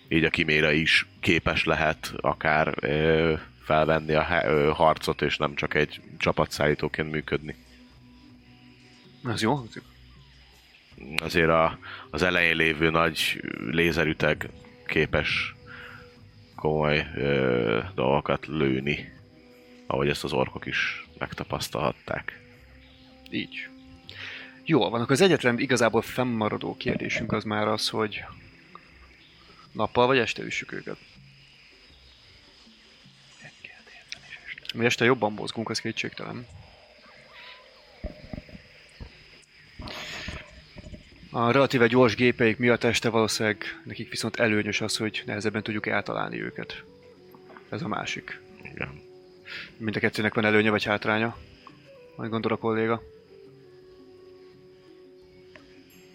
Így 0.09 0.24
a 0.24 0.30
kiméra 0.30 0.70
is 0.70 1.06
képes 1.20 1.64
lehet 1.64 2.12
akár 2.16 2.74
ö, 2.80 3.35
felvenni 3.62 4.14
a 4.14 4.26
ö, 4.44 4.70
harcot, 4.74 5.22
és 5.22 5.36
nem 5.36 5.55
csak 5.55 5.74
egy 5.74 6.01
csapatszállítóként 6.18 7.10
működni. 7.10 7.55
Az 9.22 9.43
jó. 9.43 9.66
Azért 11.16 11.48
a, 11.48 11.78
az 12.10 12.22
elején 12.22 12.56
lévő 12.56 12.90
nagy 12.90 13.42
lézerüteg 13.70 14.50
képes 14.86 15.54
komoly 16.54 17.06
ö, 17.16 17.80
dolgokat 17.94 18.46
lőni, 18.46 19.12
ahogy 19.86 20.08
ezt 20.08 20.24
az 20.24 20.32
orkok 20.32 20.66
is 20.66 21.06
megtapasztalhatták. 21.18 22.40
Így. 23.30 23.68
Jó, 24.64 24.90
van, 24.90 25.00
akkor 25.00 25.12
az 25.12 25.20
egyetlen 25.20 25.58
igazából 25.58 26.02
fennmaradó 26.02 26.76
kérdésünk 26.76 27.32
az 27.32 27.44
már 27.44 27.68
az, 27.68 27.88
hogy 27.88 28.24
nappal 29.72 30.06
vagy 30.06 30.18
este 30.18 30.42
üssük 30.42 30.72
őket. 30.72 30.96
Mi 34.74 34.84
este 34.84 35.04
jobban 35.04 35.32
mozgunk, 35.32 35.70
az 35.70 35.80
kétségtelen. 35.80 36.46
A 41.39 41.51
relatíve 41.51 41.86
gyors 41.86 42.15
gépeik 42.15 42.59
miatt 42.59 42.85
este 42.85 43.09
valószínűleg 43.09 43.81
nekik 43.85 44.10
viszont 44.10 44.36
előnyös 44.36 44.81
az, 44.81 44.97
hogy 44.97 45.23
nehezebben 45.27 45.62
tudjuk 45.62 45.86
eltalálni 45.86 46.43
őket. 46.43 46.85
Ez 47.69 47.82
a 47.82 47.89
másik. 47.89 48.40
Igen. 48.62 49.01
Mind 49.77 49.97
a 49.97 49.98
kettőnek 50.01 50.35
van 50.35 50.44
előnye 50.44 50.70
vagy 50.70 50.85
hátránya. 50.85 51.36
Majd 52.16 52.31
gondol 52.31 52.52
a 52.52 52.56
kolléga. 52.56 53.02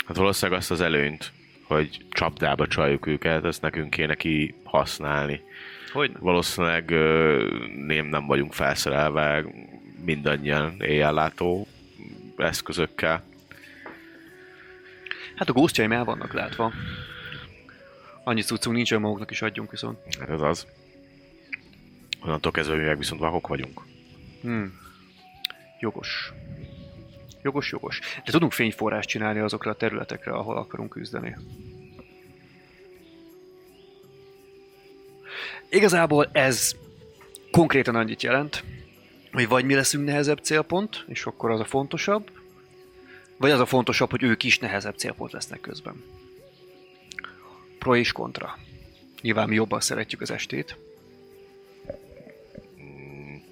Hát 0.06 0.18
valószínűleg 0.18 0.60
azt 0.60 0.72
az 0.72 0.82
előnyt, 0.82 1.32
hogy 1.64 2.06
csapdába 2.10 2.68
csaljuk 2.68 3.06
őket, 3.06 3.46
ezt 3.46 3.62
nekünk 3.62 3.90
kéne 3.90 4.16
ki 4.16 4.56
használni. 4.64 5.42
Hogy 5.92 6.12
Valószínűleg 6.20 6.90
nem, 7.86 8.06
nem 8.06 8.26
vagyunk 8.26 8.54
felszerelve 8.54 9.46
mindannyian 10.06 10.82
éjjellátó 10.82 11.68
eszközökkel. 12.38 13.32
Hát 15.44 15.56
a 15.56 15.60
ghostjaim 15.60 15.92
el 15.92 16.04
vannak 16.04 16.34
látva. 16.34 16.72
Annyi 18.24 18.42
cuccunk 18.42 18.76
nincs, 18.76 18.92
hogy 18.92 19.00
maguknak 19.00 19.32
is 19.32 19.42
adjunk 19.42 19.72
viszont. 19.72 19.98
Hát 20.20 20.30
ez 20.30 20.42
az. 20.42 20.68
Onnantól 22.22 22.52
kezdve 22.52 22.76
mi 22.76 22.84
meg 22.84 22.98
viszont 22.98 23.22
vakok 23.22 23.48
vagyunk. 23.48 23.82
Hmm. 24.42 24.80
Jogos. 25.80 26.34
Jogos, 27.42 27.72
jogos. 27.72 28.00
De 28.26 28.32
tudunk 28.32 28.52
fényforrást 28.52 29.10
csinálni 29.10 29.40
azokra 29.40 29.72
a 29.72 29.76
területekre, 29.76 30.32
ahol 30.32 30.58
akarunk 30.58 30.90
küzdeni. 30.90 31.36
Igazából 35.70 36.30
ez 36.32 36.76
konkrétan 37.52 37.96
annyit 37.96 38.24
jelent, 38.24 38.64
hogy 39.32 39.48
vagy 39.48 39.66
mi 39.66 39.76
leszünk 39.76 40.06
nehezebb 40.06 40.40
célpont, 40.40 41.06
és 41.08 41.26
akkor 41.26 41.52
az 41.52 41.60
a 41.60 41.66
fontosabb, 41.66 42.32
vagy 43.44 43.52
az 43.52 43.60
a 43.60 43.66
fontosabb, 43.66 44.10
hogy 44.10 44.24
ők 44.24 44.44
is 44.44 44.60
nehezebb 44.60 44.96
célpont 44.96 45.32
lesznek 45.32 45.62
közben. 45.62 46.04
Pro 47.80 47.96
és 47.96 48.12
kontra. 48.12 48.58
Nyilván 49.22 49.48
mi 49.48 49.56
jobban 49.56 49.80
szeretjük 49.80 50.22
az 50.22 50.32
estét, 50.32 50.78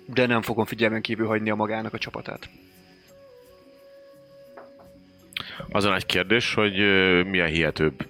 de 0.05 0.25
nem 0.25 0.41
fogom 0.41 0.65
figyelmen 0.65 1.01
kívül 1.01 1.27
hagyni 1.27 1.49
a 1.49 1.55
magának 1.55 1.93
a 1.93 1.97
csapatát. 1.97 2.49
Az 5.69 5.85
a 5.85 5.89
nagy 5.89 6.05
kérdés, 6.05 6.53
hogy 6.53 6.79
ö, 6.79 7.23
mi 7.23 7.39
a 7.39 7.45
hihetőbb 7.45 8.07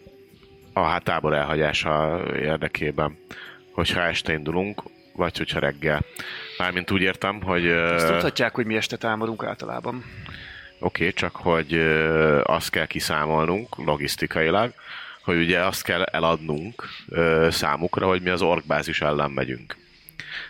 a 0.73 0.81
hát 0.81 1.03
tábor 1.03 1.33
elhagyása 1.33 2.23
érdekében, 2.35 3.17
hogyha 3.71 4.01
este 4.01 4.33
indulunk, 4.33 4.83
vagy 5.15 5.37
hogyha 5.37 5.59
reggel. 5.59 6.05
Mármint 6.57 6.91
úgy 6.91 7.01
értem, 7.01 7.41
hogy 7.41 7.67
oké, 7.67 8.05
tudhatják, 8.05 8.55
hogy 8.55 8.65
mi 8.65 8.75
este 8.75 8.97
támadunk 8.97 9.43
általában. 9.43 10.03
Okay, 10.81 11.13
csak 11.13 11.35
hogy 11.35 11.73
azt 12.43 12.69
kell 12.69 12.85
kiszámolnunk 12.85 13.77
logisztikailag, 13.77 14.73
hogy 15.23 15.37
ugye 15.37 15.59
azt 15.59 15.83
kell 15.83 16.03
eladnunk 16.03 16.83
számukra, 17.49 18.07
hogy 18.07 18.21
mi 18.21 18.29
az 18.29 18.41
orkbázis 18.41 19.01
ellen 19.01 19.31
megyünk. 19.31 19.75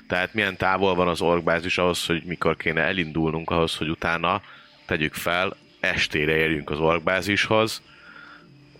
Tehát 0.07 0.33
milyen 0.33 0.57
távol 0.57 0.95
van 0.95 1.07
az 1.07 1.21
orkbázis 1.21 1.77
ahhoz, 1.77 2.05
hogy 2.05 2.23
mikor 2.25 2.57
kéne 2.57 2.81
elindulnunk 2.81 3.49
ahhoz, 3.49 3.75
hogy 3.75 3.89
utána 3.89 4.41
tegyük 4.85 5.13
fel, 5.13 5.55
estére 5.79 6.35
érjünk 6.35 6.69
az 6.69 6.79
orkbázishoz, 6.79 7.81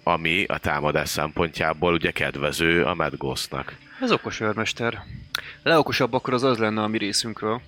ami 0.03 0.44
a 0.44 0.57
támadás 0.57 1.10
szempontjából 1.10 1.94
ugye 1.94 2.11
kedvező 2.11 2.84
a 2.84 2.94
Mad. 2.94 3.18
Ez 4.02 4.11
okos 4.11 4.40
őrmester. 4.40 4.94
A 5.64 5.69
legokosabb 5.69 6.14
akkor 6.14 6.34
az 6.34 6.44
az 6.44 6.57
lenne 6.57 6.82
a 6.82 6.88
mi 6.88 6.98
részünkről, 6.98 7.61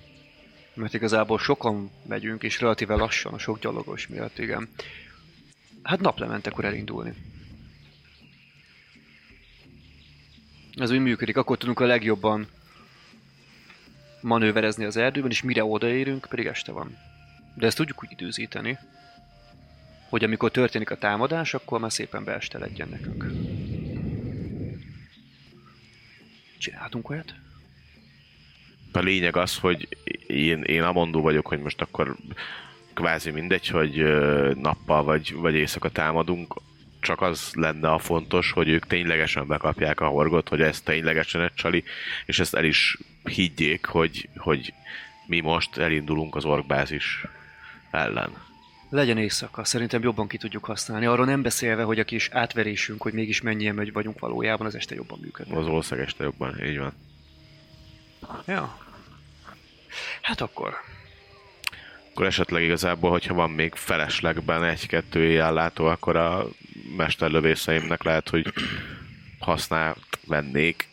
mert 0.74 0.94
igazából 0.94 1.38
sokan 1.38 1.90
megyünk, 2.06 2.42
és 2.42 2.60
relatíve 2.60 2.94
lassan 2.94 3.32
a 3.32 3.38
sok 3.38 3.58
gyalogos 3.58 4.06
miatt, 4.06 4.38
igen. 4.38 4.68
Hát 5.82 6.00
naplementekor 6.00 6.64
elindulni. 6.64 7.14
Ez 10.74 10.90
úgy 10.90 10.98
működik, 10.98 11.36
akkor 11.36 11.56
tudunk 11.56 11.80
a 11.80 11.84
legjobban 11.84 12.48
manőverezni 14.20 14.84
az 14.84 14.96
erdőben, 14.96 15.30
és 15.30 15.42
mire 15.42 15.64
odaérünk, 15.64 16.26
pedig 16.28 16.46
este 16.46 16.72
van. 16.72 16.96
De 17.54 17.66
ezt 17.66 17.76
tudjuk 17.76 18.02
úgy 18.02 18.12
időzíteni, 18.12 18.78
hogy 20.08 20.24
amikor 20.24 20.50
történik 20.50 20.90
a 20.90 20.98
támadás, 20.98 21.54
akkor 21.54 21.80
már 21.80 21.92
szépen 21.92 22.24
beeste 22.24 22.58
legyen 22.58 22.88
nekünk. 22.88 23.24
Csináltunk 26.58 27.10
olyat? 27.10 27.34
A 28.96 29.00
lényeg 29.00 29.36
az, 29.36 29.58
hogy 29.58 29.88
én, 30.26 30.62
én 30.62 30.82
amondó 30.82 31.20
vagyok, 31.20 31.46
hogy 31.46 31.58
most 31.58 31.80
akkor 31.80 32.16
kvázi 32.94 33.30
mindegy, 33.30 33.68
hogy 33.68 34.04
nappal 34.54 35.02
vagy, 35.02 35.34
vagy 35.34 35.54
éjszaka 35.54 35.88
támadunk, 35.88 36.54
csak 37.00 37.20
az 37.20 37.50
lenne 37.54 37.90
a 37.90 37.98
fontos, 37.98 38.50
hogy 38.50 38.68
ők 38.68 38.86
ténylegesen 38.86 39.46
bekapják 39.46 40.00
a 40.00 40.06
horgot, 40.06 40.48
hogy 40.48 40.60
ez 40.60 40.80
ténylegesen 40.80 41.40
egy 41.40 41.54
csali, 41.54 41.84
és 42.26 42.38
ezt 42.38 42.54
el 42.54 42.64
is 42.64 42.98
higgyék, 43.24 43.86
hogy, 43.86 44.28
hogy 44.36 44.74
mi 45.26 45.40
most 45.40 45.76
elindulunk 45.76 46.36
az 46.36 46.44
orkbázis 46.44 47.24
ellen. 47.90 48.30
Legyen 48.88 49.18
éjszaka, 49.18 49.64
szerintem 49.64 50.02
jobban 50.02 50.28
ki 50.28 50.36
tudjuk 50.36 50.64
használni. 50.64 51.06
Arról 51.06 51.26
nem 51.26 51.42
beszélve, 51.42 51.82
hogy 51.82 51.98
a 51.98 52.04
kis 52.04 52.28
átverésünk, 52.32 53.02
hogy 53.02 53.12
mégis 53.12 53.40
mennyien 53.40 53.74
megy 53.74 53.92
vagyunk 53.92 54.18
valójában, 54.18 54.66
az 54.66 54.74
este 54.74 54.94
jobban 54.94 55.18
működne. 55.22 55.56
Az 55.56 55.66
ország 55.66 55.98
este 55.98 56.24
jobban, 56.24 56.64
így 56.64 56.78
van. 56.78 56.92
Ja. 58.46 58.83
Hát 60.24 60.40
akkor. 60.40 60.74
Akkor 62.10 62.26
esetleg 62.26 62.62
igazából, 62.62 63.10
hogyha 63.10 63.34
van 63.34 63.50
még 63.50 63.74
feleslegben 63.74 64.64
egy-kettő 64.64 65.24
éjjellátó, 65.24 65.86
akkor 65.86 66.16
a 66.16 66.46
mesterlövészeimnek 66.96 68.02
lehet, 68.02 68.28
hogy 68.28 68.52
használt 69.38 70.18
vennék. 70.26 70.88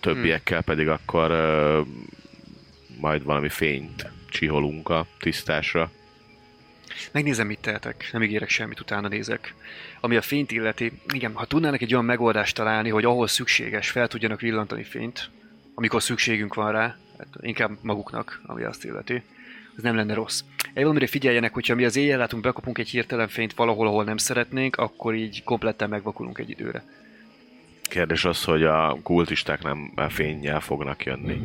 Többiekkel 0.00 0.62
pedig 0.62 0.88
akkor 0.88 1.30
ö, 1.30 1.80
majd 3.00 3.22
valami 3.22 3.48
fényt 3.48 4.10
csiholunk 4.28 4.88
a 4.88 5.06
tisztásra. 5.18 5.90
Megnézem, 7.12 7.46
mit 7.46 7.60
tehetek. 7.60 8.08
Nem 8.12 8.22
ígérek 8.22 8.48
semmit, 8.48 8.80
utána 8.80 9.08
nézek. 9.08 9.54
Ami 10.00 10.16
a 10.16 10.22
fényt 10.22 10.50
illeti, 10.50 10.92
igen, 11.12 11.34
ha 11.34 11.44
tudnának 11.44 11.80
egy 11.80 11.92
olyan 11.92 12.04
megoldást 12.04 12.54
találni, 12.54 12.88
hogy 12.88 13.04
ahol 13.04 13.26
szükséges, 13.26 13.90
fel 13.90 14.08
tudjanak 14.08 14.40
villantani 14.40 14.84
fényt, 14.84 15.30
amikor 15.74 16.02
szükségünk 16.02 16.54
van 16.54 16.72
rá, 16.72 16.96
hát 17.20 17.44
inkább 17.44 17.70
maguknak, 17.82 18.40
ami 18.46 18.62
azt 18.62 18.84
illeti, 18.84 19.22
ez 19.76 19.82
nem 19.82 19.94
lenne 19.94 20.14
rossz. 20.14 20.42
Egy 20.72 20.82
valamire 20.82 21.06
figyeljenek, 21.06 21.54
hogyha 21.54 21.74
mi 21.74 21.84
az 21.84 21.96
éjjel 21.96 22.18
látunk, 22.18 22.42
bekapunk 22.42 22.78
egy 22.78 22.88
hirtelen 22.88 23.28
fényt 23.28 23.54
valahol, 23.54 23.86
ahol 23.86 24.04
nem 24.04 24.16
szeretnénk, 24.16 24.76
akkor 24.76 25.14
így 25.14 25.44
kompletten 25.44 25.88
megvakulunk 25.88 26.38
egy 26.38 26.50
időre. 26.50 26.84
Kérdés 27.82 28.24
az, 28.24 28.44
hogy 28.44 28.62
a 28.62 28.98
kultisták 29.02 29.62
nem 29.62 29.92
fényjel 30.08 30.60
fognak 30.60 31.04
jönni. 31.04 31.40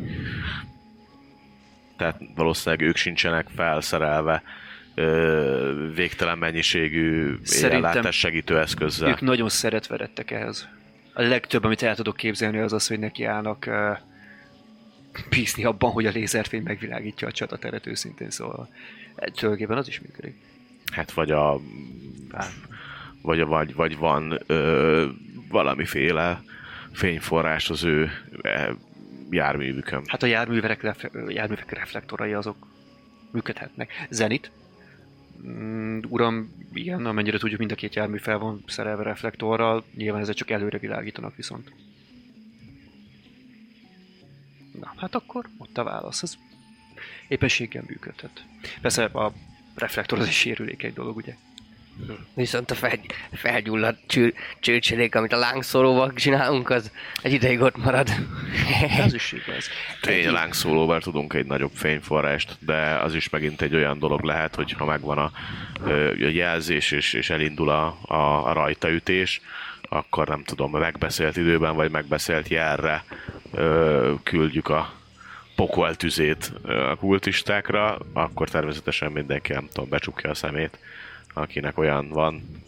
Tehát 1.96 2.20
valószínűleg 2.34 2.86
ők 2.86 2.96
sincsenek 2.96 3.46
felszerelve 3.56 4.42
ö, 4.94 5.90
végtelen 5.94 6.38
mennyiségű 6.38 7.38
éjjellátás 7.52 8.18
segítő 8.18 8.58
eszközzel. 8.58 9.08
Ők 9.08 9.20
nagyon 9.20 9.48
szeretveredtek 9.48 10.30
ehhez. 10.30 10.68
A 11.12 11.22
legtöbb, 11.22 11.64
amit 11.64 11.82
el 11.82 11.94
tudok 11.94 12.16
képzelni, 12.16 12.58
az 12.58 12.72
az, 12.72 12.86
hogy 12.86 12.98
nekiállnak 12.98 13.64
uh, 13.68 13.98
bízni 15.28 15.64
abban, 15.64 15.90
hogy 15.90 16.06
a 16.06 16.10
lézerfény 16.10 16.62
megvilágítja 16.62 17.28
a 17.28 17.32
csatateret 17.32 17.86
őszintén, 17.86 18.30
szóval 18.30 18.68
tulajdonképpen 19.16 19.76
az 19.76 19.88
is 19.88 20.00
működik. 20.00 20.34
Hát 20.92 21.12
vagy 21.12 21.30
a... 21.30 21.60
Vagy, 23.22 23.44
vagy, 23.44 23.74
vagy 23.74 23.96
van 23.96 24.40
ö, 24.46 25.08
valamiféle 25.48 26.42
fényforrás 26.92 27.70
az 27.70 27.84
ő 27.84 28.10
e, 28.42 28.74
járművükön. 29.30 30.02
Hát 30.06 30.22
a 30.22 30.26
járművek, 30.26 30.82
ref- 30.82 31.10
járművek 31.28 31.72
reflektorai 31.72 32.32
azok 32.32 32.56
működhetnek. 33.30 34.06
Zenit? 34.10 34.50
Mm, 35.46 35.98
uram, 36.08 36.52
igen, 36.72 37.06
amennyire 37.06 37.38
tudjuk, 37.38 37.58
mind 37.58 37.72
a 37.72 37.74
két 37.74 37.94
jármű 37.94 38.18
fel 38.18 38.38
van 38.38 38.62
szerelve 38.66 39.02
reflektorral, 39.02 39.84
nyilván 39.96 40.20
ezek 40.20 40.34
csak 40.34 40.50
előre 40.50 40.78
világítanak 40.78 41.36
viszont. 41.36 41.72
Na, 44.80 44.94
hát 44.96 45.14
akkor 45.14 45.48
ott 45.58 45.78
a 45.78 45.84
válasz. 45.84 46.22
Ez 46.22 46.34
éppenséggel 47.28 47.84
működhet. 47.86 48.44
Persze 48.80 49.04
a 49.04 49.32
reflektor 49.74 50.18
az 50.18 50.26
egy 50.26 50.32
sérülékeny 50.32 50.92
dolog, 50.92 51.16
ugye? 51.16 51.34
Viszont 52.34 52.70
a 52.70 52.74
fel, 52.74 52.98
felgyulladt 53.32 53.98
cső, 54.06 54.34
csőcselék, 54.60 55.14
amit 55.14 55.32
a 55.32 55.36
lángszóróval 55.36 56.12
csinálunk, 56.12 56.70
az 56.70 56.90
egy 57.22 57.32
ideig 57.32 57.60
ott 57.60 57.76
marad. 57.76 58.08
Ez 58.98 59.14
is 59.14 59.32
igaz. 59.32 59.68
Tény, 60.00 60.26
a 60.26 60.32
lángszólóval 60.32 61.00
tudunk 61.00 61.32
egy 61.32 61.46
nagyobb 61.46 61.72
fényforrást, 61.74 62.56
de 62.60 62.76
az 62.76 63.14
is 63.14 63.28
megint 63.28 63.62
egy 63.62 63.74
olyan 63.74 63.98
dolog 63.98 64.22
lehet, 64.22 64.54
hogy 64.54 64.72
ha 64.72 64.84
megvan 64.84 65.18
a, 65.18 65.30
a 65.84 65.90
jelzés 66.16 66.90
és, 66.90 67.12
és 67.12 67.30
elindul 67.30 67.70
a, 67.70 67.98
a, 68.02 68.46
a 68.46 68.52
rajtaütés, 68.52 69.40
akkor 69.88 70.28
nem 70.28 70.42
tudom, 70.44 70.70
megbeszélt 70.70 71.36
időben 71.36 71.74
vagy 71.74 71.90
megbeszélt 71.90 72.48
jelre 72.48 73.04
ö, 73.52 74.14
küldjük 74.22 74.68
a 74.68 74.92
pokoltüzét 75.56 76.52
a 76.64 76.96
kultistákra, 76.96 77.98
akkor 78.12 78.48
természetesen 78.48 79.12
mindenki, 79.12 79.52
nem 79.52 79.68
tudom, 79.72 79.88
becsukja 79.88 80.30
a 80.30 80.34
szemét, 80.34 80.78
akinek 81.34 81.78
olyan 81.78 82.08
van. 82.08 82.64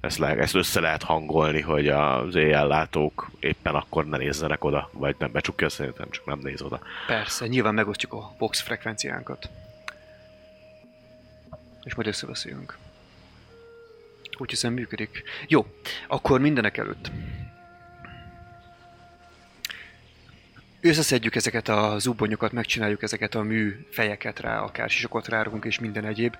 Ezt, 0.00 0.18
le, 0.18 0.36
ezt 0.36 0.54
össze 0.54 0.80
lehet 0.80 1.02
hangolni, 1.02 1.60
hogy 1.60 1.88
az 1.88 2.34
éjjellátók 2.34 3.30
éppen 3.40 3.74
akkor 3.74 4.06
ne 4.06 4.16
nézzenek 4.16 4.64
oda, 4.64 4.90
vagy 4.92 5.16
nem 5.18 5.32
becsukja 5.32 5.66
a 5.66 5.70
szemét, 5.70 5.98
nem 5.98 6.10
csak 6.10 6.26
nem 6.26 6.38
néz 6.42 6.62
oda. 6.62 6.80
Persze, 7.06 7.46
nyilván 7.46 7.74
megosztjuk 7.74 8.12
a 8.12 8.32
box 8.38 8.60
frekvenciánkat. 8.60 9.48
És 11.82 11.94
majd 11.94 12.08
összebeszélünk. 12.08 12.76
Úgy 14.42 14.50
hiszem 14.50 14.72
működik. 14.72 15.22
Jó, 15.48 15.66
akkor 16.08 16.40
mindenek 16.40 16.76
előtt. 16.76 17.10
Összeszedjük 20.80 21.34
ezeket 21.34 21.68
a 21.68 21.98
zubbonyokat, 21.98 22.52
megcsináljuk 22.52 23.02
ezeket 23.02 23.34
a 23.34 23.42
mű 23.42 23.86
fejeket 23.90 24.40
rá, 24.40 24.60
akár 24.60 24.90
sisakot 24.90 25.28
rárunk 25.28 25.64
és 25.64 25.78
minden 25.78 26.04
egyéb. 26.04 26.36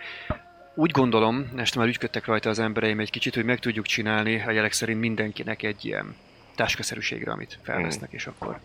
Úgy 0.74 0.90
gondolom, 0.90 1.50
este 1.56 1.78
már 1.78 1.88
ügyködtek 1.88 2.24
rajta 2.24 2.48
az 2.48 2.58
embereim 2.58 3.00
egy 3.00 3.10
kicsit, 3.10 3.34
hogy 3.34 3.44
meg 3.44 3.58
tudjuk 3.58 3.86
csinálni 3.86 4.42
a 4.46 4.50
jelek 4.50 4.72
szerint 4.72 5.00
mindenkinek 5.00 5.62
egy 5.62 5.84
ilyen 5.84 6.16
táskaszerűségre, 6.54 7.32
amit 7.32 7.58
felvesznek, 7.62 8.12
és 8.12 8.26
akkor 8.26 8.60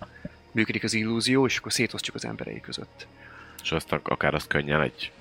működik 0.51 0.83
az 0.83 0.93
illúzió, 0.93 1.45
és 1.45 1.57
akkor 1.57 1.73
szétosztjuk 1.73 2.15
az 2.15 2.25
emberei 2.25 2.61
között. 2.61 3.07
És 3.63 3.71
azt 3.71 3.91
ak- 3.91 4.07
akár 4.07 4.33
azt 4.33 4.47
könnyen 4.47 4.81
egy 4.81 5.11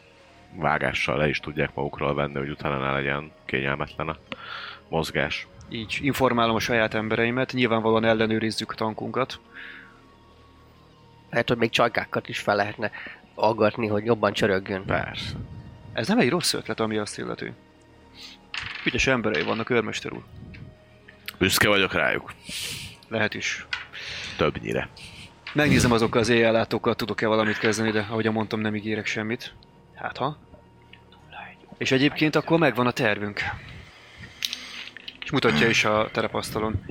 vágással 0.56 1.16
le 1.16 1.28
is 1.28 1.40
tudják 1.40 1.74
magukról 1.74 2.14
venni, 2.14 2.38
hogy 2.38 2.50
utána 2.50 2.78
ne 2.78 2.92
legyen 2.92 3.32
kényelmetlen 3.44 4.08
a 4.08 4.18
mozgás. 4.88 5.46
Így 5.68 5.98
informálom 6.02 6.54
a 6.54 6.60
saját 6.60 6.94
embereimet, 6.94 7.52
nyilvánvalóan 7.52 8.04
ellenőrizzük 8.04 8.70
a 8.70 8.74
tankunkat. 8.74 9.40
Lehet, 11.30 11.48
hogy 11.48 11.56
még 11.56 11.70
csajkákat 11.70 12.28
is 12.28 12.38
fel 12.38 12.56
lehetne 12.56 12.90
aggatni, 13.34 13.86
hogy 13.86 14.04
jobban 14.04 14.32
csörögjön. 14.32 14.84
Persze. 14.84 15.34
Ez 15.92 16.08
nem 16.08 16.18
egy 16.18 16.28
rossz 16.28 16.52
ötlet, 16.52 16.80
ami 16.80 16.96
azt 16.96 17.18
illeti. 17.18 17.52
Ügyes 18.84 19.06
emberei 19.06 19.42
vannak, 19.42 19.70
őrmester 19.70 20.12
úr. 20.12 20.24
Büszke 21.38 21.68
vagyok 21.68 21.92
rájuk. 21.92 22.32
Lehet 23.08 23.34
is. 23.34 23.66
Többnyire. 24.36 24.88
Megnézem 25.52 25.92
azokkal 25.92 26.20
az 26.20 26.28
éjjellátókkal, 26.28 26.94
tudok-e 26.94 27.26
valamit 27.26 27.58
kezdeni, 27.58 27.90
de 27.90 28.06
ahogy 28.10 28.32
mondtam, 28.32 28.60
nem 28.60 28.74
ígérek 28.74 29.06
semmit. 29.06 29.54
Hát 29.94 30.16
ha? 30.16 30.38
És 31.76 31.90
egyébként 31.90 32.36
akkor 32.36 32.58
megvan 32.58 32.86
a 32.86 32.90
tervünk. 32.90 33.40
És 35.24 35.30
mutatja 35.30 35.68
is 35.68 35.84
a 35.84 36.08
terepasztalon. 36.12 36.84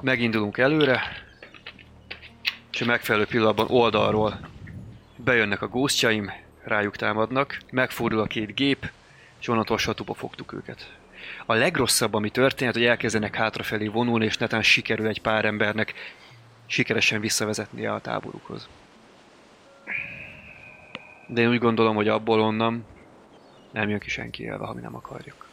Megindulunk 0.00 0.58
előre, 0.58 1.02
és 2.72 2.80
a 2.80 2.84
megfelelő 2.84 3.26
pillanatban 3.26 3.66
oldalról 3.70 4.40
bejönnek 5.16 5.62
a 5.62 5.68
góztjaim, 5.68 6.32
rájuk 6.62 6.96
támadnak, 6.96 7.58
megfordul 7.70 8.20
a 8.20 8.26
két 8.26 8.54
gép, 8.54 8.90
és 9.40 9.48
onnantól 9.48 9.78
satuba 9.78 10.14
fogtuk 10.14 10.52
őket. 10.52 10.96
A 11.46 11.54
legrosszabb, 11.54 12.14
ami 12.14 12.30
történt, 12.30 12.72
hogy 12.72 12.84
elkezdenek 12.84 13.34
hátrafelé 13.34 13.86
vonulni, 13.86 14.24
és 14.24 14.36
netán 14.36 14.62
sikerül 14.62 15.06
egy 15.06 15.20
pár 15.20 15.44
embernek 15.44 15.94
sikeresen 16.66 17.20
visszavezetni 17.20 17.86
a 17.86 17.98
táborukhoz. 18.02 18.68
De 21.26 21.40
én 21.40 21.48
úgy 21.48 21.58
gondolom, 21.58 21.94
hogy 21.94 22.08
abból 22.08 22.40
onnan 22.40 22.84
nem 23.72 23.88
jön 23.88 23.98
ki 23.98 24.10
senki 24.10 24.42
élve, 24.42 24.66
ha 24.66 24.74
mi 24.74 24.80
nem 24.80 24.94
akarjuk. 24.94 25.46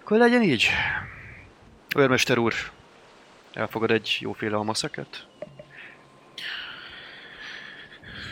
Akkor 0.00 0.18
legyen 0.18 0.42
így. 0.42 0.68
Őrmester 1.96 2.38
úr, 2.38 2.54
elfogad 3.52 3.90
egy 3.90 4.16
jóféle 4.20 4.56
amaszeket? 4.56 5.26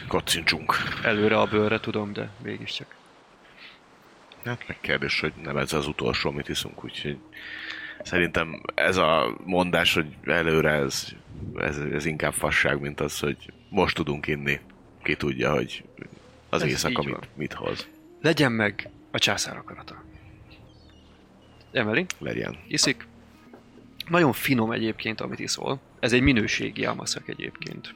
Kocincsunk. 0.09 0.75
Előre 1.05 1.39
a 1.41 1.47
bőrre 1.47 1.81
tudom, 1.81 2.13
de 2.13 2.31
mégiscsak. 2.43 2.95
Hát 4.45 4.67
meg 4.67 4.81
kérdés, 4.81 5.21
hogy 5.21 5.33
nem 5.43 5.57
ez 5.57 5.73
az 5.73 5.87
utolsó, 5.87 6.31
amit 6.31 6.49
iszunk, 6.49 6.85
úgyhogy 6.85 7.19
szerintem 8.03 8.63
ez 8.75 8.97
a 8.97 9.37
mondás, 9.45 9.95
hogy 9.95 10.07
előre 10.25 10.71
ez, 10.71 11.09
ez, 11.57 11.79
ez 11.79 12.05
inkább 12.05 12.33
fasság, 12.33 12.81
mint 12.81 13.01
az, 13.01 13.19
hogy 13.19 13.53
most 13.69 13.95
tudunk 13.97 14.27
inni. 14.27 14.61
Ki 15.03 15.17
tudja, 15.17 15.53
hogy 15.53 15.85
az 16.53 16.63
Ez 16.63 16.69
éjszaka 16.69 17.03
mit, 17.03 17.29
mit 17.35 17.53
hoz. 17.53 17.89
Legyen 18.23 18.53
meg 18.53 18.91
a 19.11 19.19
császár 19.19 19.57
akarata. 19.57 20.03
Emeli, 21.73 22.07
Legyen. 22.19 22.59
iszik. 22.69 23.07
Nagyon 24.09 24.33
finom 24.33 24.73
egyébként, 24.73 25.21
amit 25.21 25.39
iszol. 25.39 25.81
Ez 26.01 26.13
egy 26.13 26.21
minőségi 26.21 26.85
amaszak 26.85 27.29
egyébként. 27.29 27.95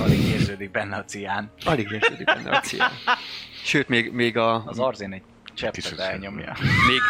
Alig 0.00 0.20
érződik 0.20 0.70
benne 0.70 0.96
a 0.96 1.04
cián. 1.04 1.50
Alig 1.64 1.90
érződik 1.90 2.24
benne 2.24 2.50
a 2.50 2.60
cián. 2.60 2.92
Sőt, 3.64 3.88
még, 3.88 4.12
még 4.12 4.36
a, 4.36 4.64
Az 4.64 4.78
arzén 4.78 5.12
egy 5.12 5.22
cseppet 5.54 5.98
elnyomja. 5.98 6.56
Még 6.88 7.00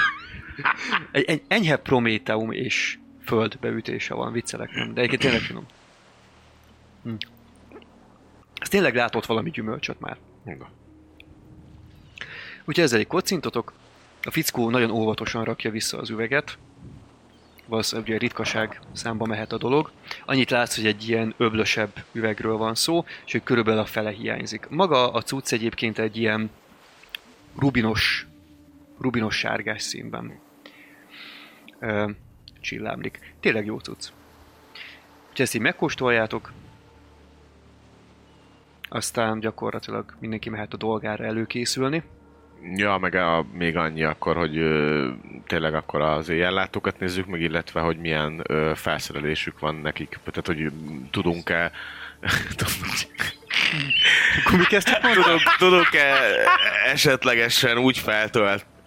egy, 1.13 1.25
egy 1.25 1.43
enyhe 1.49 1.77
prométeum 1.77 2.53
és 2.53 2.99
föld 3.25 3.59
beütése 3.59 4.15
van, 4.15 4.33
viccelek 4.33 4.71
nem, 4.71 4.95
de 4.95 5.01
egyébként 5.01 5.23
tényleg 5.23 5.41
finom. 5.41 5.67
Hm. 7.03 7.15
Ez 8.55 8.69
tényleg 8.69 8.95
látott 8.95 9.27
valami 9.27 9.51
gyümölcsöt 9.51 10.01
már. 10.01 10.17
Úgyhogy 12.65 12.85
ezzel 12.85 12.99
egy 12.99 13.07
kocintotok. 13.07 13.73
A 14.23 14.31
fickó 14.31 14.71
nagyon 14.71 14.91
óvatosan 14.91 15.45
rakja 15.45 15.71
vissza 15.71 15.99
az 15.99 16.11
üveget. 16.11 16.59
Valószínűleg 17.67 18.11
ugye 18.11 18.19
ritkaság 18.19 18.81
számba 18.93 19.27
mehet 19.27 19.53
a 19.53 19.59
dolog. 19.59 19.91
Annyit 20.25 20.51
látsz, 20.51 20.77
hogy 20.77 20.87
egy 20.87 21.09
ilyen 21.09 21.35
öblösebb 21.37 22.05
üvegről 22.13 22.57
van 22.57 22.75
szó, 22.75 23.05
és 23.27 23.33
hogy 23.33 23.43
körülbelül 23.43 23.81
a 23.81 23.85
fele 23.85 24.11
hiányzik. 24.11 24.69
Maga 24.69 25.13
a 25.13 25.23
cucc 25.23 25.53
egyébként 25.53 25.99
egy 25.99 26.17
ilyen 26.17 26.51
rubinos, 27.59 28.27
rubinos 29.01 29.37
sárgás 29.37 29.83
színben 29.83 30.41
csillámlik. 32.61 33.35
Tényleg 33.41 33.65
jó 33.65 33.79
cucc. 33.79 34.09
Úgyhogy 35.29 35.45
ezt 35.45 35.55
így 35.55 35.61
megkóstoljátok, 35.61 36.53
aztán 38.89 39.41
gyakorlatilag 39.41 40.05
mindenki 40.21 40.51
mehet 40.51 40.73
a 40.73 40.77
dolgára 40.77 41.25
előkészülni. 41.25 42.03
Ja, 42.77 42.99
meg 42.99 43.15
a, 43.15 43.47
még 43.53 43.77
annyi 43.77 44.03
akkor, 44.03 44.37
hogy 44.37 44.57
ö, 44.57 45.11
tényleg 45.47 45.75
akkor 45.75 46.01
az 46.01 46.29
éjjellátókat 46.29 46.99
nézzük 46.99 47.27
meg, 47.27 47.41
illetve 47.41 47.81
hogy 47.81 47.99
milyen 47.99 48.41
ö, 48.49 48.73
felszerelésük 48.75 49.59
van 49.59 49.75
nekik. 49.75 50.19
Tehát, 50.25 50.47
hogy 50.47 50.73
tudunk-e 51.11 51.73
Akkor 54.45 54.59
mi 54.59 54.65
kezdtük 54.65 54.97
tudunk, 55.01 55.41
tudunk-e 55.59 56.17
esetlegesen 56.85 57.79
úgy 57.79 57.99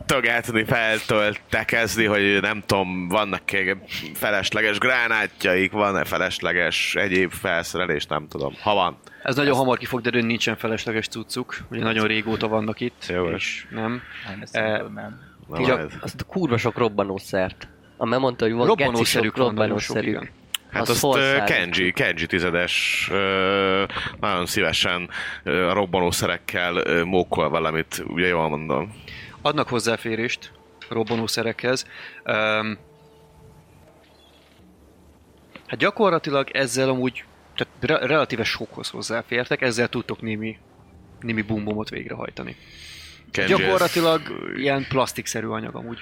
feltöltögetni, 0.07 0.63
feltöltekezni, 0.63 2.05
hogy 2.05 2.38
nem 2.41 2.63
tudom, 2.65 3.07
vannak 3.07 3.41
felesleges 4.13 4.77
gránátjaik, 4.77 5.71
van-e 5.71 6.03
felesleges 6.03 6.95
egyéb 6.95 7.31
felszerelés, 7.31 8.05
nem 8.05 8.27
tudom. 8.27 8.53
Ha 8.61 8.73
van, 8.73 8.97
Ez 9.23 9.35
nagyon 9.35 9.55
hamar 9.55 9.77
ki 9.77 9.85
fog 9.85 10.01
derülni, 10.01 10.27
nincsen 10.27 10.57
felesleges 10.57 11.07
cuccuk. 11.07 11.57
Ugye 11.71 11.84
nagyon 11.84 12.07
régóta 12.07 12.47
vannak 12.47 12.79
itt, 12.79 13.05
Jó, 13.09 13.29
és 13.29 13.65
nem. 13.69 14.01
Nem, 14.27 14.39
ez 14.41 14.49
Eh, 14.53 14.63
szerintem 14.63 14.93
nem. 14.93 15.65
Csak 15.65 15.91
azt 16.01 16.21
a 16.21 16.23
kurva 16.23 16.57
sok 16.57 16.77
robbanószert. 16.77 17.67
Amely 17.97 18.19
mondta, 18.19 18.45
hogy 18.45 18.53
van 18.53 18.67
robbanószerük. 18.67 19.38
igen. 20.05 20.29
Hát 20.71 20.81
Az 20.81 21.03
azt 21.03 21.43
Kenji, 21.45 21.91
Kenji 21.91 22.25
tizedes 22.25 23.07
nagyon 24.19 24.45
szívesen 24.45 25.09
a 25.43 25.73
robbanószerekkel 25.73 27.03
mókol 27.03 27.49
valamit, 27.49 28.03
ugye 28.07 28.27
jól 28.27 28.49
mondom. 28.49 28.93
Adnak 29.47 29.69
hozzáférést 29.69 30.51
robbanószerekhez. 30.89 31.87
Um, 32.25 32.77
hát 35.67 35.79
gyakorlatilag 35.79 36.49
ezzel 36.49 36.89
amúgy 36.89 37.23
tehát 37.55 37.73
re- 37.79 38.07
relatíve 38.07 38.43
sokhoz 38.43 38.89
hozzáfértek, 38.89 39.61
ezzel 39.61 39.87
tudtok 39.87 40.21
némi, 40.21 40.57
némi 41.19 41.41
bumbumot 41.41 41.89
végrehajtani. 41.89 42.55
Kenji 43.31 43.55
Gyakorlatilag 43.55 44.21
ezt, 44.21 44.57
ilyen 44.57 44.85
plastikszerű 44.89 45.47
anyag 45.47 45.75
amúgy. 45.75 45.99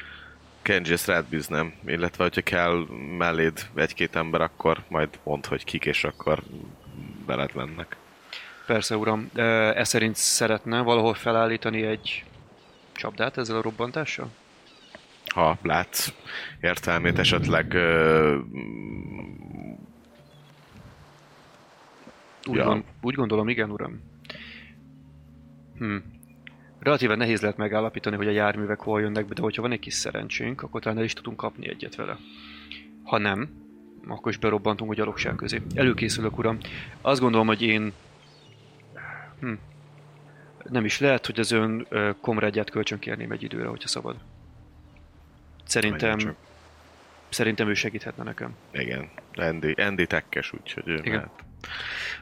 Kenji 0.61 0.91
ezt 0.91 1.07
rád 1.07 1.25
bíznám, 1.25 1.73
illetve 1.85 2.23
hogyha 2.23 2.41
kell 2.41 2.85
melléd 3.17 3.67
egy-két 3.75 4.15
ember, 4.15 4.41
akkor 4.41 4.83
majd 4.87 5.09
mondd, 5.23 5.47
hogy 5.47 5.63
kik, 5.63 5.85
és 5.85 6.03
akkor 6.03 6.43
veled 7.25 7.55
mennek. 7.55 7.95
Persze, 8.65 8.97
uram. 8.97 9.29
Ez 9.75 9.87
szerint 9.87 10.15
szeretne 10.15 10.81
valahol 10.81 11.13
felállítani 11.13 11.81
egy 11.81 12.23
csapdát 12.95 13.37
ezzel 13.37 13.57
a 13.57 13.61
robbantással? 13.61 14.29
Ha 15.33 15.57
látsz 15.61 16.13
értelmét 16.61 17.19
esetleg 17.19 17.73
ö, 17.73 18.37
Úgy, 22.47 22.55
Ja. 22.55 22.65
gond, 22.65 22.83
úgy 23.01 23.13
gondolom, 23.15 23.49
igen, 23.49 23.71
uram. 23.71 24.01
Hm. 25.77 25.95
Relatíve 26.79 27.15
nehéz 27.15 27.41
lehet 27.41 27.57
megállapítani, 27.57 28.15
hogy 28.15 28.27
a 28.27 28.31
járművek 28.31 28.79
hol 28.79 29.01
jönnek 29.01 29.25
be, 29.25 29.33
de 29.33 29.41
hogyha 29.41 29.61
van 29.61 29.71
egy 29.71 29.79
kis 29.79 29.93
szerencsénk, 29.93 30.61
akkor 30.61 30.81
talán 30.81 30.97
el 30.97 31.03
is 31.03 31.13
tudunk 31.13 31.37
kapni 31.37 31.69
egyet 31.69 31.95
vele. 31.95 32.17
Ha 33.03 33.17
nem, 33.17 33.49
akkor 34.07 34.31
is 34.31 34.37
berobbantunk 34.37 34.91
a 34.91 34.95
gyalogság 34.95 35.35
közé. 35.35 35.61
Előkészülök, 35.75 36.37
uram. 36.37 36.57
Azt 37.01 37.21
gondolom, 37.21 37.47
hogy 37.47 37.61
én... 37.61 37.93
Hm. 39.39 39.53
Nem 40.69 40.85
is 40.85 40.99
lehet, 40.99 41.25
hogy 41.25 41.39
az 41.39 41.51
ön 41.51 41.87
komrádját 42.21 42.69
kölcsönkérném 42.69 43.31
egy 43.31 43.43
időre, 43.43 43.67
hogyha 43.67 43.87
szabad. 43.87 44.15
Szerintem, 45.63 46.35
szerintem 47.29 47.69
ő 47.69 47.73
segíthetne 47.73 48.23
nekem. 48.23 48.55
igen, 48.71 49.09
Andy, 49.35 49.71
Andy 49.71 50.07
tekkes, 50.07 50.53
úgyhogy 50.53 50.83
ő 50.87 50.93
Igen. 50.95 51.13
mehet. 51.13 51.29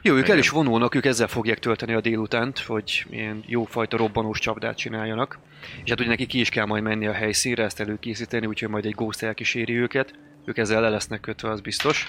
Jó, 0.02 0.12
ők 0.14 0.22
el 0.22 0.26
Igen. 0.26 0.38
is 0.38 0.48
vonulnak, 0.48 0.94
ők 0.94 1.04
ezzel 1.04 1.26
fogják 1.26 1.58
tölteni 1.58 1.94
a 1.94 2.00
délutánt, 2.00 2.58
hogy 2.58 3.06
ilyen 3.10 3.42
jófajta 3.46 3.96
robbanós 3.96 4.38
csapdát 4.38 4.76
csináljanak. 4.76 5.38
És 5.84 5.90
hát 5.90 6.00
ugye 6.00 6.08
neki 6.08 6.26
ki 6.26 6.40
is 6.40 6.48
kell 6.48 6.64
majd 6.64 6.82
menni 6.82 7.06
a 7.06 7.12
helyszínre, 7.12 7.64
ezt 7.64 7.80
előkészíteni, 7.80 8.46
úgyhogy 8.46 8.68
majd 8.68 8.84
egy 8.84 8.94
ghost 8.94 9.22
elkíséri 9.22 9.78
őket. 9.78 10.14
Ők 10.44 10.58
ezzel 10.58 10.80
le 10.80 10.88
lesznek 10.88 11.20
kötve, 11.20 11.50
az 11.50 11.60
biztos. 11.60 12.06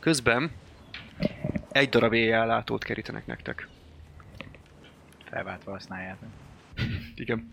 Közben 0.00 0.50
egy 1.72 1.88
darab 1.88 2.12
éjjellátót 2.12 2.84
kerítenek 2.84 3.26
nektek. 3.26 3.68
Felváltva 5.32 5.70
használjátok. 5.70 6.28
Igen. 7.14 7.50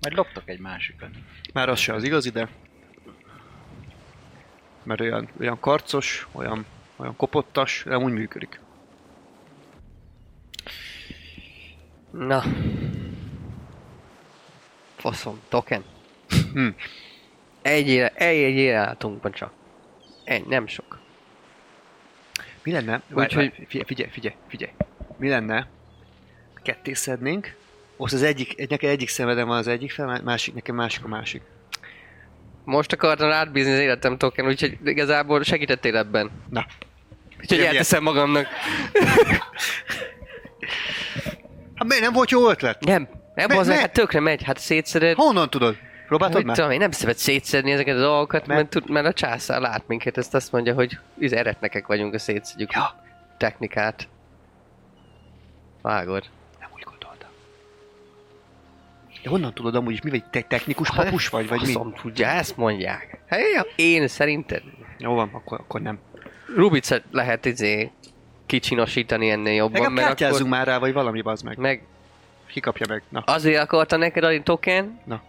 Majd 0.00 0.14
loptok 0.14 0.48
egy 0.48 0.58
másikat. 0.58 1.10
Már 1.52 1.68
az 1.68 1.78
se 1.78 1.92
az 1.92 2.04
igazi, 2.04 2.30
de... 2.30 2.48
Mert 4.82 5.00
olyan, 5.00 5.28
olyan 5.40 5.60
karcos, 5.60 6.28
olyan, 6.32 6.66
olyan 6.96 7.16
kopottas, 7.16 7.82
de 7.86 7.98
úgy 7.98 8.12
működik. 8.12 8.60
Na. 12.10 12.42
Faszom, 14.96 15.40
token. 15.48 15.84
Hm. 16.52 16.68
Egy, 17.62 17.88
éle, 17.88 18.08
egy, 18.08 18.58
egy 18.58 19.32
csak. 19.32 19.52
Egy, 20.24 20.46
nem 20.46 20.66
sok. 20.66 21.01
Mi 22.62 22.72
lenne? 22.72 23.02
Úgyhogy-. 23.14 23.52
Figyelj, 23.68 23.84
figyelj, 23.86 24.10
figyelj, 24.10 24.34
figyelj. 24.48 24.72
Mi 25.18 25.28
lenne? 25.28 25.66
Ketté 26.62 26.92
szednénk. 26.92 27.54
Most 27.96 28.14
az 28.14 28.22
egyik, 28.22 28.58
egy, 28.60 28.70
nekem 28.70 28.90
egyik 28.90 29.08
szemedem 29.08 29.46
van 29.46 29.56
az 29.58 29.66
egyik 29.66 29.92
fel, 29.92 30.20
másik, 30.24 30.54
nekem 30.54 30.74
másik 30.74 31.04
a 31.04 31.08
másik. 31.08 31.42
Most 32.64 32.92
akartam 32.92 33.28
rád 33.28 33.50
bízni 33.52 33.72
az 33.72 33.78
életem 33.78 34.18
token, 34.18 34.46
úgyhogy 34.46 34.78
igazából 34.84 35.42
segítettél 35.42 35.96
ebben. 35.96 36.30
Na. 36.50 36.66
Úgyhogy 37.40 37.56
Igen, 37.58 37.68
elteszem 37.68 38.02
magamnak. 38.02 38.46
Hát 41.74 41.88
miért 41.88 42.02
nem 42.02 42.12
volt 42.12 42.30
jó 42.30 42.50
ötlet? 42.50 42.84
Nem, 42.84 43.08
nem 43.34 43.48
Me- 43.48 43.58
az, 43.58 43.68
hát 43.70 43.92
tökre 43.92 44.20
megy, 44.20 44.42
hát 44.42 44.58
szétszeded. 44.58 45.16
Honnan 45.16 45.50
tudod? 45.50 45.76
Próbáltad 46.06 46.36
Mit 46.36 46.46
már? 46.46 46.56
tudom, 46.56 46.70
én 46.70 46.78
nem 46.78 46.90
szeret 46.90 47.16
szétszedni 47.16 47.70
ezeket 47.72 47.96
a 47.96 48.00
dolgokat, 48.00 48.46
Mert- 48.46 48.60
mert, 48.60 48.68
tud, 48.70 48.90
mert 48.90 49.06
a 49.06 49.12
császár 49.12 49.60
lát 49.60 49.82
minket, 49.86 50.18
ezt 50.18 50.34
azt 50.34 50.52
mondja, 50.52 50.74
hogy 50.74 50.98
iz 51.18 51.32
eretnekek 51.32 51.86
vagyunk, 51.86 52.14
a 52.14 52.18
szétszedjük 52.18 52.72
Ja. 52.72 53.02
technikát. 53.36 54.08
Vágod. 55.82 56.24
Nem 56.60 56.68
úgy 56.74 56.82
gondoltam. 56.82 57.28
De 59.22 59.28
honnan 59.30 59.54
tudod 59.54 59.74
amúgy 59.74 59.92
is, 59.92 60.00
mi 60.02 60.10
vagy, 60.10 60.24
te 60.24 60.40
technikus 60.40 60.90
papus 60.90 61.28
vagy, 61.28 61.48
vagy 61.48 61.60
mi? 61.60 61.66
Faszom 61.66 61.94
tudja, 61.94 62.26
ezt 62.26 62.56
mondják. 62.56 63.18
Hát 63.28 63.40
én 63.76 64.08
szerinted 64.08 64.62
Jó 64.98 65.14
van, 65.14 65.30
akkor, 65.32 65.60
akkor 65.60 65.80
nem. 65.80 65.98
Rubicet 66.56 67.02
lehet 67.10 67.44
izé 67.44 67.90
kicsinosítani 68.46 69.30
ennél 69.30 69.54
jobban, 69.54 69.80
Legalább 69.82 70.18
mert 70.18 70.20
akkor... 70.32 70.48
már 70.48 70.66
rá, 70.66 70.78
vagy 70.78 70.92
valami 70.92 71.22
bazd 71.22 71.44
meg. 71.44 71.56
Meg 71.58 71.82
Ki 72.46 72.60
kapja 72.60 72.86
meg? 72.88 73.02
Na, 73.08 73.20
azért 73.20 73.60
akarta 73.60 73.96
neked 73.96 74.24
adni 74.24 74.42
token, 74.42 75.00
Na. 75.04 75.22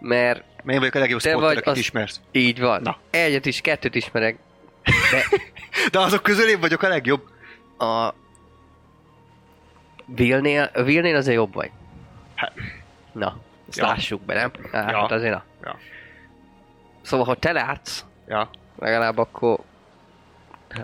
Mert 0.00 0.44
mert 0.56 0.68
én 0.72 0.78
vagyok 0.78 0.94
a 0.94 0.98
legjobb 0.98 1.20
Te 1.20 1.28
spotter, 1.28 1.48
vagy 1.48 1.56
akit 1.56 1.68
az- 1.68 1.78
ismersz. 1.78 2.20
így 2.32 2.60
van. 2.60 2.82
Na. 2.82 2.96
Egyet 3.10 3.46
is, 3.46 3.60
kettőt 3.60 3.94
ismerek. 3.94 4.38
De 5.90 5.98
azok 6.06 6.22
közül 6.22 6.48
én 6.48 6.60
vagyok 6.60 6.82
a 6.82 6.88
legjobb. 6.88 7.22
A 7.78 8.14
Vilnél, 10.06 10.70
Vilnél 10.84 11.16
azért 11.16 11.36
jobb 11.36 11.54
vagy. 11.54 11.70
Hát. 12.34 12.52
Na, 13.12 13.36
ezt 13.68 13.78
Ja. 13.78 13.86
lássuk 13.86 14.22
be, 14.22 14.34
nem? 14.34 14.50
Hát, 14.72 14.90
Ja. 14.90 15.04
azért 15.04 15.32
na. 15.34 15.44
Ja. 15.62 15.78
Szóval, 17.02 17.26
ha 17.26 17.34
te 17.34 17.52
látsz, 17.52 18.04
Ja. 18.28 18.50
legalább 18.78 19.18
akkor... 19.18 19.58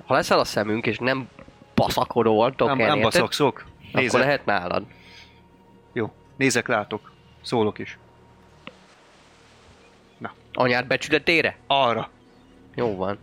Ha 0.04 0.14
leszel 0.14 0.38
a 0.38 0.44
szemünk, 0.44 0.86
és 0.86 0.98
nem 0.98 1.28
baszakodol, 1.74 2.54
token, 2.54 2.76
Nem, 2.76 2.86
nem 2.86 2.96
érted? 2.96 3.02
baszakszok. 3.12 3.64
Akkor 3.88 4.00
Nézek. 4.00 4.20
lehet 4.20 4.44
nálad. 4.44 4.84
Jó. 5.92 6.12
Nézek, 6.36 6.68
látok. 6.68 7.12
Szólok 7.42 7.78
is. 7.78 7.98
Anyád 10.52 10.86
becsületére? 10.86 11.56
Arra. 11.66 12.10
Jó 12.74 12.96
van. 12.96 13.18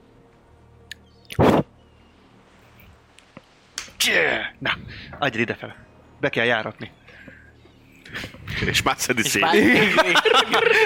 Csé! 3.98 4.14
Na, 4.60 4.72
adj 5.20 5.40
idefele. 5.40 5.76
Be 6.20 6.30
kell 6.30 6.46
járatni. 6.46 6.92
És 8.66 8.82
már 8.82 8.96
szedi 8.98 9.22
szét. 9.22 9.46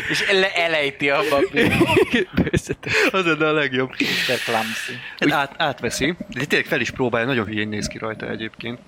és 0.10 0.22
ele- 0.22 0.56
elejti 0.56 1.10
a 1.10 1.20
Az 3.12 3.26
lenne 3.26 3.48
a 3.48 3.52
legjobb. 3.52 3.90
Mr. 3.90 4.38
Clumsy. 4.46 5.34
Át, 5.36 5.54
átveszi, 5.58 6.16
de 6.30 6.46
tényleg 6.46 6.68
fel 6.68 6.80
is 6.82 6.92
próbálja, 6.92 7.28
nagyon 7.28 7.46
hülyén 7.46 7.68
néz 7.68 7.88
ki 7.88 7.98
rajta 7.98 8.30
egyébként. 8.30 8.80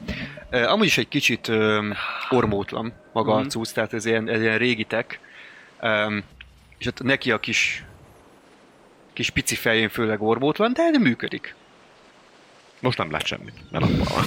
Uh, 0.51 0.71
amúgy 0.71 0.85
is 0.85 0.97
egy 0.97 1.07
kicsit 1.07 1.47
um, 1.47 1.93
ormótlan 2.29 2.93
maga 3.13 3.35
Mhm. 3.35 3.45
a 3.45 3.49
cucc, 3.49 3.73
tehát 3.73 3.93
ez 3.93 4.05
ilyen, 4.05 4.29
ez 4.29 4.41
ilyen 4.41 4.57
régi 4.57 4.83
tech. 4.83 5.17
Um, 5.81 6.23
és 6.85 6.91
ott 6.91 7.03
neki 7.03 7.31
a 7.31 7.39
kis 7.39 7.83
kis 9.13 9.29
pici 9.29 9.55
fején 9.55 9.89
főleg 9.89 10.21
ormótlan, 10.21 10.73
de 10.73 10.89
nem 10.89 11.01
működik. 11.01 11.55
Most 12.79 12.97
nem 12.97 13.11
lát 13.11 13.25
semmit, 13.25 13.71
mert 13.71 13.85
nappal 13.89 14.23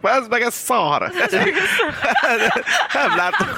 van. 0.00 0.12
Ez 0.12 0.28
meg 0.28 0.40
ez 0.42 0.54
szar! 0.54 1.12
nem 2.92 3.16
látok 3.16 3.48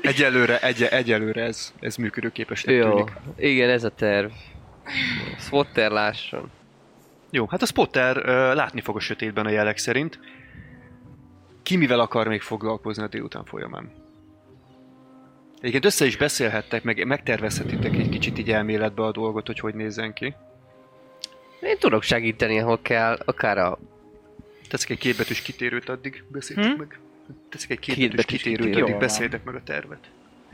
Egyelőre, 0.00 0.58
egy, 0.58 0.82
egyelőre 0.82 1.42
ez, 1.42 1.72
ez 1.80 1.96
működőképesnek 1.96 2.74
Jó, 2.74 2.88
tűnik. 2.90 3.12
igen, 3.36 3.70
ez 3.70 3.84
a 3.84 3.90
terv. 3.90 4.30
Swotter 5.38 5.90
lásson. 5.90 6.50
Jó, 7.30 7.46
hát 7.46 7.62
a 7.62 7.66
Spotter 7.66 8.16
uh, 8.16 8.24
látni 8.54 8.80
fog 8.80 8.96
a 8.96 9.00
sötétben 9.00 9.46
a 9.46 9.50
jelek 9.50 9.78
szerint. 9.78 10.18
Ki 11.62 11.76
mivel 11.76 12.00
akar 12.00 12.28
még 12.28 12.40
foglalkozni 12.40 13.02
a 13.02 13.08
délután 13.08 13.44
folyamán? 13.44 13.99
Egyébként 15.60 15.84
össze 15.84 16.04
is 16.06 16.16
beszélhettek, 16.16 16.82
meg 16.82 17.06
megtervezhetitek 17.06 17.94
egy 17.94 18.08
kicsit 18.08 18.38
így 18.38 18.50
elméletbe 18.50 19.02
a 19.02 19.12
dolgot, 19.12 19.46
hogy 19.46 19.58
hogy 19.58 19.74
nézzen 19.74 20.12
ki. 20.12 20.34
Én 21.60 21.78
tudok 21.78 22.02
segíteni, 22.02 22.58
ahol 22.60 22.78
kell, 22.82 23.18
akár 23.24 23.58
a 23.58 23.78
Tetszik 24.68 24.90
egy 24.90 24.98
kétbetűs 24.98 25.42
kitérőt 25.42 25.88
addig, 25.88 26.24
beszéltek 26.28 26.72
Hm? 26.72 26.78
meg. 26.78 26.98
Tetszik 27.48 27.70
egy 27.70 27.78
kétbetűs 27.78 28.08
Kétbetűs 28.08 28.36
kitérőt, 28.42 28.66
kitérő. 28.66 28.82
addig 28.84 28.96
beszéltek 28.98 29.44
meg 29.44 29.54
a 29.54 29.62
tervet. 29.62 29.98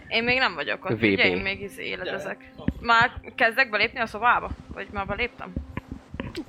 Én 0.09 0.25
még 0.25 0.39
nem 0.39 0.55
vagyok 0.55 0.85
ott, 0.85 0.97
VB. 0.97 1.03
ugye? 1.03 1.27
Én 1.29 1.37
még 1.43 1.61
izé 1.61 1.85
éledezek. 1.85 2.51
Már 2.81 3.11
kezdek 3.35 3.71
belépni 3.71 4.01
a 4.01 4.07
szobába? 4.07 4.51
Vagy 4.75 4.87
már 4.93 5.07
beléptem? 5.07 5.53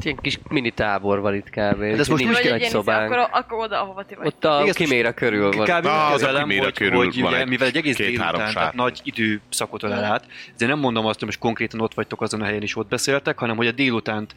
Ilyen 0.04 0.18
kis 0.22 0.40
mini 0.50 0.72
tábor 0.72 1.20
van 1.20 1.36
itt 1.36 1.50
kb. 1.50 1.56
Hát 1.56 1.82
ez 1.82 2.08
most 2.08 2.24
nincs 2.24 2.38
egy 2.38 2.64
szobánk. 2.64 3.12
akkor, 3.12 3.30
akkor 3.32 3.64
oda, 3.64 3.82
ahova 3.82 4.06
ti 4.06 4.16
vagy. 4.16 4.28
Ott 4.28 4.46
a 4.46 4.60
Igen, 4.62 4.74
kiméra 4.74 5.14
körül 5.14 5.52
van. 5.52 5.66
Kb. 5.66 5.84
Na, 5.84 6.06
az 6.06 6.12
a 6.12 6.26
kezelem, 6.26 6.42
kiméra 6.42 6.64
hogy, 6.64 6.74
körül 6.74 6.98
hogy 6.98 7.22
van 7.22 7.32
ugye, 7.32 7.42
egy 7.42 7.48
mivel 7.48 7.68
egy 7.68 7.78
egész 7.78 7.96
délután, 7.96 8.54
tehát 8.54 8.74
nagy 8.74 9.00
időszakot 9.04 9.84
ölel 9.84 10.04
át, 10.04 10.26
ezért 10.56 10.72
nem 10.72 10.80
mondom 10.80 11.06
azt, 11.06 11.18
hogy 11.18 11.28
most 11.28 11.40
konkrétan 11.40 11.82
ott 11.82 11.94
vagytok 11.94 12.22
azon 12.22 12.42
a 12.42 12.46
helyen 12.46 12.62
is 12.62 12.76
ott 12.76 12.88
beszéltek, 12.88 13.40
hanem 13.40 13.56
hogy 13.56 13.68
a 13.68 13.72
délutánt 13.72 14.36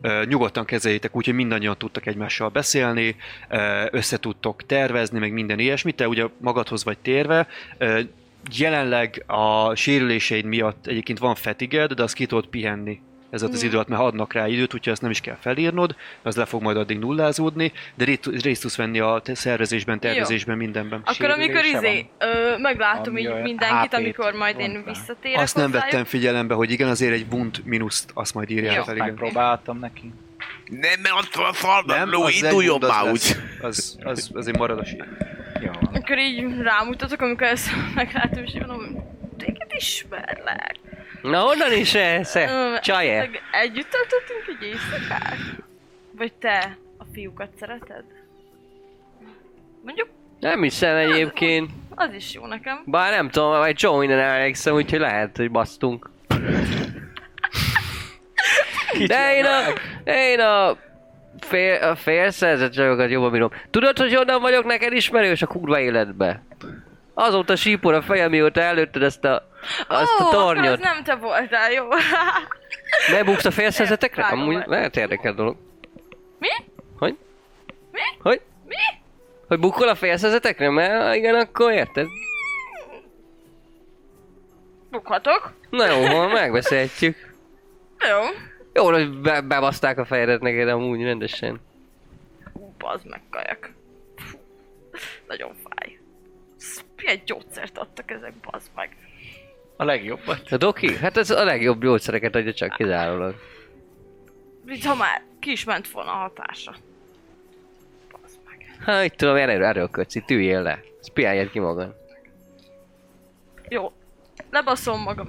ö, 0.00 0.22
nyugodtan 0.24 0.64
kezeljétek 0.64 1.16
úgy, 1.16 1.24
hogy 1.24 1.34
mindannyian 1.34 1.78
tudtak 1.78 2.06
egymással 2.06 2.48
beszélni, 2.48 3.16
ö, 3.48 3.84
össze 3.90 4.18
tudtok 4.18 4.66
tervezni, 4.66 5.18
meg 5.18 5.32
minden 5.32 5.58
ilyesmit, 5.58 5.96
te 5.96 6.08
ugye 6.08 6.24
magadhoz 6.38 6.84
vagy 6.84 6.98
térve, 6.98 7.46
ö, 7.78 8.00
jelenleg 8.56 9.24
a 9.26 9.74
sérüléseid 9.74 10.44
miatt 10.44 10.86
egyébként 10.86 11.18
van 11.18 11.34
fetiged, 11.34 11.92
de 11.92 12.02
azt 12.02 12.14
ki 12.14 12.26
tudod 12.26 12.46
pihenni 12.46 13.00
ez 13.32 13.42
az 13.42 13.62
idő 13.62 13.74
alatt, 13.74 13.88
mert 13.88 14.02
adnak 14.02 14.32
rá 14.32 14.46
időt, 14.48 14.74
úgyhogy 14.74 14.92
ezt 14.92 15.02
nem 15.02 15.10
is 15.10 15.20
kell 15.20 15.36
felírnod, 15.40 15.96
az 16.22 16.36
le 16.36 16.44
fog 16.44 16.62
majd 16.62 16.76
addig 16.76 16.98
nullázódni, 16.98 17.72
de 17.94 18.04
ré- 18.04 18.42
részt 18.42 18.60
tudsz 18.62 18.76
venni 18.76 18.98
a 18.98 19.22
szervezésben, 19.24 20.00
tervezésben, 20.00 20.56
mindenben. 20.56 21.00
Akkor 21.04 21.30
amikor 21.30 21.64
izé, 21.64 22.06
ö, 22.18 22.58
meglátom 22.58 23.16
így 23.16 23.42
mindenkit, 23.42 23.94
amikor 23.94 24.32
majd 24.32 24.58
én 24.58 24.82
visszatérek 24.86 25.40
Azt 25.40 25.56
nem 25.56 25.70
vettem 25.70 26.04
figyelembe, 26.04 26.54
hogy 26.54 26.70
igen, 26.70 26.88
azért 26.88 27.12
egy 27.12 27.26
wound 27.30 27.60
mínuszt 27.64 28.10
azt 28.14 28.34
majd 28.34 28.50
írják 28.50 28.76
Jó, 28.76 28.82
fel, 28.82 28.94
igen. 28.94 29.06
Megpróbáltam 29.06 29.78
neki. 29.78 30.12
Nem, 30.66 31.00
mert 31.02 31.14
ott 31.14 31.34
van 31.34 31.46
a 31.46 31.52
falban, 31.52 32.14
az 32.14 32.26
egy 32.26 32.42
induljon 32.42 32.78
már 32.80 33.04
lesz. 33.04 33.30
úgy. 33.30 33.42
Az, 33.60 33.98
az, 34.02 34.30
azért 34.34 34.58
marad 34.58 34.78
a 34.78 34.84
sír. 34.84 35.04
Jó. 35.60 35.70
Akkor 35.92 36.18
így 36.18 36.58
rámutatok, 36.60 37.20
amikor 37.20 37.46
ezt 37.46 37.68
meglátom, 37.94 38.42
és 38.44 38.52
mondom, 38.52 39.04
téged 39.38 39.68
ismerlek. 39.76 40.76
Na 41.22 41.40
honnan 41.40 41.72
is 41.72 41.94
ez? 41.94 42.34
Ö, 42.36 42.74
Csaje? 42.80 43.30
Együtt 43.50 43.90
töltöttünk 43.90 44.44
egy 44.60 44.66
éjszakát? 44.66 45.36
Vagy 46.16 46.32
te 46.32 46.76
a 46.98 47.04
fiúkat 47.12 47.48
szereted? 47.60 48.04
Mondjuk, 49.84 50.08
Nem 50.40 50.62
hiszem 50.62 50.96
egyébként. 50.96 51.70
az 51.94 52.12
is 52.14 52.34
jó 52.34 52.46
nekem. 52.46 52.82
Bár 52.86 53.12
nem 53.12 53.28
tudom, 53.30 53.50
vagy 53.58 53.82
Joe 53.82 53.98
minden 53.98 54.18
emlékszem, 54.18 54.74
úgyhogy 54.74 54.98
lehet, 55.00 55.36
hogy 55.36 55.50
basztunk. 55.50 56.10
De 59.06 59.36
én 59.36 59.44
a, 59.44 59.60
én 60.10 60.40
a 60.40 60.76
fél, 61.40 61.78
a 61.82 61.94
jobban 63.10 63.30
bírom. 63.30 63.50
Tudod, 63.70 63.98
hogy 63.98 64.14
honnan 64.14 64.40
vagyok 64.40 64.64
neked 64.64 64.92
ismerős 64.92 65.42
a 65.42 65.46
kurva 65.46 65.80
életbe? 65.80 66.42
Azóta 67.14 67.56
sípor 67.56 67.94
a 67.94 68.02
fejem, 68.02 68.30
mióta 68.30 68.60
előtted 68.60 69.02
ezt 69.02 69.24
a, 69.24 69.48
azt 69.88 70.20
Ó, 70.20 70.26
a 70.26 70.30
tornyot. 70.30 70.72
az 70.72 70.78
nem 70.78 71.02
te 71.02 71.14
voltál, 71.14 71.72
jó? 71.72 71.88
Bebuksz 73.10 73.44
a 73.44 73.50
félszerzetekre? 73.50 74.22
Amúgy 74.24 74.62
lehet 74.66 74.96
érdekes 74.96 75.34
dolog. 75.34 75.56
Mi? 76.38 76.48
Hogy? 76.98 77.16
Mi? 77.92 78.00
Hogy? 78.22 78.40
Mi? 78.68 78.76
Hogy 79.48 79.58
bukkol 79.58 79.88
a 79.88 79.94
félszerzetekre? 79.94 80.70
Mert 80.70 81.02
ha 81.02 81.14
igen, 81.14 81.34
akkor 81.34 81.72
érted. 81.72 82.06
Bukhatok. 84.90 85.52
Na 85.70 85.86
jó, 85.86 86.06
van, 86.06 86.30
megbeszélhetjük. 86.30 87.34
Jó. 87.98 88.20
Jó, 88.72 88.84
hogy 88.84 89.10
be, 89.20 89.40
bebaszták 89.40 89.98
a 89.98 90.04
fejedet 90.04 90.40
neked 90.40 90.68
amúgy 90.68 91.02
rendesen. 91.02 91.60
Bazd 92.78 93.06
meg 93.06 93.20
kajak. 93.30 93.70
Fú, 94.16 94.38
Nagyon 95.26 95.52
fáj. 95.64 95.98
Milyen 96.96 97.20
gyógyszert 97.24 97.78
adtak 97.78 98.10
ezek, 98.10 98.32
bazd 98.50 98.70
meg. 98.74 98.96
A 99.76 99.84
legjobbat. 99.84 100.52
A 100.52 100.56
doki? 100.56 100.96
Hát 100.96 101.16
ez 101.16 101.30
a 101.30 101.44
legjobb 101.44 101.82
gyógyszereket 101.82 102.34
adja 102.34 102.52
csak 102.52 102.72
kizárólag. 102.76 103.34
Mint 104.64 104.84
ha 104.84 104.94
már 104.94 105.22
ki 105.40 105.50
is 105.50 105.64
ment 105.64 105.88
volna 105.88 106.10
a 106.10 106.16
hatása. 106.16 106.74
Meg. 108.46 108.76
Hát, 108.84 109.04
itt 109.04 109.16
tudom, 109.16 109.36
erről, 109.36 109.64
erről 109.64 109.90
kötsz, 109.90 110.14
itt 110.14 110.30
üljél 110.30 110.62
le. 110.62 110.80
Ezt 111.00 111.10
piáljad 111.10 111.50
ki 111.50 111.58
magad. 111.58 111.94
Jó. 113.68 113.92
Lebaszom 114.50 115.02
magam. 115.02 115.28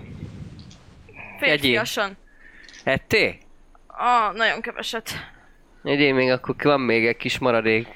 Férfiasan. 1.40 2.18
Etté? 2.84 3.38
Ah, 3.88 4.34
nagyon 4.34 4.62
keveset. 4.62 5.12
Egyébként 5.84 6.16
még 6.16 6.30
akkor 6.30 6.56
van 6.64 6.82
még 6.82 7.08
egy 7.08 7.18
kis 7.18 7.38
maradék 7.40 7.88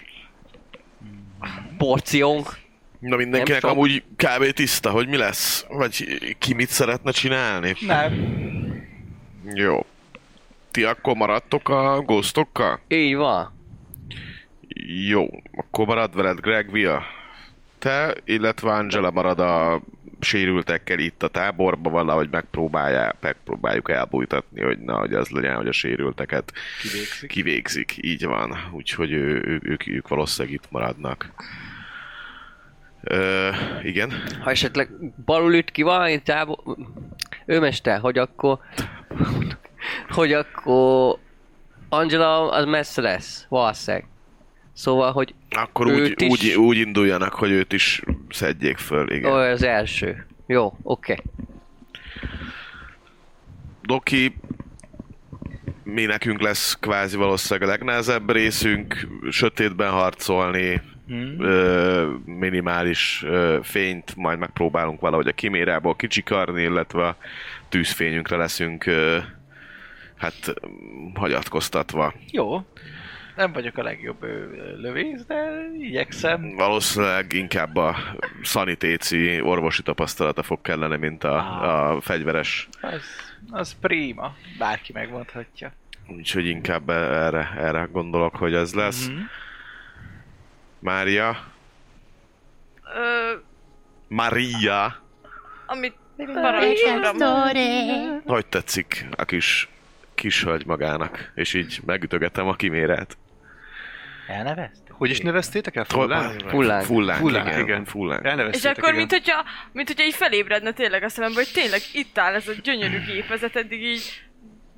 porciónk. 1.78 2.58
Na 3.00 3.16
mindenkinek 3.16 3.62
Nem 3.62 3.72
sok. 3.72 3.80
amúgy 3.80 4.04
kb. 4.16 4.52
tiszta, 4.54 4.90
hogy 4.90 5.08
mi 5.08 5.18
lesz? 5.18 5.66
Vagy 5.70 6.20
ki 6.40 6.54
mit 6.54 6.70
szeretne 6.70 7.12
csinálni? 7.12 7.76
Nem. 7.82 8.14
Jó. 9.54 9.86
Ti 10.72 10.84
akkor 10.84 11.16
maradtok 11.16 11.70
a 11.70 12.02
ghostokkal? 12.02 12.80
Így 12.88 13.16
van. 13.16 13.54
Jó. 15.08 15.28
Akkor 15.58 15.86
marad 15.86 16.16
veled 16.16 16.40
Greg 16.40 16.72
Via. 16.72 17.04
Te, 17.80 18.16
illetve 18.26 18.72
Angela 18.72 19.12
marad 19.12 19.40
a 19.40 19.82
sérültekkel 20.20 21.00
itt 21.00 21.24
a 21.24 21.28
táborba, 21.28 21.90
valahogy 21.90 22.28
megpróbálják, 22.32 23.16
megpróbáljuk 23.20 23.90
elbújtatni, 23.92 24.62
hogy 24.62 24.80
na, 24.80 24.98
hogy 24.98 25.14
az 25.14 25.30
legyen, 25.30 25.56
hogy 25.56 25.68
a 25.68 25.72
sérülteket 25.72 26.52
Kivégzik. 26.82 27.30
kivégzik. 27.30 27.94
Így 28.02 28.26
van. 28.26 28.70
Úgyhogy 28.72 29.12
ő, 29.12 29.42
ő, 29.46 29.60
ők, 29.64 29.88
ők 29.88 30.08
valószínűleg 30.08 30.56
itt 30.56 30.72
maradnak. 30.72 31.32
Ö, 33.10 33.50
igen. 33.84 34.12
Ha 34.42 34.50
esetleg 34.50 34.90
balul 35.26 35.54
üt 35.54 35.72
ki 35.72 35.82
valami 35.82 36.22
tábor... 36.22 36.58
Ő 37.46 37.60
mester, 37.60 38.00
hogy 38.00 38.18
akkor... 38.18 38.60
hogy 40.10 40.34
akkor... 40.34 41.18
Angela 41.90 42.52
az 42.52 42.66
messze 42.66 43.02
lesz, 43.02 43.46
valószínűleg. 43.50 44.08
Szóval, 44.74 45.12
hogy 45.12 45.34
Akkor 45.50 45.88
úgy, 45.88 46.14
is- 46.18 46.30
úgy, 46.30 46.54
úgy 46.56 46.78
induljanak, 46.78 47.34
hogy 47.34 47.52
őt 47.52 47.74
is 47.74 48.02
szedjék 48.30 48.78
föl, 48.78 49.12
igen. 49.12 49.32
ő 49.32 49.52
az 49.52 49.64
első. 49.64 50.26
Jó, 50.46 50.78
oké. 50.84 51.12
Okay. 51.12 51.26
Doki, 53.82 54.36
mi 55.84 56.06
nekünk 56.06 56.42
lesz 56.42 56.78
kvázi 56.80 57.18
valószínűleg 57.18 57.70
a 57.70 57.72
legnehezebb 57.72 58.32
részünk, 58.32 59.08
sötétben 59.30 59.92
harcolni, 59.92 60.82
Hmm. 61.08 61.36
ö, 61.40 62.14
minimális 62.26 63.24
ö, 63.26 63.60
fényt 63.64 64.16
majd 64.16 64.40
megpróbálunk 64.40 65.00
valahogy 65.00 65.28
a 65.28 65.32
kimérából 65.32 65.96
kicsikarni, 65.96 66.62
illetve 66.62 67.08
a 67.08 67.18
tűzfényünkre 67.70 68.38
leszünk 68.38 68.86
ö, 68.86 69.18
hát 70.18 70.54
hagyatkoztatva. 71.14 72.14
Jó. 72.32 72.62
Nem 73.36 73.52
vagyok 73.54 73.78
a 73.78 73.84
legjobb 73.84 74.26
lövész, 74.82 75.26
de 75.26 75.36
igyekszem. 75.80 76.56
Valószínűleg 76.56 77.34
inkább 77.34 77.76
a 77.76 77.96
szanitéci 78.42 79.42
orvosi 79.42 79.84
tapasztalata 79.84 80.44
fog 80.44 80.62
kellene, 80.62 80.98
mint 80.98 81.24
a, 81.24 81.94
a 81.96 82.02
fegyveres. 82.02 82.70
Az, 82.82 83.02
az 83.50 83.76
prima. 83.82 84.36
Bárki 84.58 84.92
megmondhatja. 84.94 85.72
Úgyhogy 86.08 86.46
inkább 86.46 86.90
erre, 86.90 87.54
erre 87.58 87.88
gondolok, 87.92 88.36
hogy 88.36 88.54
ez 88.54 88.74
lesz. 88.74 89.08
Mhm. 89.08 89.18
Mária. 90.80 91.44
Ö, 92.96 93.34
Maria. 94.08 95.02
amit 95.66 95.96
parancsoltam. 96.16 98.22
Hogy 98.26 98.46
tetszik 98.46 99.06
a 99.16 99.26
kis, 99.26 99.70
kis 100.16 100.44
hölgy 100.44 100.66
magának? 100.66 101.32
És 101.36 101.54
így 101.54 101.80
megütögetem 101.86 102.48
a 102.48 102.56
kimérát. 102.56 103.18
Elnevezt? 104.28 104.82
Hogy 104.90 105.10
is 105.10 105.20
neveztétek 105.20 105.76
el? 105.76 105.84
Fullán? 105.84 106.40
Fullánk. 106.48 106.86
Fullánk, 106.86 107.20
Fullánk, 107.20 107.48
igen. 107.48 107.60
igen. 107.60 107.86
Fullánk. 107.86 108.56
És 108.56 108.66
akkor, 108.66 108.84
igen. 108.84 108.96
mint 108.96 109.12
hogyha, 109.12 109.46
mint 109.72 109.88
hogyha 109.88 110.06
így 110.06 110.16
felébredne 110.16 110.72
tényleg 110.72 111.04
a 111.04 111.10
szemembe, 111.10 111.36
hogy 111.36 111.52
tényleg 111.54 111.80
itt 111.94 112.18
áll 112.18 112.34
ez 112.34 112.48
a 112.48 112.52
gyönyörű 112.64 113.00
gépezet, 113.06 113.56
eddig 113.56 113.84
így 113.84 114.24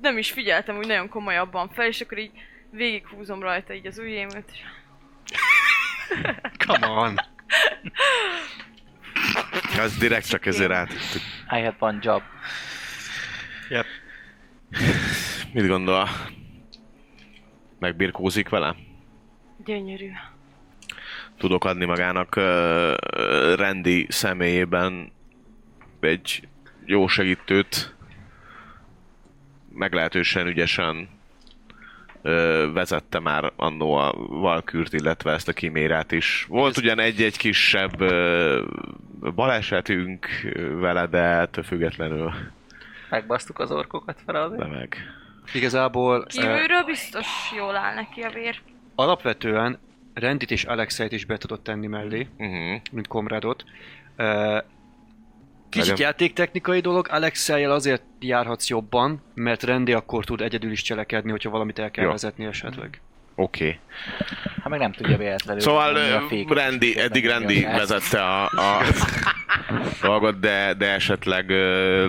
nem 0.00 0.18
is 0.18 0.30
figyeltem 0.30 0.76
úgy 0.76 0.86
nagyon 0.86 1.08
komolyabban 1.08 1.68
fel, 1.68 1.86
és 1.86 2.00
akkor 2.00 2.18
így 2.18 2.30
végighúzom 2.70 3.42
rajta 3.42 3.74
így 3.74 3.86
az 3.86 3.98
ujjémet. 3.98 4.44
és- 4.52 4.60
Come 6.66 6.86
on. 6.86 7.14
Az 9.78 9.96
direkt 9.96 10.28
csak 10.28 10.46
ezért 10.46 10.70
át. 10.70 10.92
I 11.50 11.60
had 11.60 11.74
one 11.78 11.98
job. 12.02 12.22
Yep. 13.68 13.86
Mit 15.52 15.66
gondol? 15.66 16.08
Megbirkózik 17.78 18.48
vele? 18.48 18.76
Gyönyörű. 19.64 20.10
Tudok 21.38 21.64
adni 21.64 21.84
magának 21.84 22.36
uh, 22.36 22.44
rendi 23.54 24.06
személyében 24.08 25.12
egy 26.00 26.48
jó 26.84 27.06
segítőt, 27.06 27.94
meglehetősen 29.72 30.46
ügyesen 30.46 31.08
ö, 32.22 32.68
vezette 32.72 33.18
már 33.18 33.52
annó 33.56 33.92
a 33.94 34.12
Valkürt, 34.28 34.92
illetve 34.92 35.32
ezt 35.32 35.48
a 35.48 35.52
kimérát 35.52 36.12
is. 36.12 36.46
Volt 36.48 36.76
ugyan 36.76 36.98
egy-egy 36.98 37.36
kisebb 37.36 38.00
ö, 38.00 38.62
balesetünk 39.34 40.26
vele, 40.80 41.06
de 41.06 41.18
ettől 41.18 41.64
függetlenül 41.64 42.32
Megbasztuk 43.10 43.58
az 43.58 43.70
orkokat 43.70 44.18
fel 44.26 44.34
azért. 44.34 44.62
de 44.62 44.66
meg. 44.76 44.96
Igazából 45.54 46.16
eh, 46.16 46.42
Kívülről 46.42 46.82
biztos 46.84 47.26
jól 47.56 47.76
áll 47.76 47.94
neki 47.94 48.20
a 48.20 48.30
vér. 48.30 48.60
alapvetően 48.94 49.78
Rendit 50.14 50.50
és 50.50 50.64
Alexeit 50.64 51.12
is 51.12 51.24
be 51.24 51.36
tudott 51.36 51.64
tenni 51.64 51.86
mellé, 51.86 52.28
Uh-huh. 52.38 52.80
mint 52.92 53.06
komrádot. 53.08 53.64
Uh, 54.18 54.58
Kicsit 55.80 55.96
Nagyon. 55.96 56.10
játéktechnikai 56.10 56.80
dolog, 56.80 57.06
Alexei-jel 57.10 57.70
azért 57.70 58.02
járhatsz 58.20 58.68
jobban, 58.68 59.22
mert 59.34 59.62
Rendi 59.62 59.92
akkor 59.92 60.24
tud 60.24 60.40
egyedül 60.40 60.70
is 60.70 60.82
cselekedni, 60.82 61.30
hogyha 61.30 61.50
valamit 61.50 61.78
el 61.78 61.90
kell 61.90 62.04
Jó. 62.04 62.10
vezetni 62.10 62.44
esetleg. 62.44 63.00
Oké. 63.34 63.64
Okay. 63.64 63.78
Ha 64.62 64.68
meg 64.68 64.78
nem 64.78 64.92
tudja 64.92 65.16
véletlenül. 65.16 65.62
Szóval 65.62 65.94
a 65.96 66.26
féket, 66.28 66.56
Rendi, 66.56 66.98
eddig 66.98 67.26
Rendi 67.26 67.62
vezette 67.62 68.22
a, 68.22 68.44
a 68.44 68.82
dolgot, 70.02 70.40
de, 70.40 70.74
de 70.74 70.90
esetleg 70.92 71.50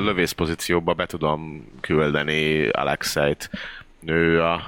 lövészpozícióba 0.01 0.93
be 0.93 1.05
tudom 1.05 1.67
küldeni 1.81 2.69
Alexeit. 2.69 3.49
Ő 4.05 4.43
a 4.43 4.61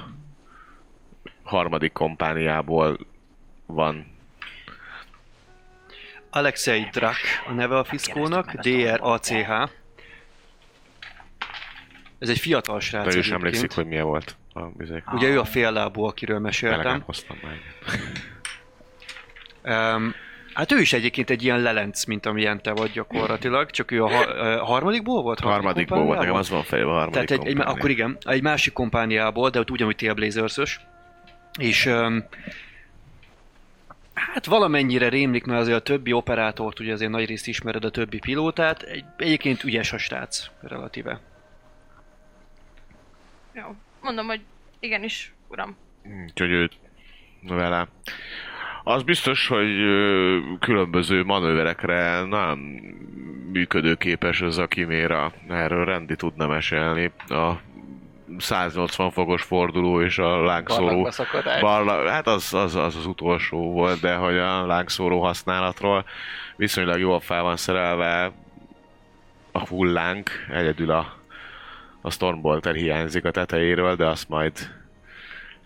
harmadik 1.42 1.92
kompániából 1.92 2.98
van. 3.66 4.13
Alexei 6.34 6.88
Drak 6.92 7.16
a 7.46 7.52
neve 7.52 7.78
a 7.78 7.84
fiszkónak, 7.84 8.52
D-R-A-C-H. 8.52 9.50
Ez 12.18 12.28
egy 12.28 12.38
fiatal 12.38 12.80
srác 12.80 13.06
De 13.08 13.14
ő 13.14 13.18
is 13.18 13.30
emlékszik, 13.30 13.72
hogy 13.72 13.86
milyen 13.86 14.04
volt 14.04 14.36
a 14.52 14.60
bizék. 14.60 15.12
Ugye 15.12 15.28
ő 15.28 15.40
a 15.40 15.44
féllábú, 15.44 16.02
akiről 16.02 16.38
meséltem. 16.38 17.00
hoztam 17.00 17.36
meg. 17.42 17.60
Um, 19.66 20.14
hát 20.54 20.72
ő 20.72 20.80
is 20.80 20.92
egyébként 20.92 21.30
egy 21.30 21.42
ilyen 21.42 21.60
lelenc, 21.60 22.04
mint 22.04 22.26
amilyen 22.26 22.62
te 22.62 22.72
vagy 22.72 22.90
gyakorlatilag, 22.90 23.70
csak 23.70 23.90
ő 23.90 24.04
a 24.04 24.08
ha- 24.08 24.34
ö, 24.34 24.56
harmadikból 24.56 25.22
volt? 25.22 25.40
Harmadikból 25.40 26.04
volt, 26.04 26.18
nekem 26.18 26.34
az 26.34 26.50
van 26.50 26.62
fejbe 26.62 26.90
a 26.90 26.92
harmadik 26.92 27.28
Tehát 27.28 27.44
egy, 27.46 27.50
egy, 27.50 27.60
akkor 27.60 27.90
igen, 27.90 28.16
egy 28.24 28.42
másik 28.42 28.72
kompániából, 28.72 29.50
de 29.50 29.58
ott 29.58 29.70
ugyanúgy 29.70 29.96
Tailblazers-ös. 29.96 30.80
És 31.58 31.86
um, 31.86 32.24
hát 34.14 34.46
valamennyire 34.46 35.08
rémlik, 35.08 35.44
mert 35.44 35.60
azért 35.60 35.76
a 35.76 35.82
többi 35.82 36.12
operátort, 36.12 36.80
ugye 36.80 36.92
azért 36.92 37.10
nagy 37.10 37.26
részt 37.26 37.46
ismered 37.46 37.84
a 37.84 37.90
többi 37.90 38.18
pilótát, 38.18 38.82
egy, 38.82 39.04
egyébként 39.16 39.64
ügyes 39.64 39.92
a 39.92 39.98
srác, 39.98 40.46
relatíve. 40.60 41.20
Jó. 43.52 43.74
Mondom, 44.00 44.26
hogy 44.26 44.40
igenis, 44.80 45.32
uram. 45.48 45.76
Úgyhogy 46.24 46.50
ő 46.50 46.70
vele. 47.42 47.88
Az 48.84 49.02
biztos, 49.02 49.48
hogy 49.48 49.74
különböző 50.60 51.24
manőverekre 51.24 52.24
nem 52.24 52.58
működőképes 53.52 54.40
ez 54.40 54.56
a 54.56 54.66
kiméra. 54.66 55.32
Erről 55.48 55.84
Rendi 55.84 56.16
tudna 56.16 56.46
mesélni. 56.46 57.12
A 57.28 57.60
180 58.38 59.10
fokos 59.10 59.42
forduló 59.42 60.02
és 60.02 60.18
a 60.18 60.44
lángszóró. 60.44 61.08
Barla, 61.60 62.10
hát 62.10 62.26
az, 62.26 62.54
az, 62.54 62.74
az 62.74 62.96
az 62.96 63.06
utolsó 63.06 63.72
volt, 63.72 64.00
de 64.00 64.14
hogy 64.14 64.36
a 64.36 64.66
lángszóró 64.66 65.22
használatról 65.22 66.04
viszonylag 66.56 66.98
jól 66.98 67.20
fel 67.20 67.42
van 67.42 67.56
szerelve 67.56 68.32
a 69.52 69.66
hullánk, 69.66 70.30
egyedül 70.50 70.90
a, 70.90 71.14
a 72.00 72.10
Stormbolter 72.10 72.74
hiányzik 72.74 73.24
a 73.24 73.30
tetejéről, 73.30 73.96
de 73.96 74.06
azt 74.06 74.28
majd 74.28 74.52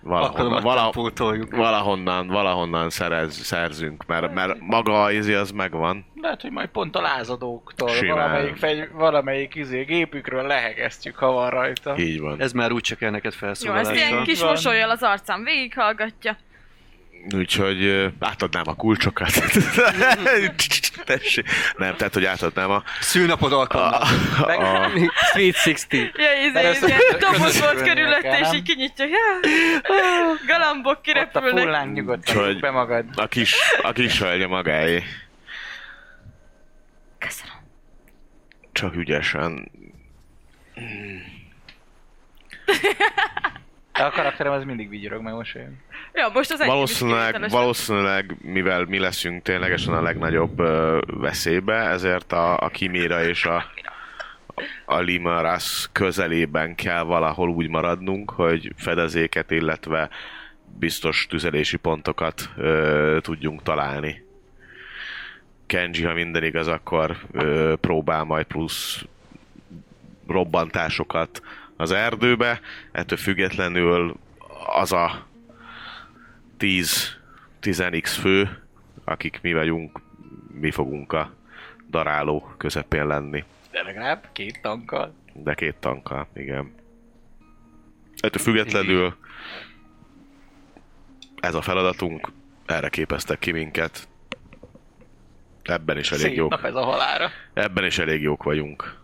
valahonnan, 0.03 0.63
vala, 0.63 0.91
pótoljuk. 0.91 1.57
valahonnan, 1.57 2.27
valahonnan 2.27 2.91
szerez, 2.91 3.35
szerzünk, 3.35 4.07
mert, 4.07 4.35
mert 4.35 4.61
maga 4.61 5.03
a 5.03 5.13
izi 5.13 5.33
az 5.33 5.51
megvan. 5.51 6.05
Lehet, 6.15 6.41
hogy 6.43 6.51
majd 6.51 6.69
pont 6.69 6.97
a 6.97 7.01
lázadóktól 7.01 7.89
Simán. 7.89 8.17
valamelyik, 8.17 8.57
fegy, 8.57 8.89
valamelyik 8.93 9.55
izé, 9.55 9.83
gépükről 9.83 10.47
lehegeztjük, 10.47 11.17
ha 11.17 11.33
van 11.33 11.51
rajta. 11.51 11.99
Így 11.99 12.21
van. 12.21 12.41
Ez 12.41 12.53
már 12.53 12.73
úgy 12.73 12.81
csak 12.81 13.03
el 13.03 13.11
neked 13.11 13.35
Jó, 13.61 13.73
ezt 13.73 13.95
ilyen 13.95 14.23
kis 14.23 14.43
mosolyjal 14.43 14.91
az 14.91 15.03
arcán 15.03 15.45
végighallgatja. 15.45 16.37
Úgyhogy 17.35 18.11
átadnám 18.21 18.63
a 18.67 18.75
kulcsokat. 18.75 19.31
Tessék. 21.05 21.47
Nem, 21.77 21.97
tehát, 21.97 22.15
hogy 22.15 22.25
átadnám 22.25 22.71
a... 22.71 22.83
Szülnapod 23.01 23.53
a, 23.53 23.59
alkalmával. 23.59 24.85
a, 24.85 24.91
Sweet 25.33 25.57
60. 25.57 26.01
Ja, 26.15 26.33
izé, 26.47 26.71
izé, 26.71 26.93
ezt- 26.93 27.19
doboz 27.19 27.61
volt 27.61 27.83
körülötte, 27.83 28.39
és 28.39 28.49
így 28.55 28.63
kinyitja. 28.63 29.05
Ja, 29.05 29.17
galambok 30.47 30.93
Ott 30.93 30.99
a 30.99 31.01
kirepülnek. 31.01 31.63
fullánk 31.63 31.95
nyugodtan 31.95 32.59
be 32.61 32.71
magad. 32.71 33.05
a 33.15 33.27
kis, 33.27 33.55
a 33.83 33.93
kis 33.93 34.19
hölgy 34.19 34.43
a 34.43 34.49
magáé. 34.49 35.03
Köszönöm. 37.19 37.55
Csak 38.73 38.97
ügyesen. 38.97 39.71
De 43.99 44.05
a 44.05 44.11
karakterem 44.11 44.53
az 44.53 44.65
mindig 44.65 44.89
vigyorog 44.89 45.23
meg 45.23 45.33
mosolyog. 45.33 45.69
Ja, 46.13 46.31
most 46.33 46.53
az 46.53 46.65
Valószínűleg, 46.65 47.51
valószínűleg, 47.51 48.37
mivel 48.43 48.85
mi 48.85 48.99
leszünk 48.99 49.43
ténylegesen 49.43 49.95
a 49.95 50.03
legnagyobb 50.03 50.61
ö, 50.61 50.99
veszélybe, 51.07 51.75
ezért 51.75 52.33
a, 52.33 52.59
a 52.59 52.69
Kimira 52.69 53.25
és 53.25 53.45
a, 53.45 53.65
a 54.85 54.99
Limaras 54.99 55.89
közelében 55.93 56.75
kell 56.75 57.03
valahol 57.03 57.49
úgy 57.49 57.69
maradnunk, 57.69 58.31
hogy 58.31 58.73
fedezéket, 58.77 59.51
illetve 59.51 60.09
biztos 60.79 61.27
tüzelési 61.29 61.77
pontokat 61.77 62.51
ö, 62.57 63.19
tudjunk 63.21 63.63
találni. 63.63 64.27
Kenji, 65.67 66.05
ha 66.05 66.13
minden 66.13 66.45
igaz, 66.45 66.67
akkor 66.67 67.17
ö, 67.33 67.75
próbál 67.81 68.25
majd 68.25 68.47
plusz 68.47 69.05
robbantásokat 70.27 71.43
az 71.79 71.91
erdőbe. 71.91 72.61
Ettől 72.93 73.19
függetlenül 73.19 74.17
az 74.67 74.93
a 74.93 75.27
10 76.57 77.17
10x 77.63 78.17
fő, 78.21 78.63
akik 79.05 79.39
mi 79.43 79.53
vagyunk, 79.53 80.01
mi 80.53 80.71
fogunk 80.71 81.13
a 81.13 81.33
daráló 81.91 82.55
közepén 82.57 83.07
lenni. 83.07 83.45
De 83.71 83.83
legalább 83.83 84.29
két 84.33 84.61
tankkal. 84.63 85.15
De 85.33 85.55
két 85.55 85.77
tankkal, 85.77 86.29
igen. 86.35 86.75
Ettől 88.21 88.43
függetlenül 88.43 89.17
ez 91.41 91.55
a 91.55 91.63
feladatunk, 91.63 92.29
erre 92.67 92.89
képeztek 92.89 93.39
ki 93.39 93.53
minket. 93.53 94.09
Ebben 95.63 95.99
is 95.99 96.11
elég 96.11 96.25
Szép 96.25 96.37
jók. 96.37 96.51
nap 96.51 96.65
ez 96.65 96.75
a 96.75 96.85
halára. 96.85 97.31
Ebben 97.55 97.85
is 97.85 97.99
elég 97.99 98.23
jók 98.23 98.43
vagyunk. 98.43 98.98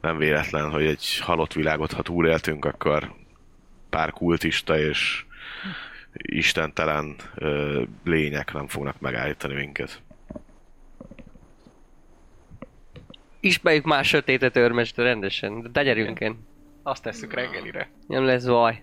Nem 0.00 0.16
véletlen, 0.16 0.70
hogy 0.70 0.86
egy 0.86 1.18
halott 1.18 1.52
világot, 1.52 1.92
ha 1.92 2.02
túléltünk, 2.02 2.64
akkor 2.64 3.14
pár 3.90 4.10
kultista 4.10 4.78
és 4.78 5.24
istentelen 6.12 7.16
ö, 7.34 7.82
lények 8.04 8.52
nem 8.52 8.66
fognak 8.66 9.00
megállítani 9.00 9.54
minket. 9.54 10.02
Ismerjük 13.40 13.84
már 13.84 14.04
sötétet 14.04 14.56
őrmester 14.56 15.04
rendesen, 15.04 15.72
de 15.72 15.82
gyerünk 15.82 16.20
én. 16.20 16.46
Azt 16.82 17.02
tesszük 17.02 17.32
reggelire. 17.32 17.90
Nem 18.06 18.24
lesz 18.24 18.44
baj. 18.44 18.82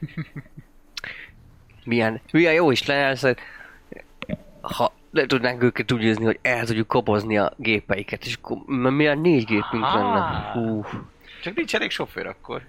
Milyen, 1.84 2.20
milyen 2.32 2.52
jó 2.52 2.70
is 2.70 2.86
hogy 3.20 3.38
ha 4.60 4.92
le 5.14 5.26
tudnánk 5.26 5.62
őket 5.62 5.92
úgy 5.92 6.00
győzni, 6.00 6.24
hogy 6.24 6.38
el 6.42 6.64
tudjuk 6.66 6.86
kobozni 6.86 7.38
a 7.38 7.52
gépeiket, 7.56 8.24
és 8.24 8.34
akkor 8.42 8.56
m- 8.66 8.90
milyen 8.90 9.18
négy 9.18 9.44
gépünk 9.44 9.82
Aha. 9.82 9.98
lenne. 9.98 10.50
Hú, 10.52 10.84
Csak 11.42 11.54
nincs 11.54 11.74
elég 11.74 11.90
sofőr 11.90 12.26
akkor. 12.26 12.62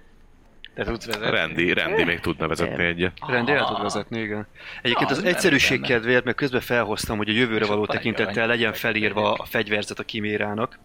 Te 0.73 0.83
tudsz 0.83 1.05
vezetni. 1.05 1.29
Rendi, 1.29 1.73
Rendi 1.73 2.03
még 2.03 2.19
tudna 2.19 2.47
vezetni 2.47 2.83
egyet. 2.83 3.11
Rendi 3.27 3.51
el 3.51 3.65
tud 3.65 3.81
vezetni, 3.81 4.19
igen. 4.19 4.47
Egyébként 4.81 5.11
az 5.11 5.17
nem 5.17 5.27
egyszerűség 5.33 5.81
kedvéért, 5.81 6.23
mert 6.23 6.37
közben 6.37 6.61
felhoztam, 6.61 7.17
hogy 7.17 7.29
a 7.29 7.33
jövőre 7.33 7.65
való 7.65 7.85
tekintettel 7.85 8.47
legyen 8.47 8.73
felírva 8.73 9.33
a 9.33 9.45
fegyverzet 9.45 9.99
a 9.99 10.03
kimérának. 10.03 10.79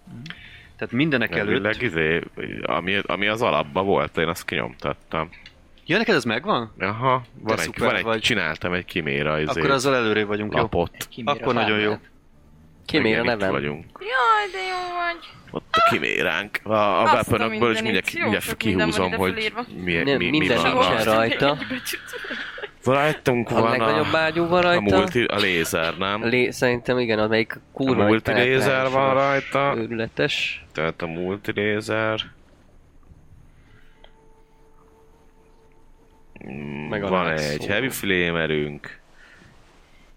Tehát 0.77 0.95
mindenek 0.95 1.37
Elvileg 1.37 1.65
előtt... 1.65 1.83
izé, 1.83 2.21
ami, 2.63 2.99
ami 3.07 3.27
az 3.27 3.43
alapban 3.43 3.87
volt, 3.87 4.17
én 4.19 4.29
azt 4.29 4.45
kinyomtattam. 4.45 5.29
Ja, 5.91 5.97
neked 5.99 6.15
ez 6.15 6.25
megvan? 6.25 6.73
Aha, 6.79 7.23
van 7.41 7.59
egy, 7.59 7.65
szuper 7.65 7.87
van 7.87 7.97
egy, 7.97 8.03
vagy. 8.03 8.21
csináltam 8.21 8.73
egy 8.73 8.85
kiméra 8.85 9.41
izé, 9.41 9.51
Akkor 9.61 9.71
azzal 9.71 9.95
előrébb 9.95 10.27
vagyunk, 10.27 10.53
jó? 10.55 10.61
lapot. 10.61 10.91
Akkor 11.25 11.55
nagyon 11.55 11.79
jó. 11.79 11.93
kimér 12.87 13.19
a 13.19 13.23
Igen, 13.23 13.25
itt 13.35 13.39
nevem. 13.41 13.51
vagyunk. 13.51 13.85
Jaj, 13.99 14.51
de 14.53 14.59
jó 14.59 14.97
vagy. 14.97 15.29
Ott 15.51 15.75
a 15.77 15.89
kiméránk. 15.91 16.59
A, 16.63 16.73
a 16.73 17.03
Azt 17.03 17.13
a 17.13 17.15
weaponokból 17.15 17.71
is 17.73 17.81
mindenit. 17.83 17.83
mindjárt, 17.83 18.13
Jó 18.13 18.21
mindjárt 18.23 18.45
sok 18.45 18.63
minden 18.63 18.89
van 18.89 18.95
kihúzom, 18.95 19.07
ide 19.13 19.17
hogy 19.17 19.33
felírva. 19.33 19.65
mi, 19.85 19.93
Nem, 19.95 20.17
mi, 20.17 20.31
mi 20.31 20.39
minden 20.39 20.63
van 20.63 20.73
nincsen 20.73 21.05
rajta. 21.05 21.15
rajta. 21.15 21.59
Rajtunk 22.85 23.51
A 23.51 23.55
van 23.61 23.71
legnagyobb 23.71 24.13
a, 24.13 24.19
ágyú 24.19 24.47
van 24.47 24.59
a, 24.59 24.63
rajta. 24.63 24.81
multi, 24.97 25.25
a 25.25 25.37
lézer, 25.37 25.97
nem? 25.99 26.25
Lé, 26.25 26.51
szerintem 26.51 26.99
igen, 26.99 27.19
az 27.19 27.29
melyik 27.29 27.55
A 27.55 27.59
kurva 27.73 27.95
nagy 27.95 28.07
multilézer 28.09 28.69
penetráns, 28.69 28.93
van 28.93 29.15
rajta. 29.15 29.75
Őrületes. 29.77 30.65
Tehát 30.73 31.03
a 31.03 31.07
multilézer. 31.07 32.21
Meg 36.89 37.01
van 37.01 37.29
egy 37.29 37.67
heavy 37.67 37.89
flamerünk, 37.89 39.01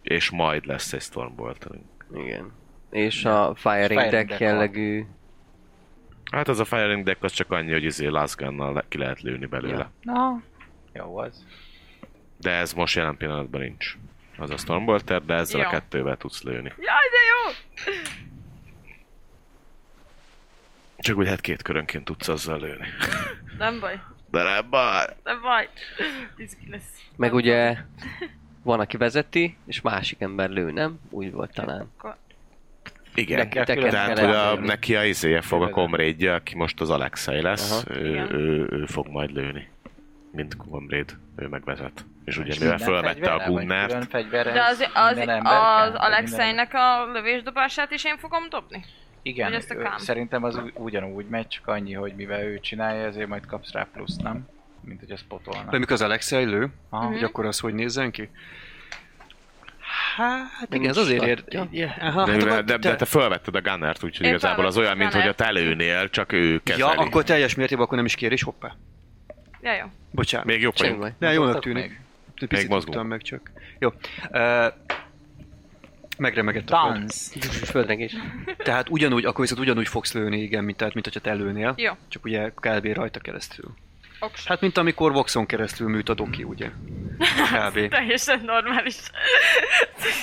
és 0.02 0.30
majd 0.30 0.66
lesz 0.66 0.94
egy 0.94 1.02
stormbolterünk. 1.02 2.06
Igen. 2.16 2.52
És 2.91 3.26
a 3.26 3.56
Firing 3.56 3.88
Firing 3.88 4.12
Deck 4.12 4.28
Deck 4.28 4.40
jellegű... 4.40 5.06
Hát 6.32 6.48
az 6.48 6.60
a 6.60 6.66
firing 6.66 7.04
deck 7.04 7.24
az 7.24 7.32
csak 7.32 7.52
annyi, 7.52 7.72
hogy 7.72 7.84
izé 7.84 8.08
last 8.08 8.38
gunnal 8.38 8.84
ki 8.88 8.98
lehet 8.98 9.22
lőni 9.22 9.45
belőle. 9.45 9.90
Ja. 10.02 10.14
Na, 10.14 10.41
jó 10.94 11.18
az. 11.18 11.45
De 12.38 12.52
ez 12.52 12.74
most 12.74 12.95
jelen 12.95 13.18
pillanatban 13.18 13.62
nincs. 13.62 13.98
Az 14.38 14.50
a 14.50 14.58
stormbolter, 14.58 15.26
de 15.26 15.34
ezzel 15.34 15.62
Jó. 15.62 15.68
a 15.68 15.70
kettővel 15.70 16.18
tudsz 16.18 16.44
lőni. 16.44 16.74
Jaj, 16.78 17.10
de 17.12 17.20
jó! 17.32 17.54
Csak 20.98 21.18
úgy 21.18 21.28
hát 21.28 21.41
két 21.41 21.62
körönként 21.62 22.06
tudsz 22.06 22.28
azzal 22.28 22.60
lőni. 22.60 22.88
Nem 23.58 23.80
baj, 23.80 24.00
De 24.34 24.44
nem 24.44 24.70
baj. 24.70 25.06
nem 25.24 25.42
baj. 25.42 25.70
Lesz. 26.70 27.02
Meg 27.16 27.34
ugye 27.34 27.78
van, 28.64 28.80
aki 28.80 28.98
vezeti, 28.98 29.58
és 29.66 29.82
másik 29.82 30.22
ember 30.22 30.50
lő, 30.50 30.72
nem? 30.72 31.00
Úgy 31.10 31.32
volt 31.32 31.54
talán. 31.54 31.90
Akkor 31.98 32.16
Igen, 33.16 33.38
Neked 33.38 33.66
külön 33.74 33.90
tehát 33.90 34.20
hogy 34.20 34.30
a, 34.30 34.60
neki 34.60 34.96
a 34.96 35.04
izéje 35.04 35.42
fog 35.42 35.62
a 35.64 35.70
comrade 35.70 36.34
aki 36.34 36.56
most 36.56 36.82
az 36.82 36.90
Alexei 36.90 37.42
lesz, 37.42 37.72
Aha. 37.72 38.00
ő, 38.00 38.10
Igen. 38.10 38.34
ő, 38.34 38.68
ő, 38.72 38.86
fog 38.86 39.08
majd 39.08 39.32
lőni. 39.32 39.70
Mint 40.32 40.56
comrade, 40.56 41.14
ő 41.36 41.48
megvezet. 41.48 42.06
És 42.26 42.38
ugye 42.38 42.56
mivel 42.60 42.78
fölvette 42.78 43.32
a 43.34 43.50
Gunnert, 43.50 44.12
De 44.32 44.64
az, 44.64 44.80
az, 44.94 45.18
az 45.18 45.18
vagy 45.18 45.28
Alexeinek 45.94 46.74
a 46.74 47.12
lövésdobását 47.12 47.92
is 47.92 48.04
én 48.04 48.18
fogom 48.18 48.50
dobni? 48.50 48.86
Igen, 49.24 49.54
ezt 49.54 49.72
a 49.72 49.76
ő- 49.76 49.82
kám? 49.82 49.98
szerintem 49.98 50.44
az 50.44 50.62
ugyanúgy 50.74 51.26
megy, 51.26 51.48
csak 51.48 51.68
annyi, 51.68 51.94
hogy 51.94 52.14
mivel 52.16 52.41
ő 52.44 52.60
csinálja, 52.60 53.06
ezért 53.06 53.28
majd 53.28 53.45
kapsz 53.45 53.72
rá 53.72 53.88
plusz, 53.94 54.16
nem? 54.18 54.48
Mint 54.82 55.00
hogy 55.00 55.12
az 55.12 55.20
spotolna. 55.20 55.70
De 55.70 55.78
mikor 55.78 55.94
az 55.94 56.02
Alexei 56.02 56.45
lő, 56.45 56.68
Aha. 56.90 57.06
hogy 57.06 57.24
akkor 57.24 57.45
az 57.45 57.60
hogy 57.60 57.74
nézzen 57.74 58.12
ki? 58.12 58.30
Hát 60.16 60.68
igen, 60.74 60.90
ez 60.90 60.98
azért 60.98 61.24
ér... 61.24 61.44
tartja. 61.44 61.68
Yeah, 61.72 61.91
aha, 62.00 62.26
de, 62.26 62.32
hát 62.32 62.41
mivel, 62.41 62.54
akkor 62.54 62.64
de, 62.66 62.78
de 62.78 62.90
te- 62.90 62.95
te 62.95 63.06
fölvetted 63.06 63.56
a 63.56 63.62
Gunnert, 63.62 64.04
úgyhogy 64.04 64.26
igazából 64.28 64.66
az 64.66 64.78
olyan, 64.78 64.91
a 64.91 64.95
mint 64.95 65.12
hogy 65.12 65.22
a 65.22 65.34
Gunnert. 65.34 65.38
te 65.38 65.52
lőnél, 65.52 66.10
csak 66.10 66.32
ő 66.32 66.62
kezeli. 66.64 66.94
Ja, 66.94 67.02
akkor 67.02 67.24
teljes 67.24 67.56
mértékben 67.56 67.86
akkor 67.86 67.98
nem 67.98 68.06
is 68.06 68.16
kér, 68.16 68.32
és 68.32 68.44
hoppá. 68.44 68.76
Ja, 69.62 69.74
jó. 69.76 69.86
Bocsánat. 70.12 70.45
Még 70.48 70.62
jobb 70.62 70.74
vagyunk. 70.78 71.08
De 71.20 71.32
jónak 71.32 71.62
tűnik. 71.62 72.00
még. 72.40 72.50
Picit 72.50 72.70
tudtam 72.70 73.08
meg 73.08 73.22
csak. 73.22 73.52
Jó. 73.80 73.90
Uh, 74.32 74.66
megremegett 76.24 76.70
a 76.70 77.02
föld. 77.66 78.12
Tehát 78.58 78.90
ugyanúgy, 78.90 79.26
akkor 79.26 79.41
viszont 79.41 79.62
ugyanúgy 79.62 79.88
fogsz 79.88 80.14
lőni, 80.14 80.41
igen, 80.41 80.64
mint, 80.64 80.78
tehát, 80.78 80.94
mint 80.94 81.06
hogyha 81.06 81.20
te 81.20 81.34
lőnél. 81.34 81.74
Jó. 81.78 81.91
Csak 82.08 82.26
ugye 82.26 82.50
kb. 82.50 82.86
rajta 82.86 83.20
keresztül. 83.20 83.74
Oks. 84.20 84.45
Hát, 84.45 84.62
mint 84.62 84.78
amikor 84.78 85.12
Voxon 85.12 85.45
keresztül 85.45 85.90
műt 85.90 86.10
a 86.10 86.14
doki, 86.14 86.44
ugye? 86.44 86.70
Kb. 87.52 87.88
Teljesen 87.90 88.41
normális. 88.45 88.95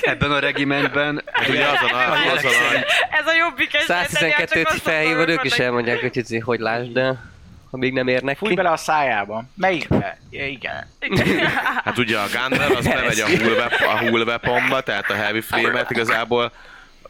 Ebben 0.01 0.31
a 0.31 0.39
regimentben... 0.39 1.23
Ugye 1.49 1.67
azon 1.67 1.91
a, 1.91 2.13
azon 2.13 2.53
a, 2.53 2.85
Ez 3.11 3.27
a 3.27 3.35
jobbik 3.39 3.75
esetben, 3.75 4.07
112-t 4.11 4.79
felhívod, 4.83 5.29
ők 5.29 5.45
is 5.45 5.59
elmondják, 5.59 6.01
hogy 6.01 6.41
hogy 6.45 6.61
lásd, 6.61 6.93
de 6.93 7.31
ha 7.71 7.77
még 7.77 7.93
nem 7.93 8.09
érnek 8.09 8.37
Fúj 8.37 8.49
ki. 8.49 8.55
bele 8.55 8.71
a 8.71 8.77
szájába. 8.77 9.45
Melyikbe? 9.55 10.19
Ja, 10.31 10.47
igen. 10.47 10.87
Hát 11.85 11.99
ugye 11.99 12.19
a 12.19 12.27
Gunner 12.27 12.71
az 12.71 12.87
bemegy 12.87 13.21
a 13.21 13.27
hull, 13.27 13.55
wep- 13.57 13.81
a 13.81 13.99
hull 13.99 14.23
weaponba, 14.23 14.81
tehát 14.81 15.11
a 15.11 15.15
heavy 15.15 15.41
flame-et 15.41 15.91
igazából 15.91 16.53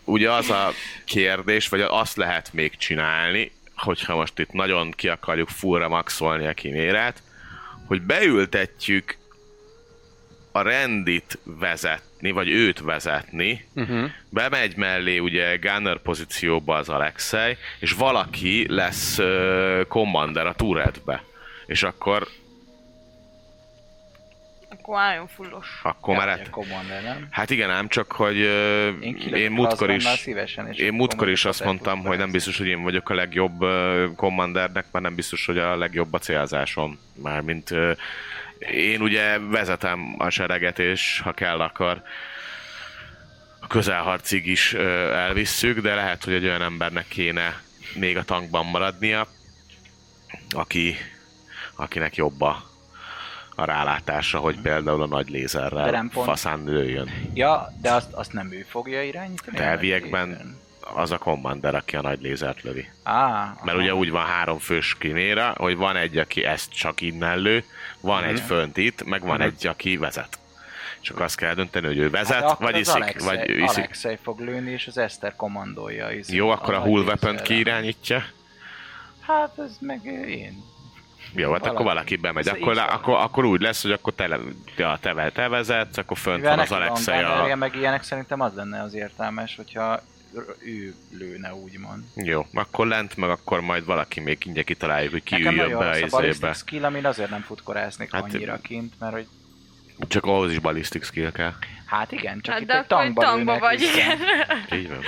ugye 0.05 0.31
az 0.33 0.51
a 0.51 0.73
kérdés, 1.05 1.69
vagy 1.69 1.81
azt 1.81 2.17
lehet 2.17 2.53
még 2.53 2.77
csinálni, 2.77 3.53
hogyha 3.77 4.17
most 4.17 4.39
itt 4.39 4.53
nagyon 4.53 4.91
ki 4.91 5.09
akarjuk 5.09 5.49
fullra 5.49 5.89
maxolni 5.89 6.47
a 6.47 6.53
kimérát, 6.53 7.23
hogy 7.87 8.03
beültetjük 8.03 9.17
a 10.53 10.63
rendit 10.63 11.39
vezetni, 11.45 12.31
vagy 12.31 12.49
őt 12.49 12.81
vezetni, 12.81 13.65
Uh-huh. 13.75 14.11
bemegy 14.29 14.77
mellé 14.77 15.19
ugye 15.19 15.57
Gunner 15.57 15.99
pozícióba 15.99 16.77
az 16.77 16.89
Alexei, 16.89 17.57
és 17.79 17.93
valaki 17.93 18.67
lesz 18.69 19.19
uh, 19.19 19.81
commander 19.89 20.47
a 20.47 20.55
turretbe. 20.55 21.23
És 21.67 21.83
akkor, 21.83 22.29
Akkor 24.69 24.99
álljon 24.99 25.27
fullos. 25.27 25.81
akkor 25.83 26.17
már 26.17 26.29
hát, 26.29 26.51
Commander, 26.51 27.03
nem? 27.03 27.27
hát 27.31 27.51
igen, 27.51 27.71
ám 27.71 27.89
csak, 27.89 28.13
hogy 28.13 28.37
uh, 28.41 29.37
Én 29.39 29.51
múltkor 29.51 29.91
is, 29.91 30.05
szívesen, 30.05 30.67
és 30.69 30.79
én 30.79 30.93
múltkor 30.93 31.29
is 31.29 31.45
azt 31.45 31.61
az 31.61 31.67
mondtam, 31.67 32.01
hogy 32.05 32.19
nem 32.19 32.31
biztos, 32.31 32.59
hogy 32.59 32.67
én 32.67 32.83
vagyok 32.83 33.09
a 33.11 33.15
legjobb 33.15 33.63
uh, 33.63 34.05
commandernek, 34.17 34.85
mert 34.93 35.05
nem 35.05 35.15
biztos, 35.15 35.47
hogy 35.47 35.59
a 35.59 35.77
legjobb 35.77 36.13
a 36.13 36.19
célzásom. 36.19 36.99
Mármint 37.23 37.71
uh, 37.71 37.97
én 38.61 39.01
ugye 39.01 39.39
vezetem 39.39 40.15
a 40.19 40.31
sereget, 40.31 40.79
és 40.79 41.21
ha 41.25 41.33
kell, 41.33 41.61
akkor 41.61 42.03
a 43.61 43.67
közelharcig 43.67 44.47
is 44.47 44.73
elvisszük, 45.13 45.81
de 45.81 45.95
lehet, 45.95 46.25
hogy 46.25 46.33
egy 46.33 46.45
olyan 46.45 46.63
embernek 46.63 47.09
kéne 47.09 47.61
még 47.95 48.17
a 48.17 48.25
tankban 48.25 48.67
maradnia, 48.67 49.27
aki, 50.51 50.97
akinek 51.75 52.17
jobb 52.17 52.41
a, 52.41 52.63
a 53.55 53.65
rálátása, 53.65 54.39
hogy 54.39 54.61
például 54.61 55.03
a 55.03 55.07
nagy 55.07 55.29
lézerrel 55.29 56.11
faszán 56.13 56.65
lőjön. 56.65 57.11
Ja, 57.35 57.69
de 57.81 57.93
azt, 57.93 58.13
azt 58.13 58.33
nem 58.33 58.53
ő 58.53 58.67
fogja 58.69 59.03
irányítani? 59.03 59.57
De 59.57 59.63
a 59.63 59.67
elviekben? 59.67 60.59
Az 60.95 61.11
a 61.11 61.19
commander, 61.19 61.75
aki 61.75 61.97
a 61.97 62.01
nagy 62.01 62.21
lézert 62.21 62.63
lövi. 62.63 62.89
Á, 63.03 63.55
Mert 63.65 63.79
ugye 63.79 63.95
úgy 63.95 64.11
van 64.11 64.25
három 64.27 64.59
fős 64.59 64.97
kiméra, 64.99 65.55
hogy 65.57 65.77
van 65.77 65.97
egy, 65.97 66.17
aki 66.19 66.45
ezt 66.45 66.73
csak 66.73 67.01
innen 67.01 67.39
lő, 67.39 67.65
van 68.01 68.25
egy 68.25 68.41
fönt 68.41 68.77
itt, 68.77 69.05
meg 69.05 69.23
van 69.25 69.41
egy, 69.41 69.67
aki 69.67 69.97
vezet. 69.97 70.39
Csak 71.01 71.21
azt 71.21 71.37
kell 71.37 71.55
dönteni, 71.55 71.87
hogy 71.87 71.99
ő 71.99 72.11
vezet, 72.11 72.43
Hát 72.43 72.59
vagy 72.59 72.79
iszik, 72.79 72.95
Alexei, 72.95 73.37
vagy 73.37 73.51
ő 73.51 73.59
iszik. 73.63 73.79
Alexei 73.79 74.19
fog 74.23 74.41
lőni, 74.41 74.71
és 74.71 74.87
az 74.87 74.99
Eszter 74.99 75.37
kommandolja. 75.37 76.11
izé, 76.11 76.37
Jó, 76.37 76.49
akkor 76.51 76.75
a 76.75 76.79
nagy 76.79 76.87
hull 76.87 77.03
weapon 77.03 77.37
kiirányítja. 77.37 78.23
Hát 79.27 79.59
ez 79.59 79.77
meg 79.81 80.05
én. 80.29 80.63
Jó, 81.35 81.53
hát 81.53 81.61
akkor 81.67 81.73
Valaki. 81.73 81.85
valaki 81.89 82.17
bemegy. 82.17 82.49
Ez 82.49 82.55
Akkor, 82.55 82.79
akkor, 82.79 83.15
akkor 83.19 83.45
úgy 83.45 83.61
lesz, 83.61 83.83
hogy 83.83 83.93
akkor 83.93 84.13
te, 84.15 84.27
le- 84.27 84.39
ja, 84.77 84.99
te, 85.01 85.31
te 85.35 85.49
vezetsz, 85.49 85.97
akkor 85.97 86.19
fönt 86.19 86.37
Mivel 86.37 86.51
van 86.57 86.65
az 86.65 86.73
Alexei 86.73 87.23
a... 87.23 87.57
meg 87.57 87.75
ilyenek 87.77 88.03
szerintem 88.03 88.41
az 88.41 88.55
lenne 88.55 88.83
az 88.83 88.95
értelmes, 88.95 89.57
hogyha 89.57 90.01
ő 90.65 90.95
lőne, 91.11 91.55
úgymond. 91.55 92.03
Jó, 92.15 92.47
akkor 92.55 92.87
lent, 92.87 93.17
meg 93.17 93.31
akkor 93.31 93.61
majd 93.61 93.85
valaki 93.85 94.21
még 94.21 94.39
ingyen 94.47 94.65
kitaláljuk, 94.65 95.13
hogy 95.13 95.23
ki 95.23 95.35
Nekem 95.37 95.53
üljön 95.53 95.79
be 95.79 95.89
a 95.91 95.97
izébe. 96.27 96.53
skill, 96.53 96.85
amin 96.85 97.07
azért 97.07 97.31
nem 97.31 97.41
futkoráznék 97.43 98.13
Hát- 98.13 98.23
annyira 98.23 98.59
kint, 98.63 98.93
mert 98.99 99.13
hogy 99.13 99.27
Csak 100.09 100.25
ahhoz 100.25 100.51
is 100.53 100.59
ballistic 100.59 101.05
skill 101.07 101.33
kell. 101.33 101.53
hát 101.87 102.13
igen, 102.13 102.41
csak 102.41 102.53
Hát 102.53 102.63
itt 102.63 102.69
de 102.69 102.79
egy 102.79 102.87
tankba, 102.87 103.23
tankba 103.23 103.59
vagy, 103.59 103.79
vissza. 103.79 103.93
igen. 103.99 104.19
Így 104.81 104.89
van. 104.89 104.99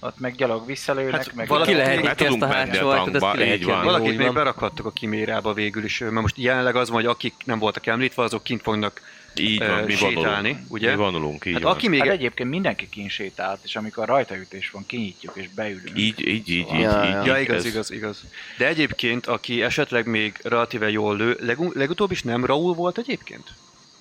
Ott 0.00 0.18
meg 0.18 0.34
gyalog 0.34 0.66
visszalőnek, 0.66 1.14
Hát 1.14 1.34
meg 1.34 1.48
valaki- 1.48 1.70
Ki 1.70 1.76
lehet 1.76 2.20
ezt 2.20 2.42
a 2.42 2.46
hátsó 2.46 2.88
ajtót, 2.88 3.14
ezt 3.14 3.18
tankba, 3.18 3.30
ki 3.30 3.38
lehet 3.38 3.54
így 3.58 3.64
van. 3.64 3.84
Valakit 3.84 4.16
még 4.16 4.26
van. 4.26 4.34
berakhattok 4.34 4.86
a 4.86 4.90
kimérába 4.90 5.52
végül 5.52 5.84
is, 5.84 5.98
mert 5.98 6.12
most 6.12 6.36
jelenleg 6.38 6.76
az 6.76 6.88
van, 6.88 6.96
hogy 7.00 7.10
akik 7.10 7.34
nem 7.44 7.58
voltak 7.58 7.86
említve, 7.86 8.22
azok 8.22 8.42
kint 8.42 8.62
fognak 8.62 9.00
Így 9.38 9.58
van, 9.58 9.82
mi 9.84 9.94
sétálni, 9.94 10.48
vonulunk. 10.48 10.58
ugye? 10.72 10.90
Mi 10.90 10.96
vonulunk, 10.96 11.44
így 11.46 11.52
Hát 11.52 11.62
van. 11.62 11.72
aki 11.72 11.88
még... 11.88 12.00
Hát 12.00 12.08
egyébként 12.08 12.48
mindenki 12.50 12.88
kinsétált, 12.88 13.60
és 13.64 13.76
amikor 13.76 14.06
rajtaütés 14.06 14.70
van, 14.70 14.86
kinyitjuk 14.86 15.32
és 15.36 15.48
beülünk. 15.54 15.98
Így, 15.98 16.20
így, 16.26 16.28
így, 16.28 16.48
így, 16.48 16.66
Ja, 16.68 16.74
így, 16.76 16.80
ja. 16.80 17.18
így, 17.20 17.26
Ja, 17.26 17.38
igaz, 17.38 17.56
ez- 17.56 17.64
igaz, 17.64 17.90
igaz. 17.90 18.24
De 18.58 18.66
egyébként, 18.66 19.26
aki 19.26 19.62
esetleg 19.62 20.06
még 20.06 20.38
relatíve 20.42 20.90
jól 20.90 21.16
lő, 21.16 21.36
legu- 21.40 21.74
legutóbb 21.74 22.10
is 22.10 22.22
nem 22.22 22.44
Raúl 22.44 22.74
volt 22.74 22.98
egyébként? 22.98 23.44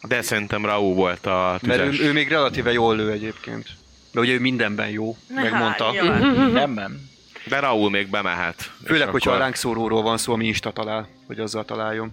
De 0.08 0.22
szerintem 0.22 0.66
Raúl 0.66 0.94
volt 0.94 1.26
a 1.26 1.60
Mert 1.62 1.82
tüzes. 1.84 2.00
ő, 2.00 2.08
ő 2.10 2.12
még 2.14 2.28
relatíve 2.30 2.72
jól 2.72 2.96
lő 2.96 3.12
egyébként. 3.12 3.68
De 4.12 4.20
ugye 4.20 4.34
ő 4.34 4.40
mindenben 4.40 4.90
jó, 4.90 5.18
megmondta. 5.28 5.94
jó. 5.94 6.04
Nem, 6.52 6.72
nem. 6.74 7.10
De 7.50 7.60
Raúl 7.60 7.90
még 7.90 8.10
bemehet. 8.10 8.72
Főleg, 8.86 9.06
És 9.06 9.12
hogyha 9.12 9.30
a 9.30 9.34
akkor- 9.34 9.46
lángszóróról 9.46 10.02
van 10.02 10.18
szó, 10.18 10.34
ami 10.34 10.46
Insta 10.46 10.72
talál, 10.72 11.08
hogy 11.28 11.40
azzal 11.40 11.66
találjon. 11.66 12.12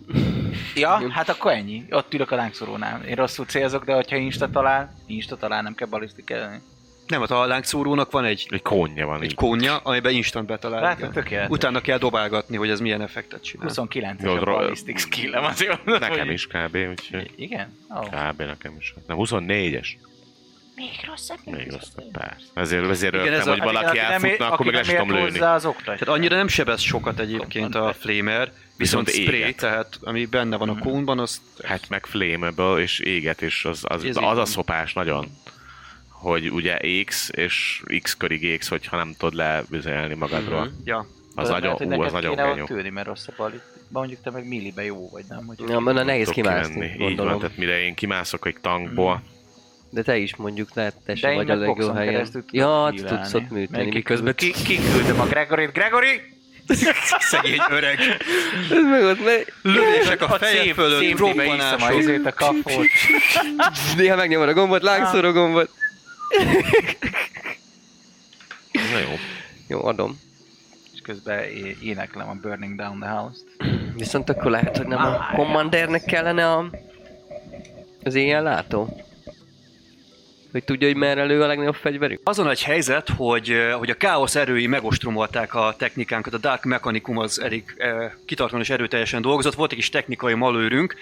Ja, 0.74 1.10
hát 1.10 1.28
akkor 1.28 1.52
ennyi. 1.52 1.84
Ott 1.90 2.14
ülök 2.14 2.30
a 2.30 2.36
lángszorónál. 2.36 3.02
Én 3.04 3.14
rosszul 3.14 3.44
célzok, 3.46 3.84
de 3.84 3.94
hogyha 3.94 4.16
Insta 4.16 4.50
talál, 4.50 4.94
Insta 5.06 5.36
talál, 5.36 5.62
nem 5.62 5.74
kell 5.74 5.88
balisztikálni. 5.88 6.60
Nem, 7.06 7.20
hát 7.20 7.30
a 7.30 7.46
lángszórónak 7.46 8.10
van 8.10 8.24
egy, 8.24 8.46
Egy 8.50 8.62
kónja 8.62 9.06
van 9.06 9.16
egy 9.16 9.24
így. 9.24 9.34
kónja, 9.34 9.76
amiben 9.76 10.12
instant 10.12 10.46
betalál. 10.46 10.80
Látod, 10.80 11.10
tökéletes. 11.12 11.50
Utána 11.50 11.80
kell 11.80 11.98
dobálgatni, 11.98 12.56
hogy 12.56 12.70
ez 12.70 12.80
milyen 12.80 13.00
effektet 13.02 13.42
csinál. 13.42 13.66
29 13.66 14.22
Jó, 14.22 14.34
es 14.34 14.40
a 14.40 14.44
ballisztik 14.44 14.98
skillem, 14.98 15.44
azért 15.44 15.84
Nekem 15.84 16.30
is 16.30 16.46
kb. 16.46 16.76
Úgyhogy 16.90 17.30
Igen? 17.36 17.78
Oh. 17.88 18.04
kb. 18.06 18.38
nekem 18.42 18.74
is. 18.78 18.94
Nem, 19.06 19.16
24-es. 19.20 19.86
Még 20.76 20.90
rosszabb. 21.06 21.38
Még 21.44 21.70
rosszabb, 21.72 22.10
persze. 22.12 22.36
Ezért, 22.54 22.88
ezért 22.90 23.14
Igen, 23.14 23.26
Igen, 23.26 23.38
ez 23.40 23.46
hogy 23.46 23.60
a- 23.60 23.64
valaki 23.64 23.96
ér- 23.96 24.02
elfutna, 24.02 24.50
akkor 24.50 24.66
meg 24.66 24.74
le 24.74 24.82
tudom 24.82 25.10
lőni. 25.12 25.38
az 25.38 25.64
oktatja. 25.66 25.92
Tehát 26.06 26.14
annyira 26.18 26.36
nem 26.36 26.48
sebez 26.48 26.80
sokat 26.80 27.20
egyébként 27.20 27.74
a 27.74 27.92
flamer, 27.98 28.52
viszont, 28.76 29.06
Viszont 29.06 29.26
spray, 29.26 29.38
éget. 29.38 29.56
tehát 29.56 29.98
ami 30.02 30.26
benne 30.26 30.56
van 30.56 30.68
a 30.68 30.78
kónban, 30.78 31.18
az 31.18 31.40
Hát 31.64 31.88
meg 31.88 32.06
flammable 32.06 32.80
és 32.82 32.98
éget, 32.98 33.42
és 33.42 33.64
az, 33.64 33.80
az, 33.82 34.04
az, 34.04 34.16
az 34.16 34.38
a 34.38 34.44
szopás 34.44 34.92
nagyon. 34.92 35.26
Hogy 36.08 36.50
ugye 36.50 36.78
X, 37.04 37.28
és 37.32 37.82
X 38.02 38.16
körig 38.16 38.58
X, 38.58 38.68
hogyha 38.68 38.96
nem 38.96 39.14
tudod 39.18 39.34
levizelni 39.34 40.14
magadról. 40.14 40.70
ja. 40.84 41.06
Az 41.34 41.48
nagyon, 41.48 41.72
ú, 41.82 42.02
az 42.02 42.12
nagyon 42.12 42.34
kéne 42.36 42.48
genyó. 42.48 42.62
ott 42.62 42.70
ülni, 42.70 42.88
mert 42.88 43.06
rossz 43.06 43.26
a. 43.28 43.50
Mondjuk 43.88 44.20
te 44.22 44.30
meg 44.30 44.48
millibe 44.48 44.84
jó 44.84 45.08
vagy, 45.10 45.24
nem? 45.28 45.46
Hogy 45.46 45.58
Ja, 45.68 45.78
mert 45.78 46.04
nehéz 46.04 46.28
kimászni, 46.28 46.72
kimenni. 46.74 47.10
Így 47.10 47.16
van, 47.16 47.38
tehát 47.38 47.56
mire 47.56 47.80
én 47.82 47.94
kimászok 47.94 48.46
egy 48.46 48.56
tankból, 48.60 49.22
De 49.94 50.02
te 50.02 50.16
is 50.16 50.36
mondjuk 50.36 50.74
lehet, 50.74 50.94
te 51.06 51.14
sem 51.14 51.34
vagy 51.34 51.50
a 51.50 51.54
legjobb 51.54 51.96
helyen. 51.96 52.28
Ja, 52.50 52.92
te 52.96 53.04
tudsz 53.04 53.34
ott 53.34 53.50
műteni, 53.50 53.90
miközben 53.90 54.34
ki, 54.34 54.52
kiküldöm 54.52 55.20
a 55.20 55.26
Gregorit. 55.26 55.72
Gregory! 55.72 56.20
Szegény 57.30 57.60
öreg. 57.70 57.98
Ez 58.70 58.82
meg 58.90 59.02
ott 59.02 59.24
megy. 59.24 59.52
Lövések 59.62 60.22
a 60.22 60.28
feje 60.28 60.74
fölött, 60.74 61.12
a 61.12 61.16
robbanások. 61.16 61.98
izét, 61.98 62.26
a 62.26 62.32
kapót. 62.32 62.86
Néha 63.96 64.16
megnyomod 64.16 64.48
a 64.48 64.52
gombot, 64.52 64.82
lángszoró 64.82 65.32
gombot. 65.32 65.70
na 68.72 68.98
jó. 68.98 69.18
Jó, 69.68 69.84
adom. 69.84 70.20
És 70.94 71.00
közben 71.00 71.42
é- 71.42 71.76
éneklem 71.82 72.28
a 72.28 72.34
Burning 72.34 72.76
Down 72.76 73.00
the 73.00 73.08
House-t. 73.08 73.44
Viszont 73.96 74.30
akkor 74.30 74.50
lehet, 74.50 74.76
hogy 74.76 74.86
nem 74.86 74.98
a 74.98 75.30
Commandernek 75.34 76.04
kellene 76.04 76.50
a... 76.52 76.70
az 78.04 78.14
éjjel 78.14 78.42
látó? 78.42 79.03
Hogy 80.54 80.64
tudja, 80.64 80.86
hogy 80.86 80.96
merre 80.96 81.24
lő 81.24 81.42
a 81.42 81.46
legnagyobb 81.46 81.74
fegyverük? 81.74 82.20
Azon 82.24 82.50
egy 82.50 82.62
helyzet, 82.62 83.08
hogy, 83.08 83.50
eh, 83.50 83.72
hogy 83.72 83.90
a 83.90 83.94
káosz 83.94 84.34
erői 84.34 84.66
megostromolták 84.66 85.54
a 85.54 85.74
technikánkat, 85.78 86.34
a 86.34 86.38
Dark 86.38 86.64
Mechanicum 86.64 87.18
az 87.18 87.40
elég 87.40 87.74
eh, 87.76 88.10
kitartóan 88.26 88.62
és 88.62 88.70
erőteljesen 88.70 89.22
dolgozott, 89.22 89.54
volt 89.54 89.70
egy 89.70 89.76
kis 89.76 89.88
technikai 89.88 90.34
malőrünk, 90.34 90.94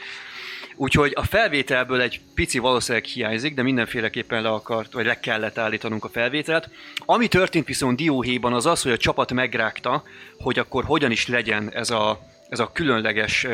úgyhogy 0.76 1.12
a 1.14 1.22
felvételből 1.22 2.00
egy 2.00 2.20
pici 2.34 2.58
valószínűleg 2.58 3.04
hiányzik, 3.04 3.54
de 3.54 3.62
mindenféleképpen 3.62 4.42
le 4.42 4.48
akart, 4.48 4.92
vagy 4.92 5.06
le 5.06 5.20
kellett 5.20 5.58
állítanunk 5.58 6.04
a 6.04 6.08
felvételt. 6.08 6.68
Ami 6.98 7.28
történt 7.28 7.66
viszont 7.66 7.96
dióhéjban 7.96 8.52
az 8.52 8.66
az, 8.66 8.82
hogy 8.82 8.92
a 8.92 8.96
csapat 8.96 9.32
megrágta, 9.32 10.02
hogy 10.38 10.58
akkor 10.58 10.84
hogyan 10.84 11.10
is 11.10 11.28
legyen 11.28 11.72
ez 11.72 11.90
a, 11.90 12.20
ez 12.52 12.58
a 12.58 12.70
különleges, 12.72 13.46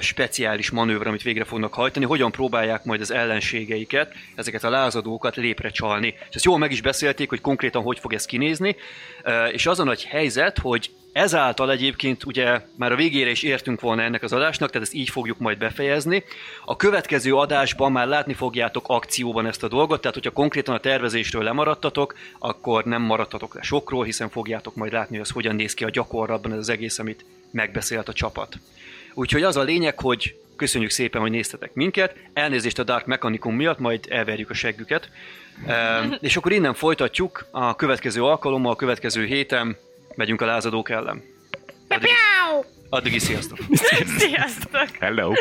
speciális 0.00 0.70
manőver, 0.70 1.06
amit 1.06 1.22
végre 1.22 1.44
fognak 1.44 1.74
hajtani, 1.74 2.04
hogyan 2.04 2.30
próbálják 2.30 2.84
majd 2.84 3.00
az 3.00 3.10
ellenségeiket, 3.10 4.12
ezeket 4.34 4.64
a 4.64 4.70
lázadókat 4.70 5.36
lépre 5.36 5.70
csalni. 5.70 6.14
És 6.28 6.34
ezt 6.34 6.44
jól 6.44 6.58
meg 6.58 6.72
is 6.72 6.80
beszélték, 6.80 7.28
hogy 7.28 7.40
konkrétan 7.40 7.82
hogy 7.82 7.98
fog 7.98 8.12
ez 8.12 8.24
kinézni, 8.24 8.76
és 9.52 9.66
az 9.66 9.80
a 9.80 9.84
nagy 9.84 10.04
helyzet, 10.04 10.58
hogy 10.58 10.90
ezáltal 11.12 11.70
egyébként 11.70 12.24
ugye 12.24 12.60
már 12.76 12.92
a 12.92 12.96
végére 12.96 13.30
is 13.30 13.42
értünk 13.42 13.80
volna 13.80 14.02
ennek 14.02 14.22
az 14.22 14.32
adásnak, 14.32 14.70
tehát 14.70 14.86
ezt 14.86 14.96
így 14.96 15.08
fogjuk 15.08 15.38
majd 15.38 15.58
befejezni. 15.58 16.24
A 16.64 16.76
következő 16.76 17.34
adásban 17.34 17.92
már 17.92 18.06
látni 18.06 18.34
fogjátok 18.34 18.84
akcióban 18.88 19.46
ezt 19.46 19.62
a 19.62 19.68
dolgot, 19.68 20.00
tehát 20.00 20.16
hogyha 20.16 20.30
konkrétan 20.30 20.74
a 20.74 20.80
tervezésről 20.80 21.42
lemaradtatok, 21.42 22.14
akkor 22.38 22.84
nem 22.84 23.02
maradtatok 23.02 23.54
le 23.54 23.62
sokról, 23.62 24.04
hiszen 24.04 24.28
fogjátok 24.28 24.74
majd 24.74 24.92
látni, 24.92 25.16
hogy 25.16 25.24
az 25.24 25.32
hogyan 25.32 25.54
néz 25.54 25.74
ki 25.74 25.84
a 25.84 25.90
gyakorlatban 25.90 26.52
ez 26.52 26.58
az 26.58 26.68
egész, 26.68 26.98
amit 26.98 27.24
megbeszélt 27.50 28.08
a 28.08 28.12
csapat. 28.12 28.58
Úgyhogy 29.14 29.42
az 29.42 29.56
a 29.56 29.62
lényeg, 29.62 30.00
hogy 30.00 30.34
köszönjük 30.56 30.90
szépen, 30.90 31.20
hogy 31.20 31.30
néztetek 31.30 31.74
minket, 31.74 32.16
elnézést 32.32 32.78
a 32.78 32.84
Dark 32.84 33.06
Mechanicum 33.06 33.54
miatt, 33.54 33.78
majd 33.78 34.06
elverjük 34.08 34.50
a 34.50 34.54
seggüket. 34.54 35.10
Ehm, 35.66 36.12
és 36.20 36.36
akkor 36.36 36.52
innen 36.52 36.74
folytatjuk 36.74 37.46
a 37.50 37.76
következő 37.76 38.22
alkalommal, 38.22 38.72
a 38.72 38.76
következő 38.76 39.24
héten 39.24 39.76
megyünk 40.14 40.40
a 40.40 40.46
lázadók 40.46 40.90
ellen. 40.90 41.22
Addig, 41.88 42.10
addig 42.90 43.14
is 43.14 43.22
sziasztok! 43.22 43.58
Sziasztok! 44.18 44.88
Hello! 45.00 45.32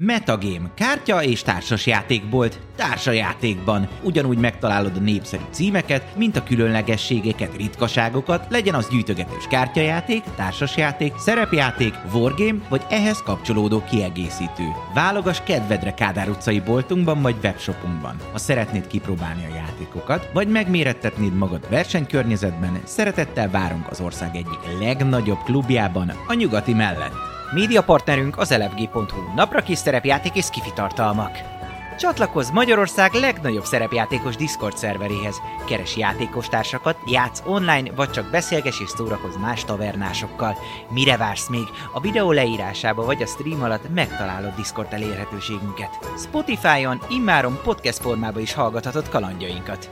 Metagame, 0.00 0.70
kártya 0.74 1.22
és 1.22 1.42
társas 1.42 1.86
játékbolt, 1.86 2.60
társajátékban. 2.76 3.88
Ugyanúgy 4.02 4.38
megtalálod 4.38 4.96
a 4.96 5.00
népszerű 5.00 5.42
címeket, 5.50 6.16
mint 6.16 6.36
a 6.36 6.42
különlegességeket, 6.42 7.56
ritkaságokat, 7.56 8.46
legyen 8.50 8.74
az 8.74 8.88
gyűjtögetős 8.88 9.44
kártyajáték, 9.50 10.22
társasjáték, 10.36 11.12
szerepjáték, 11.18 11.94
wargame 12.12 12.58
vagy 12.68 12.82
ehhez 12.88 13.22
kapcsolódó 13.22 13.84
kiegészítő. 13.90 14.64
Válogass 14.94 15.40
kedvedre 15.44 15.94
Kádár 15.94 16.28
utcai 16.28 16.60
boltunkban 16.60 17.22
vagy 17.22 17.36
webshopunkban. 17.42 18.16
Ha 18.32 18.38
szeretnéd 18.38 18.86
kipróbálni 18.86 19.44
a 19.44 19.54
játékokat, 19.54 20.28
vagy 20.32 20.48
megmérettetnéd 20.48 21.34
magad 21.34 21.70
versenykörnyezetben, 21.70 22.80
szeretettel 22.84 23.50
várunk 23.50 23.90
az 23.90 24.00
ország 24.00 24.36
egyik 24.36 24.78
legnagyobb 24.80 25.42
klubjában, 25.44 26.12
a 26.26 26.34
nyugati 26.34 26.74
mellett. 26.96 27.14
Média 27.52 27.82
partnerünk 27.82 28.38
az 28.38 28.50
elefg.hu, 28.50 29.34
napra 29.34 29.62
kis 29.62 29.78
szerepjáték 29.78 30.34
és 30.36 30.44
skifi 30.44 30.72
tartalmak. 30.74 31.54
Csatlakozz 31.98 32.50
Magyarország 32.50 33.12
legnagyobb 33.12 33.64
szerepjátékos 33.64 34.36
Discord 34.36 34.76
szerveréhez. 34.76 35.40
Keres 35.66 35.96
játékostársakat, 35.96 36.96
játsz 37.06 37.42
online, 37.46 37.90
vagy 37.92 38.10
csak 38.10 38.30
beszélges 38.30 38.80
és 38.80 38.88
szórakozz 38.88 39.36
más 39.36 39.64
tavernásokkal. 39.64 40.56
Mire 40.90 41.16
vársz 41.16 41.48
még? 41.48 41.66
A 41.92 42.00
videó 42.00 42.32
leírásába 42.32 43.04
vagy 43.04 43.22
a 43.22 43.26
stream 43.26 43.62
alatt 43.62 43.94
megtalálod 43.94 44.54
Discord 44.54 44.92
elérhetőségünket. 44.92 45.98
Spotify-on 46.18 47.00
immáron 47.08 47.60
podcast 47.62 47.98
formában 47.98 48.42
is 48.42 48.54
hallgathatod 48.54 49.08
kalandjainkat. 49.08 49.90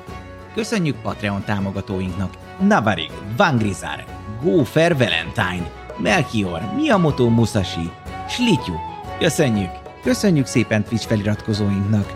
Köszönjük 0.55 0.97
Patreon 1.03 1.45
támogatóinknak 1.45 2.33
Navarig, 2.61 3.11
Vangrizar, 3.37 4.05
Gófer 4.43 4.97
Valentine, 4.97 5.84
Melchior, 5.99 6.61
Miyamoto 6.77 7.29
Musashi, 7.29 7.91
Slityu. 8.29 8.75
Köszönjük! 9.19 9.71
Köszönjük 10.03 10.47
szépen 10.47 10.85
Twitch 10.85 11.07
feliratkozóinknak 11.07 12.13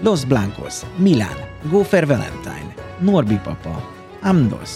Los 0.00 0.24
Blancos, 0.24 0.74
Milán, 0.96 1.36
Gófer 1.70 2.06
Valentine, 2.06 2.74
Norbi 2.98 3.40
Papa, 3.44 3.82
Amdos, 4.22 4.70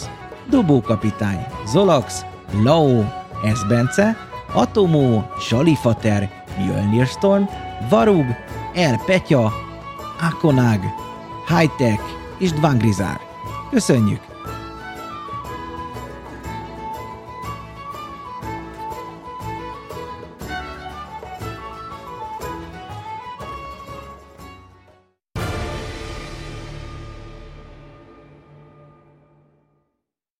Dobó 0.51 0.81
Kapitány, 0.81 1.47
Zolax, 1.67 2.25
Lao, 2.63 3.05
Esbence, 3.45 4.17
Atomó, 4.53 5.31
Salifater, 5.41 6.45
Mjölnir 6.59 7.07
Storm, 7.07 7.45
Varug, 7.89 8.25
El 8.75 9.01
Petya, 9.07 9.53
Akonag, 10.21 10.81
Hightech 11.49 12.03
és 12.39 12.53
Dvangrizár. 12.53 13.21
Köszönjük! 13.71 14.30